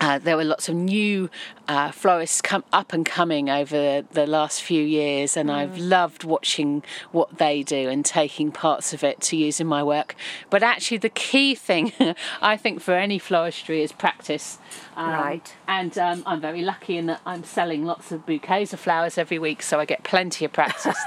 uh, 0.00 0.18
there 0.18 0.36
were 0.36 0.44
lots 0.44 0.68
of 0.68 0.74
new 0.74 1.28
uh, 1.66 1.90
florists 1.90 2.40
come 2.40 2.64
up 2.72 2.92
and 2.92 3.04
coming 3.04 3.50
over 3.50 4.02
the 4.12 4.26
last 4.26 4.62
few 4.62 4.82
years, 4.82 5.36
and 5.36 5.50
I've 5.50 5.76
loved 5.78 6.24
watching 6.24 6.82
what 7.12 7.38
they 7.38 7.62
do 7.62 7.88
and 7.88 8.04
taking 8.04 8.52
parts 8.52 8.92
of 8.94 9.02
it 9.02 9.20
to 9.22 9.36
use 9.36 9.60
in 9.60 9.66
my 9.66 9.82
work. 9.82 10.14
But 10.50 10.62
actually, 10.62 10.98
the 10.98 11.08
key 11.08 11.54
thing 11.54 11.92
I 12.40 12.56
think 12.56 12.80
for 12.80 12.94
any 12.94 13.18
floristry 13.18 13.82
is 13.82 13.92
practice. 13.92 14.58
Um, 14.96 15.08
Right. 15.10 15.54
And 15.66 15.96
um, 15.98 16.22
I'm 16.26 16.40
very 16.40 16.62
lucky 16.62 16.96
in 16.96 17.06
that 17.06 17.20
I'm 17.26 17.44
selling 17.44 17.84
lots 17.84 18.12
of 18.12 18.24
bouquets 18.24 18.72
of 18.72 18.80
flowers 18.80 19.18
every 19.18 19.38
week, 19.38 19.62
so 19.62 19.80
I 19.80 19.84
get 19.84 20.04
plenty 20.04 20.44
of 20.44 20.52
practice. 20.52 20.98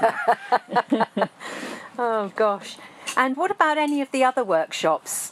Oh 1.98 2.32
gosh. 2.36 2.76
And 3.16 3.36
what 3.36 3.50
about 3.50 3.78
any 3.78 4.00
of 4.00 4.10
the 4.10 4.24
other 4.24 4.44
workshops 4.44 5.30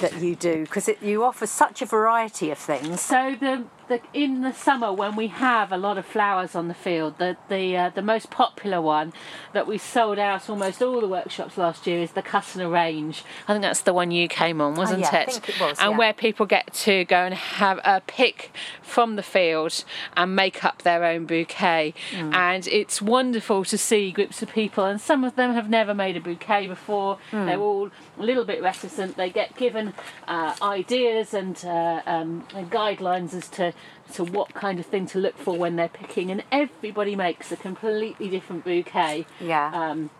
that 0.00 0.20
you 0.20 0.34
do? 0.34 0.62
Because 0.64 0.88
you 1.02 1.24
offer 1.24 1.46
such 1.46 1.82
a 1.82 1.86
variety 1.86 2.50
of 2.50 2.58
things. 2.58 3.00
So 3.00 3.36
the, 3.38 3.64
the 3.88 4.00
in 4.12 4.42
the 4.42 4.52
summer 4.52 4.92
when 4.92 5.16
we 5.16 5.28
have 5.28 5.72
a 5.72 5.76
lot 5.76 5.98
of 5.98 6.06
flowers 6.06 6.54
on 6.54 6.68
the 6.68 6.74
field, 6.74 7.18
the 7.18 7.36
the 7.48 7.76
uh, 7.76 7.90
the 7.94 8.02
most 8.02 8.30
popular 8.30 8.80
one 8.80 9.12
that 9.52 9.66
we 9.66 9.78
sold 9.78 10.18
out 10.18 10.48
almost 10.48 10.82
all 10.82 11.00
the 11.00 11.08
workshops 11.08 11.56
last 11.58 11.86
year 11.86 12.00
is 12.00 12.12
the 12.12 12.22
cut 12.22 12.54
and 12.54 12.62
arrange. 12.62 13.24
I 13.46 13.52
think 13.54 13.62
that's 13.62 13.80
the 13.82 13.92
one 13.94 14.10
you 14.10 14.28
came 14.28 14.60
on, 14.60 14.74
wasn't 14.74 15.00
yeah, 15.00 15.10
I 15.12 15.16
it? 15.22 15.32
think 15.32 15.48
it 15.48 15.60
was, 15.60 15.78
and 15.78 15.92
yeah. 15.92 15.98
where 15.98 16.12
people 16.12 16.46
get 16.46 16.72
to 16.74 17.04
go 17.04 17.16
and 17.16 17.34
have 17.34 17.78
a 17.84 18.00
pick 18.06 18.52
from 18.82 19.16
the 19.16 19.22
field 19.22 19.84
and 20.16 20.36
make 20.36 20.64
up 20.64 20.82
their 20.82 21.04
own 21.04 21.26
bouquet, 21.26 21.94
Mm. 22.12 22.34
and 22.34 22.66
it's 22.68 23.00
wonderful 23.02 23.64
to 23.64 23.78
see 23.78 24.10
groups 24.12 24.42
of 24.42 24.52
people, 24.52 24.84
and 24.84 25.00
some 25.00 25.24
of 25.24 25.36
them 25.36 25.54
have 25.54 25.68
never 25.68 25.94
made 25.94 26.16
a 26.16 26.20
bouquet 26.20 26.66
before. 26.66 27.18
Mm. 27.32 27.46
They're 27.46 27.58
all 27.60 27.90
a 28.18 28.22
little 28.22 28.44
bit 28.44 28.62
reticent. 28.62 29.16
They 29.16 29.30
get 29.30 29.56
given 29.56 29.94
uh, 30.26 30.54
ideas 30.60 31.34
and, 31.34 31.62
uh, 31.64 32.02
um, 32.06 32.46
and 32.54 32.70
guidelines 32.70 33.34
as 33.34 33.48
to 33.50 33.72
to 34.14 34.24
what 34.24 34.54
kind 34.54 34.80
of 34.80 34.86
thing 34.86 35.06
to 35.06 35.18
look 35.18 35.36
for 35.36 35.56
when 35.56 35.76
they're 35.76 35.88
picking, 35.88 36.30
and 36.30 36.42
everybody 36.50 37.14
makes 37.14 37.52
a 37.52 37.56
completely 37.56 38.28
different 38.28 38.64
bouquet. 38.64 39.26
Yeah. 39.40 39.70
Um, 39.72 40.10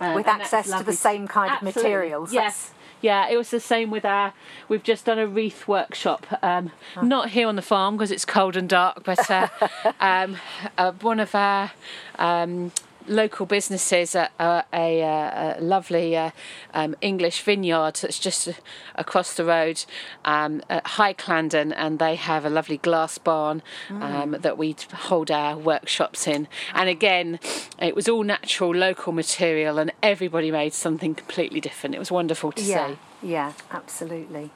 uh, 0.00 0.12
With 0.14 0.26
and 0.26 0.40
access 0.40 0.70
to 0.70 0.82
the 0.82 0.92
same 0.92 1.28
kind 1.28 1.52
of 1.52 1.62
materials. 1.62 2.32
Yes. 2.32 2.72
Yeah, 3.00 3.28
it 3.28 3.36
was 3.36 3.50
the 3.50 3.60
same 3.60 3.90
with 3.90 4.04
our. 4.04 4.32
We've 4.68 4.82
just 4.82 5.04
done 5.04 5.18
a 5.20 5.26
wreath 5.26 5.68
workshop, 5.68 6.26
um, 6.42 6.72
not 7.00 7.30
here 7.30 7.46
on 7.46 7.54
the 7.54 7.62
farm 7.62 7.96
because 7.96 8.10
it's 8.10 8.24
cold 8.24 8.56
and 8.56 8.68
dark, 8.68 9.04
but 9.04 9.30
uh, 9.30 9.48
um, 10.00 10.36
uh, 10.76 10.92
one 10.92 11.20
of 11.20 11.32
our 11.34 11.70
um, 12.18 12.72
local 13.08 13.46
businesses 13.46 14.14
at 14.14 14.32
uh, 14.38 14.62
a, 14.72 15.02
uh, 15.02 15.54
a 15.58 15.60
lovely 15.60 16.16
uh, 16.16 16.30
um, 16.74 16.94
English 17.00 17.42
vineyard 17.42 17.96
that's 17.96 18.18
just 18.18 18.48
across 18.94 19.34
the 19.34 19.44
road 19.44 19.84
um, 20.24 20.62
at 20.68 20.86
High 20.86 21.14
Clandon, 21.14 21.72
and 21.76 21.98
they 21.98 22.14
have 22.14 22.44
a 22.44 22.50
lovely 22.50 22.78
glass 22.78 23.18
barn 23.18 23.62
um, 23.90 24.36
that 24.40 24.58
we 24.58 24.76
hold 24.92 25.30
our 25.30 25.56
workshops 25.56 26.26
in. 26.26 26.48
And 26.74 26.88
again, 26.88 27.40
it 27.78 27.94
was 27.94 28.08
all 28.08 28.22
natural, 28.22 28.74
local 28.74 29.12
material, 29.12 29.78
and 29.78 29.92
everybody 30.02 30.50
made 30.50 30.72
something 30.74 31.14
completely 31.14 31.60
different. 31.60 31.94
It 31.94 31.98
was 31.98 32.10
wonderful 32.10 32.52
to 32.52 32.62
Yeah. 32.62 32.88
see. 32.88 32.98
Yeah, 33.22 33.52
absolutely. 33.70 34.50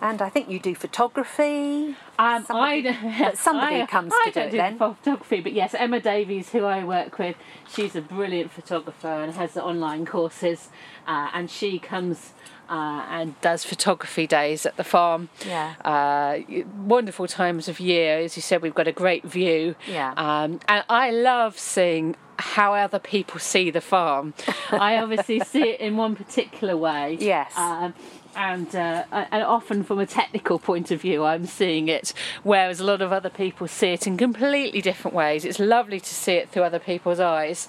And 0.00 0.20
I 0.20 0.28
think 0.28 0.50
you 0.50 0.58
do 0.58 0.74
photography. 0.74 1.96
Um, 2.18 2.44
Somebody- 2.44 2.88
I, 2.88 3.32
somebody 3.34 3.80
I- 3.82 3.86
comes 3.86 4.12
I 4.14 4.30
to 4.30 4.30
do 4.32 4.40
don't 4.40 4.48
it 4.48 4.56
then. 4.56 4.78
photography, 4.78 5.40
but 5.40 5.52
yes, 5.52 5.74
Emma 5.74 6.00
Davies, 6.00 6.50
who 6.50 6.64
I 6.64 6.84
work 6.84 7.18
with, 7.18 7.36
she's 7.72 7.96
a 7.96 8.00
brilliant 8.02 8.52
photographer 8.52 9.08
and 9.08 9.32
has 9.34 9.54
the 9.54 9.62
online 9.62 10.04
courses, 10.06 10.68
uh, 11.06 11.30
and 11.32 11.50
she 11.50 11.78
comes. 11.78 12.32
Uh, 12.66 13.04
and 13.10 13.38
does 13.42 13.62
photography 13.62 14.26
days 14.26 14.64
at 14.64 14.74
the 14.78 14.84
farm. 14.84 15.28
Yeah. 15.46 15.74
Uh, 15.84 16.38
wonderful 16.78 17.26
times 17.26 17.68
of 17.68 17.78
year. 17.78 18.16
As 18.20 18.36
you 18.36 18.42
said, 18.42 18.62
we've 18.62 18.74
got 18.74 18.88
a 18.88 18.92
great 18.92 19.22
view. 19.22 19.74
Yeah. 19.86 20.14
Um, 20.16 20.60
and 20.66 20.82
I 20.88 21.10
love 21.10 21.58
seeing 21.58 22.16
how 22.38 22.72
other 22.72 22.98
people 22.98 23.38
see 23.38 23.70
the 23.70 23.82
farm. 23.82 24.32
I 24.70 24.96
obviously 24.96 25.40
see 25.40 25.68
it 25.72 25.80
in 25.80 25.98
one 25.98 26.16
particular 26.16 26.74
way. 26.74 27.18
Yes. 27.20 27.52
Um, 27.54 27.92
and 28.36 28.74
uh, 28.74 29.04
and 29.10 29.42
often 29.42 29.82
from 29.82 29.98
a 29.98 30.06
technical 30.06 30.58
point 30.58 30.90
of 30.90 31.00
view, 31.00 31.24
I'm 31.24 31.46
seeing 31.46 31.88
it, 31.88 32.12
whereas 32.42 32.80
a 32.80 32.84
lot 32.84 33.02
of 33.02 33.12
other 33.12 33.30
people 33.30 33.68
see 33.68 33.88
it 33.88 34.06
in 34.06 34.16
completely 34.16 34.80
different 34.80 35.14
ways. 35.14 35.44
It's 35.44 35.58
lovely 35.58 36.00
to 36.00 36.14
see 36.14 36.34
it 36.34 36.50
through 36.50 36.62
other 36.62 36.78
people's 36.78 37.20
eyes, 37.20 37.68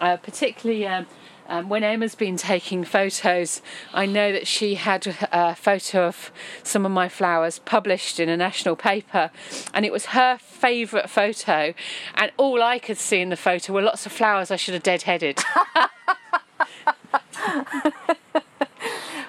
uh, 0.00 0.16
particularly. 0.16 0.86
Um, 0.86 1.06
um, 1.50 1.70
when 1.70 1.82
Emma's 1.82 2.14
been 2.14 2.36
taking 2.36 2.84
photos, 2.84 3.62
I 3.94 4.04
know 4.04 4.32
that 4.32 4.46
she 4.46 4.74
had 4.74 5.06
a 5.32 5.54
photo 5.54 6.06
of 6.06 6.30
some 6.62 6.84
of 6.84 6.92
my 6.92 7.08
flowers 7.08 7.58
published 7.60 8.20
in 8.20 8.28
a 8.28 8.36
national 8.36 8.76
paper, 8.76 9.30
and 9.72 9.86
it 9.86 9.92
was 9.92 10.06
her 10.06 10.36
favourite 10.36 11.08
photo. 11.08 11.72
And 12.16 12.32
all 12.36 12.62
I 12.62 12.78
could 12.78 12.98
see 12.98 13.22
in 13.22 13.30
the 13.30 13.36
photo 13.36 13.72
were 13.72 13.80
lots 13.80 14.04
of 14.04 14.12
flowers 14.12 14.50
I 14.50 14.56
should 14.56 14.74
have 14.74 14.82
deadheaded. 14.82 15.42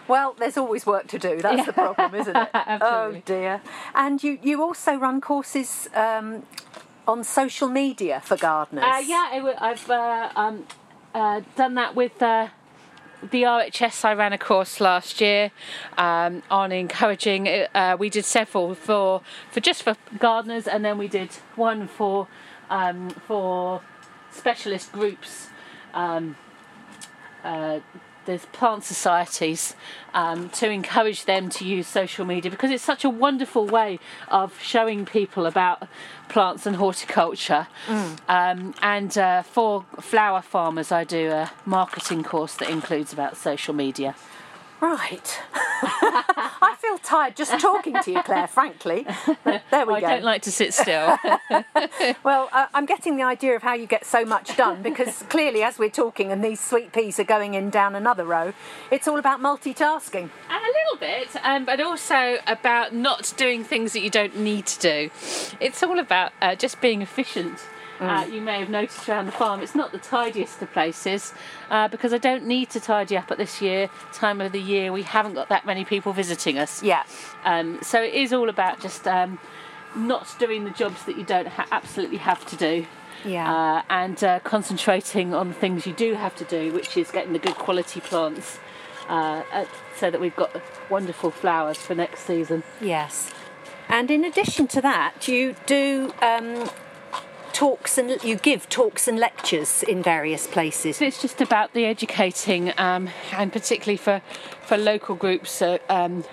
Well, 0.09 0.35
there's 0.39 0.57
always 0.57 0.87
work 0.87 1.07
to 1.09 1.19
do. 1.19 1.39
That's 1.39 1.67
the 1.67 1.73
problem, 1.73 2.15
isn't 2.15 2.35
it? 2.35 2.49
Absolutely. 2.53 3.19
Oh 3.19 3.21
dear. 3.25 3.61
And 3.93 4.21
you, 4.23 4.39
you 4.41 4.63
also 4.63 4.95
run 4.95 5.21
courses 5.21 5.87
um, 5.93 6.43
on 7.07 7.23
social 7.23 7.69
media 7.69 8.19
for 8.25 8.35
gardeners. 8.35 8.83
Uh, 8.83 9.03
yeah, 9.05 9.35
it, 9.35 9.57
I've 9.61 9.89
uh, 9.89 10.29
um, 10.35 10.65
uh, 11.13 11.41
done 11.55 11.75
that 11.75 11.95
with 11.95 12.19
uh, 12.23 12.47
the 13.21 13.43
RHS. 13.43 14.03
I 14.03 14.13
ran 14.13 14.33
a 14.33 14.39
course 14.39 14.81
last 14.81 15.21
year 15.21 15.51
um, 15.95 16.41
on 16.49 16.71
encouraging. 16.71 17.47
Uh, 17.47 17.95
we 17.99 18.09
did 18.09 18.25
several 18.25 18.73
for 18.73 19.21
for 19.51 19.59
just 19.59 19.83
for 19.83 19.95
gardeners, 20.17 20.67
and 20.67 20.83
then 20.83 20.97
we 20.97 21.07
did 21.07 21.29
one 21.55 21.87
for 21.87 22.27
um, 22.71 23.11
for 23.27 23.81
specialist 24.31 24.91
groups. 24.91 25.49
Um, 25.93 26.35
uh, 27.43 27.79
there's 28.29 28.45
plant 28.47 28.83
societies 28.83 29.75
um, 30.13 30.49
to 30.49 30.69
encourage 30.69 31.25
them 31.25 31.49
to 31.49 31.65
use 31.65 31.87
social 31.87 32.25
media 32.25 32.51
because 32.51 32.69
it's 32.69 32.83
such 32.83 33.03
a 33.03 33.09
wonderful 33.09 33.65
way 33.65 33.99
of 34.27 34.61
showing 34.61 35.03
people 35.03 35.47
about 35.47 35.87
plants 36.29 36.67
and 36.67 36.75
horticulture. 36.75 37.67
Um, 38.27 38.75
and 38.83 39.17
uh, 39.17 39.41
for 39.41 39.83
flower 39.99 40.43
farmers, 40.43 40.91
I 40.91 41.03
do 41.05 41.31
a 41.31 41.51
marketing 41.65 42.23
course 42.23 42.53
that 42.57 42.69
includes 42.69 43.11
about 43.11 43.35
social 43.35 43.73
media. 43.73 44.15
Right. 44.81 45.41
I 45.81 46.75
feel 46.79 46.97
tired 46.99 47.35
just 47.35 47.59
talking 47.59 47.95
to 48.01 48.11
you, 48.11 48.23
Claire, 48.23 48.47
frankly. 48.47 49.05
But 49.43 49.63
there 49.71 49.85
we 49.85 49.95
I 49.95 50.01
go. 50.01 50.07
I 50.07 50.09
don't 50.15 50.23
like 50.23 50.41
to 50.43 50.51
sit 50.51 50.73
still. 50.73 51.17
Well, 52.23 52.49
uh, 52.51 52.67
I'm 52.73 52.85
getting 52.85 53.17
the 53.17 53.23
idea 53.23 53.55
of 53.55 53.63
how 53.63 53.73
you 53.73 53.85
get 53.85 54.05
so 54.05 54.25
much 54.25 54.55
done 54.55 54.81
because 54.81 55.23
clearly, 55.29 55.63
as 55.63 55.79
we're 55.79 55.89
talking 55.89 56.31
and 56.31 56.43
these 56.43 56.59
sweet 56.59 56.91
peas 56.91 57.19
are 57.19 57.23
going 57.23 57.53
in 57.53 57.69
down 57.69 57.95
another 57.95 58.25
row, 58.25 58.53
it's 58.91 59.07
all 59.07 59.17
about 59.17 59.39
multitasking. 59.39 60.29
A 60.49 60.53
little 60.53 60.97
bit, 60.99 61.35
um, 61.43 61.65
but 61.65 61.81
also 61.81 62.37
about 62.47 62.93
not 62.93 63.33
doing 63.37 63.63
things 63.63 63.93
that 63.93 64.01
you 64.01 64.09
don't 64.09 64.37
need 64.37 64.65
to 64.67 64.79
do. 64.79 65.09
It's 65.59 65.81
all 65.83 65.99
about 65.99 66.31
uh, 66.41 66.55
just 66.55 66.81
being 66.81 67.01
efficient. 67.01 67.59
Uh, 67.99 68.25
you 68.31 68.41
may 68.41 68.59
have 68.59 68.69
noticed 68.69 69.07
around 69.09 69.25
the 69.25 69.31
farm, 69.31 69.61
it's 69.61 69.75
not 69.75 69.91
the 69.91 69.97
tidiest 69.97 70.61
of 70.61 70.71
places 70.71 71.33
uh, 71.69 71.87
because 71.87 72.13
I 72.13 72.17
don't 72.17 72.45
need 72.45 72.69
to 72.71 72.79
tidy 72.79 73.17
up 73.17 73.29
at 73.29 73.37
this 73.37 73.61
year 73.61 73.89
time 74.13 74.39
of 74.41 74.51
the 74.51 74.61
year. 74.61 74.91
We 74.91 75.03
haven't 75.03 75.33
got 75.33 75.49
that 75.49 75.65
many 75.65 75.83
people 75.83 76.13
visiting 76.13 76.57
us. 76.57 76.81
Yeah. 76.81 77.03
Um, 77.43 77.79
so 77.81 78.01
it 78.01 78.13
is 78.13 78.31
all 78.31 78.47
about 78.49 78.79
just 78.79 79.07
um, 79.07 79.39
not 79.95 80.33
doing 80.39 80.63
the 80.63 80.71
jobs 80.71 81.03
that 81.05 81.17
you 81.17 81.23
don't 81.23 81.47
ha- 81.47 81.67
absolutely 81.71 82.17
have 82.17 82.45
to 82.47 82.55
do. 82.55 82.85
Yeah. 83.25 83.53
Uh, 83.53 83.81
and 83.89 84.23
uh, 84.23 84.39
concentrating 84.39 85.33
on 85.33 85.49
the 85.49 85.53
things 85.53 85.85
you 85.85 85.93
do 85.93 86.13
have 86.13 86.35
to 86.37 86.45
do, 86.45 86.71
which 86.71 86.95
is 86.95 87.11
getting 87.11 87.33
the 87.33 87.39
good 87.39 87.55
quality 87.55 87.99
plants, 87.99 88.59
uh, 89.09 89.43
uh, 89.51 89.65
so 89.97 90.09
that 90.09 90.21
we've 90.21 90.35
got 90.35 90.55
wonderful 90.89 91.31
flowers 91.31 91.77
for 91.77 91.95
next 91.95 92.21
season. 92.21 92.63
Yes. 92.79 93.33
And 93.89 94.11
in 94.11 94.23
addition 94.23 94.67
to 94.67 94.81
that, 94.81 95.27
you 95.27 95.55
do 95.65 96.13
um, 96.21 96.69
talks 97.53 97.97
and 97.97 98.23
you 98.23 98.35
give 98.35 98.69
talks 98.69 99.07
and 99.07 99.19
lectures 99.19 99.83
in 99.83 100.01
various 100.03 100.47
places. 100.47 101.01
It's 101.01 101.21
just 101.21 101.41
about 101.41 101.73
the 101.73 101.85
educating, 101.85 102.73
um, 102.77 103.09
and 103.33 103.51
particularly 103.51 103.97
for 103.97 104.21
for 104.61 104.77
local 104.77 105.15
groups, 105.15 105.61
uh, 105.61 105.79
um, 105.89 106.23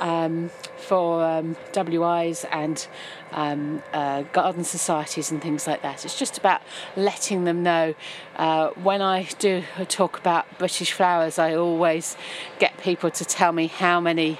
um, 0.00 0.50
for 0.76 1.24
um, 1.24 1.56
WIs 1.74 2.44
and 2.50 2.86
um, 3.32 3.82
uh, 3.92 4.22
garden 4.22 4.64
societies 4.64 5.30
and 5.30 5.42
things 5.42 5.66
like 5.66 5.82
that. 5.82 6.04
It's 6.04 6.18
just 6.18 6.38
about 6.38 6.62
letting 6.96 7.44
them 7.44 7.62
know. 7.62 7.94
Uh, 8.36 8.68
when 8.70 9.02
I 9.02 9.24
do 9.38 9.64
a 9.76 9.84
talk 9.84 10.18
about 10.18 10.58
British 10.58 10.92
flowers, 10.92 11.38
I 11.38 11.54
always 11.54 12.16
get 12.58 12.78
people 12.78 13.10
to 13.10 13.24
tell 13.24 13.52
me 13.52 13.66
how 13.66 14.00
many 14.00 14.38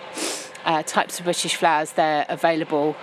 uh, 0.64 0.82
types 0.82 1.18
of 1.18 1.24
British 1.24 1.56
flowers 1.56 1.92
they're 1.92 2.26
available 2.28 2.96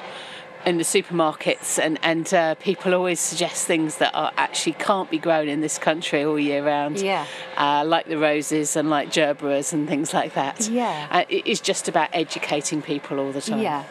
in 0.66 0.78
the 0.78 0.84
supermarkets, 0.84 1.80
and 1.80 2.00
and 2.02 2.34
uh, 2.34 2.56
people 2.56 2.94
always 2.94 3.20
suggest 3.20 3.68
things 3.68 3.98
that 3.98 4.14
are 4.14 4.32
actually 4.38 4.74
can't 4.74 5.10
be 5.10 5.18
grown 5.18 5.48
in 5.48 5.62
this 5.62 5.78
country 5.78 6.24
all 6.24 6.40
year 6.40 6.66
round. 6.66 7.00
Yeah. 7.00 7.26
uh, 7.58 7.84
like 7.86 8.08
the 8.08 8.18
roses 8.18 8.76
and 8.76 8.90
like 8.90 9.10
gerberas 9.10 9.74
and 9.74 9.88
things 9.88 10.14
like 10.14 10.34
that. 10.34 10.68
Yeah. 10.68 11.08
uh, 11.12 11.26
it 11.30 11.46
is 11.46 11.60
just 11.60 11.88
about 11.88 12.10
educating 12.14 12.82
people 12.82 13.20
all 13.20 13.32
the 13.32 13.42
time. 13.42 13.60
Yeah. 13.60 13.84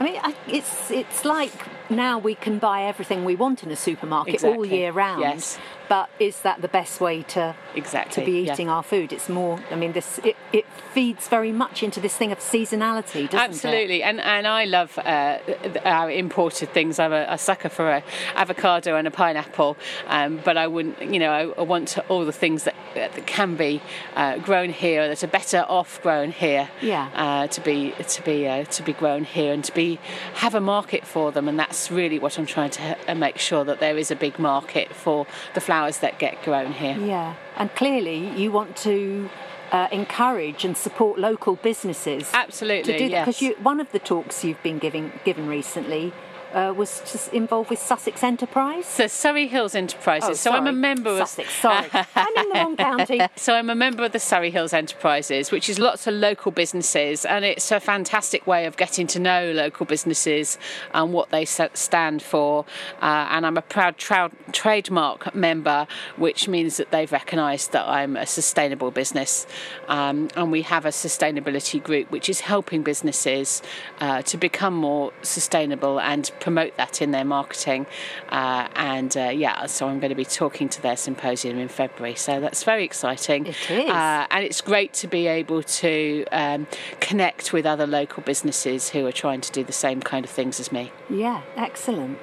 I 0.00 0.04
mean, 0.04 0.20
I, 0.22 0.34
it's 0.48 0.90
it's 0.90 1.24
like 1.24 1.52
now 1.90 2.18
we 2.18 2.34
can 2.34 2.58
buy 2.58 2.82
everything 2.84 3.24
we 3.24 3.36
want 3.36 3.62
in 3.62 3.70
a 3.70 3.76
supermarket 3.76 4.42
all 4.44 4.64
year 4.64 4.90
round. 4.90 5.20
Yes. 5.20 5.58
But 5.92 6.08
is 6.18 6.40
that 6.40 6.62
the 6.62 6.68
best 6.68 7.02
way 7.02 7.20
to 7.34 7.54
exactly 7.74 8.24
to 8.24 8.30
be 8.30 8.40
yeah. 8.40 8.54
eating 8.54 8.70
our 8.70 8.82
food? 8.82 9.12
It's 9.12 9.28
more. 9.28 9.60
I 9.70 9.76
mean, 9.76 9.92
this 9.92 10.18
it, 10.24 10.36
it 10.50 10.64
feeds 10.94 11.28
very 11.28 11.52
much 11.52 11.82
into 11.82 12.00
this 12.00 12.16
thing 12.16 12.32
of 12.32 12.38
seasonality, 12.38 13.28
doesn't 13.28 13.34
it? 13.34 13.50
Absolutely, 13.50 14.02
and 14.02 14.18
and 14.18 14.46
I 14.46 14.64
love 14.64 14.96
uh, 14.96 15.36
our 15.84 16.10
imported 16.10 16.70
things. 16.70 16.98
I'm 16.98 17.12
a, 17.12 17.26
a 17.28 17.36
sucker 17.36 17.68
for 17.68 17.90
a 17.90 18.02
avocado 18.36 18.96
and 18.96 19.06
a 19.06 19.10
pineapple, 19.10 19.76
um, 20.06 20.40
but 20.42 20.56
I 20.56 20.66
wouldn't, 20.66 21.12
you 21.12 21.18
know, 21.18 21.30
I, 21.30 21.60
I 21.60 21.62
want 21.62 21.98
all 22.08 22.24
the 22.24 22.32
things 22.32 22.64
that, 22.64 22.74
that 22.94 23.26
can 23.26 23.56
be 23.56 23.82
uh, 24.16 24.38
grown 24.38 24.70
here 24.70 25.06
that 25.08 25.22
are 25.22 25.26
better 25.40 25.66
off 25.68 26.00
grown 26.00 26.30
here. 26.30 26.70
Yeah. 26.80 27.10
Uh, 27.14 27.48
to 27.48 27.60
be 27.60 27.92
to 28.08 28.22
be 28.22 28.48
uh, 28.48 28.64
to 28.64 28.82
be 28.82 28.94
grown 28.94 29.24
here 29.24 29.52
and 29.52 29.62
to 29.64 29.74
be 29.74 30.00
have 30.36 30.54
a 30.54 30.60
market 30.60 31.06
for 31.06 31.32
them, 31.32 31.48
and 31.48 31.58
that's 31.58 31.90
really 31.90 32.18
what 32.18 32.38
I'm 32.38 32.46
trying 32.46 32.70
to 32.70 32.96
uh, 33.08 33.14
make 33.14 33.36
sure 33.36 33.62
that 33.66 33.78
there 33.80 33.98
is 33.98 34.10
a 34.10 34.16
big 34.16 34.38
market 34.38 34.94
for 34.94 35.26
the 35.52 35.60
flowers 35.60 35.81
that 35.98 36.18
get 36.18 36.42
grown 36.42 36.72
here. 36.72 36.96
Yeah, 36.98 37.34
and 37.56 37.74
clearly 37.74 38.28
you 38.40 38.52
want 38.52 38.76
to 38.78 39.28
uh, 39.72 39.88
encourage 39.90 40.64
and 40.64 40.76
support 40.76 41.18
local 41.18 41.56
businesses. 41.56 42.30
Absolutely, 42.34 42.92
To 42.92 42.98
do 42.98 43.08
that 43.10 43.26
because 43.26 43.40
yes. 43.42 43.58
one 43.58 43.80
of 43.80 43.90
the 43.92 43.98
talks 43.98 44.44
you've 44.44 44.62
been 44.62 44.78
giving 44.78 45.12
given 45.24 45.48
recently 45.48 46.12
uh, 46.52 46.72
was 46.76 47.00
just 47.00 47.32
involved 47.32 47.70
with 47.70 47.78
Sussex 47.78 48.22
Enterprise. 48.22 48.86
So 48.86 49.06
Surrey 49.06 49.46
Hills 49.46 49.74
Enterprises. 49.74 50.30
Oh, 50.30 50.34
so 50.34 50.52
I'm 50.52 50.66
a 50.66 50.72
member 50.72 51.18
Sussex. 51.18 51.48
of 51.48 51.54
Sorry, 51.54 51.88
I'm 52.14 52.36
in 52.36 52.48
the 52.48 52.54
wrong 52.54 52.76
county. 52.76 53.20
So 53.36 53.54
I'm 53.54 53.70
a 53.70 53.74
member 53.74 54.04
of 54.04 54.12
the 54.12 54.18
Surrey 54.18 54.50
Hills 54.50 54.72
Enterprises, 54.72 55.50
which 55.50 55.68
is 55.68 55.78
lots 55.78 56.06
of 56.06 56.14
local 56.14 56.52
businesses, 56.52 57.24
and 57.24 57.44
it's 57.44 57.70
a 57.70 57.80
fantastic 57.80 58.46
way 58.46 58.66
of 58.66 58.76
getting 58.76 59.06
to 59.08 59.18
know 59.18 59.52
local 59.52 59.86
businesses 59.86 60.58
and 60.94 61.12
what 61.12 61.30
they 61.30 61.44
stand 61.44 62.22
for. 62.22 62.64
Uh, 63.00 63.28
and 63.30 63.46
I'm 63.46 63.56
a 63.56 63.62
proud 63.62 63.98
trou- 63.98 64.30
trademark 64.52 65.34
member, 65.34 65.86
which 66.16 66.48
means 66.48 66.76
that 66.76 66.90
they've 66.90 67.10
recognised 67.10 67.72
that 67.72 67.86
I'm 67.88 68.16
a 68.16 68.26
sustainable 68.26 68.90
business. 68.90 69.46
Um, 69.88 70.28
and 70.36 70.52
we 70.52 70.62
have 70.62 70.84
a 70.84 70.90
sustainability 70.90 71.82
group 71.82 72.10
which 72.10 72.28
is 72.28 72.40
helping 72.40 72.82
businesses 72.82 73.62
uh, 74.00 74.22
to 74.22 74.36
become 74.36 74.74
more 74.74 75.12
sustainable 75.22 76.00
and 76.00 76.30
promote 76.42 76.76
that 76.76 77.00
in 77.00 77.12
their 77.12 77.24
marketing. 77.24 77.86
Uh, 78.28 78.68
and 78.74 79.16
uh, 79.16 79.30
yeah, 79.30 79.66
so 79.66 79.88
I'm 79.88 80.00
going 80.00 80.10
to 80.10 80.16
be 80.16 80.24
talking 80.24 80.68
to 80.70 80.82
their 80.82 80.96
symposium 80.96 81.58
in 81.58 81.68
February. 81.68 82.16
So 82.16 82.40
that's 82.40 82.64
very 82.64 82.84
exciting. 82.84 83.46
It 83.46 83.70
is. 83.70 83.90
Uh, 83.90 84.26
and 84.30 84.44
it's 84.44 84.60
great 84.60 84.92
to 84.94 85.06
be 85.06 85.28
able 85.28 85.62
to 85.62 86.24
um, 86.32 86.66
connect 87.00 87.52
with 87.52 87.64
other 87.64 87.86
local 87.86 88.22
businesses 88.22 88.90
who 88.90 89.06
are 89.06 89.12
trying 89.12 89.40
to 89.40 89.52
do 89.52 89.62
the 89.64 89.72
same 89.72 90.02
kind 90.02 90.24
of 90.24 90.30
things 90.30 90.58
as 90.58 90.72
me. 90.72 90.92
Yeah, 91.08 91.42
excellent. 91.56 92.18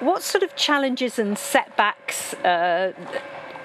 What 0.00 0.22
sort 0.22 0.42
of 0.42 0.56
challenges 0.56 1.18
and 1.18 1.36
setbacks 1.36 2.32
uh, 2.34 2.94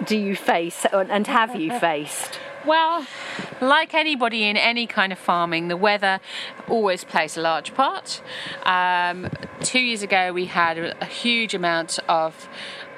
do 0.03 0.17
you 0.17 0.35
face 0.35 0.85
and 0.91 1.09
and 1.09 1.27
have 1.27 1.55
you 1.55 1.79
faced? 1.79 2.39
Well, 2.65 3.05
like 3.61 3.93
anybody 3.93 4.49
in 4.49 4.57
any 4.57 4.87
kind 4.87 5.11
of 5.11 5.19
farming, 5.19 5.67
the 5.67 5.77
weather 5.77 6.19
always 6.67 7.03
plays 7.03 7.37
a 7.37 7.41
large 7.41 7.75
part. 7.75 8.23
Um, 8.63 9.29
two 9.61 9.79
years 9.79 10.01
ago, 10.01 10.33
we 10.33 10.45
had 10.45 10.79
a, 10.79 10.99
a 10.99 11.05
huge 11.05 11.53
amount 11.53 11.99
of 12.09 12.49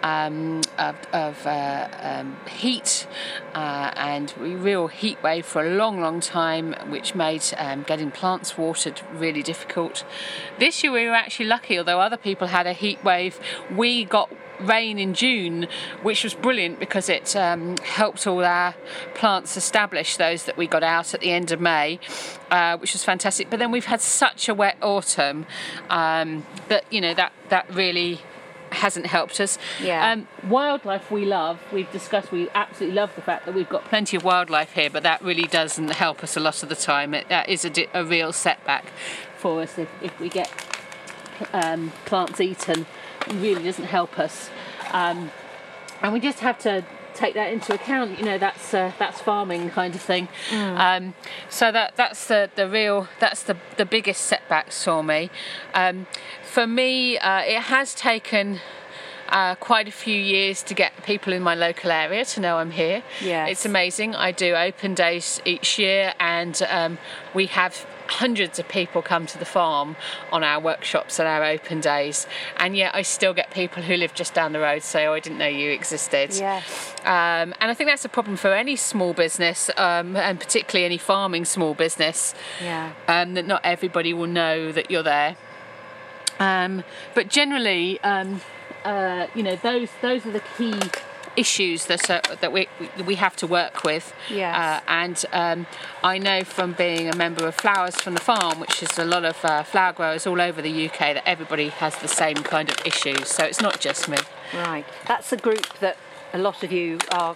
um, 0.04 0.62
of, 0.78 0.96
of 1.12 1.46
uh, 1.46 1.90
um, 2.00 2.38
heat 2.48 3.08
uh, 3.56 3.92
and 3.96 4.34
real 4.38 4.88
heat 4.88 5.22
wave 5.22 5.46
for 5.46 5.66
a 5.66 5.76
long, 5.76 6.00
long 6.00 6.22
time, 6.22 6.74
which 6.88 7.16
made 7.16 7.44
um, 7.58 7.84
getting 7.84 8.12
plants 8.12 8.58
watered 8.58 9.02
really 9.12 9.44
difficult. 9.44 10.06
This 10.60 10.82
year 10.82 10.94
we 10.94 11.08
were 11.08 11.16
actually 11.16 11.48
lucky, 11.48 11.78
although 11.78 12.00
other 12.00 12.16
people 12.16 12.48
had 12.48 12.68
a 12.68 12.74
heat 12.74 13.04
wave, 13.04 13.40
we 13.76 14.06
got 14.06 14.30
rain 14.60 15.00
in 15.00 15.14
June, 15.14 15.68
which 16.02 16.24
was 16.24 16.34
brilliant 16.34 16.80
because 16.80 17.10
it 17.10 17.36
um, 17.36 17.78
helped 17.78 18.28
all 18.28 18.44
our 18.44 18.76
plants 19.14 19.58
establish 19.58 20.18
those 20.18 20.46
that 20.46 20.58
we 20.58 20.68
got 20.68 20.84
out 20.84 21.14
at 21.14 21.22
the 21.22 21.32
end 21.32 21.52
of 21.52 21.60
May, 21.60 22.00
uh, 22.52 22.78
which 22.78 22.94
was 22.94 23.04
fantastic. 23.04 23.50
But 23.50 23.60
then 23.60 23.72
we've 23.72 23.86
had 23.86 24.02
such 24.02 24.50
a 24.50 24.54
wet 24.54 24.78
autumn 24.82 25.46
um, 25.90 26.46
that 26.68 26.86
you 26.92 27.02
know 27.02 27.14
that 27.14 27.34
that 27.50 27.74
really 27.74 28.22
hasn't 28.72 29.06
helped 29.06 29.40
us. 29.40 29.58
Yeah. 29.82 30.12
Um, 30.12 30.28
wildlife 30.50 31.10
we 31.10 31.26
love. 31.26 31.60
We've 31.72 31.92
discussed. 31.92 32.32
We 32.32 32.50
absolutely 32.54 32.96
love 32.96 33.16
the 33.16 33.22
fact 33.22 33.46
that 33.46 33.56
we've 33.56 33.70
got 33.70 33.86
plenty 33.86 34.18
of 34.18 34.24
wildlife 34.24 34.74
here, 34.74 34.90
but 34.90 35.04
that 35.04 35.22
really 35.22 35.48
doesn't 35.48 35.90
help 35.92 36.24
us 36.24 36.36
a 36.36 36.40
lot 36.40 36.64
of 36.64 36.70
the 36.70 36.76
time. 36.76 37.14
It, 37.14 37.30
that 37.30 37.50
is 37.50 37.64
a, 37.66 37.70
di- 37.70 37.88
a 37.94 38.04
real 38.04 38.34
setback 38.34 38.92
for 39.38 39.62
us 39.62 39.78
if, 39.78 39.90
if 40.02 40.20
we 40.20 40.30
get 40.30 40.52
um, 41.54 41.92
plants 42.06 42.42
eaten. 42.42 42.86
Really 43.36 43.64
doesn't 43.64 43.86
help 43.86 44.18
us, 44.20 44.50
um, 44.92 45.32
and 46.02 46.14
we 46.14 46.20
just 46.20 46.40
have 46.40 46.58
to 46.60 46.84
take 47.14 47.34
that 47.34 47.52
into 47.52 47.74
account. 47.74 48.20
You 48.20 48.26
know, 48.26 48.38
that's 48.38 48.74
uh, 48.74 48.92
that's 49.00 49.20
farming 49.20 49.70
kind 49.72 49.94
of 49.96 50.02
thing. 50.02 50.28
Um, 50.54 51.14
so 51.50 51.72
that 51.72 51.96
that's 51.96 52.28
the, 52.28 52.50
the 52.56 52.70
real 52.70 53.08
that's 53.20 53.44
the 53.44 53.58
the 53.78 53.86
biggest 53.86 54.22
setbacks 54.22 54.84
for 54.84 55.04
me. 55.04 55.30
Um, 55.74 56.08
for 56.44 56.68
me, 56.68 57.18
uh, 57.18 57.42
it 57.42 57.64
has 57.64 57.94
taken. 57.94 58.60
Uh, 59.30 59.56
quite 59.56 59.90
a 59.90 59.92
few 59.92 60.16
years 60.16 60.64
to 60.64 60.74
get 60.74 61.04
people 61.04 61.34
in 61.34 61.44
my 61.44 61.54
local 61.54 61.92
area 61.92 62.24
to 62.24 62.40
know 62.40 62.60
I'm 62.60 62.72
here. 62.72 63.04
Yes. 63.22 63.50
It's 63.52 63.66
amazing. 63.66 64.16
I 64.16 64.32
do 64.32 64.56
open 64.56 64.94
days 64.94 65.42
each 65.44 65.78
year, 65.78 66.14
and 66.18 66.58
um, 66.70 66.98
we 67.34 67.48
have 67.48 67.86
hundreds 68.08 68.60
of 68.60 68.68
people 68.68 69.02
come 69.02 69.26
to 69.28 69.38
the 69.38 69.46
farm 69.46 69.96
on 70.32 70.44
our 70.44 70.60
workshops 70.60 71.20
and 71.20 71.28
our 71.28 71.44
open 71.44 71.80
days. 71.80 72.28
And 72.58 72.76
yet, 72.76 72.96
I 72.96 73.02
still 73.02 73.34
get 73.34 73.52
people 73.52 73.84
who 73.84 73.96
live 73.96 74.14
just 74.14 74.34
down 74.34 74.54
the 74.54 74.60
road 74.60 74.84
say, 74.84 75.06
"Oh, 75.06 75.14
I 75.14 75.20
didn't 75.20 75.38
know 75.38 75.48
you 75.48 75.72
existed." 75.72 76.34
Yes. 76.34 76.94
Um, 77.02 77.54
and 77.60 77.72
I 77.72 77.74
think 77.74 77.90
that's 77.90 78.06
a 78.06 78.10
problem 78.10 78.38
for 78.38 78.54
any 78.54 78.76
small 78.76 79.14
business, 79.14 79.70
um, 79.78 80.16
and 80.16 80.40
particularly 80.40 80.86
any 80.86 80.98
farming 80.98 81.46
small 81.46 81.74
business. 81.74 82.34
Yeah. 82.62 82.94
Um, 83.08 83.34
that 83.36 83.46
not 83.46 83.62
everybody 83.64 84.14
will 84.14 84.28
know 84.28 84.72
that 84.72 84.90
you're 84.92 85.04
there. 85.04 85.36
Um, 86.40 86.84
but 87.14 87.30
generally, 87.30 88.00
um, 88.02 88.42
uh, 88.84 89.28
you 89.34 89.44
know, 89.44 89.56
those 89.56 89.90
those 90.02 90.26
are 90.26 90.32
the 90.32 90.44
key 90.58 90.80
issues 91.38 91.86
that 91.86 92.10
are, 92.10 92.36
that 92.42 92.52
we 92.52 92.68
we 93.06 93.16
have 93.16 93.36
to 93.38 93.48
work 93.48 93.84
with. 93.84 94.14
Yes. 94.30 94.56
Uh, 94.56 94.82
and 94.88 95.26
um, 95.32 95.68
I 96.04 96.18
know 96.18 96.44
from 96.44 96.74
being 96.74 97.08
a 97.08 97.16
member 97.16 97.48
of 97.48 97.56
Flowers 97.56 97.96
from 97.96 98.16
the 98.16 98.20
Farm, 98.20 98.60
which 98.60 98.84
is 98.84 98.98
a 98.98 99.06
lot 99.06 99.24
of 99.24 99.38
uh, 99.46 99.64
flower 99.64 99.94
growers 99.94 100.28
all 100.28 100.42
over 100.42 100.62
the 100.62 100.88
UK, 100.88 101.00
that 101.00 101.28
everybody 101.28 101.70
has 101.70 101.96
the 101.98 102.08
same 102.08 102.38
kind 102.38 102.70
of 102.70 102.76
issues. 102.86 103.30
So 103.30 103.46
it's 103.46 103.62
not 103.62 103.80
just 103.80 104.10
me. 104.10 104.18
Right. 104.54 104.86
That's 105.08 105.32
a 105.32 105.38
group 105.38 105.80
that 105.80 105.98
a 106.34 106.38
lot 106.38 106.64
of 106.64 106.72
you 106.72 107.00
are 107.12 107.36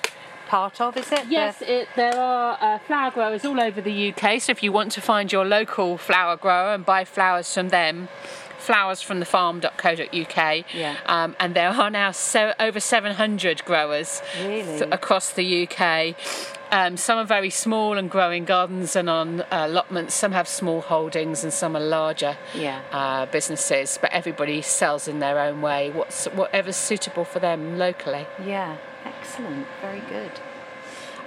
part 0.52 0.82
of, 0.82 0.98
is 0.98 1.10
it? 1.14 1.28
Yes, 1.30 1.62
it, 1.62 1.88
there 1.96 2.20
are 2.20 2.58
uh, 2.60 2.80
flower 2.80 3.10
growers 3.10 3.46
all 3.46 3.60
over 3.60 3.80
the 3.80 4.12
UK. 4.12 4.42
So 4.42 4.52
if 4.52 4.62
you 4.62 4.74
want 4.74 4.92
to 4.92 5.02
find 5.02 5.32
your 5.32 5.46
local 5.46 5.98
flower 5.98 6.36
grower 6.36 6.74
and 6.74 6.86
buy 6.86 7.06
flowers 7.06 7.52
from 7.54 7.70
them, 7.70 8.10
flowersfromthefarm.co.uk. 8.62 10.66
Yeah. 10.74 10.96
Um, 11.06 11.36
and 11.40 11.54
there 11.56 11.70
are 11.70 11.90
now 11.90 12.12
so, 12.12 12.54
over 12.60 12.80
700 12.80 13.66
growers 13.66 14.22
Really? 14.44 14.80
th- 14.80 14.90
across 14.92 15.32
the 15.34 15.68
UK. 15.68 16.16
Um, 16.74 16.96
some 16.96 17.18
are 17.20 17.26
very 17.26 17.50
small 17.50 17.98
and 17.98 18.10
growing 18.10 18.46
gardens 18.46 18.96
and 18.96 19.10
on 19.10 19.42
uh, 19.42 19.46
allotments. 19.68 20.14
Some 20.14 20.32
have 20.32 20.48
small 20.48 20.80
holdings 20.82 21.44
and 21.44 21.52
some 21.52 21.76
are 21.76 21.82
larger 21.82 22.38
Yeah. 22.56 22.82
uh, 22.94 23.26
businesses. 23.26 23.98
But 24.02 24.12
everybody 24.14 24.62
sells 24.62 25.08
in 25.08 25.20
their 25.20 25.38
own 25.40 25.62
way. 25.62 25.90
What's 25.92 26.26
whatever's 26.28 26.78
suitable 26.78 27.26
for 27.26 27.40
them 27.40 27.78
locally. 27.78 28.26
Yeah. 28.46 28.78
Excellent. 29.04 29.68
Very 29.82 30.00
good. 30.02 30.32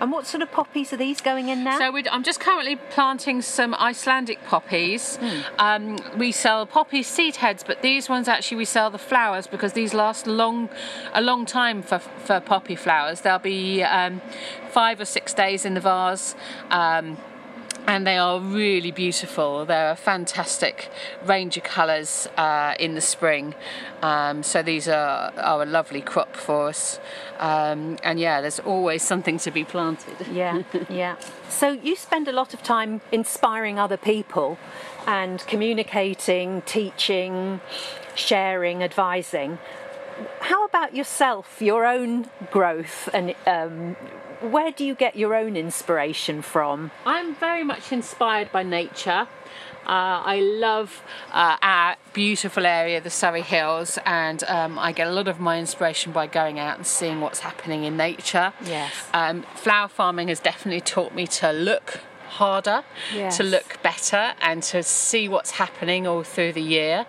And 0.01 0.11
what 0.13 0.27
sort 0.27 0.43
of 0.43 0.51
poppies 0.51 0.93
are 0.93 0.97
these 0.97 1.21
going 1.21 1.49
in 1.49 1.65
now? 1.65 1.79
So 1.79 1.97
I'm 2.11 2.23
just 2.23 2.41
currently 2.41 2.77
planting 2.77 3.43
some 3.43 3.75
Icelandic 3.75 4.45
poppies. 4.45 5.19
Um, 5.59 5.99
we 6.17 6.33
sell 6.33 6.67
poppy 6.67 7.03
seed 7.03 7.37
heads, 7.37 7.65
but 7.65 7.83
these 7.83 8.09
ones 8.09 8.29
actually 8.29 8.59
we 8.59 8.65
sell 8.65 8.91
the 8.91 8.99
flowers 8.99 9.47
because 9.47 9.73
these 9.73 9.95
last 9.95 10.27
long, 10.27 10.69
a 11.13 11.21
long 11.21 11.47
time 11.47 11.83
for 11.83 11.99
for 11.99 12.41
poppy 12.41 12.77
flowers. 12.77 13.21
They'll 13.21 13.39
be 13.39 13.83
um, 13.83 14.21
five 14.71 15.01
or 15.01 15.05
six 15.05 15.33
days 15.35 15.65
in 15.65 15.75
the 15.75 15.81
vase. 15.81 16.35
Um, 16.71 17.17
and 17.87 18.07
they 18.07 18.17
are 18.17 18.41
really 18.41 18.91
beautiful. 18.91 19.65
They're 19.67 19.91
a 19.91 19.97
fantastic 19.97 20.91
range 21.25 21.57
of 21.57 21.65
colours 21.65 22.27
uh, 22.37 22.75
in 22.79 22.95
the 22.95 23.01
spring. 23.01 23.55
Um, 24.03 24.43
so 24.43 24.63
these 24.63 24.89
are, 24.89 25.33
are 25.37 25.63
a 25.63 25.67
lovely 25.67 26.01
crop 26.01 26.35
for 26.35 26.69
us. 26.69 26.99
Um, 27.39 27.99
and 28.03 28.19
yeah, 28.19 28.41
there's 28.41 28.61
always 28.61 29.03
something 29.03 29.39
to 29.39 29.51
be 29.51 29.65
planted. 29.65 30.15
Yeah, 30.35 30.63
yeah. 30.89 31.17
So 31.49 31.71
you 31.71 31.95
spend 31.95 32.27
a 32.27 32.33
lot 32.33 32.55
of 32.55 32.63
time 32.63 33.01
inspiring 33.13 33.79
other 33.79 33.97
people 33.97 34.59
and 35.07 35.39
communicating, 35.47 36.63
teaching, 36.63 37.61
sharing, 38.15 38.83
advising. 38.83 39.59
How 40.41 40.65
about 40.65 40.95
yourself, 40.95 41.61
your 41.61 41.87
own 41.87 42.31
growth, 42.51 43.09
and 43.13 43.35
um, 43.47 43.97
where 44.41 44.71
do 44.71 44.85
you 44.85 44.95
get 44.95 45.17
your 45.17 45.35
own 45.35 45.57
inspiration 45.57 46.43
from? 46.43 46.91
I'm 47.05 47.35
very 47.35 47.65
much 47.65 47.93
inspired 47.93 48.51
by 48.53 48.63
nature. 48.63 49.29
Uh, 49.87 50.25
I 50.25 50.41
love 50.41 51.03
uh, 51.31 51.57
our 51.61 51.97
beautiful 52.15 52.65
area, 52.65 53.03
the 53.03 53.11
Surrey 53.11 53.43
Hills, 53.43 53.99
and 54.07 54.43
um, 54.45 54.79
I 54.79 54.93
get 54.93 55.09
a 55.09 55.13
lot 55.13 55.29
of 55.29 55.41
my 55.41 55.59
inspiration 55.59 56.11
by 56.11 56.27
going 56.27 56.59
out 56.59 56.79
and 56.79 56.87
seeing 56.87 57.21
what's 57.21 57.41
happening 57.41 57.85
in 57.85 57.97
nature. 57.97 58.55
Yes. 58.65 58.93
Um, 59.13 59.43
flower 59.55 59.89
farming 59.89 60.29
has 60.29 60.41
definitely 60.41 60.81
taught 60.81 61.15
me 61.15 61.27
to 61.27 61.53
look 61.53 62.01
harder, 62.41 62.83
Yes. 63.15 63.37
to 63.39 63.43
look 63.43 63.83
better, 63.83 64.35
and 64.41 64.63
to 64.65 64.83
see 64.83 65.29
what's 65.29 65.53
happening 65.53 66.07
all 66.07 66.23
through 66.23 66.53
the 66.53 66.63
year. 66.79 67.07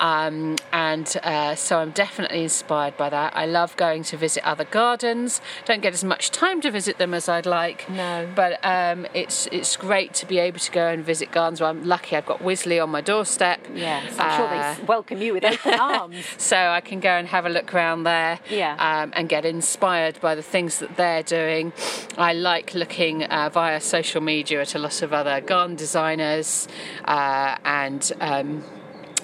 Um, 0.00 0.56
and 0.72 1.06
uh, 1.22 1.54
so 1.54 1.78
I'm 1.78 1.90
definitely 1.90 2.42
inspired 2.42 2.96
by 2.96 3.08
that. 3.10 3.36
I 3.36 3.46
love 3.46 3.76
going 3.76 4.02
to 4.04 4.16
visit 4.16 4.44
other 4.44 4.64
gardens. 4.64 5.40
Don't 5.64 5.82
get 5.82 5.92
as 5.94 6.04
much 6.04 6.30
time 6.30 6.60
to 6.62 6.70
visit 6.70 6.98
them 6.98 7.14
as 7.14 7.28
I'd 7.28 7.46
like. 7.46 7.88
No. 7.88 8.28
But 8.34 8.64
um, 8.64 9.06
it's 9.14 9.46
it's 9.52 9.76
great 9.76 10.14
to 10.14 10.26
be 10.26 10.38
able 10.38 10.58
to 10.58 10.72
go 10.72 10.88
and 10.88 11.04
visit 11.04 11.30
gardens. 11.30 11.60
Well, 11.60 11.70
I'm 11.70 11.84
lucky. 11.84 12.16
I've 12.16 12.26
got 12.26 12.40
Wisley 12.40 12.82
on 12.82 12.90
my 12.90 13.00
doorstep. 13.00 13.60
Yes, 13.74 14.16
I'm 14.18 14.36
sure 14.38 14.48
Uh, 14.48 14.74
they 14.74 14.82
welcome 14.84 15.20
you 15.22 15.34
with 15.34 15.44
open 15.44 15.74
arms. 15.80 16.16
so 16.38 16.56
I 16.56 16.80
can 16.80 17.00
go 17.00 17.10
and 17.10 17.28
have 17.28 17.46
a 17.46 17.48
look 17.48 17.72
around 17.74 18.04
there 18.04 18.38
Yeah. 18.50 18.74
um, 18.78 19.12
and 19.16 19.28
get 19.28 19.44
inspired 19.44 20.20
by 20.20 20.34
the 20.34 20.42
things 20.42 20.78
that 20.80 20.96
they're 20.96 21.22
doing. 21.22 21.72
I 22.18 22.32
like 22.32 22.74
looking 22.74 23.24
uh, 23.24 23.50
via 23.52 23.80
social 23.80 24.20
media 24.20 24.58
at 24.64 24.74
a 24.74 24.78
lot 24.78 25.02
of 25.02 25.12
other 25.12 25.40
garden 25.42 25.76
designers 25.76 26.66
uh, 27.04 27.56
and. 27.64 28.12
Um, 28.20 28.64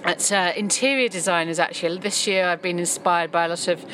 at 0.05 0.32
uh, 0.32 0.52
interior 0.56 1.09
designers, 1.09 1.59
actually, 1.59 1.98
this 1.98 2.27
year 2.27 2.47
I've 2.47 2.62
been 2.62 2.78
inspired 2.78 3.31
by 3.31 3.44
a 3.44 3.48
lot 3.48 3.68
of 3.68 3.85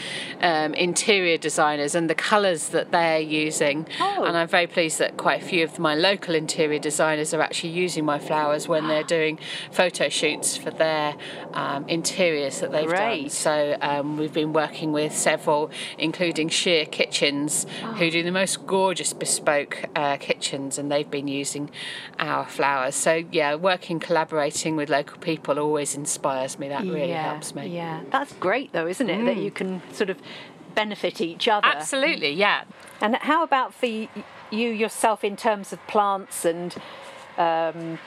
um, 0.40 0.74
interior 0.74 1.36
designers 1.36 1.94
and 1.94 2.08
the 2.08 2.14
colours 2.14 2.68
that 2.68 2.92
they're 2.92 3.18
using. 3.18 3.86
Oh. 4.00 4.24
And 4.24 4.36
I'm 4.36 4.48
very 4.48 4.66
pleased 4.66 4.98
that 4.98 5.16
quite 5.16 5.42
a 5.42 5.44
few 5.44 5.64
of 5.64 5.78
my 5.78 5.94
local 5.94 6.34
interior 6.34 6.78
designers 6.78 7.34
are 7.34 7.40
actually 7.40 7.70
using 7.70 8.04
my 8.04 8.18
flowers 8.18 8.68
when 8.68 8.86
they're 8.86 9.02
doing 9.16 9.38
photo 9.72 10.08
shoots 10.08 10.56
for 10.56 10.70
their 10.70 11.16
um, 11.54 11.88
interiors 11.88 12.60
that 12.60 12.70
they've 12.72 12.88
done. 12.88 13.28
So 13.30 13.76
um, 13.80 14.16
we've 14.16 14.32
been 14.32 14.52
working 14.52 14.92
with 14.92 15.12
several, 15.14 15.70
including 15.98 16.48
Sheer 16.48 16.86
Kitchens, 16.86 17.66
who 17.96 18.10
do 18.10 18.22
the 18.22 18.30
most 18.30 18.66
gorgeous 18.66 19.12
bespoke 19.12 19.86
uh, 19.96 20.16
kitchens, 20.18 20.78
and 20.78 20.90
they've 20.90 21.10
been 21.10 21.28
using 21.28 21.70
our 22.18 22.46
flowers. 22.46 22.94
So 22.94 23.24
yeah, 23.32 23.56
working, 23.56 23.98
collaborating 23.98 24.76
with 24.76 24.88
local 24.88 25.18
people 25.18 25.58
always 25.58 25.95
inspires 25.96 26.58
me. 26.58 26.68
That 26.68 26.82
really 26.82 27.08
yeah, 27.08 27.30
helps 27.30 27.54
me. 27.54 27.68
Mm. 27.68 27.74
Yeah, 27.74 28.00
that's 28.10 28.32
great 28.34 28.72
though, 28.72 28.86
isn't 28.86 29.08
it? 29.08 29.24
That 29.24 29.36
you 29.36 29.50
can 29.50 29.82
sort 29.92 30.10
of 30.10 30.18
benefit 30.74 31.20
each 31.20 31.48
other. 31.48 31.66
Absolutely, 31.66 32.32
yeah. 32.32 32.64
And 33.00 33.16
how 33.16 33.42
about 33.42 33.74
for 33.74 33.86
you 33.86 34.08
yourself 34.50 35.24
in 35.24 35.36
terms 35.36 35.72
of 35.72 35.84
plants 35.86 36.44
and 36.44 36.74
um, 37.36 37.98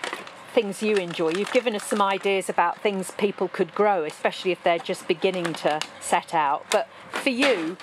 things 0.53 0.81
you 0.81 0.95
enjoy? 0.95 1.29
You've 1.29 1.51
given 1.51 1.75
us 1.75 1.83
some 1.83 2.01
ideas 2.01 2.49
about 2.49 2.81
things 2.81 3.11
people 3.11 3.47
could 3.47 3.73
grow, 3.75 4.03
especially 4.03 4.51
if 4.51 4.63
they're 4.63 4.79
just 4.79 5.07
beginning 5.07 5.53
to 5.53 5.79
set 5.99 6.33
out. 6.33 6.65
But 6.71 6.87
for 7.11 7.29
you, 7.29 7.77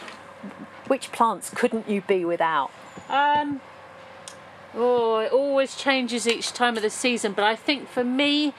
which 0.86 1.12
plants 1.12 1.50
couldn't 1.50 1.88
you 1.88 2.00
be 2.00 2.24
without? 2.24 2.70
Um, 3.08 3.60
Oh, 4.78 5.20
it 5.20 5.32
always 5.32 5.74
changes 5.74 6.28
each 6.28 6.52
time 6.52 6.76
of 6.76 6.82
the 6.82 6.90
season, 6.90 7.32
but 7.32 7.44
I 7.44 7.56
think 7.56 7.88
for 7.88 8.04
me, 8.04 8.52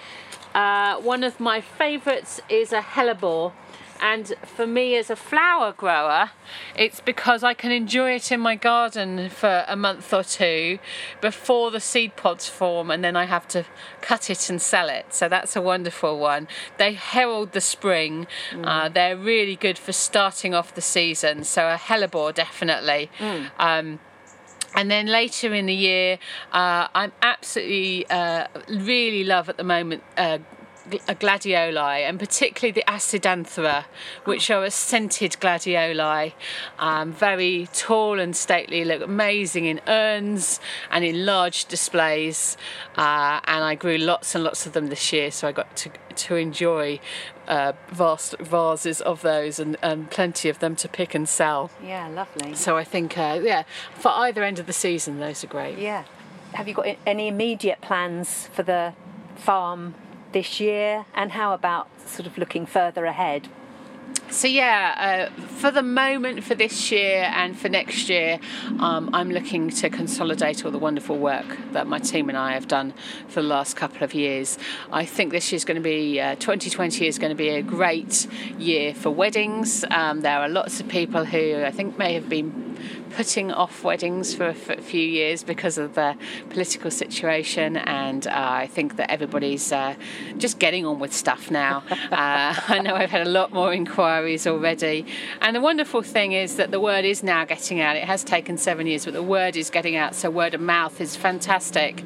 uh, 0.57 0.99
one 0.99 1.23
of 1.23 1.39
my 1.39 1.61
favourites 1.61 2.41
is 2.49 2.73
a 2.73 2.81
hellebore. 2.81 3.53
And 3.99 4.33
for 4.43 4.67
me, 4.67 4.95
as 4.95 5.09
a 5.09 5.15
flower 5.15 5.71
grower, 5.71 6.31
it's 6.75 6.99
because 6.99 7.43
I 7.43 7.55
can 7.55 7.71
enjoy 7.71 8.11
it 8.11 8.31
in 8.31 8.39
my 8.39 8.55
garden 8.55 9.29
for 9.29 9.65
a 9.67 9.75
month 9.75 10.13
or 10.13 10.23
two 10.23 10.77
before 11.19 11.71
the 11.71 11.79
seed 11.79 12.15
pods 12.15 12.47
form, 12.47 12.91
and 12.91 13.03
then 13.03 13.15
I 13.15 13.25
have 13.25 13.47
to 13.49 13.65
cut 14.01 14.29
it 14.29 14.51
and 14.51 14.61
sell 14.61 14.89
it. 14.89 15.15
So 15.15 15.27
that's 15.27 15.55
a 15.55 15.61
wonderful 15.61 16.19
one. 16.19 16.47
They 16.77 16.93
herald 16.93 17.53
the 17.53 17.61
spring. 17.61 18.27
Mm. 18.51 18.65
Uh, 18.67 18.89
they're 18.89 19.17
really 19.17 19.55
good 19.55 19.79
for 19.79 19.93
starting 19.93 20.53
off 20.53 20.75
the 20.75 20.81
season. 20.81 21.43
So 21.43 21.67
a 21.67 21.75
hellebore, 21.75 22.35
definitely. 22.35 23.09
Mm. 23.17 23.49
Um, 23.57 23.99
and 24.77 24.91
then 24.91 25.07
later 25.07 25.53
in 25.55 25.65
the 25.65 25.73
year, 25.73 26.19
uh, 26.53 26.87
I'm 26.93 27.11
absolutely 27.23 28.07
uh, 28.09 28.47
really 28.69 29.23
love 29.23 29.49
at 29.49 29.57
the 29.57 29.63
moment 29.63 30.03
uh, 30.17 30.37
gladioli 30.89 32.07
and 32.07 32.19
particularly 32.19 32.71
the 32.71 32.83
acidanthera 32.87 33.85
which 34.25 34.49
are 34.49 34.63
a 34.63 34.71
scented 34.71 35.33
gladioli. 35.39 36.33
Um, 36.79 37.11
very 37.11 37.67
tall 37.73 38.19
and 38.19 38.35
stately 38.35 38.85
look 38.85 39.01
amazing 39.01 39.65
in 39.65 39.81
urns 39.87 40.59
and 40.91 41.03
in 41.03 41.25
large 41.25 41.65
displays. 41.65 42.57
Uh, 42.95 43.39
and 43.45 43.63
I 43.63 43.75
grew 43.75 43.97
lots 43.97 44.35
and 44.35 44.43
lots 44.43 44.65
of 44.65 44.73
them 44.73 44.87
this 44.87 45.11
year 45.11 45.31
so 45.31 45.47
I 45.47 45.51
got 45.51 45.75
to, 45.77 45.91
to 46.15 46.35
enjoy 46.35 46.99
uh, 47.47 47.73
vast 47.89 48.37
vases 48.39 49.01
of 49.01 49.21
those 49.21 49.59
and, 49.59 49.77
and 49.81 50.11
plenty 50.11 50.49
of 50.49 50.59
them 50.59 50.75
to 50.77 50.89
pick 50.89 51.15
and 51.15 51.27
sell. 51.27 51.71
Yeah 51.83 52.07
lovely. 52.07 52.55
So 52.55 52.77
I 52.77 52.83
think 52.83 53.17
uh, 53.17 53.39
yeah 53.43 53.63
for 53.93 54.11
either 54.11 54.43
end 54.43 54.59
of 54.59 54.65
the 54.67 54.73
season 54.73 55.19
those 55.19 55.43
are 55.43 55.47
great. 55.47 55.77
Yeah. 55.77 56.05
Have 56.53 56.67
you 56.67 56.73
got 56.73 56.87
any 57.05 57.27
immediate 57.27 57.81
plans 57.81 58.47
for 58.53 58.63
the 58.63 58.93
farm 59.35 59.93
this 60.31 60.59
year, 60.59 61.05
and 61.13 61.31
how 61.31 61.53
about 61.53 61.87
sort 62.07 62.27
of 62.27 62.37
looking 62.37 62.65
further 62.65 63.05
ahead? 63.05 63.49
So 64.29 64.47
yeah, 64.47 65.29
uh, 65.31 65.41
for 65.41 65.71
the 65.71 65.81
moment, 65.81 66.43
for 66.43 66.53
this 66.53 66.91
year 66.91 67.31
and 67.33 67.57
for 67.57 67.69
next 67.69 68.09
year, 68.09 68.39
um, 68.79 69.09
I'm 69.13 69.31
looking 69.31 69.69
to 69.69 69.89
consolidate 69.89 70.65
all 70.65 70.71
the 70.71 70.77
wonderful 70.77 71.17
work 71.17 71.45
that 71.71 71.87
my 71.87 71.99
team 71.99 72.27
and 72.27 72.37
I 72.37 72.51
have 72.51 72.67
done 72.67 72.93
for 73.29 73.41
the 73.41 73.47
last 73.47 73.77
couple 73.77 74.03
of 74.03 74.13
years. 74.13 74.57
I 74.91 75.05
think 75.05 75.31
this 75.31 75.51
year 75.51 75.57
is 75.57 75.63
going 75.63 75.77
to 75.77 75.81
be 75.81 76.19
uh, 76.19 76.35
2020 76.35 77.07
is 77.07 77.17
going 77.17 77.29
to 77.29 77.35
be 77.35 77.49
a 77.49 77.61
great 77.61 78.27
year 78.59 78.93
for 78.93 79.11
weddings. 79.11 79.85
Um, 79.91 80.21
there 80.21 80.39
are 80.39 80.49
lots 80.49 80.81
of 80.81 80.89
people 80.89 81.23
who 81.23 81.63
I 81.63 81.71
think 81.71 81.97
may 81.97 82.13
have 82.13 82.27
been 82.27 82.77
putting 83.07 83.51
off 83.51 83.83
weddings 83.83 84.33
for 84.33 84.47
a 84.47 84.53
few 84.53 85.01
years 85.01 85.43
because 85.43 85.77
of 85.77 85.95
the 85.95 86.15
political 86.49 86.91
situation, 86.91 87.77
and 87.77 88.27
uh, 88.27 88.31
I 88.33 88.67
think 88.67 88.97
that 88.97 89.11
everybody's 89.11 89.71
uh, 89.71 89.95
just 90.37 90.59
getting 90.59 90.85
on 90.85 90.99
with 90.99 91.13
stuff 91.13 91.49
now. 91.51 91.83
uh, 91.91 92.53
I 92.67 92.81
know 92.83 92.95
I've 92.95 93.11
had 93.11 93.25
a 93.25 93.29
lot 93.29 93.53
more 93.53 93.73
inquiries 93.73 94.47
already, 94.47 95.05
and 95.41 95.55
the 95.55 95.61
wonderful 95.61 96.01
thing 96.01 96.33
is 96.33 96.55
that 96.57 96.71
the 96.71 96.79
word 96.79 97.05
is 97.05 97.23
now 97.23 97.45
getting 97.45 97.81
out. 97.81 97.95
It 97.95 98.03
has 98.03 98.23
taken 98.23 98.57
seven 98.57 98.87
years, 98.87 99.05
but 99.05 99.13
the 99.13 99.23
word 99.23 99.55
is 99.55 99.69
getting 99.69 99.95
out, 99.95 100.15
so 100.15 100.29
word 100.29 100.53
of 100.53 100.61
mouth 100.61 100.99
is 101.01 101.15
fantastic. 101.15 102.03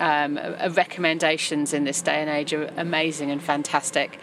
Um, 0.00 0.38
uh, 0.38 0.70
recommendations 0.72 1.74
in 1.74 1.84
this 1.84 2.00
day 2.00 2.22
and 2.22 2.30
age 2.30 2.54
are 2.54 2.72
amazing 2.78 3.30
and 3.30 3.42
fantastic. 3.42 4.18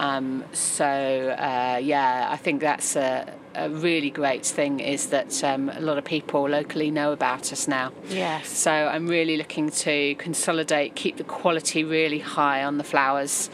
Um, 0.00 0.44
so 0.52 0.84
uh, 0.84 1.78
yeah, 1.80 2.28
I 2.30 2.36
think 2.36 2.62
that's 2.62 2.96
a, 2.96 3.32
a, 3.54 3.70
really 3.70 4.10
great 4.10 4.44
thing 4.44 4.80
is 4.80 5.06
that 5.08 5.42
um, 5.44 5.68
a 5.70 5.80
lot 5.80 5.98
of 5.98 6.04
people 6.04 6.48
locally 6.48 6.90
know 6.90 7.12
about 7.12 7.52
us 7.52 7.66
now. 7.68 7.92
Yes. 8.08 8.48
So 8.48 8.70
I'm 8.70 9.06
really 9.06 9.36
looking 9.36 9.70
to 9.70 10.14
consolidate, 10.16 10.94
keep 10.94 11.16
the 11.16 11.24
quality 11.24 11.84
really 11.84 12.18
high 12.18 12.64
on 12.64 12.78
the 12.78 12.84
flowers, 12.84 13.50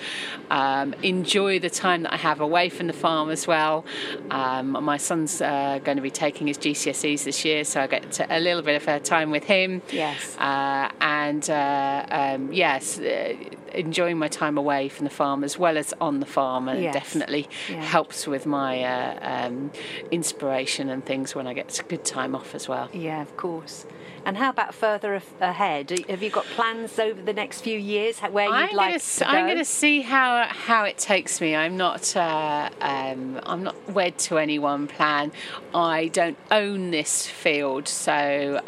um, 0.51 0.95
enjoy 1.03 1.59
the 1.59 1.71
time 1.71 2.03
that 2.03 2.13
I 2.13 2.17
have 2.17 2.41
away 2.41 2.69
from 2.69 2.87
the 2.87 2.93
farm 2.93 3.31
as 3.31 3.47
well. 3.47 3.85
Um, 4.31 4.73
my 4.85 4.97
son's 4.97 5.41
uh, 5.41 5.81
going 5.85 5.97
to 5.97 6.03
be 6.03 6.11
taking 6.11 6.47
his 6.47 6.59
GCSEs 6.59 7.25
this 7.25 7.45
year, 7.45 7.65
so 7.65 7.83
I 7.83 7.87
get 7.87 8.27
a 8.31 8.41
little 8.41 8.63
bit 8.63 8.87
of 8.87 9.03
time 9.03 9.31
with 9.31 9.45
him. 9.45 9.83
Yes. 9.91 10.37
Uh, 10.39 10.91
and 11.01 11.49
uh, 11.51 12.07
um, 12.11 12.53
yes, 12.53 12.99
uh, 12.99 13.35
enjoying 13.77 14.19
my 14.19 14.29
time 14.29 14.57
away 14.59 14.89
from 14.89 15.05
the 15.05 15.11
farm 15.11 15.45
as 15.45 15.59
well 15.59 15.77
as 15.77 15.95
on 16.01 16.21
the 16.21 16.27
farm, 16.27 16.69
and 16.69 16.83
yes. 16.83 16.95
definitely 16.95 17.49
yeah. 17.69 17.83
helps 17.83 18.27
with 18.27 18.47
my 18.47 18.83
uh, 18.83 19.47
um, 19.47 19.71
inspiration 20.11 20.89
and 20.89 21.05
things 21.05 21.35
when 21.35 21.47
I 21.47 21.55
get 21.55 21.79
a 21.79 21.83
good 21.83 22.05
time 22.05 22.35
off 22.35 22.55
as 22.55 22.69
well. 22.69 22.89
Yeah, 22.93 23.23
of 23.23 23.37
course. 23.37 23.87
And 24.27 24.37
how 24.37 24.51
about 24.51 24.75
further 24.75 25.23
ahead? 25.41 25.89
Have 26.09 26.21
you 26.21 26.31
got 26.31 26.47
plans 26.47 26.99
over 26.99 27.23
the 27.23 27.33
next 27.33 27.61
few 27.61 27.79
years 27.79 28.19
where 28.19 28.47
you'd 28.47 28.53
I'm 28.53 28.75
like 28.75 28.89
gonna, 28.89 28.99
to 28.99 29.21
go? 29.21 29.31
I'm 29.31 29.47
going 29.47 29.59
to 29.59 29.65
see 29.65 30.01
how 30.01 30.49
how 30.49 30.83
it 30.83 30.99
takes 30.99 31.41
me. 31.41 31.55
I'm 31.55 31.77
not 31.77 32.17
uh, 32.17 32.69
um, 32.81 33.39
I'm 33.45 33.63
not 33.63 33.77
wed 33.89 34.19
to 34.19 34.39
any 34.39 34.59
one 34.59 34.89
plan. 34.89 35.31
I 35.73 36.09
don't 36.09 36.37
own 36.51 36.91
this 36.91 37.25
field, 37.25 37.87
so 37.87 38.13
uh, 38.13 38.63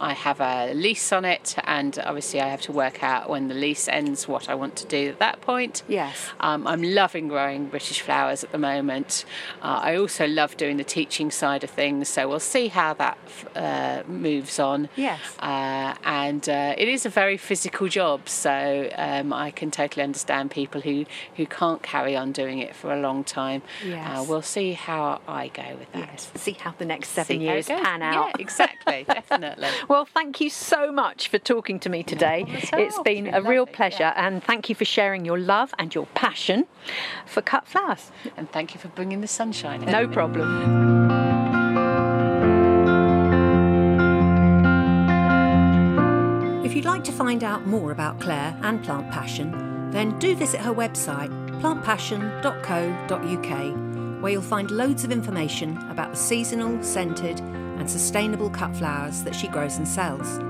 I 0.00 0.14
have 0.14 0.40
a 0.40 0.72
lease 0.72 1.12
on 1.12 1.26
it, 1.26 1.56
and 1.64 1.98
obviously 1.98 2.40
I 2.40 2.48
have 2.48 2.62
to 2.62 2.72
work 2.72 3.02
out 3.02 3.28
when 3.28 3.48
the 3.48 3.54
lease 3.54 3.88
ends 3.88 4.26
what 4.26 4.48
I 4.48 4.54
want 4.54 4.76
to 4.76 4.86
do 4.86 5.10
at 5.10 5.18
that 5.18 5.42
point. 5.42 5.82
Yes. 5.88 6.30
Um, 6.40 6.66
I'm 6.66 6.82
loving 6.82 7.28
growing 7.28 7.66
British 7.66 8.00
flowers 8.00 8.44
at 8.44 8.50
the 8.50 8.58
moment. 8.58 9.26
Uh, 9.60 9.80
I 9.82 9.96
also 9.96 10.26
love 10.26 10.56
doing 10.56 10.78
the 10.78 10.84
teaching 10.84 11.30
side 11.30 11.64
of 11.64 11.68
things, 11.68 12.08
so 12.08 12.26
we'll 12.26 12.40
see 12.40 12.68
how 12.68 12.94
that 12.94 13.18
uh, 13.54 14.04
moves 14.08 14.58
on. 14.58 14.88
Yes. 15.02 15.20
Uh, 15.40 15.94
and 16.04 16.48
uh, 16.48 16.74
it 16.78 16.88
is 16.88 17.04
a 17.04 17.08
very 17.08 17.36
physical 17.36 17.88
job, 17.88 18.28
so 18.28 18.88
um, 18.94 19.32
I 19.32 19.50
can 19.50 19.70
totally 19.70 20.02
understand 20.02 20.50
people 20.50 20.80
who, 20.80 21.04
who 21.36 21.46
can't 21.46 21.82
carry 21.82 22.16
on 22.16 22.30
doing 22.32 22.60
it 22.60 22.74
for 22.74 22.92
a 22.92 23.00
long 23.00 23.24
time. 23.24 23.62
Uh, 23.82 23.88
yes. 23.88 24.20
Uh, 24.20 24.24
we'll 24.28 24.42
see 24.42 24.72
how 24.72 25.20
I 25.26 25.48
go 25.48 25.76
with 25.78 25.90
that. 25.92 26.08
Yes. 26.12 26.30
See 26.36 26.52
how 26.52 26.74
the 26.78 26.84
next 26.84 27.08
seven 27.08 27.38
see 27.38 27.44
years 27.44 27.66
pan 27.66 28.02
out. 28.02 28.28
Yeah, 28.28 28.32
exactly, 28.38 29.04
definitely. 29.08 29.68
well, 29.88 30.04
thank 30.04 30.40
you 30.40 30.50
so 30.50 30.92
much 30.92 31.28
for 31.28 31.38
talking 31.38 31.80
to 31.80 31.88
me 31.88 32.02
today. 32.02 32.44
No 32.72 32.78
it's 32.78 32.98
been 33.00 33.34
a 33.34 33.42
real 33.42 33.66
pleasure, 33.66 34.12
yeah. 34.14 34.26
and 34.26 34.42
thank 34.42 34.68
you 34.68 34.74
for 34.74 34.84
sharing 34.84 35.24
your 35.24 35.38
love 35.38 35.74
and 35.78 35.94
your 35.94 36.06
passion 36.14 36.66
for 37.26 37.42
cut 37.42 37.66
flowers. 37.66 38.10
And 38.36 38.50
thank 38.52 38.74
you 38.74 38.80
for 38.80 38.88
bringing 38.88 39.20
the 39.20 39.28
sunshine. 39.28 39.84
No 39.84 40.06
problem. 40.06 41.11
You'd 46.82 46.88
like 46.88 47.04
to 47.04 47.12
find 47.12 47.44
out 47.44 47.64
more 47.64 47.92
about 47.92 48.18
Claire 48.18 48.58
and 48.62 48.82
Plant 48.82 49.08
Passion, 49.12 49.88
then 49.92 50.18
do 50.18 50.34
visit 50.34 50.60
her 50.60 50.74
website, 50.74 51.30
plantpassion.co.uk, 51.60 54.20
where 54.20 54.32
you'll 54.32 54.42
find 54.42 54.72
loads 54.72 55.04
of 55.04 55.12
information 55.12 55.76
about 55.90 56.10
the 56.10 56.16
seasonal, 56.16 56.82
scented, 56.82 57.38
and 57.38 57.88
sustainable 57.88 58.50
cut 58.50 58.74
flowers 58.74 59.22
that 59.22 59.36
she 59.36 59.46
grows 59.46 59.76
and 59.76 59.86
sells. 59.86 60.40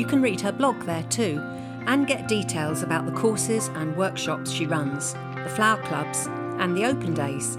You 0.00 0.06
can 0.06 0.22
read 0.22 0.40
her 0.40 0.52
blog 0.52 0.80
there 0.84 1.04
too, 1.10 1.42
and 1.86 2.06
get 2.06 2.26
details 2.26 2.82
about 2.82 3.04
the 3.04 3.12
courses 3.12 3.68
and 3.74 3.94
workshops 3.98 4.50
she 4.50 4.64
runs, 4.64 5.12
the 5.44 5.52
flower 5.54 5.82
clubs, 5.82 6.26
and 6.58 6.74
the 6.74 6.86
open 6.86 7.12
days. 7.12 7.56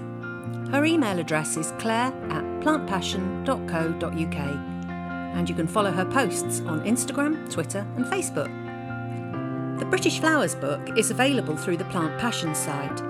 Her 0.72 0.84
email 0.84 1.20
address 1.20 1.56
is 1.56 1.72
claire 1.78 2.12
at 2.30 2.42
plantpassion.co.uk 2.62 4.77
and 5.34 5.48
you 5.48 5.54
can 5.54 5.66
follow 5.66 5.90
her 5.90 6.04
posts 6.04 6.60
on 6.66 6.84
Instagram, 6.84 7.50
Twitter, 7.52 7.86
and 7.96 8.04
Facebook. 8.06 8.48
The 9.78 9.86
British 9.86 10.20
Flowers 10.20 10.54
book 10.54 10.98
is 10.98 11.10
available 11.10 11.56
through 11.56 11.76
the 11.76 11.84
Plant 11.84 12.18
Passion 12.18 12.54
site 12.54 13.00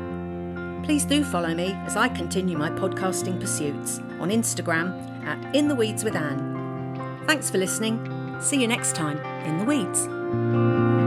Please 0.83 1.05
do 1.05 1.25
follow 1.25 1.55
me 1.55 1.73
as 1.87 1.97
I 1.97 2.09
continue 2.09 2.57
my 2.57 2.71
podcasting 2.71 3.39
pursuits 3.41 3.99
on 4.19 4.31
Instagram 4.31 5.25
at 5.25 5.55
In 5.55 5.69
the 5.69 5.75
Weeds 5.75 6.05
with 6.05 6.17
Anne. 6.17 7.23
Thanks 7.27 7.51
for 7.51 7.59
listening. 7.59 8.39
See 8.41 8.61
you 8.61 8.67
next 8.67 8.95
time 8.97 9.19
in 9.45 9.59
the 9.59 9.65
Weeds. 9.65 11.00